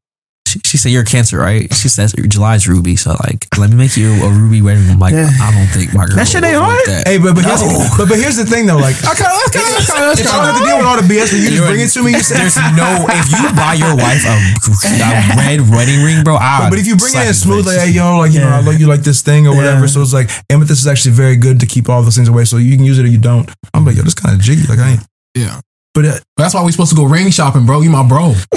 she, 0.48 0.58
she 0.66 0.76
said 0.82 0.90
you're 0.90 1.02
a 1.02 1.06
cancer, 1.06 1.38
right? 1.38 1.72
She 1.72 1.86
says 1.86 2.10
July's 2.12 2.66
ruby, 2.66 2.96
so 2.96 3.14
like, 3.22 3.46
let 3.56 3.70
me 3.70 3.76
make 3.76 3.94
you 3.96 4.10
a 4.18 4.28
ruby 4.34 4.58
wedding. 4.62 4.82
ring. 4.82 4.92
I'm 4.94 4.98
like, 4.98 5.14
Yeah. 5.14 5.30
I 5.30 5.54
don't 5.54 5.70
think 5.70 5.94
my 5.94 6.06
girl. 6.10 6.16
That 6.18 6.26
shit 6.26 6.42
ain't 6.42 6.58
want 6.58 6.74
hard. 6.74 6.88
that. 6.90 7.06
"Hey, 7.06 7.18
but 7.22 7.38
but, 7.38 7.44
here's, 7.46 7.62
but 7.94 8.08
but 8.10 8.18
here's 8.18 8.34
the 8.34 8.42
thing 8.50 8.66
though. 8.66 8.82
Like, 8.82 8.98
I 9.06 9.14
kind 9.14 9.30
of 9.30 9.38
I 9.46 9.48
kind 9.54 9.62
I 9.62 10.10
don't 10.10 10.50
have 10.50 10.58
to 10.58 10.66
deal 10.66 10.78
with 10.82 10.88
all 10.90 10.98
the 10.98 11.06
BS. 11.06 11.30
But 11.30 11.38
you 11.38 11.50
just 11.54 11.62
bring 11.70 11.80
it 11.86 11.90
to 11.94 12.00
me. 12.02 12.10
You 12.18 12.24
say, 12.26 12.34
There's 12.42 12.58
no 12.74 13.06
if 13.14 13.30
you 13.30 13.46
buy 13.54 13.78
your 13.78 13.94
wife 13.94 14.26
a, 14.26 14.34
a 14.34 15.10
red 15.38 15.62
wedding 15.70 16.02
ring, 16.02 16.24
bro. 16.26 16.34
I 16.34 16.66
But 16.66 16.82
if 16.82 16.86
you 16.90 16.98
bring 16.98 17.14
it 17.14 17.22
in 17.22 17.30
his 17.30 17.38
smooth, 17.46 17.66
like, 17.70 17.78
hey, 17.78 17.94
yo, 17.94 18.18
like, 18.18 18.34
you 18.34 18.42
know, 18.42 18.50
Yeah. 18.50 18.58
I 18.58 18.66
love 18.66 18.74
you 18.82 18.90
like 18.90 19.06
this 19.06 19.22
thing 19.22 19.46
or 19.46 19.54
whatever. 19.54 19.86
Yeah. 19.86 19.94
So 19.94 20.02
it's 20.02 20.12
like, 20.12 20.30
amethyst 20.50 20.82
is 20.82 20.90
actually 20.90 21.14
very 21.14 21.36
good 21.38 21.60
to 21.62 21.66
keep 21.70 21.86
all 21.86 22.02
those 22.02 22.16
things 22.18 22.26
away. 22.26 22.42
So 22.44 22.56
you 22.58 22.74
can 22.74 22.82
use 22.84 22.98
it 22.98 23.06
or 23.06 23.08
you 23.12 23.22
don't. 23.22 23.46
I'm 23.70 23.86
like, 23.86 23.94
yo, 23.94 24.02
this 24.02 24.18
kind 24.18 24.34
of 24.34 24.42
jiggy. 24.42 24.66
Like, 24.66 24.78
I 24.82 24.98
ain't. 24.98 25.06
yeah. 25.38 25.60
But 25.92 26.04
uh, 26.04 26.18
that's 26.36 26.54
why 26.54 26.64
we 26.64 26.70
supposed 26.70 26.90
to 26.90 26.96
go 26.96 27.04
ring 27.04 27.30
shopping, 27.32 27.66
bro. 27.66 27.80
You 27.80 27.90
my 27.90 28.06
bro. 28.06 28.34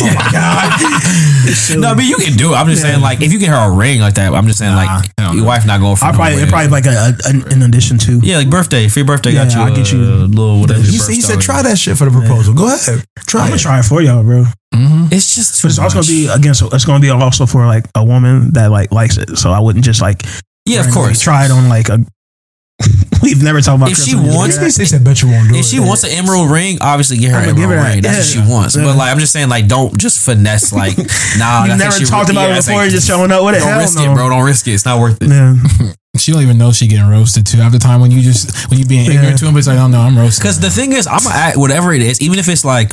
Oh 0.00 0.14
my 0.14 0.28
god. 0.30 1.80
no, 1.80 1.94
but 1.94 2.04
you 2.04 2.16
can 2.16 2.36
do 2.36 2.52
it. 2.52 2.56
I'm 2.56 2.66
just 2.68 2.82
saying, 2.82 3.00
like, 3.00 3.20
if 3.20 3.32
you 3.32 3.38
get 3.38 3.48
her 3.48 3.72
a 3.72 3.74
ring 3.74 4.00
like 4.00 4.14
that, 4.14 4.32
I'm 4.32 4.46
just 4.46 4.58
saying, 4.60 4.72
Nah, 4.74 5.00
like, 5.00 5.10
your 5.34 5.34
no. 5.42 5.44
wife 5.44 5.66
not 5.66 5.80
going 5.80 5.96
for 5.96 6.04
I 6.04 6.12
probably 6.12 6.34
it 6.42 6.48
probably 6.48 6.68
like 6.68 6.86
a, 6.86 6.90
a, 7.24 7.28
an- 7.28 7.50
in 7.52 7.62
addition 7.62 7.98
to. 7.98 8.20
yeah, 8.22 8.36
like 8.38 8.50
birthday 8.50 8.86
for 8.88 9.00
your 9.00 9.06
birthday. 9.06 9.32
got 9.32 9.52
you 9.54 9.60
I'll 9.60 9.74
get 9.74 9.90
you 9.92 9.98
a 10.00 10.26
little 10.30 10.60
whatever. 10.60 10.80
You, 10.80 10.92
your 10.92 11.00
said, 11.02 11.14
he 11.14 11.20
said, 11.20 11.40
try 11.40 11.62
that 11.62 11.78
shit 11.78 11.96
for 11.96 12.04
the 12.04 12.10
proposal. 12.10 12.54
Go 12.54 12.66
ahead. 12.72 13.04
Try 13.26 13.40
I'm 13.42 13.46
it. 13.46 13.50
gonna 13.50 13.60
try 13.60 13.78
it 13.80 13.84
for 13.84 14.02
y'all, 14.02 14.22
bro. 14.22 14.44
Mm-hmm. 14.74 15.06
It's 15.10 15.34
just 15.34 15.62
But 15.62 15.70
it's 15.70 15.78
also 15.78 15.96
gonna 16.02 16.06
be 16.06 16.26
against. 16.28 16.62
It's 16.62 16.84
gonna 16.84 17.00
be 17.00 17.10
also 17.10 17.46
for 17.46 17.66
like 17.66 17.86
a 17.96 18.04
woman 18.04 18.52
that 18.52 18.70
like 18.70 18.92
likes 18.92 19.16
it. 19.16 19.36
So 19.38 19.50
I 19.50 19.58
wouldn't 19.60 19.84
just 19.84 20.00
like 20.02 20.22
yeah, 20.66 20.80
of 20.80 20.86
randomly 20.86 21.08
course. 21.08 21.20
try 21.20 21.44
it 21.46 21.50
on 21.50 21.68
like 21.68 21.88
a. 21.88 22.04
We've 23.22 23.42
never 23.42 23.60
talked 23.60 23.76
about 23.82 23.90
If 23.90 23.98
she 23.98 24.12
Christmas 24.12 24.22
music. 24.34 24.60
wants- 24.62 24.76
He 24.76 24.84
said, 24.86 25.02
bet 25.04 25.20
you 25.22 25.28
won't 25.28 25.48
do 25.48 25.54
If 25.56 25.60
it. 25.62 25.68
she 25.68 25.80
wants 25.80 26.04
an 26.04 26.10
emerald 26.10 26.50
ring, 26.50 26.78
obviously 26.80 27.18
get 27.18 27.32
her 27.32 27.38
an 27.38 27.44
I'ma 27.50 27.52
give 27.54 27.64
emerald 27.64 27.78
her 27.78 27.82
that. 27.88 27.94
ring. 27.94 28.02
That's 28.02 28.18
what 28.18 28.44
she 28.46 28.50
wants. 28.50 28.76
Yeah. 28.76 28.84
But 28.84 28.96
like, 28.96 29.10
I'm 29.10 29.18
just 29.18 29.32
saying, 29.32 29.48
like, 29.48 29.66
don't 29.66 29.98
just 29.98 30.24
finesse. 30.24 30.72
Like, 30.78 30.96
nah, 30.96 31.02
You've 31.04 31.08
I 31.10 31.66
think 31.68 31.78
never 31.80 31.98
talked 32.06 32.28
really- 32.28 32.38
about 32.38 32.48
yeah, 32.50 32.54
it 32.54 32.64
before. 32.64 32.74
like, 32.76 32.82
You're 32.84 32.90
just 32.90 33.06
showing 33.08 33.32
up 33.32 33.44
with 33.44 33.56
it. 33.56 33.58
Don't 33.58 33.68
Hell 33.68 33.80
risk 33.80 33.98
no. 33.98 34.12
it, 34.12 34.14
bro. 34.14 34.28
Don't 34.28 34.44
risk 34.44 34.68
it. 34.68 34.72
It's 34.74 34.84
not 34.84 35.00
worth 35.00 35.18
it. 35.22 35.28
Yeah. 35.28 35.56
She 36.16 36.32
don't 36.32 36.42
even 36.42 36.58
know 36.58 36.72
she 36.72 36.88
getting 36.88 37.06
roasted 37.08 37.46
too. 37.46 37.60
After 37.60 37.78
the 37.78 37.84
time 37.84 38.00
when 38.00 38.10
you 38.10 38.22
just 38.22 38.68
when 38.70 38.78
you 38.80 38.84
being 38.86 39.04
Yeah. 39.06 39.12
ignorant 39.18 39.38
to 39.38 39.46
him, 39.46 39.52
but 39.54 39.58
it's 39.58 39.68
like, 39.68 39.78
oh 39.78 39.86
no, 39.86 40.00
I'm 40.00 40.18
roasted. 40.18 40.42
Because 40.42 40.58
the 40.58 40.70
thing 40.70 40.92
is, 40.92 41.06
I'm 41.06 41.22
gonna 41.22 41.32
act 41.36 41.56
whatever 41.56 41.92
it 41.92 42.02
is, 42.02 42.20
even 42.20 42.40
if 42.40 42.48
it's 42.48 42.64
like 42.64 42.92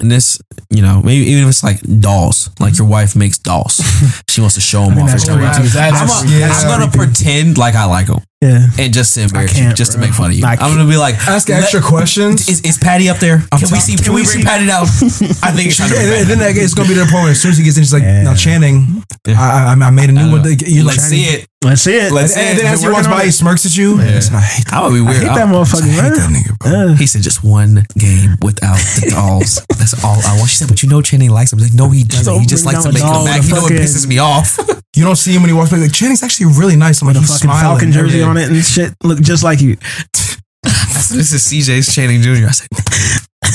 and 0.00 0.10
this, 0.10 0.40
you 0.70 0.82
know, 0.82 1.00
maybe 1.02 1.26
even 1.30 1.44
if 1.44 1.48
it's 1.50 1.62
like 1.62 1.80
dolls, 2.00 2.50
like 2.58 2.76
your 2.78 2.86
wife 2.88 3.14
makes 3.16 3.38
dolls, 3.38 3.80
she 4.28 4.40
wants 4.40 4.54
to 4.56 4.60
show 4.60 4.84
them 4.84 4.96
mean, 4.96 5.04
off. 5.04 5.10
that's 5.10 5.28
or 5.28 5.34
whatever. 5.36 5.66
That's- 5.68 6.00
I'm, 6.00 6.08
a, 6.28 6.30
yeah, 6.30 6.48
I'm 6.52 6.66
gonna 6.80 6.90
pretend 6.90 7.58
like 7.58 7.74
I 7.74 7.84
like 7.84 8.06
them 8.08 8.20
Yeah. 8.40 8.68
and 8.78 8.92
just 8.92 9.14
to 9.14 9.22
embarrass 9.22 9.56
you, 9.56 9.64
can't, 9.64 9.76
just 9.76 9.92
to 9.92 9.98
make 9.98 10.12
fun 10.12 10.30
of 10.30 10.36
you. 10.36 10.44
I 10.46 10.52
I'm 10.56 10.76
gonna 10.76 10.88
be 10.88 10.96
like, 10.96 11.16
Ask 11.28 11.50
extra 11.50 11.80
questions. 11.82 12.48
Is, 12.48 12.60
is 12.62 12.78
Patty 12.78 13.08
up 13.08 13.18
there? 13.18 13.38
Can 13.52 13.68
we 13.70 13.78
see? 13.80 13.96
Can, 13.96 14.12
we, 14.14 14.22
we 14.22 14.26
bring 14.26 14.38
see- 14.40 14.44
Patty 14.44 14.66
down? 14.66 14.82
I 15.44 15.52
think 15.52 15.68
it's 15.68 15.76
time 15.78 15.88
to 15.90 15.94
Yeah, 15.94 16.00
and 16.02 16.10
Patty 16.10 16.24
then 16.28 16.38
that- 16.40 16.56
it's 16.56 16.74
gonna 16.74 16.88
be 16.88 16.94
the 16.94 17.02
point 17.04 17.24
where 17.28 17.30
as 17.32 17.40
soon 17.42 17.52
as 17.52 17.58
he 17.58 17.64
gets 17.64 17.76
in, 17.76 17.82
she's 17.84 17.92
like, 17.92 18.02
Yeah. 18.02 18.22
"Now 18.22 18.34
Channing, 18.34 19.04
I, 19.28 19.76
I, 19.76 19.86
I 19.86 19.90
made 19.90 20.08
a 20.08 20.12
new 20.12 20.30
one." 20.32 20.42
You're 20.44 20.84
like, 20.84 20.96
Let's 20.96 21.04
see 21.08 21.24
it. 21.24 21.46
Let's 21.62 21.82
see 21.82 21.92
it. 21.94 22.10
Let's 22.10 22.32
And, 22.34 22.40
see 22.40 22.40
and 22.40 22.58
it. 22.58 22.62
then 22.62 22.72
as 22.72 22.82
he 22.82 22.88
walks 22.88 23.06
by, 23.06 23.24
he 23.26 23.30
smirks 23.30 23.66
at 23.66 23.76
you. 23.76 23.96
Listen, 23.96 24.34
I 24.34 24.40
hate 24.40 24.64
that. 24.64 24.74
I 24.74 24.82
would 24.88 24.94
be 24.94 25.00
I 25.00 25.02
weird. 25.04 25.16
hate 25.22 25.26
that 25.26 25.38
I'm- 25.44 25.52
motherfucker, 25.52 25.82
I 25.82 25.88
hate 25.92 26.02
man. 26.02 26.12
that 26.14 26.30
nigga, 26.32 26.58
bro. 26.58 26.70
Yeah. 26.88 26.96
He 26.96 27.06
said 27.06 27.20
just 27.20 27.44
one 27.44 27.84
game 27.98 28.36
without 28.40 28.78
the 28.96 29.10
dolls. 29.14 29.60
That's 29.76 29.92
all 30.02 30.16
I 30.24 30.38
want. 30.38 30.48
She 30.48 30.56
said, 30.56 30.68
but 30.68 30.82
you 30.82 30.88
know 30.88 31.02
Channing 31.02 31.28
likes 31.30 31.50
them. 31.50 31.60
Like, 31.60 31.74
no, 31.74 31.90
he 31.90 32.02
doesn't. 32.04 32.24
Don't 32.32 32.40
he 32.40 32.46
just 32.46 32.64
likes 32.64 32.82
to 32.84 32.88
make 32.92 33.02
a 33.02 33.04
them 33.04 33.12
doll 33.12 33.24
mad. 33.26 33.38
with 33.40 33.48
You 33.50 33.54
know 33.56 33.62
what 33.62 33.72
pisses 33.72 34.06
me 34.06 34.18
off? 34.18 34.58
You 34.96 35.04
don't 35.04 35.14
see 35.16 35.32
him 35.32 35.42
when 35.42 35.48
he 35.50 35.54
walks 35.56 35.70
by. 35.70 35.76
Like 35.76 35.92
Channing's 35.92 36.22
actually 36.24 36.46
really 36.58 36.74
nice. 36.74 37.00
I'm 37.00 37.06
like, 37.06 37.14
With 37.14 37.18
a 37.22 37.26
he's 37.26 37.30
fucking 37.40 37.48
smiling. 37.50 37.62
Falcon 37.78 37.92
jersey 37.92 38.18
Yeah. 38.18 38.24
on 38.24 38.36
it 38.36 38.50
and 38.50 38.62
shit. 38.64 38.92
Look 39.04 39.20
just 39.20 39.44
like 39.44 39.60
you. 39.60 39.76
I 40.66 40.68
said, 40.68 41.16
this 41.18 41.32
is 41.32 41.42
CJ's 41.46 41.94
Channing 41.94 42.20
Jr. 42.22 42.48
I 42.48 42.50
said, 42.50 42.68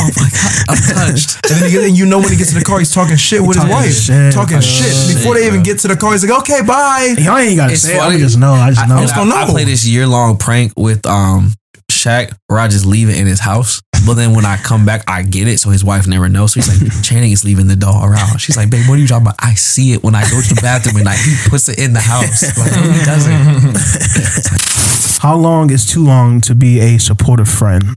oh 0.05 0.11
my 0.21 0.29
God, 0.29 0.53
I'm 0.69 0.77
touched. 1.09 1.41
And 1.49 1.57
then 1.59 1.65
he 1.65 1.71
gets, 1.75 1.85
and 1.89 1.97
you 1.97 2.05
know 2.05 2.19
when 2.19 2.29
he 2.29 2.37
gets 2.37 2.53
to 2.53 2.59
the 2.59 2.63
car, 2.65 2.77
he's 2.79 2.93
talking 2.93 3.17
shit 3.17 3.41
with 3.41 3.57
his 3.57 3.65
wife, 3.65 3.91
shit. 3.93 4.33
talking 4.33 4.57
Talking 4.57 4.61
shit. 4.61 4.93
shit, 4.93 5.15
Before 5.17 5.33
they 5.35 5.47
even 5.47 5.61
bro. 5.61 5.65
get 5.73 5.79
to 5.79 5.87
the 5.89 5.97
car, 5.97 6.11
he's 6.13 6.23
like, 6.27 6.39
"Okay, 6.41 6.61
bye." 6.61 7.15
Y'all 7.17 7.37
ain't 7.37 7.57
gotta 7.57 7.73
It's 7.73 7.81
say 7.81 7.97
it. 7.97 8.01
I 8.01 8.17
just 8.17 8.37
know. 8.37 8.53
I 8.53 8.69
just 8.69 8.81
I, 8.81 8.85
know. 8.87 8.97
and 8.97 9.03
just 9.07 9.15
don't 9.15 9.31
I- 9.33 9.43
I 9.43 9.49
play 9.49 9.63
this 9.65 9.85
year 9.85 10.05
long 10.07 10.37
prank 10.37 10.71
with 10.77 11.05
um 11.05 11.51
Shaq 11.91 12.31
where 12.47 12.59
I 12.59 12.67
just 12.67 12.85
leave 12.85 13.09
it 13.09 13.17
in 13.17 13.25
his 13.27 13.39
house. 13.39 13.81
But 14.05 14.15
then 14.15 14.35
when 14.35 14.45
I 14.45 14.57
come 14.57 14.85
back, 14.85 15.03
I 15.09 15.23
get 15.23 15.47
it. 15.47 15.59
So 15.59 15.71
his 15.71 15.83
wife 15.83 16.05
never 16.05 16.29
knows. 16.29 16.53
So 16.53 16.59
he's 16.59 16.69
like, 16.69 16.93
Channing 17.03 17.31
is 17.31 17.43
leaving 17.43 17.65
the 17.67 17.75
doll 17.75 18.05
around. 18.05 18.39
She's 18.39 18.55
like, 18.55 18.69
babe, 18.69 18.87
what 18.87 18.99
are 18.99 19.01
you 19.01 19.07
talking 19.07 19.25
about? 19.25 19.35
I 19.39 19.55
see 19.55 19.93
it 19.93 20.03
when 20.03 20.13
I 20.13 20.21
go 20.29 20.39
to 20.41 20.53
the 20.53 20.61
bathroom 20.61 20.97
and 20.97 21.05
like 21.05 21.17
he 21.17 21.35
puts 21.49 21.67
it 21.69 21.79
in 21.79 21.93
the 21.93 22.01
house. 22.01 22.43
Like, 22.57 22.71
he 22.73 23.03
doesn't. 23.05 25.21
How 25.21 25.35
long 25.35 25.71
is 25.71 25.85
too 25.87 26.03
long 26.05 26.39
to 26.41 26.53
be 26.53 26.79
a 26.79 26.99
supportive 26.99 27.49
friend? 27.49 27.95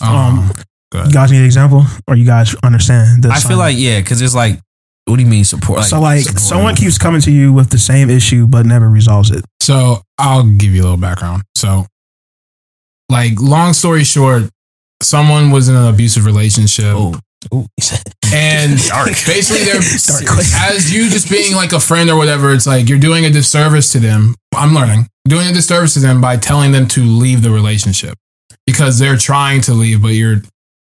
Um, 0.00 0.48
go 0.48 0.54
You 0.94 1.00
ahead. 1.00 1.12
guys 1.12 1.30
need 1.30 1.38
an 1.38 1.44
example, 1.44 1.84
or 2.06 2.16
you 2.16 2.24
guys 2.24 2.54
understand? 2.64 3.22
The 3.22 3.30
I 3.30 3.40
feel 3.40 3.58
like, 3.58 3.76
yeah, 3.78 4.00
because 4.00 4.22
it's 4.22 4.34
like, 4.34 4.58
what 5.06 5.16
do 5.16 5.22
you 5.22 5.28
mean 5.28 5.44
support? 5.44 5.84
so 5.84 6.00
like 6.00 6.22
support. 6.22 6.40
someone 6.40 6.74
keeps 6.76 6.98
coming 6.98 7.20
to 7.22 7.30
you 7.30 7.52
with 7.52 7.70
the 7.70 7.78
same 7.78 8.10
issue 8.10 8.46
but 8.46 8.66
never 8.66 8.88
resolves 8.88 9.30
it. 9.30 9.44
So 9.60 10.02
I'll 10.18 10.44
give 10.44 10.74
you 10.74 10.82
a 10.82 10.84
little 10.84 10.96
background. 10.98 11.42
So, 11.54 11.86
like, 13.10 13.40
long 13.40 13.72
story 13.72 14.04
short, 14.04 14.44
someone 15.02 15.50
was 15.50 15.68
in 15.68 15.76
an 15.76 15.86
abusive 15.86 16.24
relationship, 16.26 16.94
Oh. 16.96 17.14
and 18.34 18.72
basically, 19.26 19.64
they're 19.64 19.80
Start 19.82 20.40
as 20.72 20.92
you 20.92 21.08
just 21.08 21.30
being 21.30 21.54
like 21.54 21.72
a 21.72 21.80
friend 21.80 22.10
or 22.10 22.16
whatever. 22.16 22.52
It's 22.52 22.66
like 22.66 22.88
you're 22.88 22.98
doing 22.98 23.24
a 23.24 23.30
disservice 23.30 23.92
to 23.92 24.00
them. 24.00 24.34
I'm 24.54 24.74
learning 24.74 25.06
doing 25.26 25.46
a 25.48 25.52
disservice 25.52 25.94
to 25.94 26.00
them 26.00 26.20
by 26.20 26.36
telling 26.36 26.72
them 26.72 26.88
to 26.88 27.02
leave 27.04 27.42
the 27.42 27.50
relationship 27.50 28.14
because 28.66 28.98
they're 28.98 29.16
trying 29.16 29.60
to 29.62 29.72
leave, 29.74 30.02
but 30.02 30.08
you're 30.08 30.42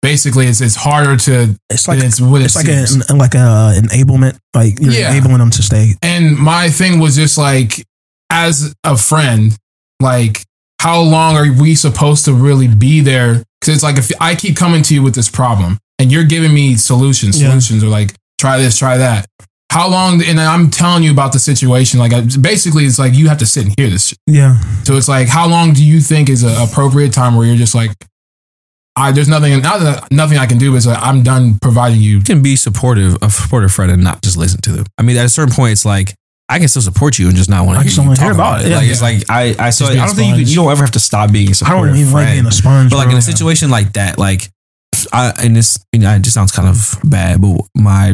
basically 0.04 0.46
it's 0.46 0.62
it's 0.62 0.76
harder 0.76 1.18
to. 1.18 1.56
It's 1.72 1.88
like 1.88 2.04
it's 2.04 2.20
it's 2.22 2.56
like 2.56 2.68
a, 2.68 2.86
an, 3.12 3.18
like 3.18 3.34
a 3.34 3.40
uh, 3.40 3.74
enablement. 3.82 4.38
Like 4.54 4.80
you're 4.80 4.94
Yeah. 4.94 5.10
enabling 5.12 5.40
them 5.40 5.50
to 5.50 5.64
stay. 5.64 5.96
And 6.04 6.38
my 6.38 6.70
thing 6.70 7.00
was 7.00 7.16
just 7.16 7.40
like, 7.40 7.84
as 8.30 8.76
a 8.84 8.96
friend, 8.98 9.58
like, 10.00 10.44
how 10.80 11.02
long 11.02 11.36
are 11.38 11.52
we 11.60 11.74
supposed 11.74 12.26
to 12.26 12.34
really 12.34 12.68
be 12.68 13.00
there? 13.02 13.42
Because 13.60 13.76
it's 13.76 13.84
like, 13.84 13.98
if 13.98 14.12
I 14.20 14.36
keep 14.36 14.56
coming 14.58 14.84
to 14.84 14.94
you 14.94 15.02
with 15.02 15.16
this 15.16 15.30
problem 15.30 15.80
and 15.98 16.12
you're 16.12 16.26
giving 16.26 16.54
me 16.54 16.76
solutions, 16.76 17.42
Yeah. 17.42 17.50
solutions, 17.50 17.84
or 17.84 17.88
like, 17.88 18.14
try 18.38 18.58
this, 18.58 18.78
try 18.78 18.98
that. 18.98 19.26
How 19.72 19.90
long? 19.90 20.22
And 20.24 20.40
I'm 20.40 20.70
telling 20.70 21.02
you 21.04 21.12
about 21.12 21.32
the 21.32 21.40
situation. 21.40 22.00
Like, 22.00 22.14
I, 22.14 22.22
basically, 22.42 22.86
it's 22.86 23.00
like 23.00 23.14
you 23.16 23.28
have 23.30 23.38
to 23.40 23.46
sit 23.46 23.66
and 23.66 23.74
hear 23.78 23.90
this. 23.90 24.08
Shit. 24.10 24.20
Yeah. 24.28 24.60
So 24.84 24.98
it's 24.98 25.08
like, 25.08 25.30
how 25.30 25.48
long 25.48 25.74
do 25.74 25.84
you 25.84 26.00
think 26.02 26.30
is 26.30 26.44
an 26.44 26.54
appropriate 26.62 27.14
time 27.14 27.36
where 27.36 27.48
you're 27.48 27.56
just 27.56 27.74
like, 27.74 27.92
I 28.96 29.12
there's 29.12 29.28
nothing, 29.28 29.60
not 29.62 29.80
that 29.80 30.12
nothing 30.12 30.38
I 30.38 30.46
can 30.46 30.58
do, 30.60 30.72
but 30.72 30.78
it's 30.78 30.86
like 30.86 31.02
I'm 31.02 31.24
done 31.24 31.58
providing 31.62 32.00
you. 32.02 32.18
you 32.18 32.24
can 32.24 32.42
be 32.44 32.56
supportive, 32.56 33.18
a 33.22 33.30
supportive 33.30 33.72
friend, 33.72 33.92
and 33.92 34.04
not 34.04 34.22
just 34.22 34.38
listen 34.38 34.62
to 34.62 34.72
them. 34.72 34.86
I 34.98 35.02
mean, 35.02 35.18
at 35.18 35.26
a 35.26 35.30
certain 35.30 35.54
point, 35.54 35.72
it's 35.72 35.86
like 35.86 36.14
I 36.50 36.60
can 36.60 36.68
still 36.68 36.82
support 36.84 37.18
you 37.18 37.28
and 37.28 37.36
just 37.36 37.50
not 37.50 37.66
want 37.66 37.80
I 37.80 37.82
to 37.82 37.86
just 37.88 37.98
hear, 37.98 38.04
don't 38.04 38.10
wanna 38.10 38.20
hear 38.22 38.30
talk 38.34 38.36
about 38.36 38.60
about 38.62 38.66
it. 38.66 38.72
it. 38.72 38.76
Like 38.76 38.86
Yeah. 38.86 38.92
it's 38.92 39.02
like 39.02 39.30
I, 39.30 39.56
I 39.68 39.70
so 39.72 39.86
I 39.86 39.96
don't 39.96 40.10
think 40.16 40.38
you, 40.38 40.44
can, 40.44 40.50
you 40.50 40.56
don't 40.56 40.72
ever 40.72 40.82
have 40.84 40.92
to 40.92 41.00
stop 41.00 41.32
being 41.32 41.48
a 41.48 41.52
I 41.52 41.54
supportive 41.54 41.84
I 41.84 41.88
don't 41.88 41.98
even 41.98 42.12
friend. 42.12 42.26
like 42.28 42.34
being 42.36 42.46
a 42.46 42.52
sponge. 42.52 42.90
but 42.92 42.98
like 42.98 43.10
in 43.10 43.18
a 43.18 43.22
situation 43.22 43.70
like 43.72 43.94
that, 43.94 44.20
like 44.20 44.50
I 45.12 45.34
and 45.44 45.56
this, 45.56 45.84
you 45.92 46.00
know, 46.00 46.14
it 46.14 46.22
just 46.22 46.36
sounds 46.36 46.52
kind 46.52 46.68
of 46.70 46.96
bad, 47.04 47.42
but 47.42 47.62
my 47.76 48.14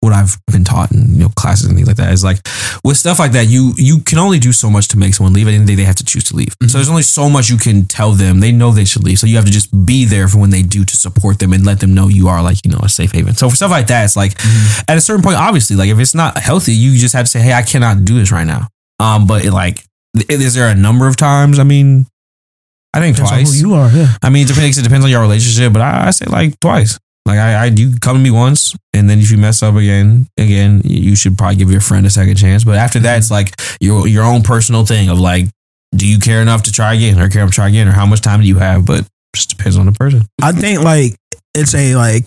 what 0.00 0.12
I've 0.12 0.38
been 0.46 0.62
taught 0.62 0.92
in 0.92 1.12
you 1.12 1.18
know 1.24 1.28
classes 1.30 1.66
and 1.66 1.74
things 1.76 1.88
like 1.88 1.96
that 1.96 2.12
is 2.12 2.22
like 2.22 2.38
with 2.84 2.96
stuff 2.96 3.18
like 3.18 3.32
that, 3.32 3.48
you 3.48 3.72
you 3.76 4.00
can 4.00 4.18
only 4.18 4.38
do 4.38 4.52
so 4.52 4.70
much 4.70 4.88
to 4.88 4.98
make 4.98 5.14
someone 5.14 5.32
leave. 5.32 5.46
At 5.46 5.50
the 5.50 5.54
end 5.56 5.62
of 5.62 5.66
the 5.66 5.72
day, 5.72 5.82
they 5.82 5.86
have 5.86 5.96
to 5.96 6.04
choose 6.04 6.24
to 6.24 6.36
leave. 6.36 6.54
So 6.66 6.78
there's 6.78 6.88
only 6.88 7.02
so 7.02 7.28
much 7.28 7.50
you 7.50 7.56
can 7.56 7.84
tell 7.86 8.12
them. 8.12 8.40
They 8.40 8.52
know 8.52 8.70
they 8.70 8.84
should 8.84 9.02
leave, 9.04 9.18
so 9.18 9.26
you 9.26 9.36
have 9.36 9.44
to 9.44 9.50
just 9.50 9.70
be 9.86 10.04
there 10.04 10.28
for 10.28 10.38
when 10.38 10.50
they 10.50 10.62
do 10.62 10.84
to 10.84 10.96
support 10.96 11.40
them 11.40 11.52
and 11.52 11.66
let 11.66 11.80
them 11.80 11.94
know 11.94 12.08
you 12.08 12.28
are 12.28 12.42
like 12.42 12.64
you 12.64 12.70
know 12.70 12.78
a 12.82 12.88
safe 12.88 13.12
haven. 13.12 13.34
So 13.34 13.50
for 13.50 13.56
stuff 13.56 13.70
like 13.72 13.88
that, 13.88 14.04
it's 14.04 14.16
like 14.16 14.32
at 14.88 14.96
a 14.96 15.00
certain 15.00 15.22
point, 15.22 15.36
obviously, 15.36 15.76
like 15.76 15.88
if 15.90 15.98
it's 15.98 16.14
not 16.14 16.38
healthy, 16.38 16.72
you 16.74 16.96
just 16.96 17.14
have 17.14 17.24
to 17.26 17.30
say, 17.30 17.40
hey, 17.40 17.52
I 17.52 17.62
cannot 17.62 18.04
do 18.04 18.18
this 18.18 18.30
right 18.30 18.46
now. 18.46 18.68
Um, 19.00 19.26
but 19.26 19.44
it, 19.44 19.52
like, 19.52 19.84
is 20.28 20.54
there 20.54 20.68
a 20.68 20.74
number 20.74 21.08
of 21.08 21.16
times? 21.16 21.58
I 21.58 21.64
mean, 21.64 22.06
I 22.94 23.00
think 23.00 23.16
Depends 23.16 23.50
twice. 23.50 23.60
you 23.60 23.74
are. 23.74 23.90
Yeah. 23.90 24.14
I 24.22 24.30
mean, 24.30 24.44
it 24.44 24.48
depends. 24.48 24.78
It 24.78 24.82
depends 24.82 25.04
on 25.04 25.10
your 25.10 25.20
relationship, 25.20 25.72
but 25.72 25.82
I, 25.82 26.06
I 26.06 26.10
say 26.10 26.26
like 26.26 26.58
twice. 26.60 26.98
Like 27.28 27.38
I, 27.38 27.52
I, 27.52 27.64
you 27.66 27.94
come 28.00 28.16
to 28.16 28.22
me 28.22 28.30
once, 28.32 28.74
and 28.94 29.08
then 29.08 29.18
if 29.20 29.30
you 29.30 29.38
mess 29.38 29.62
up 29.62 29.76
again, 29.76 30.26
again, 30.38 30.80
you 30.84 31.14
should 31.14 31.38
probably 31.38 31.56
give 31.56 31.70
your 31.70 31.80
friend 31.80 32.04
a 32.06 32.10
second 32.10 32.36
chance. 32.36 32.64
But 32.64 32.76
after 32.76 32.98
that, 33.00 33.18
it's 33.18 33.30
like 33.30 33.54
your 33.80 34.08
your 34.08 34.24
own 34.24 34.42
personal 34.42 34.84
thing 34.86 35.10
of 35.10 35.20
like, 35.20 35.46
do 35.94 36.06
you 36.08 36.18
care 36.18 36.42
enough 36.42 36.64
to 36.64 36.72
try 36.72 36.94
again, 36.94 37.20
or 37.20 37.28
care 37.28 37.42
enough 37.42 37.50
to 37.52 37.56
try 37.56 37.68
again, 37.68 37.86
or 37.86 37.92
how 37.92 38.06
much 38.06 38.22
time 38.22 38.40
do 38.40 38.46
you 38.48 38.56
have? 38.58 38.84
But 38.86 39.00
it 39.00 39.06
just 39.36 39.50
depends 39.50 39.76
on 39.76 39.86
the 39.86 39.92
person. 39.92 40.22
I 40.42 40.52
think 40.52 40.80
like 40.82 41.14
it's 41.54 41.74
a 41.74 41.94
like 41.94 42.24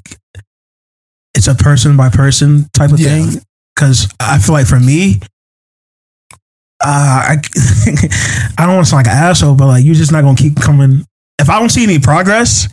it's 1.35 1.47
a 1.47 1.55
person 1.55 1.97
by 1.97 2.09
person 2.09 2.69
type 2.73 2.91
of 2.91 2.99
Yeah. 2.99 3.25
thing. 3.25 3.41
Cause 3.75 4.07
I 4.19 4.37
feel 4.37 4.53
like 4.53 4.67
for 4.67 4.79
me, 4.79 5.19
uh, 6.83 6.85
I, 6.85 7.37
I 8.57 8.65
don't 8.65 8.75
want 8.75 8.85
to 8.85 8.89
sound 8.89 9.05
like 9.05 9.13
an 9.13 9.17
asshole, 9.23 9.55
but 9.55 9.67
like 9.67 9.83
you're 9.85 9.95
just 9.95 10.11
not 10.11 10.21
gonna 10.23 10.37
keep 10.37 10.55
coming. 10.59 11.05
If 11.39 11.49
I 11.49 11.59
don't 11.59 11.69
see 11.69 11.83
any 11.83 11.99
progress 11.99 12.67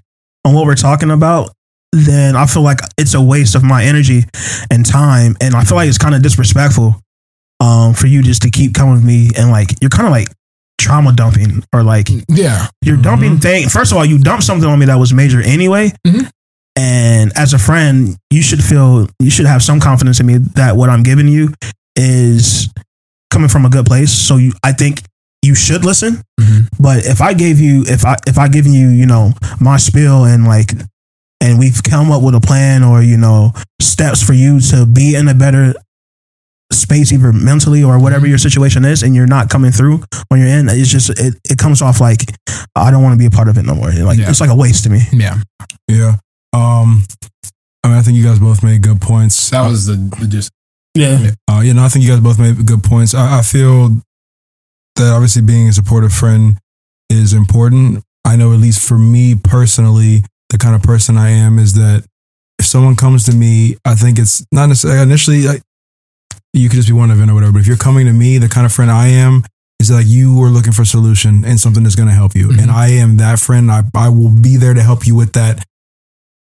on 0.45 0.55
what 0.55 0.67
we're 0.67 0.75
talking 0.75 1.11
about, 1.11 1.51
then 1.93 2.37
I 2.37 2.47
feel 2.47 2.63
like 2.63 2.81
it's 2.99 3.15
a 3.15 3.21
waste 3.23 3.55
of 3.55 3.63
my 3.63 3.85
energy 3.85 4.25
and 4.71 4.85
time, 4.85 5.37
and 5.41 5.55
I 5.55 5.65
feel 5.65 5.77
like 5.77 5.89
it's 5.89 5.99
kind 5.99 6.15
of 6.15 6.23
disrespectful 6.23 7.01
um, 7.61 7.95
for 7.95 8.07
you 8.07 8.23
just 8.23 8.43
to 8.43 8.51
keep 8.51 8.75
coming 8.75 8.95
with 8.95 9.05
me 9.05 9.31
and 9.37 9.51
like 9.51 9.71
you're 9.81 9.91
kind 9.91 10.07
of 10.07 10.13
like 10.13 10.29
trauma 10.81 11.13
dumping 11.13 11.65
or 11.75 11.83
like 11.83 12.09
Yeah. 12.29 12.69
you're 12.83 12.97
dumping 12.97 13.39
thing. 13.41 13.69
First 13.69 13.91
of 13.93 13.99
all, 13.99 14.05
you 14.05 14.19
dumped 14.19 14.45
something 14.45 14.69
on 14.69 14.79
me 14.79 14.87
that 14.87 14.95
was 14.97 15.13
major 15.13 15.41
anyway. 15.43 15.93
Mhm. 16.07 16.31
And 16.77 17.33
as 17.37 17.53
a 17.55 17.59
friend, 17.59 18.17
you 18.31 18.43
should 18.43 18.63
feel 18.63 19.09
you 19.19 19.31
should 19.31 19.47
have 19.47 19.63
some 19.65 19.81
confidence 19.81 20.21
in 20.21 20.27
me 20.27 20.37
that 20.55 20.77
what 20.77 20.89
I'm 20.89 21.03
giving 21.03 21.27
you 21.27 21.53
is 21.97 22.69
coming 23.33 23.49
from 23.49 23.65
a 23.65 23.71
good 23.71 23.87
place. 23.87 24.13
So 24.13 24.37
you, 24.37 24.53
I 24.63 24.71
think 24.73 25.03
you 25.43 25.57
should 25.57 25.85
listen. 25.85 26.23
Mhm. 26.41 26.69
But 26.79 27.05
if 27.07 27.21
I 27.21 27.35
gave 27.35 27.59
you, 27.59 27.83
if 27.89 28.05
I 28.05 28.17
if 28.29 28.39
I 28.39 28.47
given 28.47 28.73
you, 28.73 28.91
you 28.91 29.07
know, 29.07 29.33
my 29.59 29.77
spiel 29.79 30.25
and 30.25 30.47
like, 30.47 30.73
and 31.41 31.59
we've 31.59 31.83
come 31.83 32.11
up 32.11 32.23
with 32.23 32.35
a 32.35 32.41
plan 32.41 32.83
or 32.83 33.03
you 33.03 33.17
know 33.17 33.53
steps 33.81 34.23
for 34.23 34.33
you 34.33 34.61
to 34.61 34.87
be 34.87 35.15
in 35.15 35.29
a 35.29 35.35
better 35.35 35.75
space 36.73 37.13
either 37.13 37.33
mentally 37.33 37.83
or 37.83 37.99
whatever 37.99 38.27
your 38.27 38.37
situation 38.39 38.85
is 38.85 39.03
and 39.03 39.15
you're 39.15 39.27
not 39.27 39.49
coming 39.49 39.71
through 39.71 40.03
when 40.29 40.39
you're 40.39 40.49
in 40.51 40.69
it's 40.69 40.91
just 40.91 41.09
it, 41.19 41.35
it 41.49 41.57
comes 41.59 41.81
off 41.81 41.99
like 42.01 42.21
i 42.77 42.91
don't 42.91 43.03
want 43.03 43.15
to 43.15 43.19
be 43.19 43.25
a 43.25 43.31
part 43.31 43.49
of 43.49 43.57
it 43.57 43.63
no 43.65 43.75
more 43.75 43.91
like 43.91 44.19
Yeah. 44.19 44.29
it's 44.29 44.41
like 44.41 44.51
a 44.51 44.55
waste 44.55 44.85
to 44.85 44.91
me 44.91 45.01
Yeah. 45.13 45.39
Yeah. 45.89 46.17
Um, 46.53 47.05
I 47.85 47.89
mean, 47.89 47.97
I 47.97 48.03
think 48.03 48.17
you 48.19 48.25
guys 48.25 48.39
both 48.39 48.63
made 48.63 48.83
good 48.83 49.01
points. 49.01 49.51
That 49.51 49.67
was 49.67 49.87
the, 49.87 49.95
the 50.21 50.27
just 50.27 50.51
yeah 50.95 51.31
Uh, 51.51 51.61
you 51.61 51.73
know, 51.73 51.85
I 51.85 51.89
think 51.89 52.05
you 52.05 52.11
guys 52.11 52.21
both 52.21 52.39
made 52.39 52.67
good 52.67 52.83
points. 52.83 53.15
I, 53.15 53.39
I 53.39 53.43
feel 53.43 53.89
that 54.97 55.13
obviously 55.13 55.43
being 55.43 55.69
a 55.69 55.73
supportive 55.73 56.13
friend 56.13 56.59
is 57.09 57.33
important. 57.33 58.03
I 58.25 58.37
know, 58.37 58.53
at 58.53 58.59
least 58.61 58.87
for 58.87 58.99
me 58.99 59.35
personally, 59.37 60.23
the 60.51 60.59
kind 60.59 60.75
of 60.75 60.83
person 60.83 61.17
I 61.17 61.31
am 61.31 61.59
is 61.59 61.75
that 61.75 62.05
if 62.59 62.67
someone 62.67 62.97
comes 62.97 63.25
to 63.27 63.33
me, 63.35 63.77
I 63.85 63.95
think 63.95 64.19
it's 64.19 64.45
not 64.53 64.67
necessarily 64.67 65.03
initially 65.03 65.43
like 65.47 65.63
you 66.53 66.69
could 66.69 66.77
just 66.77 66.89
be 66.89 66.95
one 66.95 67.11
event 67.11 67.31
or 67.31 67.35
whatever. 67.35 67.53
But 67.53 67.61
if 67.61 67.67
you're 67.67 67.77
coming 67.77 68.07
to 68.07 68.13
me, 68.13 68.39
the 68.39 68.49
kind 68.49 68.67
of 68.67 68.73
friend 68.73 68.91
I 68.91 69.09
am 69.09 69.45
is 69.81 69.91
like 69.91 70.07
you 70.09 70.43
are 70.43 70.49
looking 70.49 70.73
for 70.73 70.83
a 70.83 70.87
solution 70.87 71.45
and 71.45 71.61
something 71.61 71.83
that's 71.85 71.95
going 71.95 72.09
to 72.09 72.15
help 72.15 72.35
you, 72.35 72.51
and 72.51 72.71
I 72.71 72.89
am 72.89 73.19
that 73.19 73.39
friend. 73.39 73.71
I 73.71 73.83
I 73.95 74.09
will 74.09 74.31
be 74.35 74.57
there 74.57 74.75
to 74.75 74.83
help 74.83 75.07
you 75.07 75.15
with 75.15 75.33
that. 75.35 75.65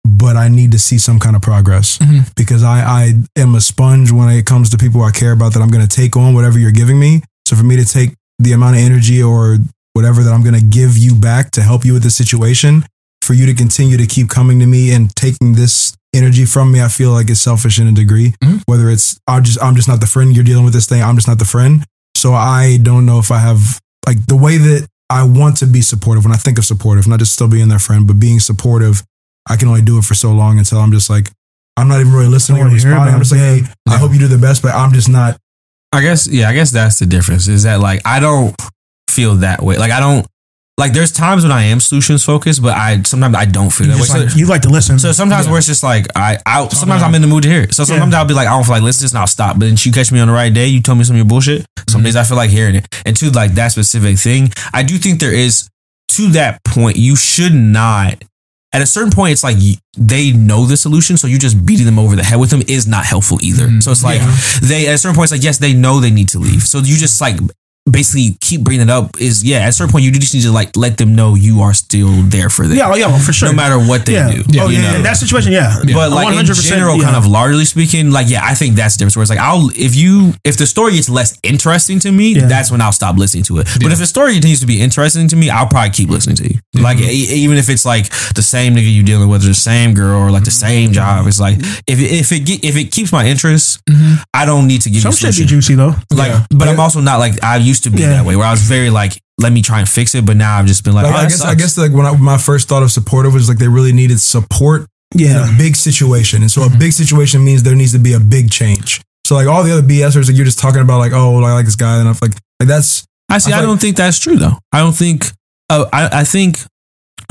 But 0.03 0.36
I 0.36 0.49
need 0.49 0.72
to 0.72 0.78
see 0.78 0.97
some 0.97 1.18
kind 1.20 1.36
of 1.36 1.43
progress 1.43 1.99
Mhm. 1.99 2.34
because 2.34 2.62
I, 2.62 2.80
I 2.80 3.12
am 3.36 3.55
a 3.55 3.61
sponge 3.61 4.11
when 4.11 4.30
it 4.30 4.47
comes 4.47 4.70
to 4.70 4.78
people 4.78 5.03
I 5.03 5.11
care 5.11 5.32
about 5.32 5.53
that 5.53 5.61
I'm 5.61 5.68
going 5.70 5.86
to 5.86 5.97
take 5.97 6.16
on 6.16 6.32
whatever 6.32 6.59
you're 6.59 6.72
giving 6.72 6.99
me. 6.99 7.22
So 7.47 7.55
for 7.55 7.64
me 7.64 7.76
to 7.76 7.84
take 7.84 8.14
the 8.38 8.53
amount 8.53 8.76
of 8.76 8.82
energy 8.82 9.22
or 9.22 9.59
whatever 9.93 10.22
that 10.22 10.32
I'm 10.32 10.43
going 10.43 10.59
to 10.59 10.64
give 10.64 10.97
you 10.97 11.14
back 11.14 11.51
to 11.53 11.62
help 11.62 11.84
you 11.84 11.93
with 11.93 12.03
the 12.03 12.11
situation, 12.11 12.84
for 13.31 13.35
you 13.35 13.47
to 13.47 13.55
continue 13.55 13.97
to 13.97 14.09
keep 14.09 14.28
coming 14.28 14.59
to 14.59 14.66
me 14.66 14.93
and 14.93 15.14
taking 15.14 15.53
this 15.53 15.97
energy 16.12 16.45
from 16.45 16.72
me, 16.72 16.83
I 16.83 16.89
feel 16.89 17.12
like 17.12 17.31
it's 17.31 17.41
selfish 17.41 17.78
in 17.78 17.87
a 17.87 17.93
degree. 17.93 18.35
Mhm. 18.43 18.62
Whether 18.66 18.91
it's 18.91 19.20
I 19.28 19.39
just 19.39 19.62
I'm 19.62 19.76
just 19.76 19.87
not 19.87 20.01
the 20.01 20.09
friend 20.09 20.35
you're 20.35 20.43
dealing 20.43 20.64
with 20.64 20.74
this 20.74 20.87
thing. 20.87 21.01
I'm 21.01 21.14
just 21.14 21.28
not 21.28 21.39
the 21.39 21.45
friend. 21.45 21.85
So 22.16 22.35
I 22.35 22.78
don't 22.83 23.07
know 23.07 23.20
if 23.20 23.31
I 23.31 23.39
have 23.39 23.78
like 24.05 24.18
the 24.26 24.35
way 24.35 24.57
that 24.59 24.89
I 25.09 25.22
want 25.22 25.59
to 25.59 25.66
be 25.66 25.81
supportive. 25.81 26.24
When 26.24 26.33
I 26.35 26.39
think 26.39 26.59
of 26.59 26.64
supportive, 26.64 27.07
not 27.07 27.20
just 27.20 27.33
still 27.33 27.47
being 27.47 27.68
their 27.68 27.78
friend, 27.78 28.05
but 28.05 28.18
being 28.18 28.41
supportive, 28.41 29.05
I 29.49 29.55
can 29.55 29.68
only 29.68 29.83
do 29.83 29.97
it 29.99 30.05
for 30.05 30.14
so 30.16 30.33
long 30.33 30.59
until 30.59 30.78
I'm 30.78 30.91
just 30.91 31.09
like 31.09 31.31
I'm 31.76 31.87
not 31.87 32.01
even 32.01 32.12
really 32.12 32.26
listening 32.26 32.62
or 32.62 32.68
responding. 32.68 33.14
I'm 33.14 33.20
just 33.20 33.31
like, 33.31 33.41
hey, 33.41 33.62
I 33.89 33.97
hope 33.97 34.12
you 34.12 34.18
do 34.18 34.26
the 34.26 34.39
best, 34.39 34.61
but 34.61 34.74
I'm 34.74 34.93
just 34.93 35.09
not. 35.09 35.37
I 35.93 36.01
guess 36.03 36.26
yeah, 36.26 36.49
I 36.49 36.53
guess 36.55 36.72
that's 36.72 36.99
the 36.99 37.07
difference. 37.07 37.47
Is 37.47 37.62
that 37.62 37.78
like 37.78 38.01
I 38.05 38.18
don't 38.18 38.57
feel 39.09 39.37
that 39.37 39.62
way. 39.62 39.78
Like 39.78 39.93
I 39.93 40.01
don't 40.01 40.26
like 40.79 40.93
there's 40.95 41.12
times 41.12 41.43
when 41.43 41.53
I 41.53 41.64
am 41.64 41.79
solutions 41.79 42.25
focused, 42.25 42.62
but 42.62 42.75
I 42.77 43.03
sometimes 43.03 43.37
I 43.37 43.45
don't 43.45 43.71
feel 43.71 43.87
you, 43.89 43.93
that 43.93 43.99
way. 43.99 44.07
just 44.07 44.12
So, 44.12 44.18
like, 44.25 44.37
you 44.37 44.47
like 44.47 44.62
to 44.62 44.71
listen 44.71 44.99
so 44.99 45.12
sometimes 45.12 45.47
where 45.49 45.59
it's 45.59 45.66
just 45.66 45.83
like 45.83 46.07
I, 46.16 46.39
I 46.47 46.68
sometimes 46.68 47.03
I'm 47.03 47.14
in 47.14 47.21
the 47.23 47.29
mood 47.29 47.43
to 47.43 47.49
hear 47.51 47.62
it. 47.62 47.75
So 47.75 47.85
sometimes 47.85 48.12
Yeah. 48.12 48.18
I'll 48.21 48.27
be 48.27 48.35
like, 48.35 48.49
I 48.49 48.53
don't 48.53 48.64
feel 48.64 48.75
like 48.77 48.83
listening, 48.83 49.11
and 49.11 49.18
I'll 49.18 49.27
stop. 49.27 49.59
But 49.59 49.66
then 49.66 49.77
you 49.79 49.93
catch 49.93 50.11
me 50.11 50.21
on 50.21 50.29
the 50.29 50.35
right 50.35 50.53
day, 50.53 50.66
you 50.68 50.81
tell 50.81 50.95
me 50.95 51.05
some 51.05 51.14
of 51.14 51.18
your 51.18 51.27
bullshit. 51.27 51.66
Some 51.89 52.03
days 52.03 52.16
I 52.16 52.25
feel 52.25 52.37
like 52.37 52.51
hearing 52.51 52.77
it. 52.77 52.87
And 53.05 53.16
to 53.16 53.31
like 53.31 53.53
that 53.53 53.73
specific 53.73 54.18
thing, 54.18 54.53
I 54.73 54.83
do 54.83 54.97
think 54.97 55.21
there 55.21 55.35
is 55.35 55.68
to 56.12 56.29
that 56.31 56.62
point, 56.64 56.97
you 56.97 57.14
should 57.14 57.53
not 57.55 58.23
at 58.73 58.81
a 58.81 58.87
certain 58.87 59.11
point, 59.11 59.33
it's 59.33 59.43
like 59.43 59.57
they 59.99 60.31
know 60.33 60.64
the 60.64 60.77
solution, 60.77 61.16
so 61.16 61.27
you 61.27 61.39
just 61.41 61.66
beating 61.66 61.87
them 61.87 61.99
over 61.99 62.14
the 62.14 62.23
head 62.23 62.39
with 62.39 62.51
them 62.51 62.62
is 62.68 62.87
not 62.87 63.05
helpful 63.05 63.39
either. 63.43 63.66
Mhm. 63.66 63.83
So 63.83 63.91
it's 63.91 64.05
like 64.05 64.21
they 64.62 64.87
at 64.87 64.95
a 64.95 64.99
certain 64.99 65.16
point, 65.16 65.25
it's 65.25 65.33
like 65.33 65.43
yes, 65.43 65.59
they 65.59 65.75
know 65.75 65.99
they 66.01 66.11
need 66.12 66.29
to 66.31 66.39
leave, 66.39 66.62
so 66.62 66.79
you 66.79 66.97
just 66.97 67.21
like 67.21 67.37
basically 67.91 68.36
keep 68.41 68.62
bringing 68.62 68.88
it 68.88 68.91
up. 68.91 69.11
Is 69.20 69.43
yeah, 69.45 69.59
at 69.61 69.68
a 69.70 69.72
certain 69.72 69.91
point, 69.93 70.05
you 70.05 70.12
just 70.12 70.34
need 70.34 70.43
to 70.43 70.53
like 70.53 70.76
let 70.76 70.97
them 70.99 71.14
know 71.14 71.34
you 71.34 71.61
are 71.61 71.74
still 71.74 72.11
there 72.22 72.49
for 72.51 72.66
them, 72.66 72.76
yeah 72.76 72.91
oh, 72.91 72.95
yeah 72.95 73.18
for 73.18 73.32
sure 73.32 73.49
no 73.49 73.55
matter 73.55 73.78
what 73.78 74.07
they 74.07 74.14
yeah. 74.14 74.30
do. 74.30 74.43
oh 74.61 74.68
you 74.68 74.78
yeah 74.78 74.91
know? 74.93 74.97
in 74.99 75.03
that 75.03 75.16
situation 75.16 75.53
yeah 75.53 75.76
But 75.93 76.11
like 76.12 76.28
in 76.28 76.45
100%, 76.47 76.68
general, 76.68 76.97
yeah. 76.97 77.05
kind 77.05 77.16
of 77.16 77.26
largely 77.26 77.64
speaking, 77.64 78.11
like 78.11 78.28
yeah, 78.28 78.41
I 78.45 78.55
think 78.55 78.76
that's 78.76 78.95
the 78.95 78.99
difference. 79.01 79.16
Where 79.16 79.22
it's 79.22 79.30
like 79.30 79.38
I'll 79.41 79.70
if 79.74 79.95
you 79.95 80.34
if 80.45 80.57
the 80.57 80.66
story 80.66 80.93
gets 80.93 81.09
less 81.09 81.38
interesting 81.43 81.99
to 82.01 82.12
me, 82.12 82.34
Yeah. 82.34 82.47
that's 82.47 82.70
when 82.70 82.80
I'll 82.80 82.93
stop 82.93 83.16
listening 83.16 83.45
to 83.45 83.59
it. 83.59 83.68
But 83.82 83.93
if 83.93 83.99
the 83.99 84.07
story 84.07 84.32
continues 84.32 84.61
to 84.61 84.66
be 84.66 84.80
interesting 84.80 85.28
to 85.28 85.36
me, 85.36 85.51
I'll 85.51 85.66
probably 85.66 85.91
keep 85.91 86.09
listening 86.11 86.36
to 86.36 86.45
you. 86.45 86.57
Mm-hmm. 86.74 86.84
Like 86.84 86.99
e- 87.01 87.43
even 87.45 87.57
if 87.57 87.68
it's 87.68 87.84
like 87.84 88.09
the 88.34 88.43
same 88.43 88.74
nigga 88.74 88.93
you 88.93 89.03
dealing 89.03 89.28
with, 89.28 89.43
or 89.45 89.49
the 89.49 89.55
same 89.55 89.95
girl, 89.95 90.20
or 90.22 90.30
like 90.30 90.45
the 90.45 90.51
mm-hmm. 90.51 90.66
same 90.68 90.93
job, 90.93 91.26
it's 91.26 91.41
like 91.41 91.57
if 91.86 91.99
it, 92.01 92.11
if 92.22 92.32
it 92.32 92.41
get, 92.41 92.64
if 92.64 92.76
it 92.76 92.93
keeps 92.93 93.12
my 93.12 93.26
interest, 93.26 93.84
mm-hmm. 93.86 94.22
I 94.34 94.45
don't 94.45 94.66
need 94.66 94.82
to 94.82 94.91
give 94.91 95.03
some 95.03 95.11
you 95.11 95.16
shit 95.16 95.28
be 95.28 95.32
solution. 95.32 95.49
juicy 95.49 95.74
though 95.74 95.95
Like, 96.11 96.30
Yeah. 96.32 96.47
but 96.51 96.68
I'm 96.68 96.80
also 96.80 97.01
not 97.01 97.18
like 97.18 97.43
I 97.43 97.57
used 97.57 97.80
to 97.83 97.91
be 97.91 98.01
Yeah. 98.01 98.11
that 98.11 98.24
way, 98.26 98.37
where 98.37 98.47
I 98.47 98.51
was 98.51 98.62
very 98.62 98.91
like, 98.91 99.20
let 99.39 99.53
me 99.53 99.62
try 99.62 99.81
and 99.81 99.89
fix 99.89 100.14
it. 100.14 100.26
But 100.26 100.37
now 100.37 100.59
I've 100.59 100.66
just 100.66 100.85
been 100.85 100.95
like, 100.95 101.05
Like, 101.05 101.14
oh, 101.14 101.18
I 101.18 101.22
that 101.22 101.28
guess 101.31 101.41
I 101.43 101.55
guess 101.55 101.78
like 101.78 101.93
when 101.93 102.07
I, 102.07 102.16
my 102.16 102.39
first 102.39 102.68
thought 102.68 102.83
of 102.83 102.91
supportive 102.91 103.35
was 103.35 103.49
like 103.49 103.59
they 103.59 103.68
really 103.68 103.93
needed 103.93 104.20
support 104.20 104.87
yeah. 105.14 105.28
in 105.28 105.37
yeah 105.37 105.55
a 105.55 105.59
big 105.59 105.76
situation. 105.76 106.43
And 106.43 106.51
so 106.51 106.62
a 106.62 106.70
big 106.70 106.93
situation 106.93 107.45
means 107.45 107.62
there 107.62 107.74
needs 107.74 107.93
to 107.93 107.99
be 107.99 108.12
a 108.12 108.20
big 108.20 108.51
change. 108.51 109.01
So 109.26 109.35
like 109.35 109.47
all 109.47 109.62
the 109.62 109.72
other 109.72 109.83
BSers 109.87 110.26
like 110.26 110.37
you're 110.37 110.45
just 110.45 110.59
talking 110.59 110.81
about 110.81 110.99
like, 110.99 111.12
oh, 111.14 111.43
I 111.43 111.53
like 111.53 111.64
this 111.64 111.76
guy 111.76 111.99
and 111.99 112.09
I'm 112.09 112.16
like 112.20 112.35
like 112.59 112.68
that's 112.68 113.05
I 113.31 113.39
see. 113.39 113.53
I 113.53 113.59
I, 113.59 113.62
don't 113.62 113.81
think 113.81 113.97
that's 113.97 114.18
true 114.18 114.37
though. 114.37 114.59
I 114.72 114.81
don't 114.81 114.93
think. 114.95 115.26
Uh, 115.68 115.87
I 115.93 116.20
I 116.20 116.24
think 116.24 116.59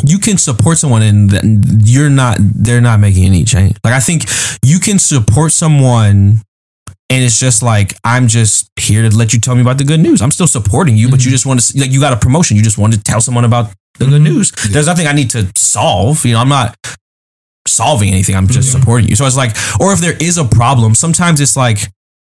you 0.06 0.18
can 0.18 0.38
support 0.38 0.78
someone 0.78 1.02
and 1.02 1.30
th- 1.30 1.43
you're 1.84 2.10
not. 2.10 2.38
They're 2.39 2.82
not 2.82 3.00
making 3.02 3.26
any 3.26 3.43
change. 3.43 3.76
Like 3.84 3.93
I 3.93 4.00
think 4.00 4.24
you 4.64 4.80
can 4.80 4.97
support 4.97 5.52
someone. 5.52 6.41
And 7.12 7.24
it's 7.24 7.39
just 7.39 7.64
like 7.64 7.95
I'm 8.03 8.28
just 8.28 8.70
here 8.76 9.01
to 9.07 9.16
let 9.16 9.34
you 9.34 9.39
tell 9.39 9.55
me 9.55 9.62
about 9.62 9.78
the 9.80 9.84
good 9.84 9.99
news. 9.99 10.22
I'm 10.22 10.32
still 10.32 10.47
supporting 10.47 10.95
you, 10.95 11.10
but 11.10 11.22
you 11.22 11.26
mm-hmm. 11.26 11.32
just 11.32 11.45
want 11.45 11.60
to 11.60 11.80
like 11.80 11.91
you 11.91 11.99
got 11.99 12.14
a 12.14 12.18
promotion. 12.18 12.55
You 12.55 12.64
just 12.64 12.78
want 12.78 12.93
to 12.93 13.01
tell 13.01 13.20
someone 13.20 13.45
about 13.45 13.72
the 13.97 14.05
good 14.05 14.22
mm-hmm. 14.22 14.36
news. 14.36 14.51
There's 14.70 14.86
nothing 14.86 15.07
I 15.07 15.14
need 15.14 15.32
to 15.32 15.51
solve. 15.55 16.24
You 16.24 16.34
know, 16.34 16.39
I'm 16.39 16.49
not 16.49 16.78
solving 17.68 18.10
anything. 18.10 18.36
I'm 18.36 18.47
just 18.47 18.72
supporting 18.72 19.10
you. 19.10 19.16
So 19.16 19.26
it's 19.26 19.38
like, 19.38 19.51
or 19.80 19.91
if 19.93 19.99
there 19.99 20.16
is 20.20 20.38
a 20.38 20.45
problem, 20.45 20.95
sometimes 20.95 21.41
it's 21.41 21.57
like 21.57 21.80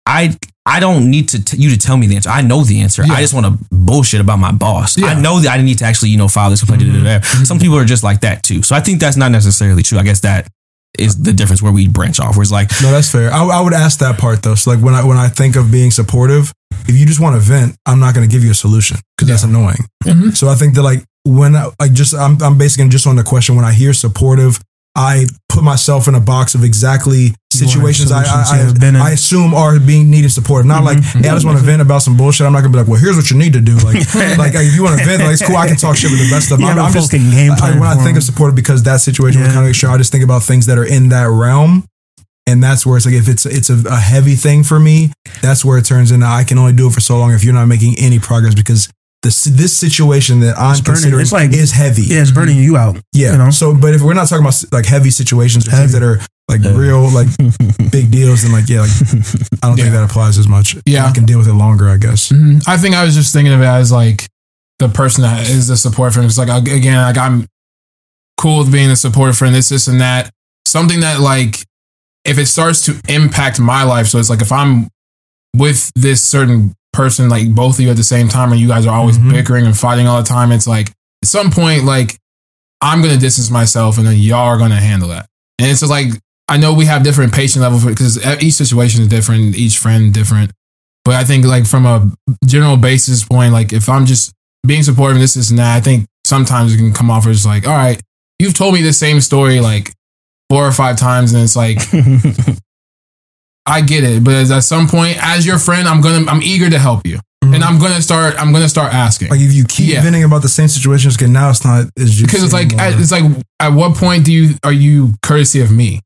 I 0.06 0.36
I 0.64 0.80
don't 0.80 1.10
need 1.10 1.28
to 1.30 1.44
t- 1.44 1.56
you 1.56 1.70
to 1.70 1.78
tell 1.78 1.96
me 1.96 2.06
the 2.06 2.16
answer. 2.16 2.30
I 2.30 2.42
know 2.42 2.62
the 2.62 2.80
answer. 2.80 3.04
Yeah. 3.04 3.14
I 3.14 3.20
just 3.20 3.34
want 3.34 3.46
to 3.46 3.64
bullshit 3.70 4.20
about 4.20 4.38
my 4.38 4.52
boss. 4.52 4.98
Yeah. 4.98 5.06
I 5.06 5.20
know 5.20 5.40
that 5.40 5.58
I 5.58 5.62
need 5.62 5.78
to 5.78 5.84
actually 5.84 6.10
you 6.10 6.18
know 6.18 6.28
file 6.28 6.50
this 6.50 6.60
complaint. 6.60 6.82
da. 6.82 7.20
Mm-hmm. 7.20 7.44
Some 7.44 7.58
people 7.58 7.76
are 7.76 7.84
just 7.84 8.02
like 8.02 8.20
that 8.20 8.42
too. 8.42 8.62
So 8.62 8.74
I 8.74 8.80
think 8.80 9.00
that's 9.00 9.16
not 9.16 9.30
necessarily 9.30 9.82
true. 9.82 9.98
I 9.98 10.02
guess 10.02 10.20
that 10.20 10.48
is 10.98 11.20
the 11.22 11.32
difference 11.32 11.62
where 11.62 11.72
we 11.72 11.88
branch 11.88 12.20
off. 12.20 12.36
Where 12.36 12.42
it's 12.42 12.52
like, 12.52 12.70
no, 12.82 12.90
that's 12.90 13.10
fair. 13.10 13.32
I, 13.32 13.44
I 13.44 13.60
would 13.60 13.72
ask 13.74 13.98
that 14.00 14.18
part 14.18 14.42
though. 14.42 14.54
So 14.54 14.70
like 14.70 14.82
when 14.82 14.94
I 14.94 15.04
when 15.04 15.16
I 15.16 15.28
think 15.28 15.56
of 15.56 15.70
being 15.70 15.90
supportive, 15.90 16.52
if 16.88 16.96
you 16.96 17.06
just 17.06 17.20
want 17.20 17.34
to 17.36 17.40
vent, 17.40 17.76
I'm 17.86 18.00
not 18.00 18.14
going 18.14 18.28
to 18.28 18.32
give 18.32 18.44
you 18.44 18.50
a 18.50 18.54
solution 18.54 18.98
because 19.16 19.28
that's 19.28 19.44
annoying. 19.44 19.84
Mhm. 20.04 20.36
So 20.36 20.48
I 20.48 20.54
think 20.54 20.74
that 20.74 20.82
like 20.82 21.04
when 21.24 21.56
I, 21.56 21.70
like 21.80 21.92
just 21.92 22.14
I'm 22.14 22.40
I'm 22.42 22.58
basically 22.58 22.88
just 22.88 23.06
on 23.06 23.16
the 23.16 23.24
question 23.24 23.56
when 23.56 23.64
I 23.64 23.72
hear 23.72 23.92
supportive, 23.92 24.60
I 24.94 25.26
put 25.48 25.62
myself 25.62 26.08
in 26.08 26.14
a 26.14 26.20
box 26.20 26.54
of 26.54 26.64
exactly 26.64 27.34
situations 27.56 28.12
I 28.12 28.22
I. 28.22 28.72
I, 29.02 29.08
I 29.08 29.10
assume 29.12 29.54
are 29.54 29.78
being 29.80 30.10
needed 30.10 30.30
supportive. 30.30 30.66
Not 30.66 30.84
like 30.84 30.98
mm-hmm. 30.98 31.20
hey, 31.20 31.28
I 31.28 31.34
just 31.34 31.44
want 31.44 31.56
to 31.56 31.62
mm-hmm. 31.62 31.80
vent 31.80 31.82
about 31.82 32.02
some 32.02 32.16
bullshit. 32.16 32.46
I'm 32.46 32.52
not 32.52 32.60
gonna 32.60 32.72
be 32.72 32.78
like, 32.78 32.88
well, 32.88 33.00
here's 33.00 33.16
what 33.16 33.30
you 33.30 33.36
need 33.38 33.52
to 33.54 33.60
do. 33.60 33.76
Like 33.76 33.96
like 34.38 34.54
if 34.54 34.74
you 34.74 34.84
want 34.84 34.98
to 34.98 35.04
vent, 35.04 35.22
like 35.22 35.32
it's 35.32 35.46
cool. 35.46 35.56
I 35.56 35.66
can 35.66 35.76
talk 35.76 35.96
shit 35.96 36.10
with 36.10 36.20
the 36.20 36.30
best 36.30 36.52
of 36.52 36.58
them. 36.58 36.68
I'm, 36.68 36.78
I'm 36.78 36.92
just 36.92 37.10
game 37.10 37.52
I- 37.60 37.72
when 37.78 37.88
I 37.88 37.96
think 38.02 38.16
of 38.16 38.22
supportive 38.22 38.54
because 38.54 38.82
that 38.84 39.00
situation 39.00 39.42
was 39.42 39.52
kind 39.52 39.64
of 39.64 39.70
extreme. 39.70 39.92
I 39.92 39.98
just 39.98 40.12
think 40.12 40.24
about 40.24 40.42
things 40.42 40.66
that 40.66 40.78
are 40.78 40.86
in 40.86 41.10
that 41.10 41.28
realm. 41.28 41.84
And 42.48 42.62
that's 42.62 42.86
where 42.86 42.96
it's 42.96 43.06
like 43.06 43.16
if 43.16 43.28
it's 43.28 43.44
it's 43.44 43.70
a, 43.70 43.82
a 43.88 43.96
heavy 43.96 44.36
thing 44.36 44.62
for 44.62 44.78
me, 44.78 45.10
that's 45.42 45.64
where 45.64 45.78
it 45.78 45.84
turns 45.84 46.12
into 46.12 46.26
I 46.26 46.44
can 46.44 46.58
only 46.58 46.74
do 46.74 46.86
it 46.86 46.92
for 46.92 47.00
so 47.00 47.18
long 47.18 47.32
if 47.32 47.42
you're 47.42 47.54
not 47.54 47.66
making 47.66 47.96
any 47.98 48.20
progress 48.20 48.54
because 48.54 48.88
this 49.22 49.44
this 49.44 49.76
situation 49.76 50.40
that 50.40 50.56
I'm 50.56 50.72
It's 50.72 50.80
burning. 50.80 50.94
considering 50.94 51.22
It's 51.22 51.32
like- 51.32 51.52
is 51.52 51.72
heavy. 51.72 52.02
yeah 52.02 52.20
it's 52.22 52.30
burning 52.30 52.56
you 52.56 52.76
out 52.76 53.00
Yeah. 53.12 53.32
you 53.32 53.38
know? 53.38 53.50
So, 53.50 53.74
but 53.74 53.94
if 53.94 54.02
we're 54.02 54.14
not 54.14 54.28
talking 54.28 54.44
about 54.44 54.62
like 54.70 54.86
heavy 54.86 55.10
situations 55.10 55.66
or 55.66 55.72
things 55.72 55.92
that 55.92 56.02
are 56.02 56.20
like 56.48 56.60
real, 56.62 57.10
like 57.12 57.28
big 57.90 58.10
deals, 58.10 58.44
and 58.44 58.52
like 58.52 58.68
yeah, 58.68 58.82
like 58.82 58.90
I 59.62 59.68
don't 59.68 59.76
think 59.76 59.92
that 59.92 60.06
applies 60.08 60.38
as 60.38 60.46
much. 60.48 60.76
Yeah. 60.86 61.06
I 61.06 61.12
can 61.12 61.24
deal 61.24 61.38
with 61.38 61.48
it 61.48 61.54
longer, 61.54 61.88
I 61.88 61.96
guess. 61.96 62.30
Mhm. 62.30 62.62
I 62.68 62.76
think 62.76 62.94
I 62.94 63.04
was 63.04 63.14
just 63.14 63.32
thinking 63.32 63.52
of 63.52 63.60
it 63.60 63.64
as 63.66 63.90
like 63.90 64.26
the 64.78 64.88
person 64.88 65.22
that 65.22 65.48
is 65.48 65.66
the 65.68 65.76
support 65.76 66.12
friend. 66.12 66.26
It's 66.26 66.38
like 66.38 66.48
again, 66.48 66.96
like 66.96 67.18
I'm 67.18 67.46
cool 68.38 68.58
with 68.58 68.70
being 68.72 68.90
a 68.90 68.96
support 68.96 69.34
friend. 69.34 69.54
This, 69.54 69.68
this, 69.70 69.88
and 69.88 70.00
that. 70.00 70.30
Something 70.66 71.00
that 71.00 71.20
like 71.20 71.64
if 72.24 72.38
it 72.38 72.46
starts 72.46 72.84
to 72.86 73.00
impact 73.08 73.58
my 73.60 73.82
life. 73.84 74.06
So 74.08 74.18
it's 74.18 74.30
like 74.30 74.42
if 74.42 74.52
I'm 74.52 74.88
with 75.56 75.90
this 75.94 76.22
certain 76.22 76.74
person, 76.92 77.28
like 77.28 77.54
both 77.54 77.76
of 77.76 77.80
you 77.80 77.90
at 77.90 77.96
the 77.96 78.04
same 78.04 78.28
time, 78.28 78.52
and 78.52 78.60
you 78.60 78.68
guys 78.68 78.86
are 78.86 78.94
always 78.94 79.16
bickering 79.18 79.64
and 79.66 79.76
fighting 79.76 80.06
all 80.06 80.20
the 80.22 80.28
time, 80.28 80.52
it's 80.52 80.66
like 80.66 80.88
at 81.22 81.28
some 81.28 81.50
point, 81.50 81.84
like 81.84 82.16
I'm 82.80 83.00
gonna 83.00 83.16
distance 83.16 83.50
myself, 83.50 83.96
and 83.98 84.06
then 84.06 84.16
y'all 84.16 84.46
are 84.46 84.58
gonna 84.58 84.80
handle 84.80 85.08
that. 85.08 85.26
And 85.58 85.70
it's 85.70 85.80
just 85.80 85.90
like 85.90 86.10
I 86.48 86.56
know 86.58 86.72
we 86.74 86.84
have 86.86 87.02
different 87.02 87.34
patient 87.34 87.62
levels 87.62 87.84
because 87.84 88.24
each 88.42 88.54
situation 88.54 89.02
is 89.02 89.08
different, 89.08 89.56
each 89.56 89.78
friend 89.78 90.12
different. 90.14 90.52
But 91.04 91.14
I 91.14 91.24
think 91.24 91.44
like 91.44 91.66
from 91.66 91.86
a 91.86 92.10
general 92.44 92.76
basis 92.76 93.24
point, 93.24 93.52
like 93.52 93.72
if 93.72 93.88
I'm 93.88 94.06
just 94.06 94.32
being 94.66 94.82
supportive, 94.82 95.16
and 95.16 95.22
this 95.22 95.36
is 95.36 95.50
that, 95.50 95.76
I 95.76 95.80
think 95.80 96.06
sometimes 96.24 96.74
it 96.74 96.78
can 96.78 96.92
come 96.92 97.10
off 97.10 97.26
as 97.26 97.46
like, 97.46 97.66
all 97.66 97.74
right, 97.74 98.00
you've 98.38 98.54
told 98.54 98.74
me 98.74 98.82
the 98.82 98.92
same 98.92 99.20
story 99.20 99.60
like 99.60 99.92
four 100.50 100.66
or 100.66 100.72
five 100.72 100.96
times, 100.98 101.32
and 101.32 101.42
it's 101.42 101.56
like 101.56 101.78
I 103.66 103.80
get 103.80 104.04
it, 104.04 104.22
but 104.22 104.48
at 104.48 104.60
some 104.62 104.86
point, 104.86 105.18
as 105.20 105.44
your 105.44 105.58
friend, 105.58 105.88
I'm 105.88 106.00
gonna, 106.00 106.30
I'm 106.30 106.42
eager 106.42 106.70
to 106.70 106.78
help 106.78 107.04
you, 107.06 107.16
mm-hmm. 107.42 107.54
and 107.54 107.64
I'm 107.64 107.78
gonna 107.80 108.00
start, 108.00 108.34
I'm 108.40 108.52
gonna 108.52 108.68
start 108.68 108.94
asking 108.94 109.28
Like 109.28 109.40
if 109.40 109.52
you 109.52 109.64
keep 109.64 109.92
Yeah. 109.92 110.02
venting 110.02 110.22
about 110.22 110.42
the 110.42 110.48
same 110.48 110.68
situations, 110.68 111.16
okay, 111.16 111.26
now 111.26 111.50
it's 111.50 111.64
not 111.64 111.86
as 111.98 112.20
because 112.20 112.44
it's 112.44 112.52
like, 112.52 112.72
at, 112.74 112.98
it's 113.00 113.10
like, 113.10 113.24
at 113.60 113.70
what 113.70 113.96
point 113.96 114.24
do 114.24 114.32
you 114.32 114.54
are 114.62 114.72
you 114.72 115.14
courtesy 115.22 115.60
of 115.60 115.72
me? 115.72 116.00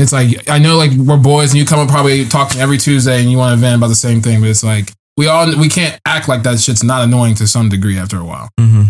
It's 0.00 0.12
like 0.12 0.48
I 0.48 0.58
know, 0.58 0.76
like 0.76 0.90
we're 0.92 1.16
boys, 1.16 1.50
and 1.52 1.58
you 1.58 1.66
come 1.66 1.80
up 1.80 1.88
probably 1.88 2.24
talking 2.24 2.60
every 2.60 2.78
Tuesday, 2.78 3.20
and 3.20 3.30
you 3.30 3.38
want 3.38 3.52
to 3.54 3.60
vent 3.60 3.76
about 3.76 3.88
the 3.88 3.94
same 3.94 4.20
thing, 4.20 4.40
but 4.40 4.48
it's 4.48 4.64
like 4.64 4.92
we 5.16 5.26
all 5.26 5.46
we 5.58 5.68
can't 5.68 5.98
act 6.06 6.28
like 6.28 6.42
that 6.44 6.58
shit's 6.60 6.82
not 6.84 7.02
annoying 7.04 7.34
to 7.36 7.46
some 7.46 7.68
degree 7.68 7.98
after 7.98 8.18
a 8.18 8.24
while. 8.24 8.48
hmm 8.58 8.84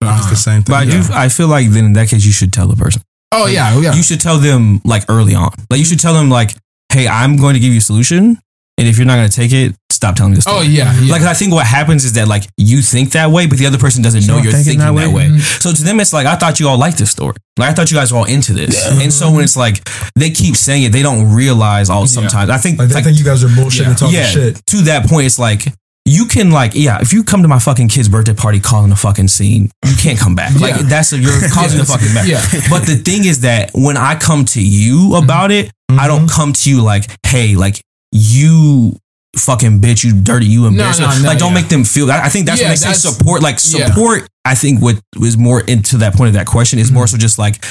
But, 0.00 0.16
it's 0.18 0.26
uh, 0.26 0.30
the 0.30 0.36
same 0.36 0.62
thing. 0.62 0.72
But 0.72 0.88
I 0.88 0.90
do. 0.90 1.02
I 1.12 1.28
feel 1.28 1.48
like 1.48 1.68
then 1.68 1.84
in 1.86 1.92
that 1.94 2.08
case, 2.08 2.24
you 2.24 2.32
should 2.32 2.52
tell 2.52 2.68
the 2.68 2.76
person. 2.76 3.02
oh 3.32 3.46
yeah, 3.46 3.78
yeah, 3.80 3.94
You 3.94 4.02
should 4.02 4.20
tell 4.20 4.38
them 4.38 4.80
like 4.84 5.04
early 5.08 5.34
on. 5.34 5.50
Like 5.70 5.78
you 5.78 5.84
should 5.84 6.00
tell 6.00 6.14
them 6.14 6.30
like, 6.30 6.52
"Hey, 6.92 7.06
I'm 7.08 7.36
going 7.36 7.54
to 7.54 7.60
give 7.60 7.72
you 7.72 7.78
a 7.78 7.82
solution, 7.82 8.38
and 8.78 8.86
if 8.86 8.98
you're 8.98 9.06
not 9.06 9.16
going 9.16 9.28
to 9.28 9.34
take 9.34 9.52
it, 9.52 9.74
stop 9.90 10.16
telling 10.16 10.32
me 10.32 10.36
the 10.36 10.42
story." 10.42 10.58
oh 10.58 10.62
yeah, 10.62 10.92
yeah. 11.00 11.12
Like 11.12 11.22
I 11.22 11.34
think 11.34 11.52
what 11.52 11.66
happens 11.66 12.04
is 12.04 12.12
that 12.14 12.28
like 12.28 12.44
you 12.56 12.82
think 12.82 13.12
that 13.12 13.30
way, 13.30 13.46
but 13.46 13.58
the 13.58 13.66
other 13.66 13.78
person 13.78 14.02
doesn't 14.02 14.26
know 14.26 14.38
you're 14.38 14.52
thinking 14.52 14.78
that 14.78 14.86
that 14.86 14.94
way? 14.94 15.12
way. 15.12 15.26
Mm-hmm. 15.28 15.38
So 15.38 15.72
to 15.72 15.82
them, 15.82 16.00
it's 16.00 16.12
like 16.12 16.26
I 16.26 16.36
thought 16.36 16.60
you 16.60 16.68
all 16.68 16.78
liked 16.78 16.98
this 16.98 17.10
story. 17.10 17.36
Like 17.58 17.70
I 17.70 17.72
thought 17.72 17.90
you 17.90 17.96
guys 17.96 18.12
were 18.12 18.18
all 18.18 18.24
into 18.26 18.52
this. 18.52 18.86
And 18.86 19.12
so 19.12 19.32
when 19.32 19.44
it's 19.44 19.56
like 19.56 19.82
they 20.14 20.30
keep 20.30 20.56
saying 20.56 20.82
it, 20.84 20.92
they 20.92 21.02
don't 21.02 21.32
realize 21.34 21.88
all. 21.90 22.06
Sometimes 22.06 22.50
I 22.50 22.58
think 22.58 22.78
like 22.78 22.88
they 22.88 22.94
like, 22.96 23.04
think 23.04 23.18
you 23.18 23.24
guys 23.24 23.42
are 23.44 23.54
bullshit 23.54 23.82
Yeah. 23.82 23.88
and 23.90 23.98
talking 23.98 24.14
yeah, 24.14 24.26
shit. 24.26 24.66
to 24.66 24.76
that 24.82 25.08
point, 25.08 25.26
it's 25.26 25.38
like 25.38 25.62
you 26.04 26.26
can 26.26 26.50
like 26.50 26.72
yeah, 26.74 27.00
if 27.00 27.12
you 27.12 27.24
come 27.24 27.42
to 27.42 27.48
my 27.48 27.58
fucking 27.58 27.88
kid's 27.88 28.08
birthday 28.08 28.34
party 28.34 28.60
causing 28.60 28.92
a 28.92 28.96
fucking 28.96 29.28
scene, 29.28 29.70
you 29.84 29.96
can't 29.96 30.18
come 30.18 30.34
back. 30.34 30.54
Like 30.60 30.76
Yeah. 30.76 30.82
that's 30.82 31.12
a, 31.12 31.18
you're 31.18 31.32
causing 31.52 31.78
Yeah, 31.78 31.82
a 31.82 31.86
fucking 31.86 32.14
mess. 32.14 32.28
yeah. 32.28 32.60
But 32.70 32.86
the 32.86 32.96
thing 32.96 33.24
is 33.24 33.40
that 33.40 33.70
when 33.74 33.96
I 33.96 34.16
come 34.16 34.44
to 34.46 34.62
you 34.62 35.16
about 35.16 35.50
it, 35.50 35.70
I 35.88 35.92
mm-hmm. 35.92 36.06
don't 36.06 36.30
come 36.30 36.52
to 36.52 36.70
you 36.70 36.82
like, 36.82 37.04
hey, 37.26 37.56
like 37.56 37.80
you 38.16 38.96
fucking 39.36 39.80
bitch, 39.80 40.02
you 40.04 40.20
dirty, 40.20 40.46
you 40.46 40.66
embarrassing. 40.66 41.04
no, 41.04 41.18
no, 41.18 41.28
like 41.28 41.38
don't 41.38 41.52
yeah. 41.52 41.60
make 41.60 41.68
them 41.68 41.84
feel. 41.84 42.10
I 42.10 42.22
I 42.24 42.28
think 42.28 42.46
that's 42.46 42.60
Yeah, 42.60 42.66
when 42.68 42.72
they 42.72 42.76
say 42.76 42.86
that's- 42.86 43.02
support. 43.02 43.42
Like 43.42 43.56
yeah. 43.64 43.86
support, 43.88 44.28
I 44.44 44.54
think 44.54 44.80
what 44.80 44.98
was 45.18 45.36
more 45.36 45.60
into 45.60 45.98
that 45.98 46.14
point 46.14 46.28
of 46.28 46.34
that 46.34 46.46
question 46.46 46.78
is 46.78 46.86
Mm-hmm. 46.88 46.94
more 46.96 47.06
so 47.06 47.16
just 47.18 47.38
like 47.38 47.62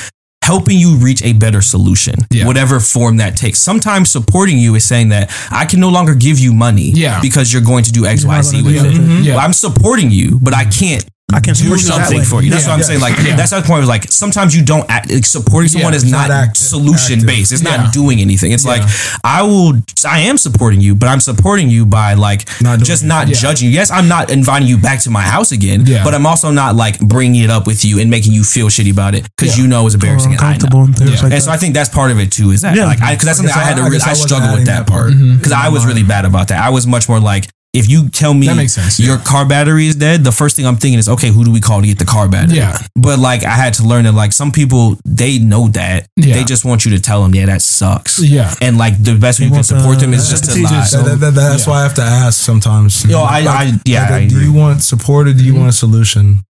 helping 0.43 0.77
you 0.77 0.95
reach 0.97 1.23
a 1.23 1.33
better 1.33 1.59
solution, 1.61 2.13
Yeah. 2.29 2.45
whatever 2.45 2.79
form 2.79 3.17
that 3.17 3.35
takes. 3.35 3.57
Sometimes 3.57 4.11
supporting 4.11 4.59
you 4.59 4.75
is 4.75 4.85
saying 4.85 5.09
that 5.09 5.31
I 5.49 5.65
can 5.65 5.79
no 5.79 5.89
longer 5.89 6.13
give 6.13 6.37
you 6.37 6.53
money 6.53 6.91
Yeah. 6.91 7.19
because 7.19 7.51
you're 7.51 7.63
going 7.63 7.83
to 7.85 7.91
do 7.91 8.05
X, 8.05 8.21
You're 8.21 8.29
Y, 8.29 8.35
not 8.35 8.45
Z 8.45 8.57
gonna 8.61 8.65
with 8.65 8.83
do 8.83 8.89
it. 8.89 8.93
that. 8.93 9.01
Mhm. 9.01 9.23
Yeah. 9.25 9.35
Well, 9.37 9.45
I'm 9.45 9.53
supporting 9.53 10.11
you, 10.11 10.39
but 10.43 10.53
I 10.53 10.65
can't 10.65 11.03
I 11.34 11.39
can 11.39 11.55
do 11.55 11.76
something 11.78 12.21
for 12.23 12.43
you. 12.43 12.51
That's 12.51 12.63
Yeah. 12.63 12.69
what 12.69 12.73
I'm 12.76 12.80
Yeah. 12.82 12.86
saying. 12.86 12.99
Like 13.01 13.17
Yeah. 13.17 13.36
that's 13.36 13.49
the 13.49 13.61
point. 13.63 13.80
Was 13.80 13.89
like 13.89 14.05
sometimes 14.11 14.55
you 14.55 14.63
don't 14.63 14.86
act. 14.89 15.11
Like, 15.11 15.26
supporting 15.26 15.69
someone 15.69 15.95
is 15.95 16.05
not, 16.05 16.30
not 16.30 16.55
solution 16.55 17.15
active. 17.19 17.26
based. 17.28 17.51
It's 17.51 17.63
not 17.63 17.91
doing 17.91 18.21
anything. 18.21 18.51
It's 18.51 18.63
like 18.63 18.84
I 19.23 19.41
will. 19.41 19.82
I 20.07 20.19
am 20.19 20.38
supporting 20.38 20.82
you, 20.82 20.93
but 20.93 21.09
I'm 21.09 21.19
supporting 21.19 21.67
you 21.69 21.86
by 21.86 22.13
like 22.13 22.47
Not 22.61 22.80
just 22.84 23.03
not 23.03 23.28
Yeah. 23.28 23.34
judging 23.36 23.69
you. 23.69 23.73
Yes, 23.73 23.89
I'm 23.89 24.07
not 24.07 24.30
inviting 24.30 24.67
you 24.67 24.78
back 24.78 24.99
to 25.01 25.09
my 25.09 25.23
house 25.23 25.51
again. 25.51 25.84
But 26.03 26.13
I'm 26.13 26.28
also 26.28 26.51
not 26.51 26.76
like 26.76 26.99
bringing 26.99 27.41
it 27.43 27.49
up 27.49 27.65
with 27.65 27.84
you 27.84 27.99
and 27.99 28.09
making 28.11 28.34
you 28.34 28.43
feel 28.43 28.67
shitty 28.67 28.91
about 28.91 29.15
it 29.15 29.26
because 29.36 29.57
you 29.57 29.65
know 29.67 29.86
it's 29.88 29.95
embarrassing. 29.95 30.34
and 30.34 30.41
I 30.41 30.57
know. 30.57 30.84
and 30.84 30.99
like 30.99 31.34
And 31.34 31.43
so. 31.43 31.51
I 31.51 31.57
think 31.57 31.73
that's 31.73 31.89
part 31.89 32.11
of 32.11 32.19
it 32.19 32.30
too. 32.32 32.51
Is 32.51 32.61
that 32.61 32.76
Yeah. 32.76 32.86
like 32.86 32.99
because 32.99 33.26
that's 33.26 33.39
I 33.39 33.43
something 33.43 33.55
I 33.55 33.63
had 33.65 33.76
to 33.78 33.82
I- 33.82 33.86
I 33.86 33.88
really 33.88 33.97
guess 33.97 34.05
I 34.07 34.09
I 34.09 34.13
wasn't 34.13 34.30
struggle 34.30 34.55
with 34.57 34.65
that 34.67 34.86
part 34.88 35.07
part. 35.09 35.17
because 35.17 35.51
mm-hmm. 35.51 35.65
I 35.65 35.69
was 35.69 35.86
really 35.88 36.03
bad 36.03 36.26
about 36.26 36.49
that. 36.49 36.63
I 36.63 36.69
was 36.69 36.86
much 36.86 37.09
more 37.09 37.19
like. 37.19 37.47
If 37.76 37.89
you 37.89 38.09
tell 38.09 38.34
me 38.34 38.47
That 38.47 38.55
makes 38.55 38.73
sense, 38.73 38.99
your 38.99 39.17
yeah. 39.17 39.23
car 39.23 39.45
battery 39.45 39.88
is 39.88 39.95
dead, 39.95 40.23
the 40.23 40.32
first 40.32 40.55
thing 40.55 40.65
I'm 40.65 40.78
thinking 40.78 40.97
is, 40.99 41.09
okay, 41.09 41.30
who 41.30 41.43
do 41.43 41.51
we 41.51 41.59
call 41.59 41.82
to 41.82 41.88
get 41.88 41.99
the 41.99 42.05
car 42.05 42.28
battery? 42.30 42.57
Yeah. 42.57 42.78
But 42.95 43.19
like, 43.19 43.43
I 43.43 43.51
had 43.51 43.73
to 43.76 43.84
learn 43.84 44.05
that 44.05 44.13
like 44.13 44.32
some 44.34 44.51
people 44.51 44.97
they 45.05 45.39
know 45.39 45.67
that 45.69 46.07
Yeah. 46.15 46.36
they 46.36 46.43
just 46.45 46.63
want 46.65 46.86
you 46.86 46.91
to 46.91 47.01
tell 47.01 47.21
them, 47.21 47.36
yeah, 47.36 47.45
that 47.47 47.61
sucks. 47.61 48.19
Yeah. 48.19 48.53
And 48.61 48.78
like 48.78 49.01
the 49.03 49.15
best 49.15 49.39
way 49.39 49.45
you 49.45 49.49
can 49.51 49.57
want 49.57 49.65
support 49.65 49.99
them 49.99 50.13
is 50.13 50.30
just 50.30 50.45
to 50.45 50.53
teachers. 50.53 50.71
lie. 50.71 50.84
So- 50.86 51.03
That- 51.03 51.19
that- 51.19 51.34
that- 51.36 51.49
that's 51.51 51.67
yeah. 51.67 51.71
why 51.73 51.80
I 51.80 51.84
have 51.84 51.93
to 51.95 52.03
ask 52.03 52.39
sometimes. 52.39 53.03
Yo, 53.05 53.21
I- 53.21 53.39
I- 53.45 53.80
yeah, 53.86 54.03
like, 54.03 54.11
I 54.11 54.28
do 54.28 54.39
you 54.41 54.53
want 54.53 54.82
support 54.84 55.28
or 55.28 55.34
do 55.34 55.43
you 55.43 55.53
want 55.55 55.69
a 55.69 55.73
solution? 55.73 56.43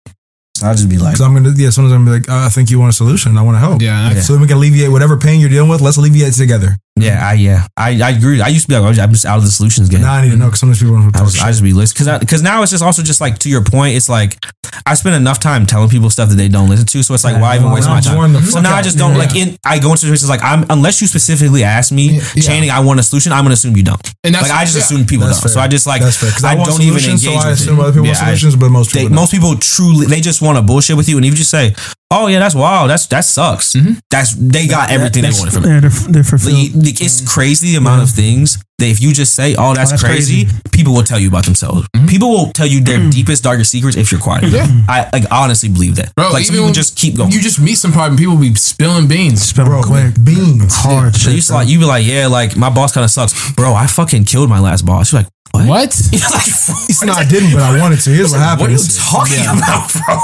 I'll 0.63 0.73
just 0.73 0.87
be 0.89 0.97
like, 0.97 1.13
Because 1.13 1.21
I'm 1.25 1.33
gonna, 1.33 1.51
yeah, 1.55 1.69
sometimes 1.69 1.93
I'm 1.93 2.05
gonna 2.05 2.19
be 2.19 2.27
like, 2.27 2.29
uh, 2.29 2.45
I 2.45 2.49
think 2.49 2.69
you 2.69 2.79
want 2.79 2.89
a 2.93 2.95
solution. 2.95 3.37
I 3.37 3.41
want 3.41 3.55
to 3.55 3.59
help. 3.59 3.81
Yeah, 3.81 4.07
I- 4.09 4.15
So 4.21 4.33
then 4.33 4.41
we 4.41 4.47
can 4.47 4.57
alleviate 4.57 4.89
whatever 4.91 5.17
pain 5.17 5.39
you're 5.39 5.49
dealing 5.49 5.69
with. 5.69 5.81
Let's 5.81 5.97
alleviate 5.97 6.29
it 6.29 6.37
together. 6.37 6.77
yeah, 6.95 7.27
I 7.27 7.33
yeah, 7.33 7.67
I, 7.75 7.99
I 8.01 8.11
agree. 8.11 8.39
I 8.39 8.47
used 8.47 8.65
to 8.65 8.69
be 8.69 8.79
like, 8.79 8.97
I'm 8.97 9.11
just 9.11 9.25
out 9.25 9.37
of 9.37 9.43
the 9.43 9.51
solutions 9.51 9.89
game. 9.89 10.01
Now 10.01 10.13
I 10.13 10.21
need 10.23 10.31
to 10.31 10.37
know 10.37 10.45
because 10.45 10.61
sometimes 10.61 10.79
people 10.79 10.95
want 10.95 11.13
to 11.13 11.17
I, 11.17 11.19
talk 11.19 11.25
was, 11.25 11.39
I 11.41 11.49
just 11.49 11.61
be 11.63 11.73
listening 11.73 12.05
because 12.05 12.19
because 12.19 12.41
now 12.41 12.61
it's 12.61 12.71
just 12.71 12.83
also 12.83 13.03
just 13.03 13.19
like 13.19 13.39
to 13.39 13.49
your 13.49 13.63
point. 13.63 13.95
It's 13.97 14.07
like 14.07 14.37
I 14.85 14.93
spend 14.95 15.15
enough 15.15 15.39
time 15.39 15.65
telling 15.65 15.89
people 15.89 16.09
stuff 16.09 16.29
that 16.29 16.35
they 16.35 16.47
don't 16.47 16.69
listen 16.69 16.85
to. 16.87 17.03
So 17.03 17.13
it's 17.13 17.23
like 17.23 17.39
why 17.41 17.55
even 17.57 17.71
waste 17.71 17.87
my 17.87 17.95
Now 17.95 18.01
join 18.01 18.33
the 18.33 18.39
time? 18.39 18.47
So 18.47 18.53
fuck 18.55 18.63
now 18.63 18.75
I 18.75 18.81
just 18.81 18.97
don't 18.97 19.11
Yeah. 19.13 19.17
like 19.17 19.35
in. 19.35 19.57
I 19.65 19.79
go 19.79 19.89
into 19.91 20.01
situations 20.01 20.29
like 20.29 20.43
I'm 20.43 20.65
unless 20.69 21.01
you 21.01 21.07
specifically 21.07 21.63
ask 21.63 21.91
me, 21.91 22.19
Yeah. 22.35 22.41
Channing, 22.41 22.69
I 22.71 22.79
want 22.79 22.99
a 22.99 23.03
solution. 23.03 23.31
I'm 23.31 23.43
gonna 23.43 23.53
assume 23.53 23.75
you 23.77 23.83
don't. 23.83 24.01
And 24.23 24.33
that's- 24.33 24.49
like 24.49 24.59
I 24.59 24.63
just 24.65 24.75
yeah. 24.77 24.83
assume 24.83 25.05
people 25.05 25.27
That's 25.27 25.41
don't. 25.41 25.49
So. 25.51 25.59
I 25.59 25.67
just 25.67 25.87
like 25.87 26.01
That's 26.01 26.17
fair. 26.17 26.29
Because 26.29 26.43
I, 26.43 26.51
I 26.51 26.55
don't 26.55 26.81
even 26.81 26.99
solutions, 26.99 27.25
engage 27.25 27.41
so 27.41 27.47
I 27.47 27.51
assume 27.51 27.79
it. 27.79 27.81
other 27.83 27.91
people 27.91 28.05
want 28.05 28.17
Yeah, 28.17 28.23
I- 28.23 28.35
solutions, 28.35 28.55
but 28.55 28.69
most 28.69 28.93
They, 28.93 28.99
people 29.01 29.09
don't. 29.09 29.15
most 29.15 29.31
people 29.31 29.55
truly 29.57 30.05
they 30.07 30.21
just 30.21 30.41
want 30.41 30.57
to 30.57 30.61
bullshit 30.61 30.97
with 30.97 31.07
you, 31.09 31.17
and 31.17 31.25
if 31.25 31.31
you 31.31 31.37
just 31.37 31.51
say, 31.51 31.75
"Oh 32.11 32.27
yeah, 32.27 32.39
that's 32.39 32.55
wild. 32.55 32.89
That's 32.89 33.05
that 33.07 33.25
sucks," 33.25 33.73
mm-hmm. 33.73 33.93
that's 34.09 34.33
they 34.35 34.67
got 34.67 34.89
everything 34.91 35.23
they 35.23 35.31
wanted 35.31 35.53
from 35.53 35.63
it. 35.65 35.67
They're, 35.81 35.89
they're 35.89 36.23
fulfilled. 36.23 36.53
Like, 36.75 36.85
like, 36.85 37.01
it's 37.01 37.21
crazy 37.21 37.71
the 37.71 37.77
amount 37.77 38.03
of 38.03 38.09
things 38.09 38.57
that 38.77 38.87
if 38.87 39.01
you 39.01 39.13
just 39.13 39.33
say, 39.35 39.55
"Oh, 39.57 39.73
that's, 39.73 39.91
that's 39.91 40.03
crazy," 40.03 40.47
people 40.71 40.93
will 40.93 41.03
tell 41.03 41.19
you 41.19 41.27
about 41.27 41.45
themselves. 41.45 41.87
Mm-hmm. 41.95 42.07
People 42.07 42.29
will 42.29 42.51
tell 42.51 42.65
you 42.65 42.81
their 42.81 42.99
mm-hmm. 42.99 43.09
deepest, 43.09 43.43
darkest 43.43 43.71
secrets 43.71 43.97
if 43.97 44.11
you're 44.11 44.21
quiet. 44.21 44.43
enough. 44.45 44.69
I 44.89 45.09
like 45.13 45.23
honestly 45.31 45.69
believe 45.69 45.95
that. 45.95 46.13
Bro, 46.15 46.31
like 46.31 46.45
some 46.45 46.55
even 46.55 46.65
people 46.65 46.73
just 46.73 46.97
keep 46.97 47.15
going. 47.15 47.31
You 47.31 47.41
just 47.41 47.59
meet 47.59 47.75
some 47.75 47.91
problem, 47.91 48.17
people 48.17 48.37
be 48.37 48.53
spilling 48.55 49.07
beans. 49.07 49.43
Spell 49.43 49.65
Bro, 49.65 49.83
quick. 49.83 50.15
beans. 50.23 50.75
Hard 50.75 51.13
so 51.13 51.19
shit. 51.19 51.31
you 51.31 51.37
just 51.37 51.51
like 51.51 51.67
you 51.67 51.79
be 51.79 51.85
like, 51.85 52.05
yeah, 52.05 52.27
like 52.27 52.57
my 52.57 52.69
boss 52.69 52.93
kind 52.93 53.03
of 53.03 53.11
sucks, 53.11 53.51
bro. 53.53 53.73
I 53.73 53.87
fucking 53.87 54.25
killed 54.25 54.49
my 54.49 54.59
last 54.59 54.85
boss. 54.85 55.11
You're 55.11 55.21
like, 55.21 55.31
what? 55.55 55.67
What? 55.67 55.91
Like, 56.35 56.47
It's 56.89 57.03
not, 57.03 57.17
I 57.17 57.23
didn't, 57.23 57.53
but 57.53 57.61
I 57.61 57.79
wanted 57.79 57.99
to. 58.01 58.09
Here's 58.09 58.31
what 58.31 58.41
happened. 58.41 58.71
what 58.71 58.75
are 58.75 58.83
you 58.83 58.91
talking 58.91 59.45
about, 59.45 59.87
bro? 60.05 60.19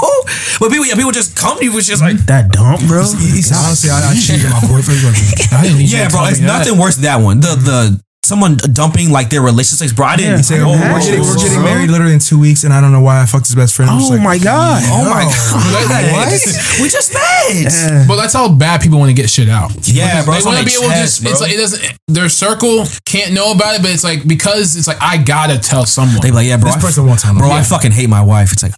But 0.60 0.68
people, 0.70 0.86
yeah, 0.86 0.94
people 0.94 1.12
just 1.12 1.36
come 1.36 1.58
to 1.58 1.64
you 1.64 1.72
with 1.72 1.86
just 1.86 2.02
like, 2.02 2.16
mm-hmm. 2.16 2.26
that 2.26 2.52
dump, 2.52 2.84
bro. 2.84 3.00
Honestly, 3.00 3.88
I, 3.88 4.12
I 4.12 4.14
cheated 4.14 4.50
my 4.50 4.60
boyfriend. 4.60 5.00
I 5.52 5.64
didn't 5.64 5.88
yeah, 5.88 6.08
bro. 6.08 6.26
It's 6.26 6.40
me 6.40 6.46
that. 6.46 6.66
nothing 6.66 6.78
worse 6.78 6.96
than 6.96 7.04
that 7.04 7.24
one. 7.24 7.40
The 7.40 7.56
the 7.56 8.02
someone 8.24 8.56
dumping 8.72 9.10
like 9.10 9.30
their 9.30 9.42
relationships, 9.42 9.92
bro. 9.92 10.06
I 10.06 10.16
didn't. 10.16 10.32
Yeah. 10.36 10.42
Say, 10.42 10.60
oh, 10.60 10.66
oh, 10.68 10.72
we're 10.72 11.00
getting, 11.00 11.20
we're 11.20 11.34
Bro. 11.34 11.42
getting 11.42 11.62
married 11.62 11.90
literally 11.90 12.14
in 12.14 12.20
two 12.20 12.38
weeks, 12.38 12.62
and 12.64 12.72
I 12.72 12.80
don't 12.80 12.92
know 12.92 13.00
why 13.00 13.20
I 13.20 13.26
fucked 13.26 13.46
his 13.46 13.56
best 13.56 13.74
friend. 13.74 13.90
I'm 13.90 14.00
Oh 14.00 14.08
like, 14.10 14.20
my 14.22 14.38
god. 14.38 14.82
Oh 14.86 15.04
my 15.10 15.22
Yo. 15.22 15.28
god! 15.28 16.02
What? 16.12 16.80
We 16.80 16.88
just 16.88 17.12
met. 17.12 17.22
Yeah. 17.52 18.04
But 18.06 18.16
that's 18.16 18.32
how 18.34 18.48
bad 18.54 18.80
people 18.80 18.98
want 18.98 19.10
to 19.10 19.14
get 19.14 19.28
shit 19.28 19.48
out. 19.48 19.72
Yeah, 19.88 20.24
bro. 20.24 20.34
They 20.34 20.44
want 20.44 20.58
to 20.58 20.64
their 20.64 20.64
be 20.64 20.72
able 20.74 20.88
to 20.92 21.00
chest, 21.00 21.22
just. 21.22 21.30
It's 21.32 21.40
like 21.40 21.52
it 21.52 21.56
doesn't. 21.56 21.98
Their 22.08 22.28
circle 22.28 22.84
can't 23.04 23.32
know 23.32 23.52
about 23.52 23.74
it, 23.76 23.82
but 23.82 23.90
it's 23.90 24.04
like 24.04 24.26
because 24.26 24.76
it's 24.76 24.86
like 24.86 24.98
I 25.00 25.16
gotta 25.18 25.58
tell 25.58 25.86
someone. 25.86 26.20
They 26.22 26.30
be 26.30 26.36
like, 26.36 26.46
yeah, 26.46 26.56
bro. 26.58 26.66
This 26.70 26.76
I- 26.76 26.86
person 26.86 27.06
won't 27.06 27.20
tell 27.20 27.34
me. 27.34 27.40
Bro, 27.40 27.50
I 27.50 27.62
fucking 27.62 27.92
hate 27.92 28.08
my 28.08 28.22
wife. 28.22 28.52
It's 28.52 28.62
like 28.62 28.72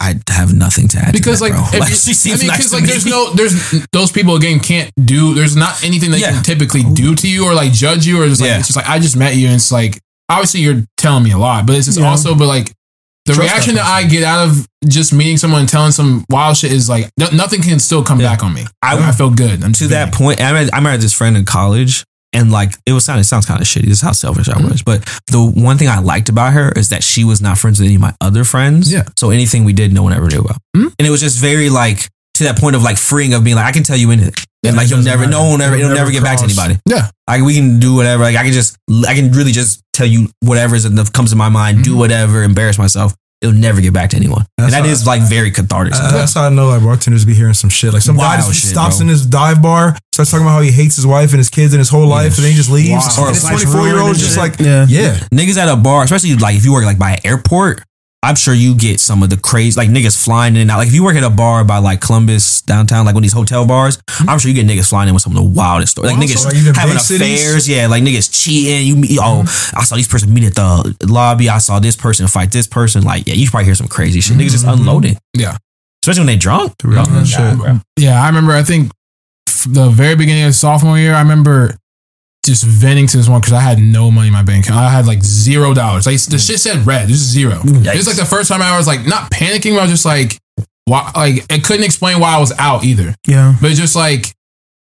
I 0.00 0.14
have 0.28 0.54
nothing 0.54 0.88
to 0.88 0.98
add. 0.98 1.12
because 1.12 1.38
to 1.38 1.44
like, 1.44 1.52
that, 1.54 1.70
bro. 1.70 1.80
Like, 1.80 1.90
you- 1.90 1.96
she 1.96 2.10
I 2.10 2.14
seems 2.14 2.40
mean, 2.40 2.48
nice 2.48 2.56
because 2.58 2.70
to 2.70 2.76
like 2.76 2.84
me. 2.84 2.90
there's 2.90 3.06
no 3.06 3.32
there's 3.34 3.84
those 3.92 4.10
people 4.12 4.36
again 4.36 4.60
can't 4.60 4.90
do. 5.02 5.34
There's 5.34 5.56
not 5.56 5.82
anything 5.84 6.10
they 6.10 6.18
Yeah. 6.18 6.32
can 6.32 6.42
typically 6.42 6.82
do 6.82 7.12
oh. 7.12 7.14
to 7.16 7.28
you 7.28 7.44
or 7.46 7.54
like 7.54 7.72
judge 7.72 8.06
you 8.06 8.20
or 8.22 8.26
just 8.28 8.40
like 8.40 8.48
Yeah. 8.50 8.58
it's 8.58 8.68
just 8.68 8.76
like 8.76 8.87
I 8.88 8.98
just 8.98 9.16
met 9.16 9.36
you 9.36 9.46
and 9.46 9.56
it's 9.56 9.70
like 9.72 9.98
obviously 10.28 10.60
you're 10.60 10.84
telling 10.96 11.24
me 11.24 11.32
a 11.32 11.38
lot, 11.38 11.66
but 11.66 11.76
it's 11.76 11.96
Yeah. 11.96 12.08
also 12.08 12.34
but 12.34 12.46
like. 12.48 12.72
The 13.26 13.34
Trust 13.34 13.50
reaction 13.52 13.74
that 13.74 13.82
that 13.84 13.90
I 14.04 14.04
get 14.08 14.24
out 14.24 14.48
of 14.48 14.66
just 14.88 15.12
meeting 15.12 15.36
someone 15.36 15.60
and 15.60 15.68
telling 15.68 15.92
some 15.92 16.24
wild 16.30 16.56
shit 16.56 16.72
is 16.72 16.88
like 16.88 17.10
no, 17.18 17.26
nothing 17.30 17.60
can 17.60 17.78
still 17.78 18.02
come 18.02 18.18
Yeah. 18.20 18.30
back 18.30 18.42
on 18.42 18.54
me. 18.54 18.64
I- 18.82 18.96
I, 18.96 19.12
feel 19.12 19.28
good. 19.28 19.62
I'm 19.62 19.74
to 19.74 19.86
that 19.88 20.14
point, 20.14 20.40
I 20.40 20.50
met, 20.52 20.70
I 20.72 20.80
met 20.80 20.98
this 21.02 21.12
friend 21.12 21.36
in 21.36 21.44
college, 21.44 22.04
and 22.32 22.50
like 22.50 22.72
it 22.86 22.92
was 22.94 23.04
sound 23.04 23.20
it 23.20 23.24
sounds 23.24 23.44
kind 23.44 23.60
of 23.60 23.66
shitty. 23.66 23.82
This 23.82 23.98
is 23.98 24.00
how 24.00 24.12
selfish 24.12 24.46
Mm-hmm. 24.48 24.66
I 24.66 24.70
was. 24.70 24.82
But 24.82 25.04
the 25.26 25.42
one 25.44 25.76
thing 25.76 25.88
I 25.88 25.98
liked 25.98 26.30
about 26.30 26.54
her 26.54 26.72
is 26.72 26.88
that 26.88 27.02
she 27.04 27.22
was 27.22 27.42
not 27.42 27.58
friends 27.58 27.78
with 27.80 27.86
any 27.88 27.96
of 27.96 28.00
my 28.00 28.14
other 28.22 28.44
friends. 28.44 28.90
Yeah. 28.90 29.02
So 29.18 29.28
anything 29.28 29.64
we 29.64 29.74
did, 29.74 29.92
no 29.92 30.02
one 30.02 30.14
ever 30.14 30.28
knew 30.28 30.40
about. 30.40 30.56
Mhm. 30.74 30.94
And 30.98 31.06
it 31.06 31.10
was 31.10 31.20
just 31.20 31.38
very 31.38 31.68
like 31.68 32.08
to 32.38 32.44
that 32.44 32.58
point 32.58 32.74
of 32.76 32.82
like 32.82 32.96
freeing 32.96 33.34
of 33.34 33.44
being 33.44 33.56
like 33.56 33.66
I 33.66 33.72
can 33.72 33.82
tell 33.82 33.96
you 33.96 34.10
anything. 34.10 34.32
Yeah, 34.62 34.70
and 34.70 34.76
like 34.76 34.88
you'll 34.90 34.98
doesn't 34.98 35.10
never, 35.20 35.30
no 35.30 35.50
one 35.50 35.60
ever, 35.60 35.76
It'll 35.76 35.84
it'll 35.92 35.94
never 35.94 36.10
never 36.10 36.10
get 36.10 36.22
back 36.24 36.38
to 36.38 36.44
anybody. 36.44 36.78
Yeah. 36.86 37.10
Like 37.28 37.42
we 37.42 37.54
can 37.54 37.78
do 37.78 37.94
whatever. 37.94 38.24
Like 38.24 38.34
I 38.36 38.42
can 38.42 38.52
just, 38.52 38.76
I 39.06 39.14
can 39.14 39.30
really 39.30 39.52
just 39.52 39.82
tell 39.92 40.06
you 40.06 40.28
whatever 40.40 40.74
is 40.74 40.82
that 40.82 41.12
comes 41.12 41.30
to 41.30 41.36
my 41.36 41.48
mind, 41.48 41.84
do 41.84 41.90
Mm-hmm. 41.90 41.98
whatever, 42.00 42.42
embarrass 42.42 42.76
myself. 42.78 43.14
it'll 43.40 43.54
never 43.54 43.80
get 43.80 43.92
back 43.92 44.10
to 44.10 44.16
anyone. 44.16 44.44
That's 44.56 44.74
and 44.74 44.84
that 44.84 44.88
how- 44.88 44.92
is 44.92 45.06
like 45.06 45.22
very 45.22 45.52
cathartic. 45.52 45.94
Uh, 45.94 46.10
that's 46.10 46.34
how 46.34 46.42
I 46.46 46.48
know 46.48 46.68
like 46.70 46.82
bartenders 46.82 47.24
be 47.24 47.34
hearing 47.34 47.54
some 47.54 47.70
shit. 47.70 47.92
Like 47.92 48.02
some 48.02 48.16
guy 48.16 48.36
just 48.38 48.52
shit, 48.60 48.70
stops 48.70 48.96
bro. 48.96 49.04
in 49.04 49.08
his 49.10 49.24
dive 49.26 49.62
bar, 49.62 49.96
starts 50.12 50.32
talking 50.32 50.44
about 50.44 50.54
how 50.54 50.60
he 50.60 50.72
hates 50.72 50.96
his 50.96 51.06
wife 51.06 51.30
and 51.30 51.38
his 51.38 51.50
kids 51.50 51.72
and 51.72 51.78
his 51.78 51.88
whole 51.88 52.08
life, 52.08 52.34
and 52.34 52.42
then 52.44 52.50
he 52.50 52.56
just 52.56 52.70
leaves. 52.70 52.90
Wow. 53.16 53.26
And 53.28 53.36
this 53.36 53.44
Life's 53.44 53.62
24 53.62 53.86
year 53.86 54.00
old 54.00 54.16
just 54.16 54.36
and 54.36 54.42
like. 54.50 54.58
Yeah. 54.58 54.86
yeah. 54.88 55.14
niggas 55.32 55.56
at 55.56 55.68
a 55.68 55.76
bar, 55.76 56.02
especially 56.02 56.34
like 56.34 56.56
if 56.56 56.64
you 56.64 56.72
work 56.72 56.84
like 56.84 56.98
by 56.98 57.12
an 57.12 57.18
airport, 57.22 57.84
I'm 58.22 58.34
sure 58.34 58.52
you 58.52 58.74
get 58.74 58.98
some 58.98 59.22
of 59.22 59.30
the 59.30 59.36
crazy 59.36 59.78
like 59.78 59.88
niggas 59.90 60.22
flying 60.22 60.56
in 60.56 60.62
and 60.62 60.70
out. 60.72 60.78
Like 60.78 60.88
if 60.88 60.94
you 60.94 61.04
work 61.04 61.14
at 61.16 61.22
a 61.22 61.30
bar 61.30 61.62
by 61.64 61.78
like 61.78 62.00
Columbus 62.00 62.62
downtown, 62.62 63.06
like 63.06 63.14
one 63.14 63.22
of 63.22 63.24
these 63.24 63.32
hotel 63.32 63.64
bars, 63.64 63.96
mm-hmm. 63.98 64.28
I'm 64.28 64.38
sure 64.40 64.50
you 64.50 64.54
get 64.54 64.66
niggas 64.66 64.88
flying 64.88 65.08
in 65.08 65.14
with 65.14 65.22
some 65.22 65.36
of 65.36 65.42
the 65.42 65.48
wildest 65.48 65.92
stories. 65.92 66.10
Like 66.10 66.18
oh, 66.18 66.22
Also, 66.22 66.48
niggas 66.50 66.66
like, 66.66 66.76
having 66.76 66.94
big 66.96 67.00
cities? 67.00 67.46
affairs, 67.46 67.68
yeah, 67.68 67.86
like 67.86 68.02
niggas 68.02 68.28
cheating. 68.44 68.86
You 68.88 68.96
meet, 68.96 69.18
oh, 69.20 69.44
mm-hmm. 69.46 69.78
I 69.78 69.84
saw 69.84 69.94
this 69.94 70.08
person 70.08 70.34
meet 70.34 70.44
at 70.44 70.54
the 70.56 70.96
lobby. 71.08 71.48
I 71.48 71.58
saw 71.58 71.78
this 71.78 71.94
person 71.94 72.26
fight 72.26 72.50
this 72.50 72.66
person. 72.66 73.04
Like 73.04 73.26
yeah, 73.28 73.34
you 73.34 73.48
probably 73.48 73.66
hear 73.66 73.76
some 73.76 73.88
crazy 73.88 74.20
shit. 74.20 74.36
Niggas 74.36 74.50
just 74.50 74.66
mm-hmm. 74.66 74.80
unloading, 74.80 75.16
Yeah. 75.36 75.56
especially 76.02 76.20
when 76.22 76.26
they 76.26 76.36
drunk. 76.36 76.74
Real 76.82 77.04
Oh, 77.08 77.24
shit. 77.24 77.80
Yeah, 77.96 78.20
I 78.20 78.26
remember. 78.26 78.52
I 78.52 78.64
think 78.64 78.90
f- 79.48 79.66
the 79.68 79.90
very 79.90 80.16
beginning 80.16 80.42
of 80.42 80.56
sophomore 80.56 80.98
year, 80.98 81.14
I 81.14 81.20
remember 81.20 81.76
just 82.48 82.64
venting 82.64 83.06
to 83.06 83.16
this 83.16 83.28
one 83.28 83.40
because 83.40 83.52
I 83.52 83.60
had 83.60 83.78
no 83.78 84.10
money 84.10 84.28
in 84.28 84.32
my 84.32 84.42
bank 84.42 84.64
account. 84.64 84.80
I 84.80 84.90
had 84.90 85.06
like 85.06 85.22
zero 85.22 85.74
dollars. 85.74 86.06
Like 86.06 86.16
the 86.16 86.36
mm. 86.36 86.46
shit 86.46 86.58
said 86.58 86.84
red. 86.86 87.08
This 87.08 87.16
is 87.16 87.28
zero. 87.28 87.54
Yikes. 87.60 87.94
It's 87.94 88.06
like 88.06 88.16
the 88.16 88.24
first 88.24 88.48
time 88.48 88.62
I 88.62 88.76
was 88.76 88.86
like 88.86 89.06
not 89.06 89.30
panicking. 89.30 89.74
But 89.74 89.80
I 89.80 89.82
was 89.82 89.90
just 89.92 90.04
like, 90.04 90.38
why? 90.86 91.12
Like 91.14 91.44
I 91.52 91.58
couldn't 91.58 91.84
explain 91.84 92.18
why 92.18 92.34
I 92.34 92.40
was 92.40 92.52
out 92.58 92.84
either. 92.84 93.14
Yeah. 93.26 93.54
But 93.60 93.70
it's 93.70 93.78
just 93.78 93.94
like 93.94 94.34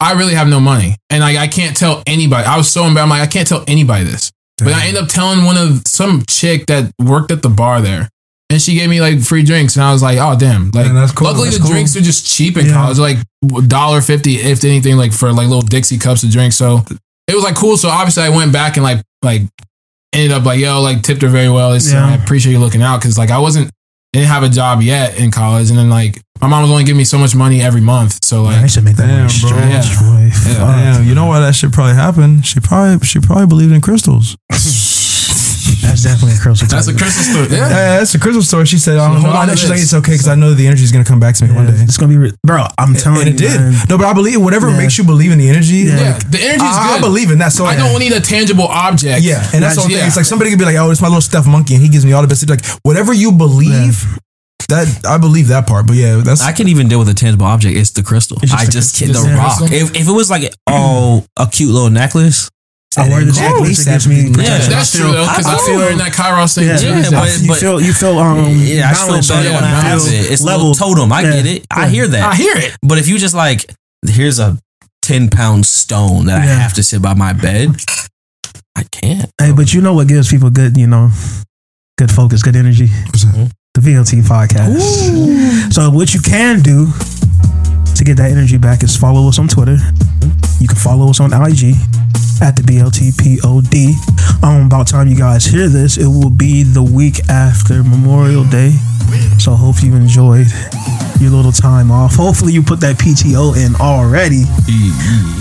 I 0.00 0.14
really 0.14 0.34
have 0.34 0.48
no 0.48 0.60
money, 0.60 0.96
and 1.10 1.20
like 1.20 1.36
I 1.36 1.46
can't 1.46 1.76
tell 1.76 2.02
anybody. 2.06 2.46
I 2.46 2.56
was 2.56 2.70
so 2.70 2.84
embarrassed. 2.84 3.04
I'm 3.04 3.10
like 3.10 3.28
I 3.28 3.30
can't 3.30 3.46
tell 3.46 3.64
anybody 3.68 4.04
this. 4.04 4.32
But 4.58 4.74
I 4.74 4.88
end 4.88 4.98
up 4.98 5.08
telling 5.08 5.44
one 5.44 5.56
of 5.56 5.82
some 5.86 6.22
chick 6.28 6.66
that 6.66 6.92
worked 6.98 7.30
at 7.30 7.42
the 7.42 7.48
bar 7.48 7.80
there. 7.80 8.08
And 8.50 8.60
she 8.60 8.74
gave 8.74 8.90
me 8.90 9.00
like 9.00 9.20
free 9.20 9.44
drinks, 9.44 9.76
and 9.76 9.84
I 9.84 9.92
was 9.92 10.02
like, 10.02 10.18
"Oh 10.18 10.36
damn!" 10.36 10.72
Like, 10.72 10.86
Man, 10.86 10.96
that's 10.96 11.12
cool. 11.12 11.28
luckily 11.28 11.46
That's 11.46 11.58
the 11.58 11.62
cool. 11.62 11.72
drinks 11.72 11.96
are 11.96 12.00
just 12.00 12.26
cheap 12.26 12.56
in 12.56 12.66
Yeah. 12.66 12.72
college, 12.72 12.98
like 12.98 13.18
dollar 13.68 14.00
fifty, 14.00 14.36
if 14.36 14.64
anything, 14.64 14.96
like 14.96 15.12
for 15.12 15.32
like 15.32 15.46
little 15.46 15.62
Dixie 15.62 15.98
cups 15.98 16.24
of 16.24 16.30
drinks. 16.30 16.56
So 16.56 16.84
it 17.30 17.34
was 17.34 17.44
like 17.44 17.54
cool. 17.54 17.76
So 17.76 17.88
obviously, 17.88 18.22
I 18.24 18.28
went 18.30 18.52
back 18.52 18.76
and 18.76 18.84
like 18.84 19.02
like 19.22 19.42
ended 20.12 20.32
up 20.32 20.44
like 20.44 20.58
yo, 20.60 20.80
like 20.82 21.02
tipped 21.02 21.22
her 21.22 21.28
very 21.28 21.48
well. 21.48 21.72
It's, 21.72 21.92
Yeah. 21.92 22.06
I 22.06 22.14
appreciate 22.14 22.52
you 22.52 22.58
looking 22.58 22.82
out 22.82 23.00
because 23.00 23.16
like 23.16 23.30
I 23.30 23.38
wasn't 23.38 23.70
didn't 24.12 24.28
have 24.28 24.42
a 24.42 24.48
job 24.48 24.82
yet 24.82 25.18
in 25.20 25.30
college, 25.30 25.70
and 25.70 25.78
then 25.78 25.88
like 25.88 26.20
my 26.40 26.48
mom 26.48 26.62
was 26.62 26.70
only 26.70 26.84
giving 26.84 26.98
me 26.98 27.04
so 27.04 27.18
much 27.18 27.34
money 27.36 27.60
every 27.62 27.80
month. 27.82 28.24
So 28.24 28.42
like, 28.42 28.56
I 28.56 28.66
should 28.66 28.82
make 28.84 28.96
that 28.96 29.06
Damn, 29.06 29.26
money 29.26 29.72
bro. 29.72 29.80
straight. 29.82 30.52
Yeah. 30.52 30.58
Damn, 30.94 31.04
you 31.06 31.14
know 31.14 31.26
why 31.26 31.38
that 31.40 31.54
should 31.54 31.72
probably 31.72 31.94
happen? 31.94 32.42
She 32.42 32.58
probably 32.60 33.06
she 33.06 33.20
probably 33.20 33.46
believed 33.46 33.72
in 33.72 33.80
crystals. 33.80 34.36
That's 35.82 36.02
definitely 36.02 36.36
a 36.36 36.40
crystal. 36.40 36.68
that's 36.68 36.88
a 36.88 36.94
crystal 36.94 37.24
story. 37.24 37.48
Yeah, 37.50 37.68
Yeah. 37.68 37.98
that's 37.98 38.14
a 38.14 38.18
crystal 38.18 38.42
story. 38.42 38.66
She 38.66 38.78
said, 38.78 38.98
I 38.98 39.08
don't 39.08 39.22
So 39.22 39.28
hold 39.28 39.36
on 39.36 39.48
why. 39.48 39.54
to 39.54 39.56
She's 39.58 39.70
like, 39.70 39.80
it's 39.80 39.94
okay 39.94 40.12
because 40.12 40.28
I 40.28 40.34
know 40.34 40.54
the 40.54 40.66
energy 40.66 40.84
is 40.84 40.92
gonna 40.92 41.04
come 41.04 41.20
back 41.20 41.34
to 41.36 41.46
me 41.46 41.54
one 41.54 41.66
day. 41.66 41.74
It's 41.82 41.96
gonna 41.96 42.12
be, 42.12 42.18
re- 42.18 42.32
bro. 42.44 42.66
I'm 42.78 42.94
telling 42.94 43.26
And 43.26 43.28
it 43.28 43.40
you, 43.40 43.48
did. 43.48 43.60
man. 43.60 43.74
No, 43.88 43.96
but 43.98 44.06
I 44.06 44.12
believe 44.12 44.40
whatever 44.40 44.68
Yeah. 44.70 44.76
makes 44.78 44.98
you 44.98 45.04
believe 45.04 45.32
in 45.32 45.38
the 45.38 45.48
energy. 45.48 45.88
Yeah. 45.88 45.96
Yeah, 46.00 46.12
like, 46.14 46.30
the 46.30 46.38
energy 46.40 46.64
is 46.64 46.76
I, 46.76 46.88
good. 46.88 46.98
I 46.98 47.00
believe 47.00 47.30
in 47.30 47.38
that. 47.38 47.52
So 47.52 47.64
I 47.64 47.76
don't 47.76 47.98
need 47.98 48.12
a 48.12 48.20
tangible 48.20 48.66
object. 48.68 49.22
Yeah, 49.22 49.42
and 49.54 49.62
that's 49.62 49.74
the 49.76 49.80
whole 49.82 49.90
yeah. 49.90 49.98
thing. 49.98 50.06
It's 50.08 50.16
like 50.16 50.26
somebody 50.26 50.50
could 50.50 50.58
be 50.58 50.64
like, 50.64 50.76
"Oh, 50.76 50.90
it's 50.90 51.00
my 51.00 51.08
little 51.08 51.20
stuffed 51.20 51.48
monkey," 51.48 51.74
and 51.74 51.82
he 51.82 51.88
gives 51.88 52.04
me 52.04 52.12
all 52.12 52.22
the 52.22 52.28
best. 52.28 52.48
Like 52.48 52.64
whatever 52.82 53.12
you 53.12 53.32
believe, 53.32 54.04
that 54.68 55.04
I 55.06 55.18
believe 55.18 55.48
that 55.48 55.66
part. 55.66 55.86
But 55.86 55.96
yeah, 55.96 56.16
that's 56.24 56.42
I 56.42 56.52
can 56.52 56.68
even 56.68 56.88
deal 56.88 56.98
with 56.98 57.08
a 57.08 57.14
tangible 57.14 57.46
object. 57.46 57.76
It's 57.76 57.90
the 57.90 58.02
crystal. 58.02 58.38
It's 58.42 58.52
just 58.52 58.62
I 58.62 58.70
just 58.70 58.96
crystal. 58.98 59.22
the 59.24 59.28
Just 59.30 59.58
the 59.58 59.64
rock. 59.66 59.72
If, 59.72 59.96
if 59.96 60.08
it 60.08 60.12
was 60.12 60.30
like 60.30 60.52
oh 60.68 61.24
a 61.36 61.46
cute 61.46 61.70
little 61.70 61.90
necklace, 61.90 62.48
I 62.98 63.08
wear 63.08 63.24
the 63.24 63.30
Cool. 63.32 63.42
necklace. 63.42 63.86
It 63.86 63.90
gives 63.90 64.08
me 64.08 64.16
Yeah, 64.22 64.32
protection. 64.32 64.72
That's 64.72 64.94
I 64.94 64.98
true 64.98 65.06
feel- 65.06 65.12
though, 65.14 65.28
because 65.30 65.46
I 65.46 65.50
I 65.52 65.56
feel 65.56 65.66
feel- 65.66 65.76
wearing 65.76 65.98
that 65.98 66.12
Kairos 66.12 66.54
thing. 66.54 66.66
Yeah, 66.66 66.76
too. 66.76 66.86
Yeah, 66.88 67.02
So- 67.04 67.10
but- 67.12 67.40
you 67.40 67.54
feel 67.54 67.80
you 67.80 67.92
feel 67.92 68.18
um 68.18 68.38
yeah, 68.56 68.90
I 68.90 68.94
feel 68.94 69.06
balanced, 69.06 69.28
better 69.28 69.48
yeah, 69.48 69.54
when 69.54 69.64
I 69.64 69.76
I 69.78 69.80
have 69.82 70.02
feel 70.02 70.12
it. 70.12 70.30
It's 70.32 70.42
a 70.42 70.44
leveled. 70.46 70.70
little 70.80 70.88
totem. 70.96 71.12
I 71.12 71.20
Yeah. 71.22 71.32
get 71.32 71.46
it. 71.46 71.66
I 71.70 71.88
hear 71.88 72.08
that. 72.08 72.22
I 72.32 72.34
hear 72.34 72.56
it. 72.56 72.72
But 72.82 72.98
if 72.98 73.06
you 73.06 73.18
just 73.18 73.34
like, 73.34 73.64
here's 74.08 74.40
a 74.40 74.58
ten 75.02 75.28
pound 75.30 75.66
stone 75.66 76.26
that 76.26 76.42
I 76.42 76.46
have 76.46 76.72
to 76.74 76.82
sit 76.82 77.00
by 77.00 77.14
my 77.14 77.32
bed, 77.32 77.70
I 78.76 78.82
can't. 78.90 79.30
Hey, 79.40 79.52
but 79.52 79.72
you 79.72 79.80
know 79.82 79.94
what 79.94 80.08
gives 80.08 80.28
people 80.28 80.50
good, 80.50 80.76
you 80.76 80.86
know, 80.88 81.10
good 81.96 82.10
focus, 82.10 82.42
good 82.42 82.56
energy? 82.56 82.86
The 83.74 83.80
BLT 83.80 84.22
podcast. 84.22 85.72
So 85.72 85.90
what 85.90 86.12
you 86.12 86.20
can 86.20 86.60
do 86.60 86.92
to 88.00 88.04
get 88.04 88.16
that 88.16 88.30
energy 88.32 88.56
back 88.56 88.82
is 88.82 88.96
follow 88.96 89.28
us 89.28 89.38
on 89.38 89.46
Twitter. 89.46 89.76
You 90.58 90.66
can 90.66 90.78
follow 90.78 91.10
us 91.10 91.20
on 91.20 91.34
IG 91.34 91.76
at 92.40 92.56
the 92.56 92.64
BLTPOD. 92.64 94.42
Um, 94.42 94.66
about 94.66 94.88
time 94.88 95.06
you 95.06 95.18
guys 95.18 95.44
hear 95.44 95.68
this, 95.68 95.98
it 95.98 96.06
will 96.06 96.30
be 96.30 96.62
the 96.62 96.82
week 96.82 97.20
after 97.28 97.84
Memorial 97.84 98.44
Day. 98.44 98.70
So 99.36 99.52
hope 99.52 99.82
you 99.82 99.94
enjoyed 99.96 100.46
your 101.20 101.28
little 101.30 101.52
time 101.52 101.90
off. 101.90 102.14
Hopefully 102.14 102.54
you 102.54 102.62
put 102.62 102.80
that 102.80 102.96
PTO 102.96 103.52
in 103.60 103.76
already. 103.76 104.44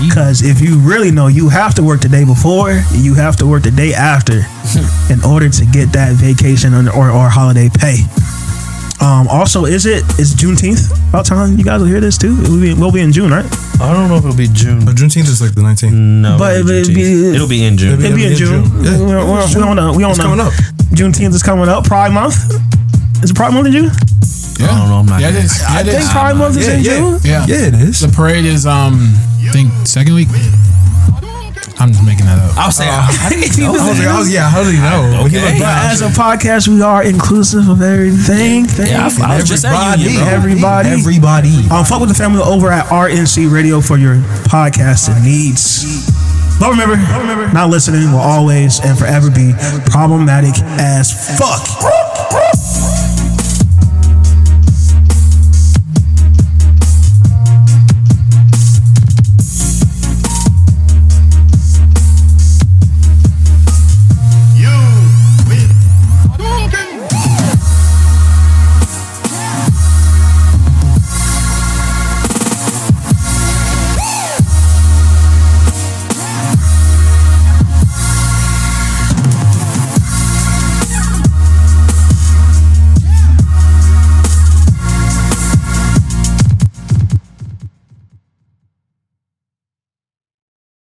Because 0.03 0.44
if 0.44 0.60
you 0.60 0.80
really 0.80 1.11
know, 1.11 1.27
you 1.27 1.48
have 1.48 1.73
to 1.76 1.84
work 1.84 2.02
the 2.02 2.10
day 2.10 2.26
before, 2.26 2.84
you 2.91 3.14
have 3.14 3.38
to 3.38 3.45
work 3.48 3.64
the 3.64 3.72
day 3.72 3.94
after 3.94 4.44
in 5.14 5.23
order 5.23 5.48
to 5.48 5.65
get 5.72 5.94
that 5.94 6.11
vacation 6.19 6.73
or, 6.73 7.10
or 7.10 7.30
holiday 7.30 7.69
pay. 7.72 8.03
Um, 9.01 9.27
also, 9.30 9.63
is 9.65 9.85
it 9.85 10.03
is 10.19 10.35
Juneteenth 10.35 10.91
about 11.09 11.26
time 11.26 11.57
you 11.57 11.63
guys 11.63 11.80
will 11.80 11.88
hear 11.88 12.01
this 12.01 12.17
too? 12.17 12.35
It 12.41 12.49
will 12.49 12.59
be, 12.61 12.73
we'll 12.73 12.91
be 12.91 12.99
in 12.99 13.13
June, 13.13 13.31
right? 13.31 13.45
I 13.80 13.93
don't 13.93 14.09
know 14.09 14.17
if 14.17 14.26
it'll 14.26 14.35
be 14.35 14.49
June. 14.51 14.84
But 14.84 14.95
Juneteenth 14.95 15.30
is 15.31 15.41
like 15.41 15.55
the 15.55 15.61
19th. 15.61 15.93
No, 15.93 16.35
But 16.38 16.57
it'll, 16.57 16.69
it'll 16.69 16.93
be, 16.93 16.95
be- 16.95 17.35
it'll 17.35 17.47
be 17.47 17.63
in 17.63 17.77
June. 17.77 17.93
It'll 17.93 18.05
It'll 18.05 18.17
be 18.17 18.26
in 18.26 18.31
in 18.34 18.38
June. 18.38 18.63
June. 18.65 18.84
Yeah. 18.84 18.99
We're, 18.99 19.23
we're, 19.26 19.47
we 19.55 19.61
on 19.63 19.80
a, 19.80 19.93
we 19.95 20.03
on 20.03 20.11
It's 20.11 20.19
a- 20.19 20.23
coming 20.23 20.39
up. 20.41 20.51
Juneteenth 20.91 21.34
is 21.34 21.43
coming 21.43 21.69
up. 21.69 21.85
Pride 21.85 22.11
Month. 22.11 22.35
Is 23.23 23.31
it 23.31 23.35
Pride 23.38 23.53
Month 23.53 23.67
in 23.67 23.71
June? 23.71 23.85
Yeah. 24.59 24.67
I 24.67 24.80
don't 24.80 24.89
know. 24.89 24.99
I'm 24.99 25.05
not. 25.05 25.21
Yeah, 25.21 25.30
it 25.30 25.34
gonna- 25.34 25.47
Yeah, 25.47 25.67
I 25.69 25.80
it 25.80 25.85
think 25.85 25.99
is. 26.03 26.09
Pride 26.11 26.35
Month 26.35 26.57
is 26.57 26.67
Yeah, 26.67 26.73
in 26.76 26.84
yeah. 26.84 26.97
June. 26.97 27.19
Yeah. 27.23 27.45
Yeah, 27.47 27.67
it 27.67 27.73
is. 27.76 27.99
The 28.01 28.09
parade 28.09 28.43
is 28.43 28.65
um 28.65 28.99
I 29.39 29.51
think 29.53 29.71
second 29.88 30.13
week. 30.15 30.27
I'm 31.80 31.89
just 31.95 32.03
making 32.06 32.26
that 32.26 32.38
up. 32.39 32.57
I'll 32.57 32.72
say. 32.72 32.85
how 32.85 33.30
do 33.30 33.39
you 33.39 33.47
know? 33.64 33.72
I 33.72 33.88
was 33.89 33.97
like, 33.99 34.07
I 34.07 34.19
was, 34.19 34.31
yeah, 34.34 34.49
how 34.49 34.64
do 34.64 34.72
you 34.76 34.81
know? 34.84 35.23
Okay. 35.26 35.39
looked 35.39 35.60
back, 35.64 35.91
As 35.93 36.01
a 36.01 36.10
podcast, 36.10 36.68
we 36.68 36.81
are 36.81 37.03
inclusive 37.03 37.69
of 37.69 37.81
everything. 37.81 38.65
Yeah, 38.77 39.07
I, 39.23 39.34
I 39.34 39.35
was 39.39 39.47
just 39.47 39.64
at 39.64 39.97
everybody, 39.99 40.19
Everybody. 40.19 40.89
everybody. 40.89 41.56
Um, 41.72 41.85
fuck 41.85 42.01
with 42.01 42.10
the 42.10 42.15
family 42.15 42.41
over 42.43 42.69
at 42.69 42.88
RNC 42.88 43.49
Radio 43.51 43.80
for 43.80 43.97
your 43.97 44.15
podcasting 44.51 45.23
needs. 45.23 45.88
But 46.60 46.72
remember, 46.72 46.97
not 47.53 47.69
listening 47.69 48.11
will 48.11 48.19
always 48.19 48.84
and 48.84 48.99
forever 48.99 49.31
be 49.31 49.53
problematic 49.88 50.60
as 50.77 51.15
fuck. 51.39 51.64